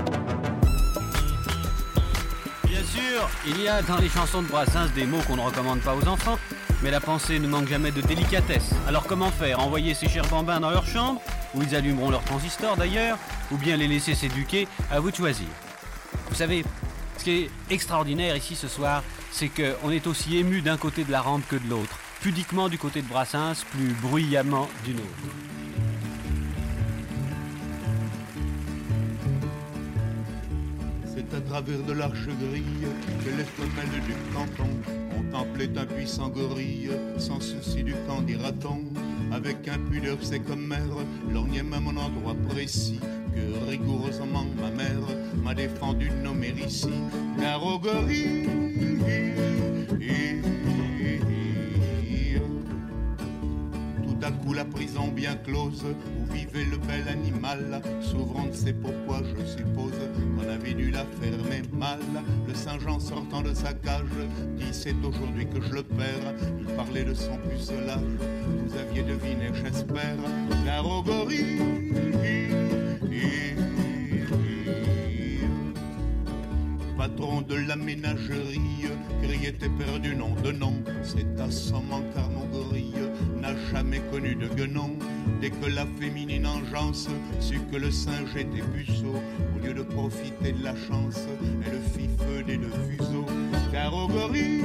Bien 2.64 2.82
sûr, 2.82 3.28
il 3.46 3.60
y 3.60 3.68
a 3.68 3.82
dans 3.82 3.98
les 3.98 4.08
chansons 4.08 4.40
de 4.40 4.48
Brassens 4.48 4.88
des 4.94 5.04
mots 5.04 5.20
qu'on 5.26 5.36
ne 5.36 5.42
recommande 5.42 5.80
pas 5.80 5.94
aux 5.94 6.08
enfants, 6.08 6.38
mais 6.82 6.90
la 6.90 7.00
pensée 7.00 7.38
ne 7.38 7.48
manque 7.48 7.68
jamais 7.68 7.90
de 7.90 8.00
délicatesse. 8.00 8.70
Alors 8.88 9.06
comment 9.06 9.30
faire? 9.30 9.60
Envoyer 9.60 9.92
ces 9.92 10.08
chers 10.08 10.26
bambins 10.28 10.60
dans 10.60 10.70
leur 10.70 10.86
chambre, 10.86 11.20
où 11.54 11.60
ils 11.60 11.76
allumeront 11.76 12.08
leur 12.08 12.24
transistor 12.24 12.78
d'ailleurs, 12.78 13.18
ou 13.50 13.58
bien 13.58 13.76
les 13.76 13.88
laisser 13.88 14.14
s'éduquer 14.14 14.66
À 14.90 15.00
vous 15.00 15.10
de 15.10 15.16
choisir. 15.16 15.48
Vous 16.30 16.34
savez, 16.34 16.64
ce 17.18 17.24
qui 17.24 17.30
est 17.30 17.50
extraordinaire 17.70 18.36
ici 18.36 18.54
ce 18.54 18.68
soir, 18.68 19.02
c'est 19.32 19.48
qu'on 19.48 19.90
est 19.90 20.06
aussi 20.06 20.36
ému 20.36 20.62
d'un 20.62 20.76
côté 20.76 21.04
de 21.04 21.12
la 21.12 21.20
rampe 21.20 21.46
que 21.48 21.56
de 21.56 21.68
l'autre. 21.68 21.98
Pudiquement 22.20 22.68
du 22.68 22.78
côté 22.78 23.02
de 23.02 23.08
Brassens, 23.08 23.64
plus 23.70 23.94
bruyamment 24.02 24.68
du 24.84 24.94
nôtre. 24.94 25.55
À 31.34 31.40
travers 31.40 31.82
de 31.82 31.92
l'arche 31.92 32.26
grille 32.26 32.86
que 33.24 33.30
les 33.30 33.44
femelles 33.44 34.02
du 34.06 34.14
canton 34.32 34.70
contemplaient 35.14 35.78
un 35.78 35.86
puissant 35.86 36.28
gorille, 36.28 36.90
sans 37.18 37.40
souci 37.40 37.82
du 37.82 37.94
camp, 38.06 38.22
dira-t-on. 38.22 38.84
Avec 39.34 39.66
impudeur, 39.68 40.18
c'est 40.22 40.40
comme 40.40 40.66
mère, 40.66 40.80
lorgnait 41.32 41.62
même 41.62 41.88
un 41.88 41.96
endroit 41.96 42.36
précis 42.48 43.00
que 43.34 43.70
rigoureusement 43.70 44.46
ma 44.60 44.70
mère 44.70 45.02
m'a 45.42 45.54
défendu 45.54 46.08
de 46.08 46.22
nommer 46.22 46.54
ici. 46.64 46.90
Car 47.38 47.60
coup 54.30 54.52
la 54.52 54.64
prison 54.64 55.08
bien 55.08 55.36
close 55.36 55.84
où 55.84 56.32
vivait 56.32 56.64
le 56.64 56.78
bel 56.78 57.08
animal. 57.08 57.82
S'ouvrant 58.00 58.46
ses 58.52 58.72
pourquoi 58.72 59.22
je 59.24 59.44
suppose 59.46 59.92
qu'on 60.36 60.48
avait 60.48 60.74
dû 60.74 60.90
la 60.90 61.04
fermer 61.20 61.62
mal. 61.72 62.00
Le 62.46 62.54
Saint-Jean 62.54 63.00
sortant 63.00 63.42
de 63.42 63.54
sa 63.54 63.72
cage 63.72 64.02
dit 64.56 64.72
c'est 64.72 64.96
aujourd'hui 65.04 65.46
que 65.46 65.60
je 65.60 65.72
le 65.72 65.82
perds. 65.82 66.34
Il 66.60 66.66
parlait 66.74 67.04
de 67.04 67.14
son 67.14 67.36
pucelage 67.48 68.00
vous 68.66 68.76
aviez 68.76 69.02
deviné 69.02 69.50
j'espère. 69.54 70.16
Car 70.64 70.86
au 70.86 71.02
de 77.42 77.54
la 77.54 77.76
ménagerie, 77.76 78.86
criait 79.22 79.52
perdu 79.52 80.14
nom 80.14 80.34
de 80.42 80.52
nom. 80.52 80.74
C'est 81.02 81.40
assommant 81.40 82.02
car 82.14 82.28
mon 82.30 82.46
gorille 82.46 82.94
n'a 83.40 83.54
jamais 83.70 84.00
connu 84.10 84.34
de 84.34 84.48
guenon. 84.48 84.96
Dès 85.40 85.50
que 85.50 85.66
la 85.66 85.86
féminine 85.98 86.46
engeance 86.46 87.08
sut 87.40 87.60
que 87.70 87.76
le 87.76 87.90
singe 87.90 88.34
était 88.36 88.62
puceau, 88.74 89.14
au 89.54 89.66
lieu 89.66 89.74
de 89.74 89.82
profiter 89.82 90.52
de 90.52 90.64
la 90.64 90.74
chance, 90.74 91.20
elle 91.64 91.80
fit 91.92 92.08
feu 92.18 92.42
des 92.42 92.56
deux 92.56 92.70
fuseaux. 92.88 93.26
Car 93.72 93.94
au 93.94 94.08
gorille, 94.08 94.62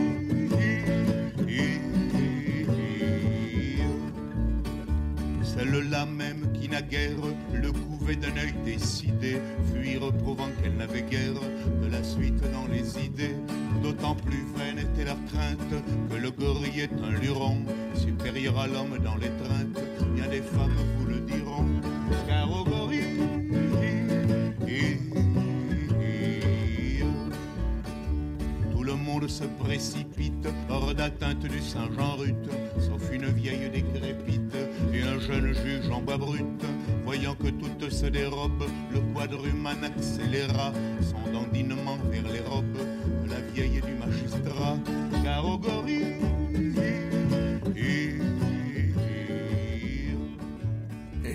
celle-là 5.43 6.05
même 6.05 6.51
qui 6.53 6.69
naguère 6.69 7.17
le 7.53 7.71
d'un 8.15 8.35
œil 8.37 8.53
décidé, 8.65 9.37
fuir 9.73 10.11
prouvant 10.23 10.49
qu'elle 10.61 10.75
n'avait 10.75 11.03
guère 11.03 11.33
de 11.81 11.87
la 11.89 12.03
suite 12.03 12.41
dans 12.51 12.67
les 12.71 13.05
idées. 13.05 13.35
D'autant 13.81 14.15
plus 14.15 14.45
vaine 14.55 14.79
était 14.79 15.05
la 15.05 15.15
crainte 15.31 15.83
que 16.09 16.15
le 16.15 16.31
gorille 16.31 16.81
est 16.81 16.93
un 17.03 17.19
luron, 17.19 17.57
supérieur 17.95 18.57
à 18.59 18.67
l'homme 18.67 18.97
dans 19.03 19.15
l'étreinte. 19.15 19.79
Bien 20.13 20.27
des 20.27 20.41
femmes 20.41 20.75
vous 20.97 21.05
le 21.05 21.19
diront, 21.21 21.65
car 22.27 22.51
au 22.51 22.63
gorille, 22.63 23.17
tout 28.71 28.83
le 28.83 28.95
monde 28.95 29.29
se 29.29 29.45
précipite 29.45 30.47
hors 30.69 30.93
d'atteinte 30.93 31.45
du 31.45 31.61
Saint-Jean-Ruth, 31.61 32.49
sauf 32.79 33.01
une 33.13 33.27
vieille 33.27 33.69
décrépite 33.69 34.55
et 35.01 35.07
un 35.07 35.19
jeune 35.19 35.53
juge 35.53 35.89
en 35.91 36.01
bois 36.01 36.17
brut. 36.17 36.45
Voyant 37.03 37.35
que 37.35 37.47
tout 37.47 37.89
se 37.89 38.05
dérobe, 38.05 38.63
le 38.93 38.99
quadruman 39.13 39.83
accéléra 39.83 40.71
son 41.01 41.31
dandinement 41.31 41.97
vers 42.11 42.31
les 42.31 42.41
robes 42.41 42.77
de 43.23 43.29
la 43.29 43.41
vieille 43.53 43.81
du 43.81 43.93
magistrat, 43.93 44.77
car 45.23 45.45
au 45.45 45.57
gorille, 45.57 46.17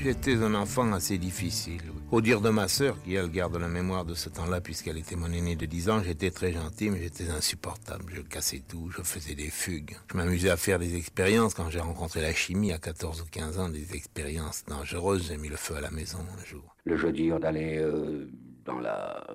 J'étais 0.07 0.37
un 0.37 0.55
enfant 0.55 0.93
assez 0.93 1.19
difficile. 1.19 1.96
Au 2.13 2.21
dire 2.21 2.41
de 2.41 2.51
ma 2.51 2.69
sœur, 2.69 3.03
qui 3.03 3.15
elle 3.15 3.29
garde 3.29 3.57
la 3.57 3.67
mémoire 3.67 4.05
de 4.05 4.15
ce 4.15 4.29
temps-là, 4.29 4.61
puisqu'elle 4.61 4.97
était 4.97 5.17
mon 5.17 5.33
aînée 5.33 5.57
de 5.57 5.67
10 5.67 5.91
ans, 5.91 6.03
j'étais 6.05 6.31
très 6.31 6.53
gentil, 6.53 6.89
mais 6.89 7.03
j'étais 7.03 7.29
insupportable. 7.31 8.05
Je 8.15 8.23
cassais 8.23 8.63
tout, 8.67 8.91
je 8.91 9.03
faisais 9.03 9.35
des 9.35 9.51
fugues. 9.51 9.97
Je 10.13 10.17
m'amusais 10.17 10.51
à 10.51 10.57
faire 10.57 10.79
des 10.79 10.97
expériences 10.97 11.53
quand 11.53 11.69
j'ai 11.69 11.81
rencontré 11.81 12.21
la 12.21 12.33
chimie 12.33 12.73
à 12.73 12.79
14 12.79 13.23
ou 13.23 13.25
15 13.29 13.59
ans, 13.59 13.69
des 13.69 13.97
expériences 13.97 14.65
dangereuses. 14.67 15.27
J'ai 15.27 15.37
mis 15.37 15.49
le 15.49 15.57
feu 15.57 15.75
à 15.75 15.81
la 15.81 15.91
maison 15.91 16.19
un 16.21 16.45
jour. 16.45 16.77
Le 16.85 16.97
jeudi, 16.97 17.33
on 17.33 17.43
allait 17.43 17.79
euh, 17.79 18.31
dans, 18.65 18.79
la, 18.79 19.27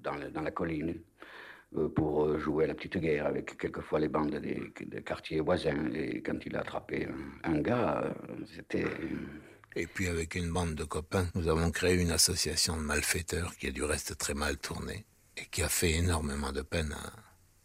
dans, 0.00 0.14
la, 0.14 0.30
dans 0.30 0.42
la 0.42 0.52
colline 0.52 0.94
euh, 1.76 1.88
pour 1.88 2.26
euh, 2.26 2.38
jouer 2.38 2.62
à 2.62 2.68
la 2.68 2.74
petite 2.74 2.98
guerre 2.98 3.26
avec 3.26 3.58
quelquefois 3.58 3.98
les 3.98 4.08
bandes 4.08 4.36
des, 4.36 4.72
quartiers 5.02 5.40
voisins. 5.40 5.90
Et 5.94 6.22
quand 6.22 6.46
il 6.46 6.54
a 6.54 6.60
attrapé 6.60 7.08
un, 7.42 7.58
gars, 7.60 8.14
c'était... 8.54 8.86
Et 9.76 9.86
puis 9.86 10.08
avec 10.08 10.34
une 10.34 10.50
bande 10.50 10.74
de 10.74 10.84
copains, 10.84 11.28
nous 11.34 11.46
avons 11.46 11.70
créé 11.70 11.94
une 11.94 12.10
association 12.10 12.76
de 12.76 12.82
malfaiteurs 12.82 13.56
qui 13.56 13.68
a 13.68 13.70
du 13.70 13.84
reste 13.84 14.18
très 14.18 14.34
mal 14.34 14.58
tourné 14.58 15.04
et 15.36 15.46
qui 15.46 15.62
a 15.62 15.68
fait 15.68 15.92
énormément 15.92 16.50
de 16.50 16.62
peine 16.62 16.96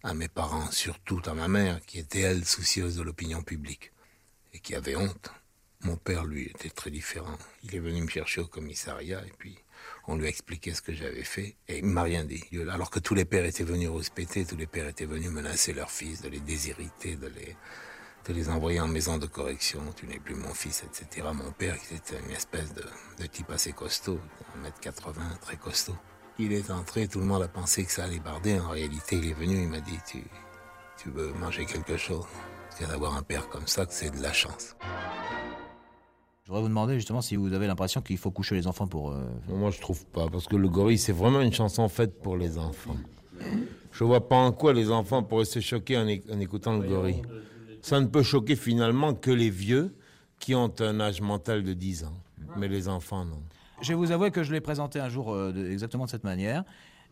à, 0.03 0.13
mes 0.13 0.27
parents, 0.27 0.69
surtout 0.69 1.19
à 1.25 1.33
ma 1.33 1.47
mère, 1.47 1.83
qui 1.85 1.97
était 1.97 2.21
elle 2.21 2.45
soucieuse 2.45 2.95
de 2.97 3.01
l'opinion 3.01 3.41
publique 3.41 3.91
et 4.53 4.59
qui 4.59 4.75
avait 4.75 4.95
honte. 4.95 5.31
Mon 5.81 5.97
père, 5.97 6.25
lui, 6.25 6.43
était 6.43 6.69
très 6.69 6.91
différent. 6.91 7.37
Il 7.63 7.75
est 7.75 7.79
venu 7.79 8.03
me 8.03 8.07
chercher 8.07 8.41
au 8.41 8.47
commissariat 8.47 9.25
et 9.25 9.33
puis 9.39 9.57
on 10.07 10.15
lui 10.15 10.27
a 10.27 10.29
expliqué 10.29 10.75
ce 10.75 10.83
que 10.83 10.93
j'avais 10.93 11.23
fait 11.23 11.55
et 11.67 11.79
il 11.79 11.85
m'a 11.85 12.03
rien 12.03 12.23
dit. 12.23 12.43
Alors 12.69 12.91
que 12.91 12.99
tous 12.99 13.15
les 13.15 13.25
pères 13.25 13.45
étaient 13.45 13.63
venus 13.63 13.89
respecter, 13.89 14.45
tous 14.45 14.55
les 14.55 14.67
pères 14.67 14.87
étaient 14.87 15.05
venus 15.05 15.31
menacer 15.31 15.73
leurs 15.73 15.91
fils, 15.91 16.21
de 16.21 16.29
les 16.29 16.39
déshériter, 16.39 17.15
de 17.15 17.27
les, 17.27 17.55
de 18.27 18.33
les 18.33 18.49
envoyer 18.49 18.79
en 18.79 18.87
maison 18.87 19.17
de 19.17 19.25
correction, 19.27 19.79
tu 19.95 20.07
n'es 20.07 20.19
plus 20.19 20.35
mon 20.35 20.53
fils, 20.53 20.83
etc. 20.83 21.27
Mon 21.33 21.51
père, 21.51 21.77
qui 21.79 21.93
était 21.95 22.17
une 22.27 22.31
espèce 22.31 22.73
de, 22.73 22.83
de 23.21 23.27
type 23.27 23.51
assez 23.51 23.71
costaud, 23.71 24.19
1m80, 24.63 25.39
très 25.41 25.57
costaud. 25.57 25.95
Il 26.39 26.51
est 26.51 26.69
entré, 26.71 27.07
tout 27.07 27.19
le 27.19 27.25
monde 27.25 27.43
a 27.43 27.47
pensé 27.47 27.85
que 27.85 27.91
ça 27.91 28.03
allait 28.05 28.19
barder. 28.19 28.59
En 28.59 28.69
réalité, 28.69 29.17
il 29.17 29.29
est 29.29 29.33
venu, 29.33 29.61
il 29.63 29.69
m'a 29.69 29.79
dit, 29.79 29.97
tu, 30.09 30.23
tu 31.01 31.09
veux 31.09 31.33
manger 31.33 31.65
quelque 31.65 31.97
chose? 31.97 32.25
C'est 32.71 32.87
d'avoir 32.87 33.15
un 33.15 33.21
père 33.23 33.47
comme 33.49 33.67
ça 33.67 33.85
que 33.85 33.93
c'est 33.93 34.09
de 34.09 34.21
la 34.21 34.33
chance. 34.33 34.75
Je 36.43 36.49
voudrais 36.49 36.61
vous 36.63 36.67
demander 36.69 36.95
justement 36.95 37.21
si 37.21 37.35
vous 37.35 37.53
avez 37.53 37.67
l'impression 37.67 38.01
qu'il 38.01 38.17
faut 38.17 38.31
coucher 38.31 38.55
les 38.55 38.67
enfants 38.67 38.87
pour... 38.87 39.11
euh, 39.11 39.23
Moi, 39.47 39.71
je 39.71 39.79
trouve 39.79 40.05
pas, 40.07 40.27
parce 40.29 40.47
que 40.47 40.55
le 40.55 40.67
gorille, 40.67 40.97
c'est 40.97 41.11
vraiment 41.13 41.41
une 41.41 41.53
chanson 41.53 41.87
faite 41.89 42.21
pour 42.21 42.37
les 42.37 42.57
enfants. 42.57 42.97
Je 43.91 44.03
vois 44.03 44.27
pas 44.27 44.35
en 44.35 44.51
quoi 44.51 44.73
les 44.73 44.91
enfants 44.91 45.23
pourraient 45.23 45.45
se 45.45 45.59
choquer 45.59 45.97
en 45.97 46.07
écoutant 46.39 46.77
le 46.77 46.87
gorille. 46.87 47.21
Ça 47.85 47.99
ne 47.99 48.07
peut 48.07 48.23
choquer 48.23 48.55
finalement 48.55 49.13
que 49.13 49.29
les 49.29 49.51
vieux 49.51 49.93
qui 50.39 50.55
ont 50.55 50.73
un 50.79 50.99
âge 50.99 51.21
mental 51.21 51.63
de 51.63 51.73
10 51.73 52.05
ans. 52.05 52.17
Mais 52.57 52.67
les 52.67 52.87
enfants, 52.89 53.25
non. 53.25 53.37
Je 53.79 53.89
vais 53.89 53.93
vous 53.93 54.11
avouer 54.11 54.31
que 54.31 54.41
je 54.41 54.51
l'ai 54.51 54.59
présenté 54.59 54.99
un 54.99 55.07
jour 55.07 55.31
euh, 55.31 55.51
de- 55.51 55.69
exactement 55.69 56.05
de 56.05 56.09
cette 56.09 56.23
manière. 56.23 56.63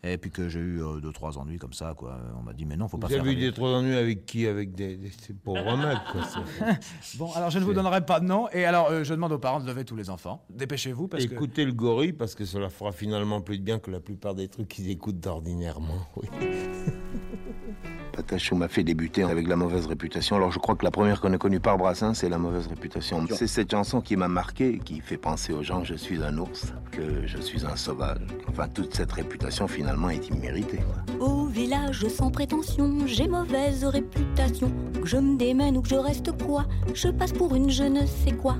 Et 0.01 0.17
puis 0.17 0.31
que 0.31 0.49
j'ai 0.49 0.59
eu 0.59 0.81
euh, 0.81 0.99
deux, 0.99 1.11
trois 1.13 1.37
ennuis 1.37 1.59
comme 1.59 1.73
ça, 1.73 1.93
quoi. 1.95 2.17
On 2.39 2.41
m'a 2.41 2.53
dit, 2.53 2.65
mais 2.65 2.75
non, 2.75 2.87
faut 2.87 2.97
pas 2.97 3.05
Vous 3.05 3.13
faire... 3.13 3.21
avez 3.21 3.33
eu 3.33 3.35
des 3.35 3.51
trop 3.53 3.69
d'ennuis 3.71 3.95
avec 3.95 4.25
qui? 4.25 4.47
Avec 4.47 4.73
des, 4.73 4.97
des 4.97 5.11
ces 5.11 5.33
pauvres 5.35 5.77
mecs, 5.77 5.99
quoi. 6.11 6.21
c'est- 6.23 7.17
Bon, 7.19 7.31
alors 7.33 7.51
je 7.51 7.59
ne 7.59 7.65
vous 7.65 7.73
donnerai 7.75 8.03
pas 8.03 8.19
de 8.19 8.25
nom. 8.25 8.49
Et 8.51 8.65
alors, 8.65 8.87
euh, 8.89 9.03
je 9.03 9.13
demande 9.13 9.31
aux 9.31 9.37
parents 9.37 9.59
de 9.59 9.67
lever 9.67 9.85
tous 9.85 9.95
les 9.95 10.09
enfants. 10.09 10.43
Dépêchez-vous, 10.49 11.07
parce 11.07 11.23
que... 11.27 11.33
Écoutez 11.35 11.65
le 11.65 11.73
gorille, 11.73 12.13
parce 12.13 12.33
que 12.33 12.45
cela 12.45 12.69
fera 12.71 12.91
finalement 12.91 13.41
plus 13.41 13.59
de 13.59 13.63
bien 13.63 13.77
que 13.77 13.91
la 13.91 13.99
plupart 13.99 14.33
des 14.33 14.47
trucs 14.47 14.69
qu'ils 14.69 14.89
écoutent 14.89 15.19
d'ordinairement. 15.19 16.07
Oui. 16.15 16.27
Patachou 18.13 18.55
m'a 18.55 18.67
fait 18.67 18.83
débuter 18.83 19.23
avec 19.23 19.47
la 19.47 19.55
mauvaise 19.55 19.87
réputation. 19.87 20.35
Alors 20.35 20.51
je 20.51 20.59
crois 20.59 20.75
que 20.75 20.85
la 20.85 20.91
première 20.91 21.19
qu'on 21.19 21.33
a 21.33 21.37
connue 21.37 21.59
par 21.59 21.77
Brassens, 21.77 22.13
c'est 22.13 22.29
la 22.29 22.37
mauvaise 22.37 22.67
réputation. 22.67 23.25
C'est 23.31 23.47
cette 23.47 23.71
chanson 23.71 24.01
qui 24.01 24.15
m'a 24.15 24.27
marqué, 24.27 24.77
qui 24.77 25.01
fait 25.01 25.17
penser 25.17 25.51
aux 25.51 25.63
gens 25.63 25.81
que 25.81 25.87
je 25.87 25.95
suis 25.95 26.23
un 26.23 26.37
ours, 26.37 26.73
que 26.91 27.25
je 27.25 27.39
suis 27.39 27.65
un 27.65 27.75
sauvage. 27.75 28.19
Enfin, 28.47 28.67
toute 28.67 28.95
cette 28.95 29.11
réputation 29.11 29.67
finalement 29.67 30.11
est 30.11 30.29
imméritée. 30.29 30.77
quoi. 30.77 31.27
Au 31.27 31.45
village 31.47 32.07
sans 32.07 32.29
prétention, 32.29 32.99
j'ai 33.07 33.27
mauvaise 33.27 33.83
réputation. 33.83 34.71
Que 35.01 35.07
je 35.07 35.17
me 35.17 35.37
démène 35.37 35.75
ou 35.77 35.81
que 35.81 35.89
je 35.89 35.95
reste 35.95 36.31
quoi, 36.43 36.65
je 36.93 37.07
passe 37.07 37.31
pour 37.33 37.55
une 37.55 37.69
je 37.71 37.83
ne 37.83 38.05
sais 38.05 38.33
quoi. 38.33 38.55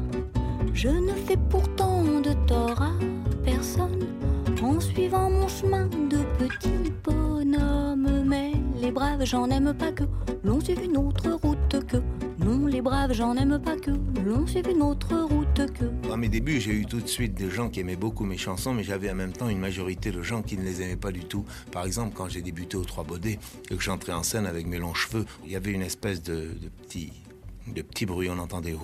Je 0.74 0.90
ne 0.90 1.14
fais 1.28 1.38
pourtant 1.50 2.04
de 2.04 2.34
tort 2.48 2.82
à 2.82 2.92
personne 3.46 4.00
en 4.64 4.80
suivant 4.80 5.30
mon 5.30 5.48
chemin 5.48 5.86
de 5.88 6.18
petit 6.40 6.92
bonhomme. 7.04 7.23
Braves, 8.94 9.26
j'en 9.26 9.50
aime 9.50 9.74
pas 9.74 9.92
que 9.92 10.04
l'on 10.44 10.62
suive 10.62 10.84
une 10.84 10.98
autre 10.98 11.32
route 11.42 11.84
que. 11.88 11.98
Non, 12.38 12.68
les 12.68 12.80
braves, 12.80 13.14
j'en 13.14 13.36
aime 13.36 13.60
pas 13.60 13.76
que 13.76 13.90
l'on 14.24 14.46
suive 14.46 14.70
une 14.70 14.84
autre 14.84 15.16
route 15.16 15.74
que. 15.74 16.12
À 16.12 16.16
mes 16.16 16.30
débuts, 16.30 16.62
j'ai 16.62 16.74
eu 16.74 16.86
tout 16.86 17.02
de 17.02 17.08
suite 17.08 17.34
des 17.34 17.50
gens 17.50 17.70
qui 17.70 17.80
aimaient 17.80 17.96
beaucoup 17.96 18.24
mes 18.24 18.38
chansons, 18.38 18.72
mais 18.72 18.84
j'avais 18.84 19.10
en 19.10 19.16
même 19.16 19.34
temps 19.34 19.50
une 19.50 19.58
majorité 19.58 20.12
de 20.12 20.22
gens 20.22 20.44
qui 20.44 20.58
ne 20.58 20.64
les 20.64 20.84
aimaient 20.84 20.96
pas 20.96 21.12
du 21.12 21.22
tout. 21.22 21.44
Par 21.72 21.86
exemple, 21.86 22.14
quand 22.16 22.30
j'ai 22.30 22.44
débuté 22.44 22.78
aux 22.78 22.84
Trois 22.84 23.04
Baudets 23.04 23.40
et 23.72 23.76
que 23.76 23.82
j'entrais 23.82 24.14
en 24.14 24.22
scène 24.22 24.46
avec 24.46 24.68
mes 24.68 24.78
longs 24.78 24.94
cheveux, 24.94 25.26
il 25.44 25.52
y 25.52 25.56
avait 25.56 25.72
une 25.72 25.82
espèce 25.82 26.22
de, 26.22 26.52
petit, 26.84 27.14
de 27.74 27.82
petit 27.82 28.06
bruit, 28.06 28.30
on 28.30 28.38
entendait. 28.38 28.76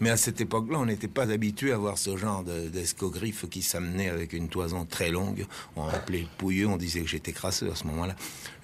Mais 0.00 0.10
à 0.10 0.16
cette 0.16 0.40
époque-là, 0.40 0.78
on 0.78 0.86
n'était 0.86 1.08
pas 1.08 1.30
habitué 1.30 1.72
à 1.72 1.76
voir 1.76 1.98
ce 1.98 2.16
genre 2.16 2.44
de- 2.44 2.68
d'escogriffe 2.68 3.48
qui 3.48 3.62
s'amenait 3.62 4.08
avec 4.08 4.32
une 4.32 4.48
toison 4.48 4.84
très 4.84 5.10
longue. 5.10 5.44
On 5.74 5.88
appelait 5.88 6.20
le 6.20 6.28
pouilleux, 6.38 6.68
on 6.68 6.76
disait 6.76 7.00
que 7.00 7.08
j'étais 7.08 7.32
crasseux 7.32 7.70
à 7.70 7.74
ce 7.74 7.84
moment-là. 7.88 8.14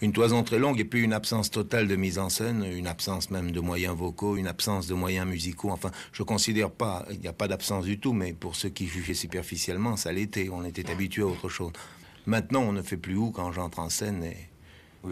Une 0.01 0.13
toison 0.13 0.45
très 0.45 0.59
longue 0.61 0.79
et 0.79 0.85
puis 0.85 1.03
une 1.03 1.13
absence 1.13 1.51
totale 1.51 1.89
de 1.89 1.97
mise 1.97 2.19
en 2.21 2.29
scène, 2.29 2.65
une 2.65 2.87
absence 2.87 3.31
même 3.31 3.51
de 3.51 3.59
moyens 3.61 3.97
vocaux, 3.97 4.37
une 4.37 4.47
absence 4.47 4.87
de 4.87 4.95
moyens 4.95 5.27
musicaux. 5.27 5.71
Enfin, 5.71 5.91
je 6.13 6.23
considère 6.23 6.71
pas, 6.71 7.05
il 7.11 7.19
n'y 7.21 7.27
a 7.29 7.33
pas 7.33 7.49
d'absence 7.49 7.85
du 7.85 7.99
tout, 7.99 8.13
mais 8.13 8.33
pour 8.33 8.55
ceux 8.55 8.69
qui 8.69 8.87
jugeaient 8.87 9.15
superficiellement, 9.15 9.97
ça 9.97 10.13
l'était. 10.13 10.49
On 10.53 10.65
était 10.65 10.89
habitué 10.91 11.23
à 11.23 11.27
autre 11.27 11.49
chose. 11.49 11.73
Maintenant, 12.27 12.61
on 12.63 12.73
ne 12.73 12.83
fait 12.83 12.97
plus 12.97 13.17
où 13.17 13.33
quand 13.33 13.51
j'entre 13.53 13.81
en 13.81 13.89
scène 13.91 14.23
et, 14.23 14.37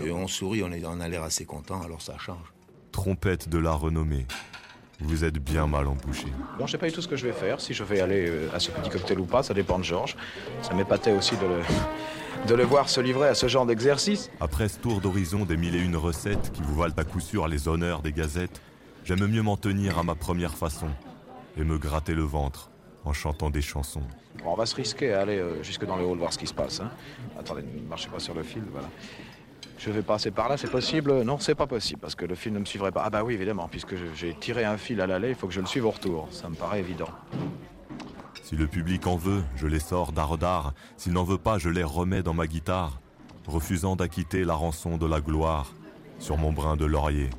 et 0.06 0.10
on 0.12 0.28
sourit, 0.28 0.62
on, 0.62 0.70
est, 0.72 0.84
on 0.86 1.00
a 1.00 1.08
l'air 1.08 1.24
assez 1.24 1.44
content, 1.44 1.82
alors 1.82 2.00
ça 2.00 2.16
change. 2.18 2.46
Trompette 2.92 3.48
de 3.48 3.58
la 3.58 3.72
renommée. 3.72 4.26
Vous 5.02 5.24
êtes 5.24 5.38
bien 5.38 5.66
mal 5.66 5.86
embouché. 5.88 6.26
Bon, 6.58 6.66
je 6.66 6.72
sais 6.72 6.78
pas 6.78 6.86
du 6.86 6.92
tout 6.92 7.02
ce 7.02 7.08
que 7.08 7.16
je 7.16 7.26
vais 7.26 7.32
faire, 7.32 7.60
si 7.60 7.74
je 7.74 7.82
vais 7.84 8.00
aller 8.00 8.28
euh, 8.28 8.48
à 8.54 8.60
ce 8.60 8.70
petit 8.70 8.88
cocktail 8.90 9.18
ou 9.20 9.24
pas, 9.24 9.42
ça 9.42 9.52
dépend 9.54 9.78
de 9.78 9.84
Georges. 9.84 10.16
Ça 10.62 10.74
m'épatait 10.74 11.12
aussi 11.12 11.36
de 11.36 11.46
le, 11.46 11.60
de 12.48 12.54
le 12.54 12.62
voir 12.64 12.88
se 12.88 13.00
livrer 13.00 13.28
à 13.28 13.34
ce 13.34 13.48
genre 13.48 13.66
d'exercice. 13.66 14.30
Après 14.40 14.68
ce 14.68 14.78
tour 14.78 15.00
d'horizon 15.00 15.44
des 15.44 15.56
mille 15.56 15.74
et 15.76 15.80
une 15.80 15.96
recettes 15.96 16.52
qui 16.52 16.62
vous 16.62 16.74
valent 16.76 16.94
à 16.96 17.04
coup 17.04 17.20
sûr 17.20 17.48
les 17.48 17.68
honneurs 17.68 18.00
des 18.02 18.12
gazettes, 18.12 18.60
j'aime 19.04 19.26
mieux 19.26 19.42
m'en 19.42 19.56
tenir 19.56 19.98
à 19.98 20.02
ma 20.02 20.14
première 20.14 20.54
façon 20.54 20.88
et 21.56 21.64
me 21.64 21.78
gratter 21.78 22.14
le 22.14 22.22
ventre 22.22 22.70
en 23.04 23.12
chantant 23.12 23.50
des 23.50 23.62
chansons. 23.62 24.02
Bon, 24.42 24.52
on 24.52 24.56
va 24.56 24.64
se 24.66 24.74
risquer 24.76 25.12
à 25.12 25.20
aller 25.22 25.38
euh, 25.38 25.62
jusque 25.62 25.84
dans 25.84 25.96
le 25.96 26.04
hall 26.04 26.18
voir 26.18 26.32
ce 26.32 26.38
qui 26.38 26.46
se 26.46 26.54
passe. 26.54 26.80
hein. 26.80 26.90
Attendez, 27.38 27.62
ne 27.62 27.88
marchez 27.88 28.08
pas 28.08 28.20
sur 28.20 28.34
le 28.34 28.42
fil, 28.42 28.62
voilà. 28.72 28.88
Je 29.78 29.90
vais 29.90 30.02
passer 30.02 30.30
par 30.30 30.48
là, 30.48 30.56
c'est 30.56 30.70
possible? 30.70 31.22
Non, 31.22 31.38
c'est 31.38 31.54
pas 31.54 31.66
possible, 31.66 32.00
parce 32.00 32.14
que 32.14 32.24
le 32.24 32.34
fil 32.34 32.52
ne 32.52 32.60
me 32.60 32.64
suivrait 32.64 32.92
pas. 32.92 33.02
Ah 33.04 33.10
bah 33.10 33.24
oui, 33.24 33.34
évidemment, 33.34 33.68
puisque 33.68 33.94
j'ai 34.14 34.34
tiré 34.34 34.64
un 34.64 34.76
fil 34.76 35.00
à 35.00 35.06
l'aller, 35.06 35.30
il 35.30 35.34
faut 35.34 35.48
que 35.48 35.54
je 35.54 35.60
le 35.60 35.66
suive 35.66 35.86
au 35.86 35.90
retour. 35.90 36.28
Ça 36.30 36.48
me 36.48 36.54
paraît 36.54 36.80
évident. 36.80 37.08
Si 38.42 38.56
le 38.56 38.66
public 38.66 39.06
en 39.06 39.16
veut, 39.16 39.42
je 39.56 39.66
les 39.66 39.80
sors 39.80 40.12
d'art 40.12 40.38
d'art. 40.38 40.74
S'il 40.96 41.12
n'en 41.12 41.24
veut 41.24 41.38
pas, 41.38 41.58
je 41.58 41.68
les 41.68 41.82
remets 41.82 42.22
dans 42.22 42.34
ma 42.34 42.46
guitare, 42.46 43.00
refusant 43.46 43.96
d'acquitter 43.96 44.44
la 44.44 44.54
rançon 44.54 44.98
de 44.98 45.06
la 45.06 45.20
gloire. 45.20 45.72
Sur 46.18 46.36
mon 46.36 46.52
brin 46.52 46.76
de 46.76 46.84
laurier, 46.84 47.30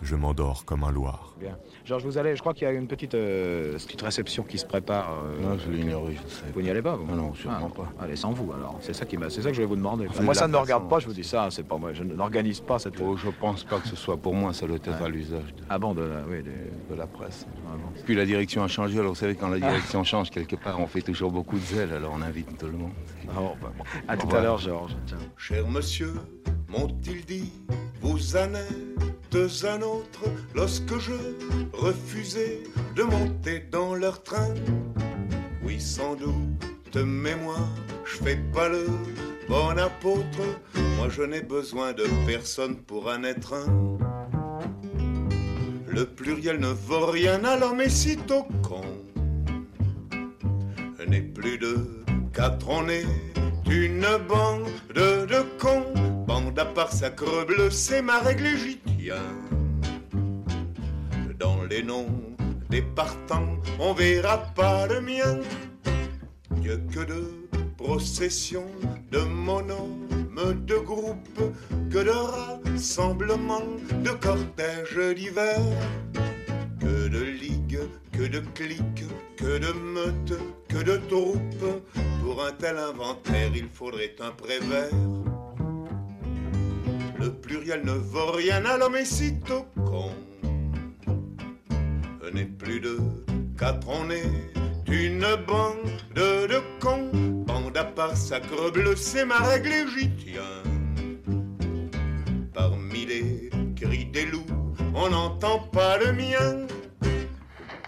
je 0.00 0.16
m'endors 0.16 0.64
comme 0.64 0.84
un 0.84 0.90
loir. 0.90 1.34
Bien. 1.38 1.58
Georges, 1.84 2.04
vous 2.04 2.16
allez, 2.16 2.36
je 2.36 2.40
crois 2.40 2.54
qu'il 2.54 2.62
y 2.62 2.70
a 2.70 2.72
une 2.72 2.86
petite, 2.86 3.14
euh, 3.16 3.72
petite 3.76 4.02
réception 4.02 4.44
qui 4.44 4.56
se 4.56 4.64
prépare. 4.64 5.16
euh, 5.24 5.42
Non, 5.42 5.58
je 5.58 5.68
l'ai 5.70 5.80
ignoré, 5.80 6.14
je 6.14 6.32
sais. 6.32 6.44
Vous 6.54 6.62
n'y 6.62 6.70
allez 6.70 6.80
pas, 6.80 6.94
vous 6.94 7.12
Non, 7.12 7.34
sûrement 7.34 7.70
pas. 7.70 7.92
Allez, 8.00 8.14
sans 8.14 8.30
vous, 8.30 8.52
alors. 8.52 8.76
C'est 8.80 8.92
ça, 8.92 9.04
qui 9.04 9.16
m'a- 9.16 9.28
c'est 9.30 9.42
ça 9.42 9.48
que 9.48 9.56
je 9.56 9.62
vais 9.62 9.66
vous 9.66 9.74
demander. 9.74 10.06
Enfin, 10.08 10.22
moi, 10.22 10.32
ça 10.34 10.46
ne 10.46 10.52
me 10.52 10.58
regarde 10.58 10.88
pas, 10.88 11.00
je 11.00 11.06
vous 11.08 11.12
dis 11.12 11.24
ça, 11.24 11.48
c'est 11.50 11.64
pas 11.66 11.76
moi. 11.78 11.92
Je 11.92 12.04
n'organise 12.04 12.60
pas 12.60 12.78
cette... 12.78 12.94
Oh, 13.00 13.16
je 13.16 13.28
pense 13.30 13.64
pas 13.64 13.80
que 13.80 13.88
ce 13.88 13.96
soit 13.96 14.16
pour 14.16 14.32
moi, 14.32 14.52
ça 14.52 14.66
doit 14.68 14.76
être 14.76 15.02
à 15.02 15.08
l'usage 15.08 15.54
de, 15.56 15.62
Ah 15.68 15.78
bon, 15.80 15.92
de 15.92 16.02
la, 16.02 16.22
oui, 16.28 16.42
de... 16.44 16.50
de 16.94 16.98
la 16.98 17.06
presse. 17.08 17.46
Puis 18.04 18.14
la 18.14 18.26
direction 18.26 18.62
a 18.62 18.68
changé, 18.68 18.98
alors 19.00 19.10
vous 19.12 19.18
savez, 19.18 19.34
quand 19.34 19.48
la 19.48 19.58
direction 19.58 20.04
change 20.04 20.30
quelque 20.30 20.54
part, 20.56 20.78
on 20.78 20.86
fait 20.86 21.02
toujours 21.02 21.32
beaucoup 21.32 21.56
de 21.58 21.64
zèle, 21.64 21.92
alors 21.92 22.12
on 22.16 22.22
invite 22.22 22.56
tout 22.58 22.66
le 22.66 22.72
monde. 22.72 22.92
Bah, 23.26 23.34
bon. 23.60 23.84
À 24.08 24.16
tout 24.16 24.34
à 24.34 24.40
l'heure, 24.40 24.58
Georges. 24.58 24.96
Cher 25.36 25.66
monsieur, 25.68 26.14
m'ont-ils 26.68 27.24
dit, 27.24 27.52
vous 28.00 28.36
en 28.36 28.54
êtes 28.54 29.64
un 29.64 29.80
autre 29.80 30.24
lorsque 30.54 30.98
je 30.98 31.14
refusais 31.72 32.62
de 32.96 33.02
monter 33.02 33.60
dans 33.70 33.94
leur 33.94 34.22
train? 34.22 34.52
Oui, 35.62 35.80
sans 35.80 36.14
doute, 36.14 36.96
mais 36.96 37.36
moi, 37.36 37.56
je 38.04 38.16
fais 38.16 38.36
pas 38.52 38.68
le 38.68 38.86
bon 39.48 39.78
apôtre. 39.78 40.42
Moi 40.96 41.08
je 41.08 41.22
n'ai 41.22 41.40
besoin 41.40 41.92
de 41.92 42.04
personne 42.26 42.76
pour 42.76 43.06
en 43.08 43.24
être 43.24 43.54
un. 43.54 43.98
Le 45.88 46.06
pluriel 46.06 46.58
ne 46.60 46.68
vaut 46.68 47.06
rien 47.06 47.44
à 47.44 47.56
l'homme 47.56 47.80
et 47.80 47.88
sitôt 47.88 48.46
con. 48.62 48.82
N'est 51.08 51.20
plus 51.20 51.58
de 51.58 52.01
quatre, 52.32 52.68
on 52.68 52.88
est 52.88 53.06
une 53.70 54.06
bande 54.28 54.70
de 54.94 55.42
cons. 55.58 55.92
Bande 56.26 56.58
à 56.58 56.64
part 56.64 56.92
sacre 56.92 57.46
bleu, 57.46 57.70
c'est 57.70 58.02
ma 58.02 58.18
règle 58.20 58.46
et 58.46 58.56
j'y 58.56 58.78
tiens. 58.78 59.36
Dans 61.38 61.62
les 61.64 61.82
noms 61.82 62.08
des 62.70 62.82
partants, 62.82 63.56
on 63.78 63.92
verra 63.92 64.38
pas 64.54 64.86
le 64.86 65.00
mien. 65.00 65.40
Que 66.92 67.04
de 67.04 67.48
procession, 67.76 68.64
de 69.10 69.18
monômes, 69.18 70.08
de 70.66 70.76
groupes, 70.76 71.42
que 71.90 71.98
de 71.98 72.10
rassemblements, 72.10 73.76
de 74.04 74.10
cortèges 74.10 75.14
divers, 75.14 75.60
que 76.80 77.08
de 77.08 77.22
ligues, 77.22 77.61
que 78.12 78.28
de 78.28 78.40
cliques, 78.54 79.06
que 79.36 79.58
de 79.58 79.72
meutes, 79.72 80.38
que 80.68 80.82
de 80.82 80.96
troupes. 81.08 81.82
Pour 82.22 82.44
un 82.44 82.52
tel 82.52 82.76
inventaire, 82.76 83.50
il 83.54 83.68
faudrait 83.68 84.14
un 84.20 84.30
prévert. 84.30 84.90
Le 87.18 87.32
pluriel 87.32 87.82
ne 87.84 87.92
vaut 87.92 88.32
rien 88.32 88.64
à 88.64 88.76
l'homme 88.76 88.96
et 88.96 89.04
sitôt 89.04 89.66
con. 89.86 90.10
N'est 92.34 92.46
plus 92.46 92.80
de 92.80 92.98
quatre, 93.58 93.86
on 93.86 94.08
est 94.08 94.24
une 94.90 95.26
bande 95.46 95.76
de 96.14 96.62
cons. 96.80 97.10
Bande 97.46 97.76
à 97.76 97.84
part 97.84 98.16
sacre 98.16 98.70
bleu, 98.70 98.96
c'est 98.96 99.26
ma 99.26 99.38
règle 99.38 99.70
et. 99.94 100.40
Parmi 102.54 103.04
les 103.04 103.50
cris 103.76 104.06
des 104.06 104.24
loups, 104.24 104.46
on 104.94 105.10
n'entend 105.10 105.58
pas 105.58 105.98
le 105.98 106.12
mien. 106.12 106.66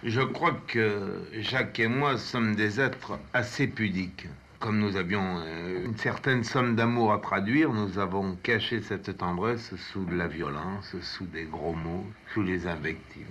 Je 0.04 0.20
crois 0.20 0.52
que 0.66 1.22
Jacques 1.32 1.80
et 1.80 1.86
moi 1.86 2.18
sommes 2.18 2.54
des 2.54 2.78
êtres 2.78 3.18
assez 3.32 3.66
pudiques. 3.66 4.26
Comme 4.60 4.78
nous 4.78 4.96
avions 4.96 5.38
euh, 5.38 5.86
une 5.86 5.96
certaine 5.96 6.44
somme 6.44 6.76
d'amour 6.76 7.14
à 7.14 7.18
traduire, 7.18 7.72
nous 7.72 7.98
avons 7.98 8.36
caché 8.42 8.82
cette 8.82 9.16
tendresse 9.16 9.74
sous 9.76 10.04
de 10.04 10.14
la 10.14 10.28
violence, 10.28 10.94
sous 11.00 11.24
des 11.24 11.44
gros 11.44 11.72
mots, 11.72 12.04
sous 12.34 12.42
les 12.42 12.66
invectives. 12.66 13.24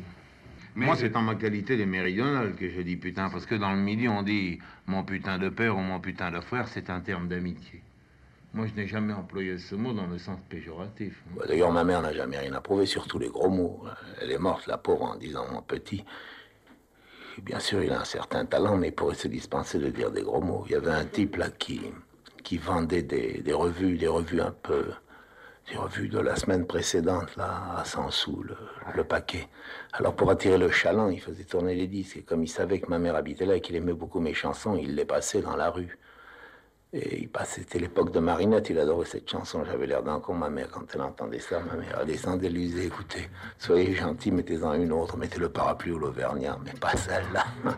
Moi, 0.76 0.96
c'est 0.96 1.16
en 1.16 1.22
ma 1.22 1.36
qualité 1.36 1.78
de 1.78 1.86
méridional 1.86 2.56
que 2.56 2.68
je 2.68 2.82
dis 2.82 2.96
putain, 2.96 3.30
parce 3.30 3.46
que 3.46 3.54
dans 3.54 3.72
le 3.72 3.80
midi, 3.80 4.08
on 4.08 4.24
dit 4.24 4.58
mon 4.88 5.04
putain 5.04 5.38
de 5.38 5.50
père 5.50 5.78
ou 5.78 5.82
mon 5.82 6.00
putain 6.00 6.32
de 6.32 6.40
frère, 6.40 6.68
c'est 6.68 6.90
un 6.90 7.02
terme 7.02 7.28
d'amitié. 7.28 7.84
Moi, 8.56 8.66
je 8.66 8.74
n'ai 8.74 8.88
jamais 8.88 9.14
employé 9.14 9.60
ce 9.60 9.76
mot 9.76 9.94
dans 9.94 10.08
le 10.08 10.18
sens 10.18 10.40
péjoratif. 10.50 11.22
Bah, 11.36 11.44
D'ailleurs, 11.48 11.72
ma 11.72 11.84
mère 11.84 12.02
n'a 12.02 12.14
jamais 12.14 12.40
rien 12.40 12.54
approuvé, 12.54 12.88
surtout 12.88 13.20
les 13.20 13.30
gros 13.30 13.50
mots. 13.50 13.84
Elle 14.22 14.32
est 14.32 14.40
morte, 14.40 14.66
la 14.66 14.80
pauvre, 14.80 15.04
en 15.04 15.16
disant 15.18 15.46
mon 15.52 15.62
petit. 15.62 16.04
Bien 17.42 17.60
sûr, 17.60 17.84
il 17.84 17.92
a 17.92 18.02
un 18.02 18.06
certain 18.06 18.46
talent, 18.46 18.78
mais 18.78 18.90
il 18.90 18.94
pourrait 18.94 19.16
se 19.16 19.28
dispenser 19.28 19.80
de 19.80 19.90
dire 19.90 20.12
des 20.12 20.22
gros 20.22 20.42
mots. 20.42 20.64
Il 20.68 20.74
y 20.74 20.76
avait 20.76 20.92
un 20.92 21.06
type 21.06 21.36
là 21.38 21.50
qui, 21.50 21.82
qui 22.44 22.58
vendait 22.58 23.02
des, 23.04 23.42
des 23.42 23.54
revues, 23.54 23.98
des 23.98 24.08
revues 24.08 24.42
un 24.42 24.52
peu. 24.52 24.86
des 25.72 25.78
revues 25.78 26.10
de 26.10 26.20
la 26.20 26.36
semaine 26.36 26.66
précédente, 26.68 27.36
là, 27.38 27.76
à 27.78 27.86
100 27.86 28.12
sous 28.12 28.44
le, 28.44 28.58
le 28.96 29.04
paquet. 29.04 29.48
Alors 29.94 30.16
pour 30.16 30.30
attirer 30.32 30.58
le 30.58 30.70
chaland, 30.70 31.10
il 31.10 31.22
faisait 31.22 31.46
tourner 31.46 31.76
les 31.76 31.88
disques. 31.88 32.18
Et 32.18 32.24
comme 32.24 32.44
il 32.44 32.50
savait 32.50 32.80
que 32.80 32.90
ma 32.90 33.00
mère 33.00 33.16
habitait 33.16 33.46
là 33.46 33.56
et 33.56 33.62
qu'il 33.62 33.76
aimait 33.76 33.94
beaucoup 33.94 34.20
mes 34.20 34.34
chansons, 34.34 34.76
il 34.76 34.96
les 34.96 35.06
passait 35.06 35.42
dans 35.42 35.56
la 35.56 35.70
rue. 35.70 35.98
Et 36.96 37.22
il 37.22 37.28
passait, 37.28 37.62
c'était 37.62 37.80
l'époque 37.80 38.12
de 38.12 38.20
Marinette, 38.20 38.70
il 38.70 38.78
adorait 38.78 39.08
cette 39.08 39.28
chanson. 39.28 39.64
J'avais 39.66 39.88
l'air 39.88 40.04
d'un 40.04 40.20
con, 40.20 40.36
ma 40.36 40.52
mère, 40.52 40.70
quand 40.70 40.86
elle 40.94 41.02
entendait 41.02 41.40
ça. 41.40 41.60
Ma 41.60 41.76
mère, 41.76 41.98
elle 42.00 42.06
descendait, 42.06 42.50
lui 42.50 42.68
disait, 42.68 42.86
écoutez, 42.86 43.30
soyez 43.58 43.96
gentil, 43.96 44.32
mettez-en 44.32 44.76
une 44.76 44.92
autre, 44.92 45.18
mettez 45.18 45.40
le 45.40 45.50
parapluie 45.50 45.92
ou 45.92 45.98
l'auvergnat, 45.98 46.60
mais 46.64 46.74
pas 46.80 46.96
celle-là. 46.96 47.46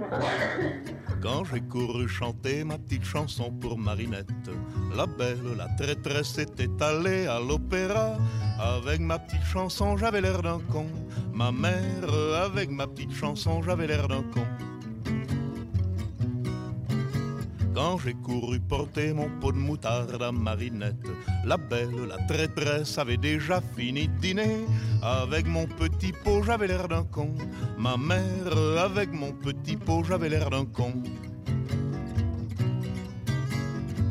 Quand 1.21 1.45
j'ai 1.45 1.61
couru 1.61 2.09
chanter 2.09 2.65
ma 2.65 2.77
petite 2.77 3.05
chanson 3.05 3.51
pour 3.51 3.77
Marinette, 3.77 4.27
la 4.93 5.05
belle, 5.05 5.55
la 5.57 5.69
traîtresse 5.77 6.37
était 6.37 6.69
allée 6.83 7.25
à 7.25 7.39
l'opéra. 7.39 8.17
Avec 8.59 8.99
ma 8.99 9.17
petite 9.19 9.43
chanson, 9.43 9.95
j'avais 9.95 10.19
l'air 10.19 10.41
d'un 10.41 10.59
con. 10.71 10.87
Ma 11.33 11.53
mère, 11.53 12.13
avec 12.43 12.69
ma 12.69 12.85
petite 12.85 13.13
chanson, 13.13 13.61
j'avais 13.63 13.87
l'air 13.87 14.09
d'un 14.09 14.23
con. 14.23 14.45
Quand 17.76 17.97
j'ai 17.97 18.14
couru 18.14 18.61
porter 18.61 19.11
mon 19.11 19.30
pot 19.41 19.52
de 19.52 19.57
moutarde 19.57 20.22
à 20.23 20.31
Marinette, 20.31 20.95
la 21.43 21.57
belle, 21.57 22.07
la 22.07 22.18
traîtresse 22.26 22.97
avait 22.97 23.18
déjà 23.18 23.60
fini 23.76 24.07
de 24.07 24.18
dîner. 24.22 24.65
Avec 25.03 25.45
mon 25.45 25.65
petit 25.68 26.14
pot, 26.14 26.41
j'avais 26.41 26.68
l'air 26.68 26.88
d'un 26.88 27.03
con. 27.03 27.35
Ma 27.77 27.97
mère, 27.97 28.57
avec 28.80 29.11
mon 29.11 29.34
petit 29.34 29.76
pot, 29.76 30.06
j'avais 30.06 30.30
l'air 30.30 30.49
d'un 30.49 30.64
con. 30.64 30.93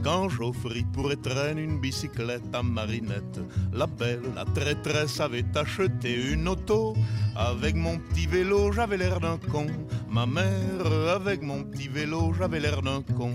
Quand 0.05 0.29
j'offris 0.29 0.85
pour 0.93 1.11
étreindre 1.11 1.61
une 1.61 1.81
bicyclette 1.81 2.55
à 2.55 2.63
Marinette, 2.63 3.41
la 3.73 3.87
belle, 3.87 4.21
la 4.37 4.45
traîtresse 4.45 5.19
avait 5.19 5.47
acheté 5.55 6.31
une 6.31 6.47
auto. 6.47 6.95
Avec 7.35 7.75
mon 7.75 7.97
petit 7.99 8.27
vélo, 8.27 8.71
j'avais 8.71 8.99
l'air 8.99 9.19
d'un 9.19 9.39
con. 9.51 9.67
Ma 10.11 10.27
mère, 10.27 11.09
avec 11.09 11.41
mon 11.41 11.65
petit 11.65 11.89
vélo, 11.89 12.35
j'avais 12.39 12.61
l'air 12.61 12.83
d'un 12.83 13.01
con. 13.17 13.33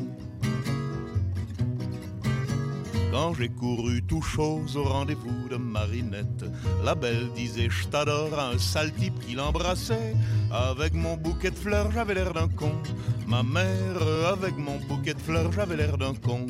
Quand 3.12 3.34
j'ai 3.34 3.50
couru 3.50 4.04
tout 4.04 4.22
chose 4.22 4.78
au 4.78 4.84
rendez-vous 4.84 5.50
de 5.50 5.56
Marinette, 5.56 6.46
la 6.84 6.94
belle 6.94 7.30
disait 7.34 7.68
je 7.70 7.88
t'adore 7.88 8.38
à 8.38 8.50
un 8.50 8.60
sale 8.60 8.94
type 8.94 9.20
qui 9.20 9.34
l'embrassait. 9.34 10.16
Avec 10.52 10.94
mon 10.94 11.18
bouquet 11.18 11.50
de 11.50 11.56
fleurs, 11.56 11.92
j'avais 11.92 12.14
l'air 12.14 12.34
d'un 12.34 12.48
con. 12.48 12.72
Ma 13.28 13.42
mère, 13.42 14.02
avec 14.32 14.56
mon 14.58 14.78
bouquet 14.88 15.16
de 15.16 15.20
fleurs, 15.20 15.52
j'avais 15.52 15.76
l'air 15.76 15.98
d'un 15.98 16.14
con. 16.14 16.46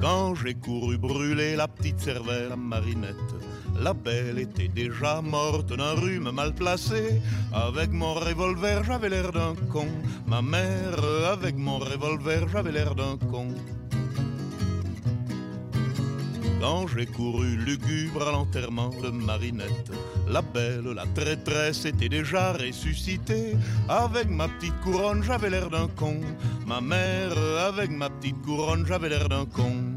Quand 0.00 0.34
j'ai 0.34 0.54
couru 0.54 0.96
brûler 0.96 1.56
la 1.56 1.68
petite 1.68 2.00
cervelle 2.00 2.52
à 2.52 2.56
Marinette, 2.56 3.34
la 3.78 3.94
belle 3.94 4.38
était 4.38 4.68
déjà 4.68 5.20
morte 5.22 5.72
d'un 5.72 5.94
rhume 5.94 6.30
mal 6.30 6.54
placé. 6.54 7.20
Avec 7.52 7.90
mon 7.90 8.14
revolver, 8.14 8.84
j'avais 8.84 9.08
l'air 9.08 9.32
d'un 9.32 9.54
con. 9.70 9.88
Ma 10.26 10.42
mère, 10.42 10.98
avec 11.32 11.56
mon 11.56 11.78
revolver, 11.78 12.48
j'avais 12.48 12.72
l'air 12.72 12.94
d'un 12.94 13.16
con. 13.30 13.48
Quand 16.60 16.86
j'ai 16.88 17.06
couru 17.06 17.56
lugubre 17.56 18.28
à 18.28 18.32
l'enterrement 18.32 18.90
de 18.90 19.08
Marinette, 19.08 19.92
la 20.28 20.42
belle, 20.42 20.92
la 20.94 21.06
traîtresse 21.06 21.86
était 21.86 22.10
déjà 22.10 22.52
ressuscitée. 22.52 23.56
Avec 23.88 24.28
ma 24.28 24.46
petite 24.46 24.78
couronne, 24.82 25.22
j'avais 25.22 25.48
l'air 25.48 25.70
d'un 25.70 25.88
con. 25.88 26.20
Ma 26.66 26.82
mère, 26.82 27.32
avec 27.66 27.90
ma 27.90 28.10
petite 28.10 28.40
couronne, 28.42 28.84
j'avais 28.86 29.08
l'air 29.08 29.30
d'un 29.30 29.46
con. 29.46 29.89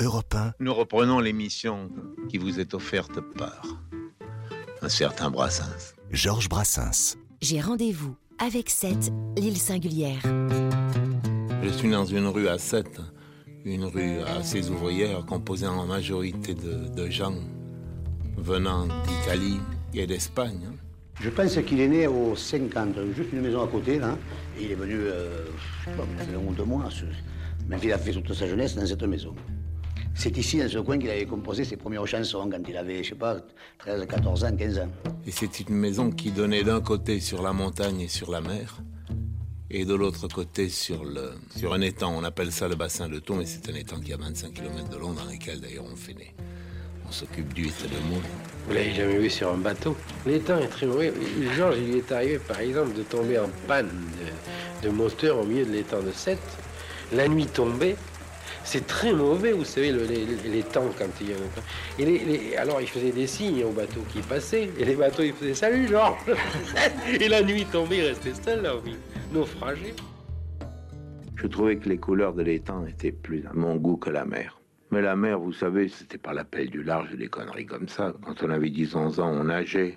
Europe 0.00 0.32
1. 0.32 0.52
Nous 0.60 0.72
reprenons 0.72 1.18
l'émission 1.18 1.90
qui 2.28 2.38
vous 2.38 2.60
est 2.60 2.72
offerte 2.72 3.20
par 3.36 3.62
un 4.80 4.88
certain 4.88 5.28
Brassens. 5.28 5.94
Georges 6.12 6.48
Brassens. 6.48 7.16
J'ai 7.40 7.60
rendez-vous 7.60 8.14
avec 8.38 8.70
7, 8.70 9.10
l'île 9.36 9.56
singulière. 9.56 10.20
Je 11.64 11.68
suis 11.70 11.90
dans 11.90 12.04
une 12.04 12.28
rue 12.28 12.46
à 12.46 12.58
7, 12.58 13.00
une 13.64 13.86
rue 13.86 14.20
assez 14.20 14.70
ouvrière 14.70 15.26
composée 15.26 15.66
en 15.66 15.84
majorité 15.84 16.54
de, 16.54 16.88
de 16.94 17.10
gens 17.10 17.34
venant 18.36 18.86
d'Italie 18.86 19.58
et 19.94 20.06
d'Espagne. 20.06 20.68
Je 21.20 21.30
pense 21.30 21.56
qu'il 21.62 21.80
est 21.80 21.88
né 21.88 22.06
au 22.06 22.36
50, 22.36 22.94
juste 23.16 23.32
une 23.32 23.40
maison 23.40 23.64
à 23.64 23.66
côté, 23.66 23.98
là. 23.98 24.16
Et 24.56 24.66
il 24.66 24.70
est 24.70 24.76
venu, 24.76 24.94
euh, 24.94 25.46
je 25.80 25.90
sais 25.90 25.96
pas, 25.96 26.04
il 26.24 26.32
y 26.32 26.34
a 26.36 26.38
ou 26.38 26.54
deux 26.54 26.64
mois. 26.64 26.88
Mais 27.68 27.78
il 27.82 27.92
a 27.92 27.98
fait 27.98 28.12
toute 28.12 28.32
sa 28.32 28.46
jeunesse 28.46 28.76
dans 28.76 28.86
cette 28.86 29.02
maison. 29.02 29.34
C'est 30.20 30.36
ici, 30.36 30.58
dans 30.58 30.68
ce 30.68 30.78
coin, 30.78 30.98
qu'il 30.98 31.10
avait 31.10 31.26
composé 31.26 31.64
ses 31.64 31.76
premières 31.76 32.06
chansons 32.06 32.48
quand 32.50 32.60
il 32.68 32.76
avait, 32.76 33.04
je 33.04 33.10
sais 33.10 33.14
pas, 33.14 33.36
13, 33.78 34.04
14 34.06 34.44
ans, 34.44 34.56
15 34.56 34.78
ans. 34.80 34.88
Et 35.26 35.30
c'est 35.30 35.60
une 35.60 35.76
maison 35.76 36.10
qui 36.10 36.32
donnait 36.32 36.64
d'un 36.64 36.80
côté 36.80 37.20
sur 37.20 37.40
la 37.40 37.52
montagne 37.52 38.00
et 38.00 38.08
sur 38.08 38.30
la 38.32 38.40
mer, 38.40 38.78
et 39.70 39.84
de 39.84 39.94
l'autre 39.94 40.26
côté 40.26 40.68
sur, 40.70 41.04
le, 41.04 41.34
sur 41.56 41.72
un 41.72 41.80
étang. 41.82 42.12
On 42.16 42.24
appelle 42.24 42.50
ça 42.50 42.66
le 42.66 42.74
bassin 42.74 43.08
de 43.08 43.20
Thon, 43.20 43.36
mais 43.36 43.46
c'est 43.46 43.70
un 43.70 43.74
étang 43.74 44.00
qui 44.00 44.12
a 44.12 44.16
25 44.16 44.52
km 44.54 44.88
de 44.88 44.96
long, 44.96 45.12
dans 45.12 45.24
lequel 45.24 45.60
d'ailleurs 45.60 45.84
on 45.90 45.94
fait 45.94 46.14
des- 46.14 46.32
On 47.08 47.12
s'occupe 47.12 47.54
d'huîtres 47.54 47.84
et 47.84 47.88
de 47.88 48.00
moules. 48.12 48.22
Vous 48.66 48.74
l'avez 48.74 48.92
jamais 48.94 49.18
vu 49.18 49.30
sur 49.30 49.50
un 49.52 49.56
bateau? 49.58 49.96
L'étang 50.26 50.58
est 50.58 50.66
très 50.68 50.86
mauvais. 50.86 51.12
Georges, 51.56 51.76
il 51.78 51.92
lui 51.92 51.98
est 51.98 52.12
arrivé 52.12 52.38
par 52.38 52.58
exemple 52.60 52.92
de 52.94 53.02
tomber 53.02 53.38
en 53.38 53.48
panne 53.68 53.88
de, 54.82 54.88
de 54.88 54.92
moteur 54.92 55.38
au 55.38 55.44
milieu 55.44 55.64
de 55.64 55.70
l'étang 55.70 56.02
de 56.02 56.10
Sète. 56.12 56.38
La 57.12 57.28
nuit 57.28 57.46
tombée. 57.46 57.94
C'est 58.70 58.86
très 58.86 59.14
mauvais, 59.14 59.52
vous 59.52 59.64
savez, 59.64 59.92
le- 59.92 60.04
les, 60.04 60.62
temps 60.62 60.90
quand 60.98 61.06
il 61.22 61.30
y 61.30 61.32
a 61.32 61.36
un 61.36 61.38
temps. 61.38 61.62
Et 61.98 62.04
les- 62.04 62.18
les- 62.18 62.56
alors, 62.56 62.82
il 62.82 62.86
faisait 62.86 63.12
des 63.12 63.26
signes 63.26 63.64
aux 63.64 63.70
bateaux 63.70 64.04
qui 64.12 64.20
passaient, 64.20 64.68
et 64.78 64.84
les 64.84 64.94
bateaux, 64.94 65.22
ils 65.22 65.32
faisaient 65.32 65.54
Salut, 65.54 65.88
Georges 65.88 66.18
Et 67.18 67.28
la 67.30 67.42
nuit 67.42 67.64
tombée, 67.64 67.96
il 67.96 68.04
restait 68.08 68.34
seul, 68.34 68.60
là, 68.60 68.74
naufragé. 69.32 69.94
Je 71.36 71.46
trouvais 71.46 71.76
que 71.76 71.88
les 71.88 71.96
couleurs 71.96 72.34
de 72.34 72.42
l'étang 72.42 72.84
étaient 72.84 73.10
plus 73.10 73.42
à 73.46 73.54
mon 73.54 73.76
goût 73.76 73.96
que 73.96 74.10
la 74.10 74.26
mer. 74.26 74.60
Mais 74.90 75.00
la 75.00 75.16
mer, 75.16 75.40
vous 75.40 75.54
savez, 75.54 75.88
c'était 75.88 76.18
pas 76.18 76.34
l'appel 76.34 76.68
du 76.68 76.82
large, 76.82 77.16
des 77.16 77.28
conneries 77.28 77.64
comme 77.64 77.88
ça. 77.88 78.12
Quand 78.22 78.42
on 78.42 78.50
avait 78.50 78.68
10-11 78.68 79.18
ans, 79.18 79.30
on 79.30 79.44
nageait, 79.44 79.96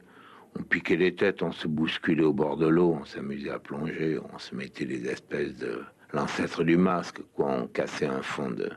on 0.57 0.63
piquait 0.63 0.95
les 0.95 1.13
têtes, 1.13 1.41
on 1.43 1.51
se 1.51 1.67
bousculait 1.67 2.23
au 2.23 2.31
bord 2.31 2.55
de 2.55 2.67
l'eau, 2.67 2.97
on 3.01 3.03
s'amusait 3.03 3.49
à 3.51 3.59
plonger, 3.59 4.17
on 4.33 4.39
se 4.39 4.55
mettait 4.55 4.85
des 4.85 5.09
espèces 5.09 5.57
de 5.57 5.81
l'ancêtre 6.13 6.63
du 6.63 6.77
masque, 6.77 7.21
quoi, 7.33 7.47
on 7.47 7.67
cassait 7.67 8.07
un 8.07 8.21
fond 8.21 8.49
de, 8.51 8.69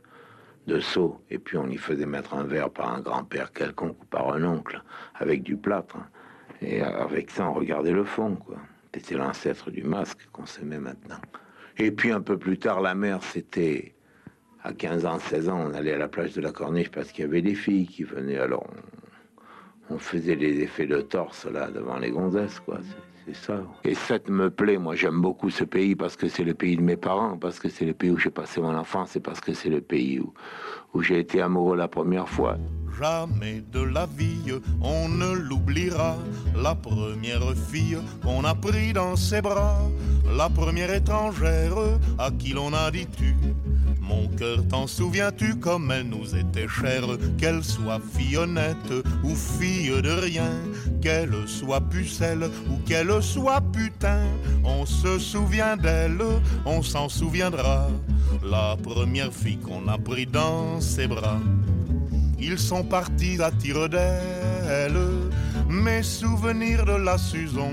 de 0.66 0.80
seau, 0.80 1.20
et 1.30 1.38
puis 1.38 1.56
on 1.56 1.68
y 1.68 1.76
faisait 1.76 2.06
mettre 2.06 2.34
un 2.34 2.44
verre 2.44 2.70
par 2.70 2.94
un 2.94 3.00
grand-père 3.00 3.52
quelconque 3.52 4.02
ou 4.02 4.06
par 4.06 4.32
un 4.32 4.44
oncle, 4.44 4.82
avec 5.14 5.42
du 5.42 5.56
plâtre. 5.56 5.98
Et 6.60 6.80
avec 6.82 7.30
ça, 7.30 7.48
on 7.48 7.52
regardait 7.52 7.92
le 7.92 8.04
fond, 8.04 8.36
quoi. 8.36 8.56
C'était 8.94 9.16
l'ancêtre 9.16 9.72
du 9.72 9.82
masque 9.82 10.28
qu'on 10.32 10.46
se 10.46 10.62
maintenant. 10.62 11.20
Et 11.78 11.90
puis 11.90 12.12
un 12.12 12.20
peu 12.20 12.38
plus 12.38 12.58
tard, 12.58 12.80
la 12.80 12.94
mer, 12.94 13.20
c'était 13.24 13.94
à 14.62 14.72
15 14.72 15.04
ans, 15.04 15.18
16 15.18 15.48
ans, 15.48 15.66
on 15.66 15.74
allait 15.74 15.92
à 15.92 15.98
la 15.98 16.06
plage 16.06 16.34
de 16.34 16.40
la 16.40 16.52
Corniche 16.52 16.90
parce 16.90 17.10
qu'il 17.10 17.24
y 17.24 17.28
avait 17.28 17.42
des 17.42 17.56
filles 17.56 17.88
qui 17.88 18.04
venaient. 18.04 18.38
Alors 18.38 18.66
on, 19.90 19.98
faisait 19.98 20.36
les 20.36 20.60
effets 20.60 20.86
de 20.86 21.00
torse 21.00 21.44
là 21.46 21.70
devant 21.70 21.98
les 21.98 22.10
gonzesses, 22.10 22.60
quoi. 22.60 22.78
C'est 23.26 23.36
ça. 23.36 23.62
Et 23.84 23.94
me 24.30 24.48
plaît. 24.50 24.78
Moi, 24.78 24.94
j'aime 24.94 25.20
beaucoup 25.20 25.50
ce 25.50 25.64
pays 25.64 25.94
parce 25.94 26.16
que 26.16 26.28
c'est 26.28 26.44
le 26.44 26.54
pays 26.54 26.76
de 26.76 26.82
mes 26.82 26.96
parents, 26.96 27.38
parce 27.38 27.58
que 27.58 27.68
c'est 27.68 27.86
le 27.86 27.94
pays 27.94 28.10
où 28.10 28.18
j'ai 28.18 28.30
passé 28.30 28.60
mon 28.60 28.74
enfance 28.76 29.16
et 29.16 29.20
parce 29.20 29.40
que 29.40 29.54
c'est 29.54 29.70
le 29.70 29.80
pays 29.80 30.20
où 30.92 31.02
j'ai 31.02 31.18
été 31.20 31.40
amoureux 31.40 31.76
la 31.76 31.88
première 31.88 32.28
fois. 32.28 32.58
Jamais 32.98 33.62
de 33.72 33.80
la 33.80 34.06
vie, 34.06 34.52
on 34.80 35.08
ne 35.08 35.32
l'oubliera. 35.32 36.16
La 36.56 36.74
première 36.74 37.54
fille 37.70 37.98
qu'on 38.22 38.44
a 38.44 38.54
pris 38.54 38.92
dans 38.92 39.16
ses 39.16 39.40
bras, 39.40 39.80
la 40.36 40.48
première 40.48 40.92
étrangère 40.92 41.74
à 42.18 42.30
qui 42.30 42.52
l'on 42.52 42.72
a 42.72 42.90
dit 42.90 43.06
tu. 43.16 43.34
Mon 44.00 44.28
cœur, 44.28 44.58
t'en 44.68 44.86
souviens-tu 44.86 45.56
comme 45.56 45.90
elle 45.90 46.08
nous 46.08 46.36
était 46.36 46.68
chère, 46.68 47.06
qu'elle 47.38 47.64
soit 47.64 48.00
fille 48.14 48.36
honnête 48.36 48.92
ou 49.24 49.34
fille 49.34 49.90
de 50.02 50.10
rien, 50.10 50.52
qu'elle 51.00 51.34
soit 51.46 51.80
pucelle 51.80 52.44
ou 52.70 52.76
qu'elle 52.86 53.22
soit 53.22 53.62
putain, 53.72 54.24
on 54.62 54.84
se 54.84 55.18
souvient 55.18 55.76
d'elle, 55.76 56.22
on 56.66 56.82
s'en 56.82 57.08
souviendra, 57.08 57.88
la 58.42 58.76
première 58.76 59.32
fille 59.32 59.58
qu'on 59.58 59.88
a 59.88 59.96
pris 59.96 60.26
dans 60.26 60.80
ses 60.80 61.06
bras. 61.06 61.40
Ils 62.38 62.58
sont 62.58 62.84
partis 62.84 63.40
à 63.42 63.50
tire 63.50 63.88
d'aile, 63.88 64.98
mes 65.68 66.02
souvenirs 66.02 66.84
de 66.84 66.96
la 66.96 67.18
Suson 67.18 67.72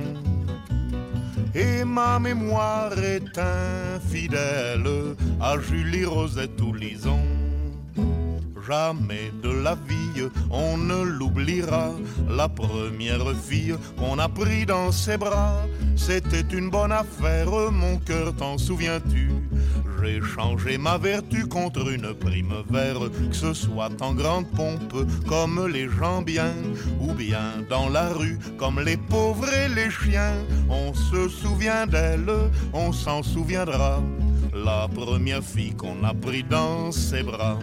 et 1.54 1.84
ma 1.84 2.20
mémoire 2.20 2.98
est 2.98 3.38
infidèle 3.38 4.88
à 5.42 5.60
Julie 5.60 6.06
Rosette 6.06 6.62
ou 6.62 6.74
Lison. 6.74 7.20
Jamais 8.68 9.32
de 9.42 9.50
la 9.50 9.76
vie 9.76 10.30
on 10.50 10.78
ne 10.78 11.04
l'oubliera. 11.04 11.92
La 12.30 12.48
première 12.50 13.34
fille 13.36 13.76
qu'on 13.98 14.20
a 14.20 14.28
pris 14.28 14.66
dans 14.66 14.92
ses 14.92 15.18
bras, 15.18 15.66
c'était 15.96 16.46
une 16.56 16.70
bonne 16.70 16.92
affaire, 16.92 17.50
mon 17.72 17.98
cœur, 17.98 18.36
t'en 18.36 18.58
souviens-tu? 18.58 19.32
J'ai 20.04 20.20
changé 20.22 20.78
ma 20.80 20.98
vertu 20.98 21.46
contre 21.48 21.88
une 21.90 22.14
prime 22.16 22.56
verte, 22.70 23.12
que 23.30 23.36
ce 23.36 23.54
soit 23.54 24.02
en 24.02 24.14
grande 24.14 24.50
pompe 24.50 24.96
comme 25.28 25.68
les 25.68 25.88
gens 25.90 26.24
bien, 26.24 26.54
ou 27.00 27.14
bien 27.14 27.64
dans 27.70 27.88
la 27.88 28.10
rue 28.10 28.40
comme 28.58 28.80
les 28.80 28.98
pauvres 28.98 29.48
et 29.54 29.70
les 29.70 29.92
chiens. 29.92 30.34
On 30.70 30.94
se 30.94 31.30
souvient 31.30 31.86
d'elle, 31.86 32.32
on 32.74 32.92
s'en 32.92 33.22
souviendra, 33.22 34.02
la 34.54 34.88
première 34.88 35.44
fille 35.44 35.76
qu'on 35.76 36.04
a 36.04 36.14
pris 36.16 36.44
dans 36.44 36.92
ses 36.92 37.22
bras. 37.22 37.60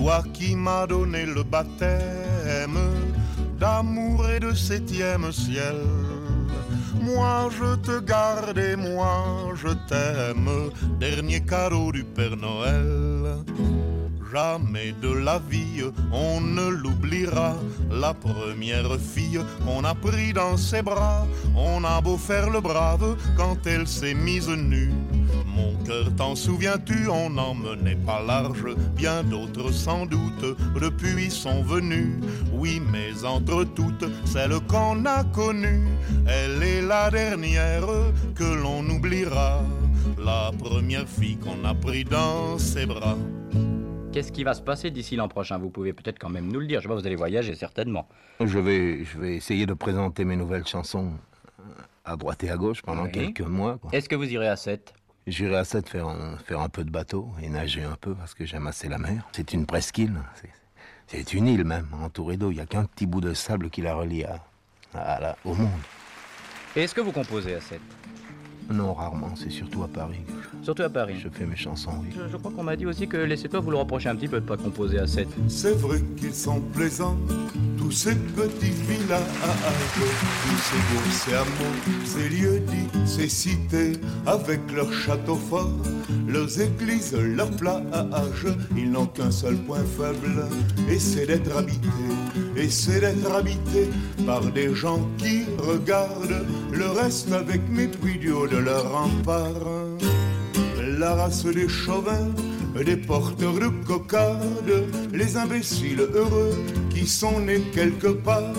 Toi 0.00 0.24
qui 0.32 0.56
m'as 0.56 0.86
donné 0.86 1.26
le 1.26 1.42
baptême 1.42 2.80
d'amour 3.58 4.30
et 4.30 4.40
de 4.40 4.54
septième 4.54 5.30
ciel 5.30 5.76
moi 7.02 7.50
je 7.50 7.74
te 7.76 8.00
garde 8.00 8.56
et 8.56 8.76
moi 8.76 9.52
je 9.54 9.68
t'aime, 9.88 10.70
dernier 10.98 11.40
cadeau 11.40 11.92
du 11.92 12.04
Père 12.04 12.36
Noël. 12.36 13.44
Jamais 14.32 14.94
de 15.02 15.12
la 15.12 15.38
vie 15.38 15.84
on 16.12 16.40
ne 16.40 16.68
l'oubliera, 16.68 17.56
la 17.90 18.14
première 18.14 18.98
fille 18.98 19.40
qu'on 19.64 19.84
a 19.84 19.94
pris 19.94 20.32
dans 20.32 20.56
ses 20.56 20.82
bras. 20.82 21.26
On 21.54 21.84
a 21.84 22.00
beau 22.00 22.16
faire 22.16 22.48
le 22.48 22.60
brave 22.60 23.16
quand 23.36 23.66
elle 23.66 23.86
s'est 23.86 24.14
mise 24.14 24.48
nue. 24.48 24.92
T'en 26.16 26.34
souviens-tu, 26.34 27.08
on 27.08 27.30
n'en 27.30 27.54
menait 27.54 27.96
pas 27.96 28.22
large, 28.22 28.66
bien 28.94 29.22
d'autres 29.22 29.72
sans 29.72 30.06
doute 30.06 30.56
depuis 30.80 31.30
sont 31.30 31.62
venus. 31.62 32.16
Oui, 32.52 32.80
mais 32.92 33.24
entre 33.24 33.64
toutes, 33.64 34.04
celle 34.24 34.60
qu'on 34.68 35.04
a 35.04 35.24
connue, 35.24 35.86
elle 36.28 36.62
est 36.62 36.82
la 36.82 37.10
dernière 37.10 37.86
que 38.34 38.44
l'on 38.44 38.88
oubliera, 38.88 39.62
la 40.18 40.50
première 40.58 41.08
fille 41.08 41.36
qu'on 41.36 41.64
a 41.64 41.74
pris 41.74 42.04
dans 42.04 42.58
ses 42.58 42.86
bras. 42.86 43.16
Qu'est-ce 44.12 44.32
qui 44.32 44.42
va 44.42 44.54
se 44.54 44.62
passer 44.62 44.90
d'ici 44.90 45.16
l'an 45.16 45.28
prochain? 45.28 45.58
Vous 45.58 45.70
pouvez 45.70 45.92
peut-être 45.92 46.18
quand 46.18 46.30
même 46.30 46.50
nous 46.50 46.60
le 46.60 46.66
dire. 46.66 46.80
Je 46.80 46.88
vois 46.88 46.96
vous 46.96 47.06
allez 47.06 47.16
voyager 47.16 47.54
certainement. 47.54 48.08
Je 48.40 48.58
vais, 48.58 49.04
je 49.04 49.18
vais 49.18 49.36
essayer 49.36 49.66
de 49.66 49.74
présenter 49.74 50.24
mes 50.24 50.36
nouvelles 50.36 50.66
chansons 50.66 51.12
à 52.04 52.16
droite 52.16 52.42
et 52.42 52.50
à 52.50 52.56
gauche 52.56 52.82
pendant 52.82 53.06
quelques 53.06 53.40
mois. 53.40 53.78
Est-ce 53.92 54.08
que 54.08 54.16
vous 54.16 54.30
irez 54.30 54.48
à 54.48 54.56
7 54.56 54.94
J'irai 55.26 55.56
à 55.56 55.64
7 55.64 55.88
faire 55.88 56.08
un, 56.08 56.36
faire 56.38 56.60
un 56.60 56.68
peu 56.68 56.84
de 56.84 56.90
bateau 56.90 57.28
et 57.42 57.48
nager 57.48 57.84
un 57.84 57.96
peu 58.00 58.14
parce 58.14 58.34
que 58.34 58.44
j'aime 58.44 58.66
assez 58.66 58.88
la 58.88 58.98
mer. 58.98 59.28
C'est 59.32 59.52
une 59.52 59.66
presqu'île, 59.66 60.14
c'est 61.06 61.34
une 61.34 61.46
île 61.46 61.64
même, 61.64 61.88
entourée 62.02 62.36
d'eau. 62.36 62.50
Il 62.50 62.54
n'y 62.54 62.60
a 62.60 62.66
qu'un 62.66 62.84
petit 62.84 63.06
bout 63.06 63.20
de 63.20 63.34
sable 63.34 63.70
qui 63.70 63.82
la 63.82 63.94
relie 63.94 64.24
à, 64.24 65.36
au 65.44 65.54
monde. 65.54 65.68
Et 66.74 66.82
est-ce 66.82 66.94
que 66.94 67.00
vous 67.00 67.12
composez 67.12 67.54
à 67.54 67.60
7 67.60 67.80
non, 68.70 68.94
rarement, 68.94 69.34
c'est 69.34 69.50
surtout 69.50 69.82
à 69.82 69.88
Paris. 69.88 70.20
Surtout 70.62 70.82
à 70.82 70.88
Paris 70.88 71.16
Je 71.18 71.28
fais 71.28 71.44
mes 71.44 71.56
chansons, 71.56 71.90
oui. 72.02 72.14
Je, 72.30 72.36
crois 72.36 72.52
qu'on 72.52 72.62
m'a 72.62 72.76
dit 72.76 72.86
aussi 72.86 73.08
que 73.08 73.16
laissez-toi 73.16 73.58
vous 73.58 73.72
le 73.72 73.76
reprocher 73.76 74.08
un 74.08 74.14
petit 74.14 74.28
peu 74.28 74.40
de 74.40 74.46
pas 74.46 74.56
composer 74.56 74.98
à 74.98 75.06
7. 75.08 75.26
C'est 75.48 75.76
vrai 75.76 76.00
qu'ils 76.16 76.34
sont 76.34 76.60
plaisants, 76.60 77.16
tous 77.76 77.90
ces 77.90 78.14
petits 78.14 78.70
villages, 78.70 79.20
tous 80.44 80.58
ces 80.58 80.76
beaux 80.76 81.10
ces 81.10 81.34
hameaux, 81.34 82.04
ces 82.04 82.28
lieux 82.28 82.60
dits, 82.60 83.06
ces 83.06 83.28
cités, 83.28 83.92
avec 84.26 84.60
leurs 84.72 84.92
châteaux 84.92 85.34
forts, 85.34 85.68
leurs 86.28 86.60
églises, 86.60 87.16
leurs 87.16 87.50
plages. 87.50 88.46
Ils 88.76 88.90
n'ont 88.90 89.06
qu'un 89.06 89.32
seul 89.32 89.56
point 89.56 89.84
faible, 89.98 90.46
et 90.88 90.98
c'est 90.98 91.26
d'être 91.26 91.56
habités, 91.56 91.88
et 92.56 92.68
c'est 92.68 93.00
d'être 93.00 93.32
habités 93.34 93.90
par 94.24 94.42
des 94.52 94.72
gens 94.74 95.00
qui 95.18 95.44
regardent 95.58 96.46
le 96.72 96.86
reste 96.86 97.32
avec 97.32 97.60
mépris 97.68 98.18
du 98.18 98.30
haut 98.30 98.46
de 98.46 98.59
leur 98.60 98.92
rempart. 98.92 99.88
La 100.98 101.14
race 101.14 101.44
des 101.44 101.68
chauvins, 101.68 102.28
des 102.84 102.96
porteurs 102.96 103.54
de 103.54 103.68
cocarde, 103.86 104.84
les 105.12 105.36
imbéciles 105.36 106.06
heureux 106.14 106.54
qui 106.90 107.06
sont 107.06 107.40
nés 107.40 107.62
quelque 107.72 108.08
part, 108.08 108.54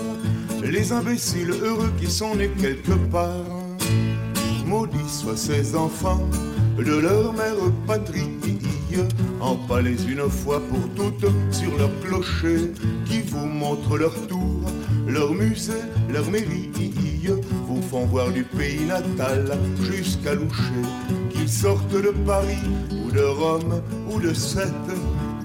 les 0.62 0.92
imbéciles 0.92 1.52
heureux 1.62 1.92
qui 1.98 2.10
sont 2.10 2.34
nés 2.34 2.50
quelque 2.60 2.94
part. 3.10 3.46
Maudits 4.66 5.20
soient 5.20 5.36
ces 5.36 5.76
enfants 5.76 6.28
de 6.78 6.94
leur 6.98 7.32
mère 7.32 7.70
patrie, 7.86 8.38
empalés 9.40 10.02
une 10.08 10.28
fois 10.28 10.60
pour 10.68 10.88
toutes 10.94 11.30
sur 11.50 11.76
leur 11.78 11.90
clocher, 12.00 12.72
qui 13.06 13.20
vous 13.22 13.46
montrent 13.46 13.98
leur 13.98 14.14
tour, 14.26 14.60
leur 15.06 15.32
musée, 15.32 15.72
leur 16.10 16.30
mairie 16.30 16.70
font 17.92 18.06
voir 18.06 18.30
du 18.32 18.42
pays 18.42 18.86
natal 18.86 19.44
jusqu'à 19.82 20.34
Loucher, 20.34 20.86
qu'ils 21.28 21.48
sortent 21.48 21.92
de 21.92 22.10
Paris 22.24 22.64
ou 22.90 23.10
de 23.10 23.20
Rome 23.20 23.82
ou 24.10 24.18
de 24.18 24.32
Sète 24.32 24.90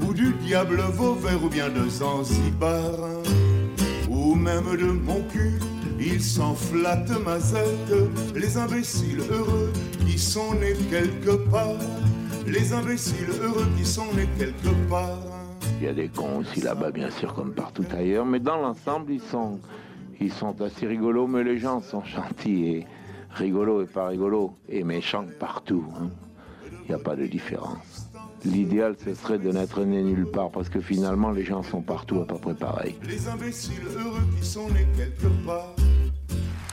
ou 0.07 0.13
du 0.13 0.31
diable 0.35 0.79
Vauvert 0.93 1.43
ou 1.43 1.49
bien 1.49 1.67
de 1.67 1.89
Zanzibar 1.89 2.93
ou 4.09 4.33
même 4.35 4.77
de 4.77 4.85
mon 4.85 5.21
cul. 5.23 5.59
Ils 5.99 6.23
s'en 6.23 6.55
flattent 6.55 7.21
mazette, 7.25 7.93
les 8.33 8.55
imbéciles 8.55 9.23
heureux 9.29 9.73
qui 10.05 10.17
sont 10.17 10.53
nés 10.53 10.77
quelque 10.89 11.35
part, 11.51 11.83
les 12.45 12.71
imbéciles 12.71 13.33
heureux 13.43 13.67
qui 13.77 13.85
sont 13.85 14.07
nés 14.15 14.29
quelque 14.39 14.73
part. 14.89 15.19
Il 15.81 15.85
y 15.85 15.89
a 15.89 15.93
des 15.93 16.07
cons 16.07 16.37
aussi 16.37 16.61
là-bas, 16.61 16.91
bien 16.91 17.11
sûr, 17.11 17.33
comme 17.33 17.51
partout 17.51 17.85
ailleurs, 17.93 18.25
mais 18.25 18.39
dans 18.39 18.55
l'ensemble, 18.55 19.11
ils 19.11 19.21
sont 19.21 19.59
ils 20.19 20.33
sont 20.33 20.61
assez 20.61 20.87
rigolos, 20.87 21.27
mais 21.27 21.43
les 21.43 21.57
gens 21.57 21.81
sont 21.81 22.03
gentils 22.03 22.65
et 22.65 22.87
rigolos 23.31 23.83
et 23.83 23.85
pas 23.85 24.07
rigolos, 24.07 24.55
et 24.67 24.83
méchants 24.83 25.25
partout. 25.39 25.85
Hein. 25.99 26.09
Il 26.83 26.89
n'y 26.89 26.95
a 26.95 27.03
pas 27.03 27.15
de 27.15 27.27
différence. 27.27 28.09
L'idéal, 28.45 28.95
ce 29.03 29.13
serait 29.13 29.39
de 29.39 29.51
n'être 29.51 29.83
né 29.83 30.01
nulle 30.01 30.25
part, 30.25 30.51
parce 30.51 30.69
que 30.69 30.79
finalement, 30.79 31.31
les 31.31 31.43
gens 31.43 31.63
sont 31.63 31.81
partout 31.81 32.21
à 32.21 32.25
peu 32.25 32.37
près 32.37 32.53
pareils. 32.53 32.95
Les 33.03 33.27
imbéciles 33.27 33.83
heureux 33.95 34.23
qui 34.39 34.45
sont 34.45 34.69
nés 34.69 34.87
quelque 34.95 35.27
part. 35.45 35.75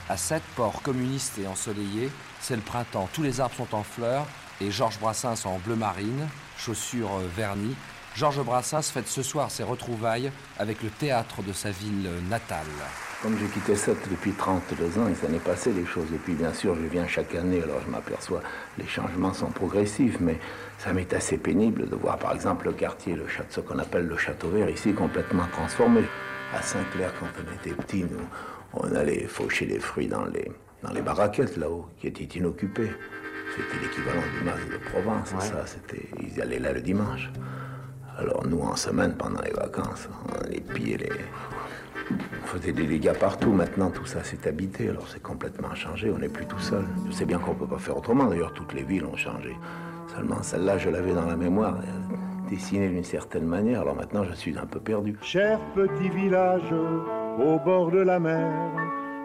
À 0.07 0.17
sept 0.17 0.43
ports 0.55 0.81
communistes 0.81 1.37
et 1.39 1.47
ensoleillés, 1.47 2.09
c'est 2.39 2.55
le 2.55 2.61
printemps, 2.61 3.09
tous 3.13 3.23
les 3.23 3.41
arbres 3.41 3.55
sont 3.55 3.75
en 3.75 3.83
fleurs, 3.83 4.27
et 4.61 4.71
Georges 4.71 4.99
Brassens 4.99 5.45
en 5.45 5.59
bleu 5.59 5.75
marine, 5.75 6.27
chaussures 6.57 7.11
euh, 7.15 7.27
vernies. 7.35 7.75
Georges 8.15 8.43
Brassens 8.43 8.83
fête 8.83 9.07
ce 9.07 9.23
soir 9.23 9.51
ses 9.51 9.63
retrouvailles 9.63 10.31
avec 10.57 10.81
le 10.81 10.89
théâtre 10.89 11.43
de 11.43 11.51
sa 11.51 11.71
ville 11.71 12.09
natale. 12.29 12.65
Comme 13.21 13.37
j'ai 13.39 13.47
quitté 13.47 13.75
Sète 13.75 14.07
depuis 14.09 14.33
32 14.33 14.99
ans, 14.99 15.07
il 15.09 15.15
s'en 15.15 15.33
est 15.33 15.43
passé 15.43 15.71
des 15.71 15.85
choses. 15.85 16.11
Et 16.13 16.17
puis, 16.17 16.33
bien 16.33 16.53
sûr, 16.53 16.75
je 16.75 16.85
viens 16.85 17.07
chaque 17.07 17.33
année, 17.33 17.61
alors 17.63 17.81
je 17.85 17.89
m'aperçois, 17.89 18.41
les 18.77 18.85
changements 18.85 19.33
sont 19.33 19.49
progressifs, 19.49 20.19
mais 20.19 20.37
ça 20.77 20.93
m'est 20.93 21.11
assez 21.13 21.37
pénible 21.37 21.89
de 21.89 21.95
voir, 21.95 22.19
par 22.19 22.33
exemple, 22.33 22.65
le 22.65 22.73
quartier, 22.73 23.15
le 23.15 23.27
château, 23.27 23.49
ce 23.49 23.61
qu'on 23.61 23.79
appelle 23.79 24.05
le 24.05 24.17
Château 24.17 24.49
Vert, 24.49 24.69
ici, 24.69 24.93
complètement 24.93 25.47
transformé. 25.51 26.03
À 26.53 26.61
Saint-Clair, 26.61 27.13
quand 27.19 27.27
on 27.39 27.55
était 27.55 27.75
petit, 27.75 28.03
nous, 28.03 28.27
on 28.73 28.93
allait 28.93 29.25
faucher 29.27 29.65
les 29.65 29.79
fruits 29.79 30.07
dans 30.07 30.25
les, 30.25 30.51
dans 30.83 30.91
les 30.91 31.01
baraquettes, 31.01 31.57
là-haut, 31.57 31.87
qui 31.99 32.07
étaient 32.07 32.37
inoccupées. 32.37 32.91
C'était 33.55 33.81
l'équivalent 33.81 34.21
du 34.37 34.43
mas 34.43 34.59
de 34.71 34.77
Provence, 34.89 35.29
ça, 35.39 35.65
c'était... 35.65 36.05
Ils 36.21 36.41
allaient 36.41 36.59
là 36.59 36.73
le 36.73 36.81
dimanche. 36.81 37.31
Alors, 38.17 38.45
nous, 38.45 38.59
en 38.59 38.75
semaine, 38.75 39.15
pendant 39.15 39.41
les 39.41 39.51
vacances, 39.51 40.09
on 40.29 40.45
allait 40.45 40.61
piller 40.61 40.97
les... 40.97 41.11
On 42.11 42.45
faisait 42.45 42.71
des 42.71 42.85
dégâts 42.85 43.13
partout. 43.13 43.51
Maintenant, 43.51 43.89
tout 43.89 44.05
ça 44.05 44.23
s'est 44.23 44.47
habité. 44.47 44.89
Alors, 44.89 45.07
c'est 45.07 45.21
complètement 45.21 45.73
changé. 45.73 46.11
On 46.11 46.19
n'est 46.19 46.29
plus 46.29 46.45
tout 46.45 46.59
seul. 46.59 46.85
Je 47.07 47.11
sais 47.11 47.25
bien 47.25 47.39
qu'on 47.39 47.53
ne 47.53 47.59
peut 47.59 47.67
pas 47.67 47.79
faire 47.79 47.97
autrement. 47.97 48.25
D'ailleurs, 48.25 48.53
toutes 48.53 48.73
les 48.73 48.83
villes 48.83 49.05
ont 49.05 49.15
changé. 49.15 49.55
Seulement, 50.07 50.41
celle-là, 50.43 50.77
je 50.77 50.89
l'avais 50.89 51.13
dans 51.13 51.25
la 51.25 51.35
mémoire, 51.35 51.77
euh, 51.77 52.49
dessinée 52.49 52.89
d'une 52.89 53.03
certaine 53.03 53.45
manière. 53.45 53.81
Alors 53.81 53.95
maintenant, 53.95 54.23
je 54.23 54.33
suis 54.33 54.57
un 54.57 54.65
peu 54.65 54.79
perdu. 54.79 55.17
Cher 55.21 55.59
petit 55.73 56.09
village 56.09 56.73
au 57.39 57.59
bord 57.59 57.91
de 57.91 57.99
la 57.99 58.19
mer, 58.19 58.71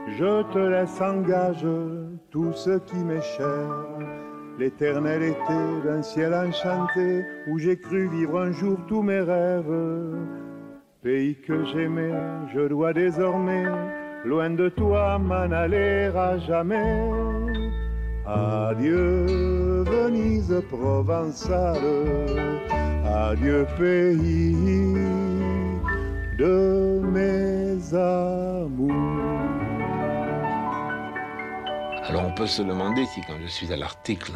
je 0.09 0.43
te 0.53 0.59
laisse 0.59 1.01
en 1.01 1.21
gage 1.21 1.67
tout 2.31 2.53
ce 2.55 2.79
qui 2.79 2.97
m'est 2.97 3.23
cher. 3.23 3.69
L'éternel 4.59 5.23
été 5.23 5.83
d'un 5.85 6.03
ciel 6.03 6.35
enchanté 6.35 7.25
où 7.49 7.59
j'ai 7.59 7.79
cru 7.79 8.09
vivre 8.09 8.41
un 8.41 8.53
jour 8.53 8.79
tous 8.89 9.03
mes 9.03 9.21
rêves. 9.21 9.65
Pays 11.03 11.35
que 11.47 11.65
j'aimais, 11.65 12.13
je 12.53 12.69
dois 12.69 12.93
désormais, 12.93 13.65
loin 14.27 14.51
de 14.51 14.69
toi, 14.69 15.19
m'en 15.19 15.51
aller 15.51 16.11
à 16.15 16.37
jamais. 16.39 17.09
Adieu 18.27 19.25
Venise 19.85 20.63
provençale, 20.69 21.79
adieu 23.03 23.67
pays 23.79 24.55
de 26.39 27.01
mes 27.01 27.95
amours. 27.95 28.93
Alors 32.09 32.27
on 32.27 32.35
peut 32.35 32.47
se 32.47 32.61
demander 32.61 33.07
si 33.07 33.23
quand 33.23 33.39
je 33.41 33.47
suis 33.47 33.73
à 33.73 33.77
l'article 33.77 34.33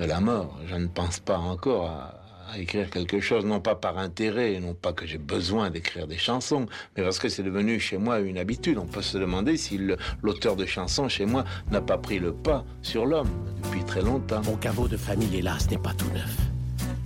de 0.00 0.04
la 0.04 0.18
mort, 0.18 0.58
je 0.66 0.74
ne 0.74 0.88
pense 0.88 1.20
pas 1.20 1.38
encore 1.38 1.86
à, 1.88 2.17
à 2.50 2.58
écrire 2.58 2.88
quelque 2.90 3.20
chose, 3.20 3.44
non 3.44 3.60
pas 3.60 3.74
par 3.74 3.98
intérêt, 3.98 4.58
non 4.60 4.74
pas 4.74 4.92
que 4.92 5.06
j'ai 5.06 5.18
besoin 5.18 5.70
d'écrire 5.70 6.06
des 6.06 6.16
chansons, 6.16 6.66
mais 6.96 7.02
parce 7.02 7.18
que 7.18 7.28
c'est 7.28 7.42
devenu 7.42 7.78
chez 7.78 7.98
moi 7.98 8.20
une 8.20 8.38
habitude. 8.38 8.78
On 8.78 8.86
peut 8.86 9.02
se 9.02 9.18
demander 9.18 9.56
si 9.56 9.78
l'auteur 10.22 10.56
de 10.56 10.64
chansons 10.64 11.08
chez 11.08 11.26
moi 11.26 11.44
n'a 11.70 11.80
pas 11.80 11.98
pris 11.98 12.18
le 12.18 12.32
pas 12.32 12.64
sur 12.82 13.04
l'homme 13.06 13.28
depuis 13.62 13.84
très 13.84 14.02
longtemps. 14.02 14.40
Mon 14.44 14.56
caveau 14.56 14.88
de 14.88 14.96
famille, 14.96 15.36
hélas, 15.36 15.70
n'est 15.70 15.78
pas 15.78 15.92
tout 15.92 16.10
neuf. 16.12 16.36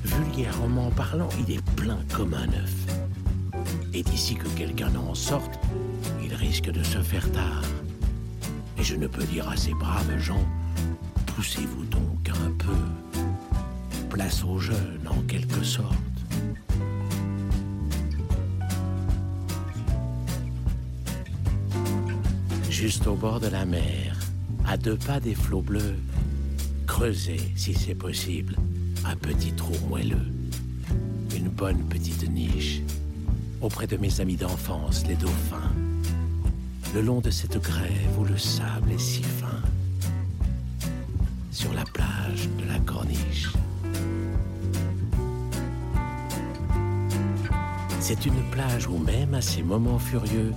Vulgairement 0.04 0.90
parlant, 0.90 1.28
il 1.46 1.56
est 1.56 1.64
plein 1.76 1.98
comme 2.14 2.34
un 2.34 2.48
œuf. 2.48 2.74
Et 3.94 4.02
d'ici 4.02 4.34
que 4.36 4.48
quelqu'un 4.56 4.94
en 4.96 5.14
sorte, 5.14 5.58
il 6.22 6.34
risque 6.34 6.70
de 6.70 6.82
se 6.82 6.98
faire 6.98 7.30
tard. 7.32 7.62
Et 8.78 8.82
je 8.82 8.96
ne 8.96 9.06
peux 9.06 9.24
dire 9.24 9.48
à 9.48 9.56
ces 9.56 9.74
braves 9.74 10.18
gens, 10.18 10.46
poussez-vous 11.26 11.84
donc 11.86 12.28
un 12.28 12.50
peu 12.58 13.11
place 14.12 14.44
aux 14.44 14.58
jeunes 14.58 15.08
en 15.08 15.22
quelque 15.22 15.64
sorte. 15.64 15.96
Juste 22.68 23.06
au 23.06 23.14
bord 23.14 23.40
de 23.40 23.46
la 23.46 23.64
mer, 23.64 24.14
à 24.66 24.76
deux 24.76 24.98
pas 24.98 25.18
des 25.18 25.34
flots 25.34 25.62
bleus, 25.62 25.96
creusez, 26.86 27.40
si 27.56 27.72
c'est 27.72 27.94
possible, 27.94 28.56
un 29.06 29.16
petit 29.16 29.52
trou 29.52 29.72
moelleux, 29.88 30.28
une 31.34 31.48
bonne 31.48 31.82
petite 31.88 32.28
niche, 32.28 32.82
auprès 33.62 33.86
de 33.86 33.96
mes 33.96 34.20
amis 34.20 34.36
d'enfance, 34.36 35.06
les 35.06 35.16
dauphins. 35.16 35.72
Le 36.94 37.00
long 37.00 37.20
de 37.20 37.30
cette 37.30 37.56
grève 37.62 38.18
où 38.18 38.24
le 38.24 38.36
sable 38.36 38.92
est 38.92 39.00
si 39.00 39.22
fin, 39.22 39.62
sur 41.50 41.72
la 41.72 41.84
plage 41.84 42.50
de 42.58 42.68
la 42.68 42.78
corniche. 42.80 43.48
C'est 48.04 48.26
une 48.26 48.42
plage 48.50 48.88
où 48.88 48.98
même 48.98 49.32
à 49.32 49.40
ces 49.40 49.62
moments 49.62 50.00
furieux, 50.00 50.52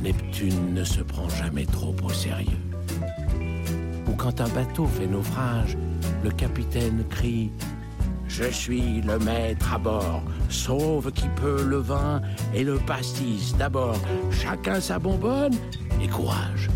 Neptune 0.00 0.74
ne 0.74 0.84
se 0.84 1.00
prend 1.00 1.26
jamais 1.30 1.64
trop 1.64 1.96
au 2.04 2.10
sérieux. 2.10 2.60
Ou 4.06 4.12
quand 4.12 4.42
un 4.42 4.48
bateau 4.48 4.84
fait 4.84 5.06
naufrage, 5.06 5.78
le 6.22 6.30
capitaine 6.30 7.04
crie 7.08 7.50
Je 8.26 8.44
suis 8.44 9.00
le 9.00 9.18
maître 9.18 9.72
à 9.72 9.78
bord, 9.78 10.22
sauve 10.50 11.10
qui 11.10 11.26
peut 11.36 11.64
le 11.64 11.78
vin 11.78 12.20
et 12.54 12.64
le 12.64 12.76
pastis 12.76 13.56
d'abord, 13.56 13.96
chacun 14.30 14.78
sa 14.78 14.98
bonbonne 14.98 15.54
et 16.02 16.08
courage. 16.08 16.68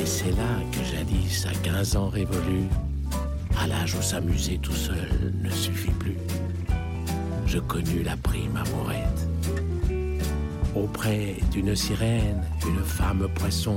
Et 0.00 0.06
c'est 0.06 0.30
là 0.30 0.56
que 0.72 0.82
jadis, 0.82 1.44
à 1.44 1.52
15 1.68 1.96
ans 1.96 2.08
révolus, 2.08 2.70
à 3.60 3.66
l'âge 3.66 3.94
où 3.94 4.00
s'amuser 4.00 4.58
tout 4.58 4.74
seul 4.74 5.32
ne 5.42 5.50
suffit 5.50 5.90
plus, 5.92 6.16
je 7.46 7.58
connus 7.58 8.02
la 8.02 8.16
prime 8.16 8.56
amourette. 8.56 9.28
Auprès 10.74 11.36
d'une 11.50 11.76
sirène, 11.76 12.42
une 12.66 12.82
femme 12.82 13.28
poisson, 13.34 13.76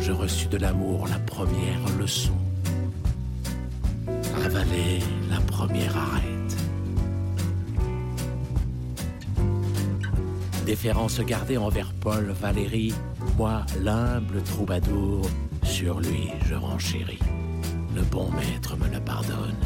je 0.00 0.10
reçus 0.10 0.48
de 0.48 0.56
l'amour 0.56 1.06
la 1.06 1.18
première 1.20 1.80
leçon. 2.00 2.36
Avaler 4.44 4.98
la 5.30 5.40
première 5.40 5.96
arête. 5.96 6.56
Déférence 10.66 11.20
gardée 11.20 11.58
envers 11.58 11.92
Paul 11.92 12.30
Valéry, 12.40 12.92
moi 13.36 13.64
l'humble 13.80 14.42
troubadour, 14.42 15.28
sur 15.62 16.00
lui 16.00 16.28
je 16.48 16.54
renchéris 16.54 17.18
le 17.94 18.02
bon 18.02 18.30
maître 18.32 18.76
me 18.76 18.88
le 18.88 19.00
pardonne. 19.00 19.56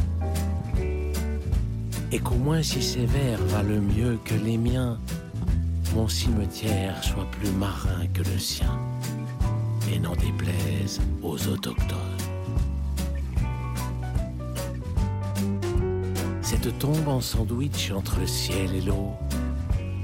Et 2.12 2.18
qu'au 2.18 2.36
moins 2.36 2.62
si 2.62 2.82
sévère 2.82 3.42
va 3.46 3.62
le 3.62 3.80
mieux 3.80 4.18
que 4.24 4.34
les 4.34 4.56
miens, 4.56 4.98
mon 5.94 6.09
cimetière 6.09 7.02
soit 7.02 7.30
plus 7.32 7.51
marin 7.51 8.06
que 8.12 8.22
le 8.22 8.38
sien, 8.38 8.78
et 9.92 9.98
n'en 9.98 10.14
déplaise 10.16 11.01
aux 11.22 11.46
autochtones. 11.48 11.98
Cette 16.42 16.78
tombe 16.78 17.09
en 17.09 17.20
sandwich 17.20 17.90
entre 17.90 18.20
le 18.20 18.26
ciel 18.26 18.74
et 18.74 18.80
l'eau 18.80 19.12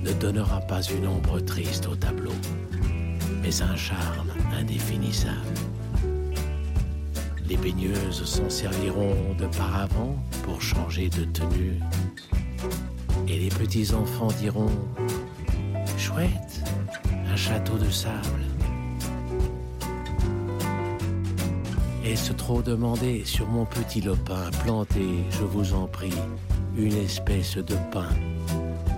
ne 0.02 0.12
donnera 0.12 0.60
pas 0.60 0.82
une 0.82 1.06
ombre 1.06 1.40
triste 1.40 1.86
au 1.86 1.94
tableau, 1.94 2.34
mais 3.42 3.62
un 3.62 3.76
charme 3.76 4.30
indéfinissable. 4.58 5.59
Les 7.50 7.56
baigneuses 7.56 8.24
s'en 8.24 8.48
serviront 8.48 9.34
de 9.36 9.46
paravent 9.46 10.14
pour 10.44 10.62
changer 10.62 11.08
de 11.08 11.24
tenue. 11.24 11.80
Et 13.26 13.40
les 13.40 13.48
petits 13.48 13.92
enfants 13.92 14.28
diront 14.38 14.70
Chouette, 15.98 16.62
un 17.26 17.34
château 17.34 17.76
de 17.76 17.90
sable. 17.90 18.44
Est-ce 22.04 22.32
trop 22.34 22.62
demandé 22.62 23.24
sur 23.24 23.48
mon 23.48 23.64
petit 23.64 24.00
lopin 24.00 24.48
planté, 24.62 25.04
je 25.30 25.42
vous 25.42 25.74
en 25.74 25.88
prie, 25.88 26.14
une 26.76 26.94
espèce 26.98 27.56
de 27.56 27.74
pain, 27.90 28.14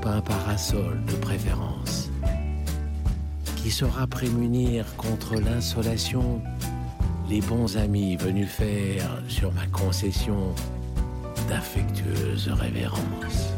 pain 0.02 0.20
parasol 0.20 1.02
de 1.06 1.14
préférence, 1.14 2.10
qui 3.56 3.70
saura 3.70 4.06
prémunir 4.06 4.84
contre 4.96 5.36
l'insolation 5.36 6.42
les 7.32 7.40
bons 7.40 7.78
amis 7.78 8.16
venus 8.16 8.46
faire 8.46 9.08
sur 9.26 9.50
ma 9.54 9.66
concession 9.68 10.54
d'affectueuses 11.48 12.48
révérences. 12.48 13.54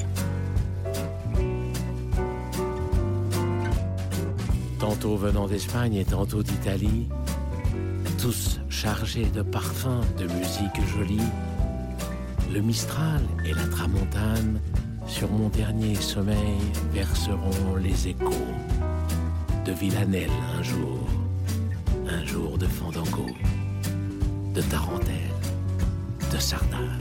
Tantôt 4.79 5.17
venant 5.17 5.49
d'Espagne 5.49 5.97
et 5.97 6.05
tantôt 6.05 6.45
d'Italie, 6.45 7.09
tous 8.21 8.61
chargés 8.69 9.27
de 9.35 9.43
parfums, 9.43 10.07
de 10.19 10.27
musique 10.27 10.81
jolie, 10.97 11.31
le 12.53 12.61
Mistral 12.61 13.23
et 13.45 13.55
la 13.55 13.67
Tramontane 13.67 14.61
sur 15.09 15.29
mon 15.33 15.49
dernier 15.49 15.97
sommeil 15.97 16.61
verseront 16.93 17.75
les 17.83 18.07
échos 18.07 18.55
de 19.67 19.73
Villanelle 19.73 20.31
un 20.57 20.63
jour, 20.63 21.01
un 22.09 22.25
jour 22.25 22.57
de 22.57 22.67
Fandango, 22.67 23.27
de 24.55 24.63
Tarentelle, 24.63 25.33
de 26.33 26.39
Sardane. 26.39 26.99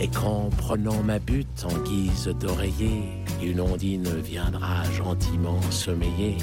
Et 0.00 0.08
qu'en 0.08 0.50
prenant 0.50 1.02
ma 1.04 1.18
butte 1.20 1.64
en 1.64 1.78
guise 1.82 2.34
d'oreiller, 2.40 3.04
une 3.42 3.60
ondine 3.60 4.08
viendra 4.22 4.82
gentiment 4.90 5.60
sommeiller, 5.70 6.36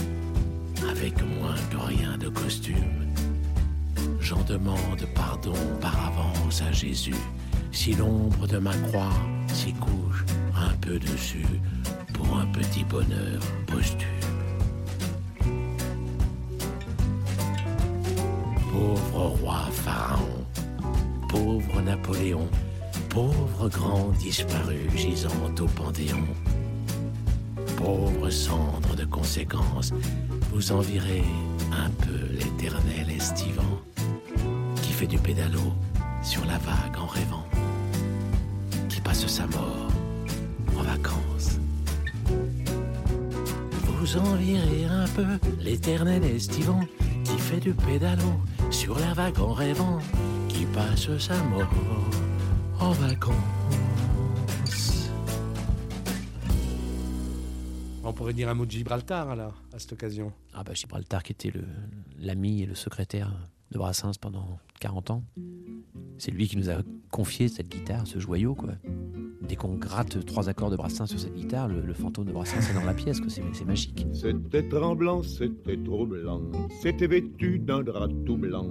avec 0.90 1.16
moins 1.22 1.56
que 1.70 1.78
rien 1.78 2.18
de 2.18 2.30
costume. 2.30 2.76
J'en 4.22 4.42
demande 4.44 5.06
pardon 5.14 5.54
par 5.82 6.08
avance 6.08 6.62
à 6.62 6.72
Jésus, 6.72 7.16
si 7.72 7.94
l'ombre 7.94 8.48
de 8.48 8.58
ma 8.58 8.76
croix 8.88 9.14
s'y 9.54 9.74
couche 9.74 10.24
un 10.56 10.74
peu 10.80 10.98
dessus, 10.98 11.46
pour 12.14 12.38
un 12.38 12.46
petit 12.48 12.86
bonheur 12.86 13.42
posthume. 13.66 14.27
Pauvre 18.88 19.28
roi 19.42 19.68
Pharaon, 19.70 20.46
pauvre 21.28 21.82
Napoléon, 21.82 22.48
pauvre 23.10 23.68
grand 23.68 24.14
disparu 24.18 24.90
gisant 24.96 25.52
au 25.60 25.66
Panthéon, 25.66 26.24
pauvre 27.76 28.30
cendre 28.30 28.96
de 28.96 29.04
conséquences, 29.04 29.92
vous 30.54 30.72
envirez 30.72 31.26
un 31.74 31.90
peu 32.06 32.18
l'éternel 32.32 33.14
estivant 33.14 33.82
qui 34.82 34.94
fait 34.94 35.08
du 35.08 35.18
pédalo 35.18 35.74
sur 36.24 36.46
la 36.46 36.58
vague 36.58 36.98
en 36.98 37.08
rêvant, 37.08 37.46
qui 38.88 39.02
passe 39.02 39.28
sa 39.28 39.48
mort 39.48 39.90
en 40.78 40.84
vacances. 40.84 41.60
Vous 44.00 44.18
envirez 44.18 44.86
un 44.86 45.08
peu 45.10 45.26
l'éternel 45.60 46.24
estivant 46.24 46.86
qui 47.26 47.38
fait 47.38 47.60
du 47.60 47.74
pédalo 47.74 48.24
sur 48.72 48.98
la 49.00 49.14
vague 49.14 49.40
en 49.40 49.54
rêvant, 49.54 50.00
qui 50.50 50.66
passe 50.66 51.16
sa 51.18 51.42
mort 51.44 51.70
en 52.80 52.92
vacances. 52.92 53.34
On 58.04 58.14
pourrait 58.14 58.34
dire 58.34 58.48
un 58.50 58.54
mot 58.54 58.66
de 58.66 58.72
Gibraltar 58.72 59.30
alors, 59.30 59.62
à 59.74 59.80
cette 59.80 59.94
occasion. 59.94 60.32
Ah 60.54 60.64
bah 60.64 60.74
Gibraltar 60.74 61.24
qui 61.24 61.34
était 61.34 61.52
le- 61.52 61.66
l'ami 62.20 62.62
et 62.62 62.66
le 62.66 62.76
secrétaire 62.76 63.32
de 63.72 63.78
Brassens 63.78 64.14
pendant 64.20 64.60
40 64.80 65.12
ans. 65.12 65.24
C'est 66.18 66.32
lui 66.32 66.48
qui 66.48 66.58
nous 66.58 66.70
a 66.70 66.78
confié 67.12 67.48
cette 67.48 67.70
guitare, 67.70 68.08
ce 68.08 68.20
joyau 68.20 68.56
quoi. 68.56 68.74
Dès 69.48 69.56
qu'on 69.56 69.76
gratte 69.76 70.26
trois 70.26 70.50
accords 70.50 70.72
de 70.72 70.76
Brassens 70.76 71.06
sur 71.08 71.20
cette 71.20 71.34
guitare, 71.34 71.68
le, 71.70 71.82
le 71.82 71.94
fantôme 71.94 72.26
de 72.26 72.34
Brassens 72.34 72.70
est 72.70 72.74
dans 72.74 72.84
la 72.84 72.94
pièce, 72.94 73.22
quoi. 73.22 73.30
C'est, 73.30 73.44
c'est 73.54 73.64
magique. 73.66 74.06
C'était 74.12 74.68
tremblant, 74.68 75.24
c'était 75.24 75.78
troublant, 75.78 76.42
c'était 76.82 77.08
vêtu 77.08 77.60
d'un 77.60 77.82
drap 77.82 78.10
tout 78.26 78.36
blanc, 78.36 78.66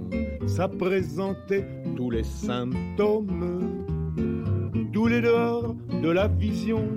ça 0.45 0.67
présentait 0.67 1.65
tous 1.95 2.11
les 2.11 2.23
symptômes, 2.23 3.75
tous 4.93 5.07
les 5.07 5.21
dehors 5.21 5.73
de 6.03 6.09
la 6.09 6.27
vision, 6.27 6.87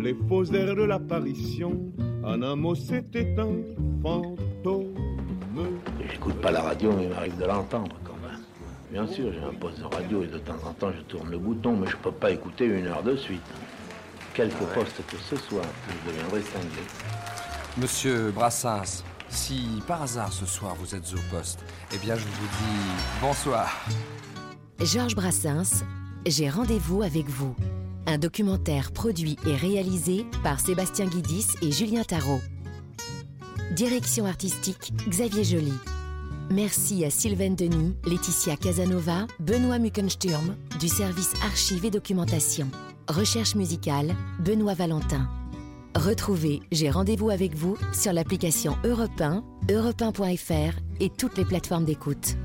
les 0.00 0.14
faux 0.28 0.44
airs 0.54 0.74
de 0.74 0.84
l'apparition, 0.84 1.92
en 2.24 2.40
un 2.42 2.56
mot 2.56 2.74
c'était 2.74 3.34
un 3.38 3.52
fantôme. 4.02 4.94
J'écoute 6.10 6.40
pas 6.40 6.50
la 6.52 6.62
radio, 6.62 6.90
mais 6.96 7.04
il 7.04 7.10
m'arrive 7.10 7.38
de 7.38 7.44
l'entendre. 7.44 7.96
Bien 8.94 9.08
sûr, 9.08 9.32
j'ai 9.32 9.40
un 9.40 9.52
poste 9.52 9.80
de 9.80 9.86
radio 9.86 10.22
et 10.22 10.28
de 10.28 10.38
temps 10.38 10.54
en 10.64 10.72
temps 10.72 10.92
je 10.96 11.02
tourne 11.02 11.28
le 11.28 11.36
bouton, 11.36 11.76
mais 11.76 11.88
je 11.88 11.96
peux 11.96 12.12
pas 12.12 12.30
écouter 12.30 12.66
une 12.66 12.86
heure 12.86 13.02
de 13.02 13.16
suite. 13.16 13.42
Quelque 14.34 14.62
poste 14.72 15.04
que 15.08 15.16
ce 15.16 15.34
soit, 15.34 15.62
je 15.88 16.12
deviendrai 16.12 16.40
cinglé. 16.42 16.80
Monsieur 17.76 18.30
Brassens, 18.30 19.02
si 19.28 19.82
par 19.88 20.02
hasard 20.02 20.32
ce 20.32 20.46
soir 20.46 20.76
vous 20.76 20.94
êtes 20.94 21.12
au 21.12 21.36
poste, 21.36 21.58
eh 21.92 21.98
bien 21.98 22.14
je 22.14 22.20
vous 22.20 22.46
dis 22.46 23.20
bonsoir. 23.20 23.84
Georges 24.80 25.16
Brassens, 25.16 25.82
J'ai 26.24 26.48
rendez-vous 26.48 27.02
avec 27.02 27.28
vous. 27.28 27.56
Un 28.06 28.18
documentaire 28.18 28.92
produit 28.92 29.36
et 29.44 29.56
réalisé 29.56 30.24
par 30.44 30.60
Sébastien 30.60 31.06
Guidis 31.06 31.48
et 31.62 31.72
Julien 31.72 32.04
Tarot. 32.04 32.40
Direction 33.72 34.24
artistique 34.24 34.92
Xavier 35.08 35.42
Joly. 35.42 35.72
Merci 36.50 37.04
à 37.04 37.10
Sylvain 37.10 37.50
Denis, 37.50 37.94
Laetitia 38.04 38.56
Casanova, 38.56 39.26
Benoît 39.40 39.78
Muckensturm 39.78 40.56
du 40.78 40.88
service 40.88 41.32
archives 41.42 41.84
et 41.84 41.90
documentation. 41.90 42.70
Recherche 43.08 43.54
musicale, 43.54 44.14
Benoît 44.40 44.74
Valentin. 44.74 45.28
Retrouvez 45.94 46.60
J'ai 46.70 46.90
rendez-vous 46.90 47.30
avec 47.30 47.54
vous 47.54 47.76
sur 47.92 48.12
l'application 48.12 48.76
Europe 48.84 49.20
1, 49.20 49.42
europe1.fr 49.68 50.78
et 51.00 51.08
toutes 51.08 51.38
les 51.38 51.44
plateformes 51.44 51.84
d'écoute. 51.84 52.36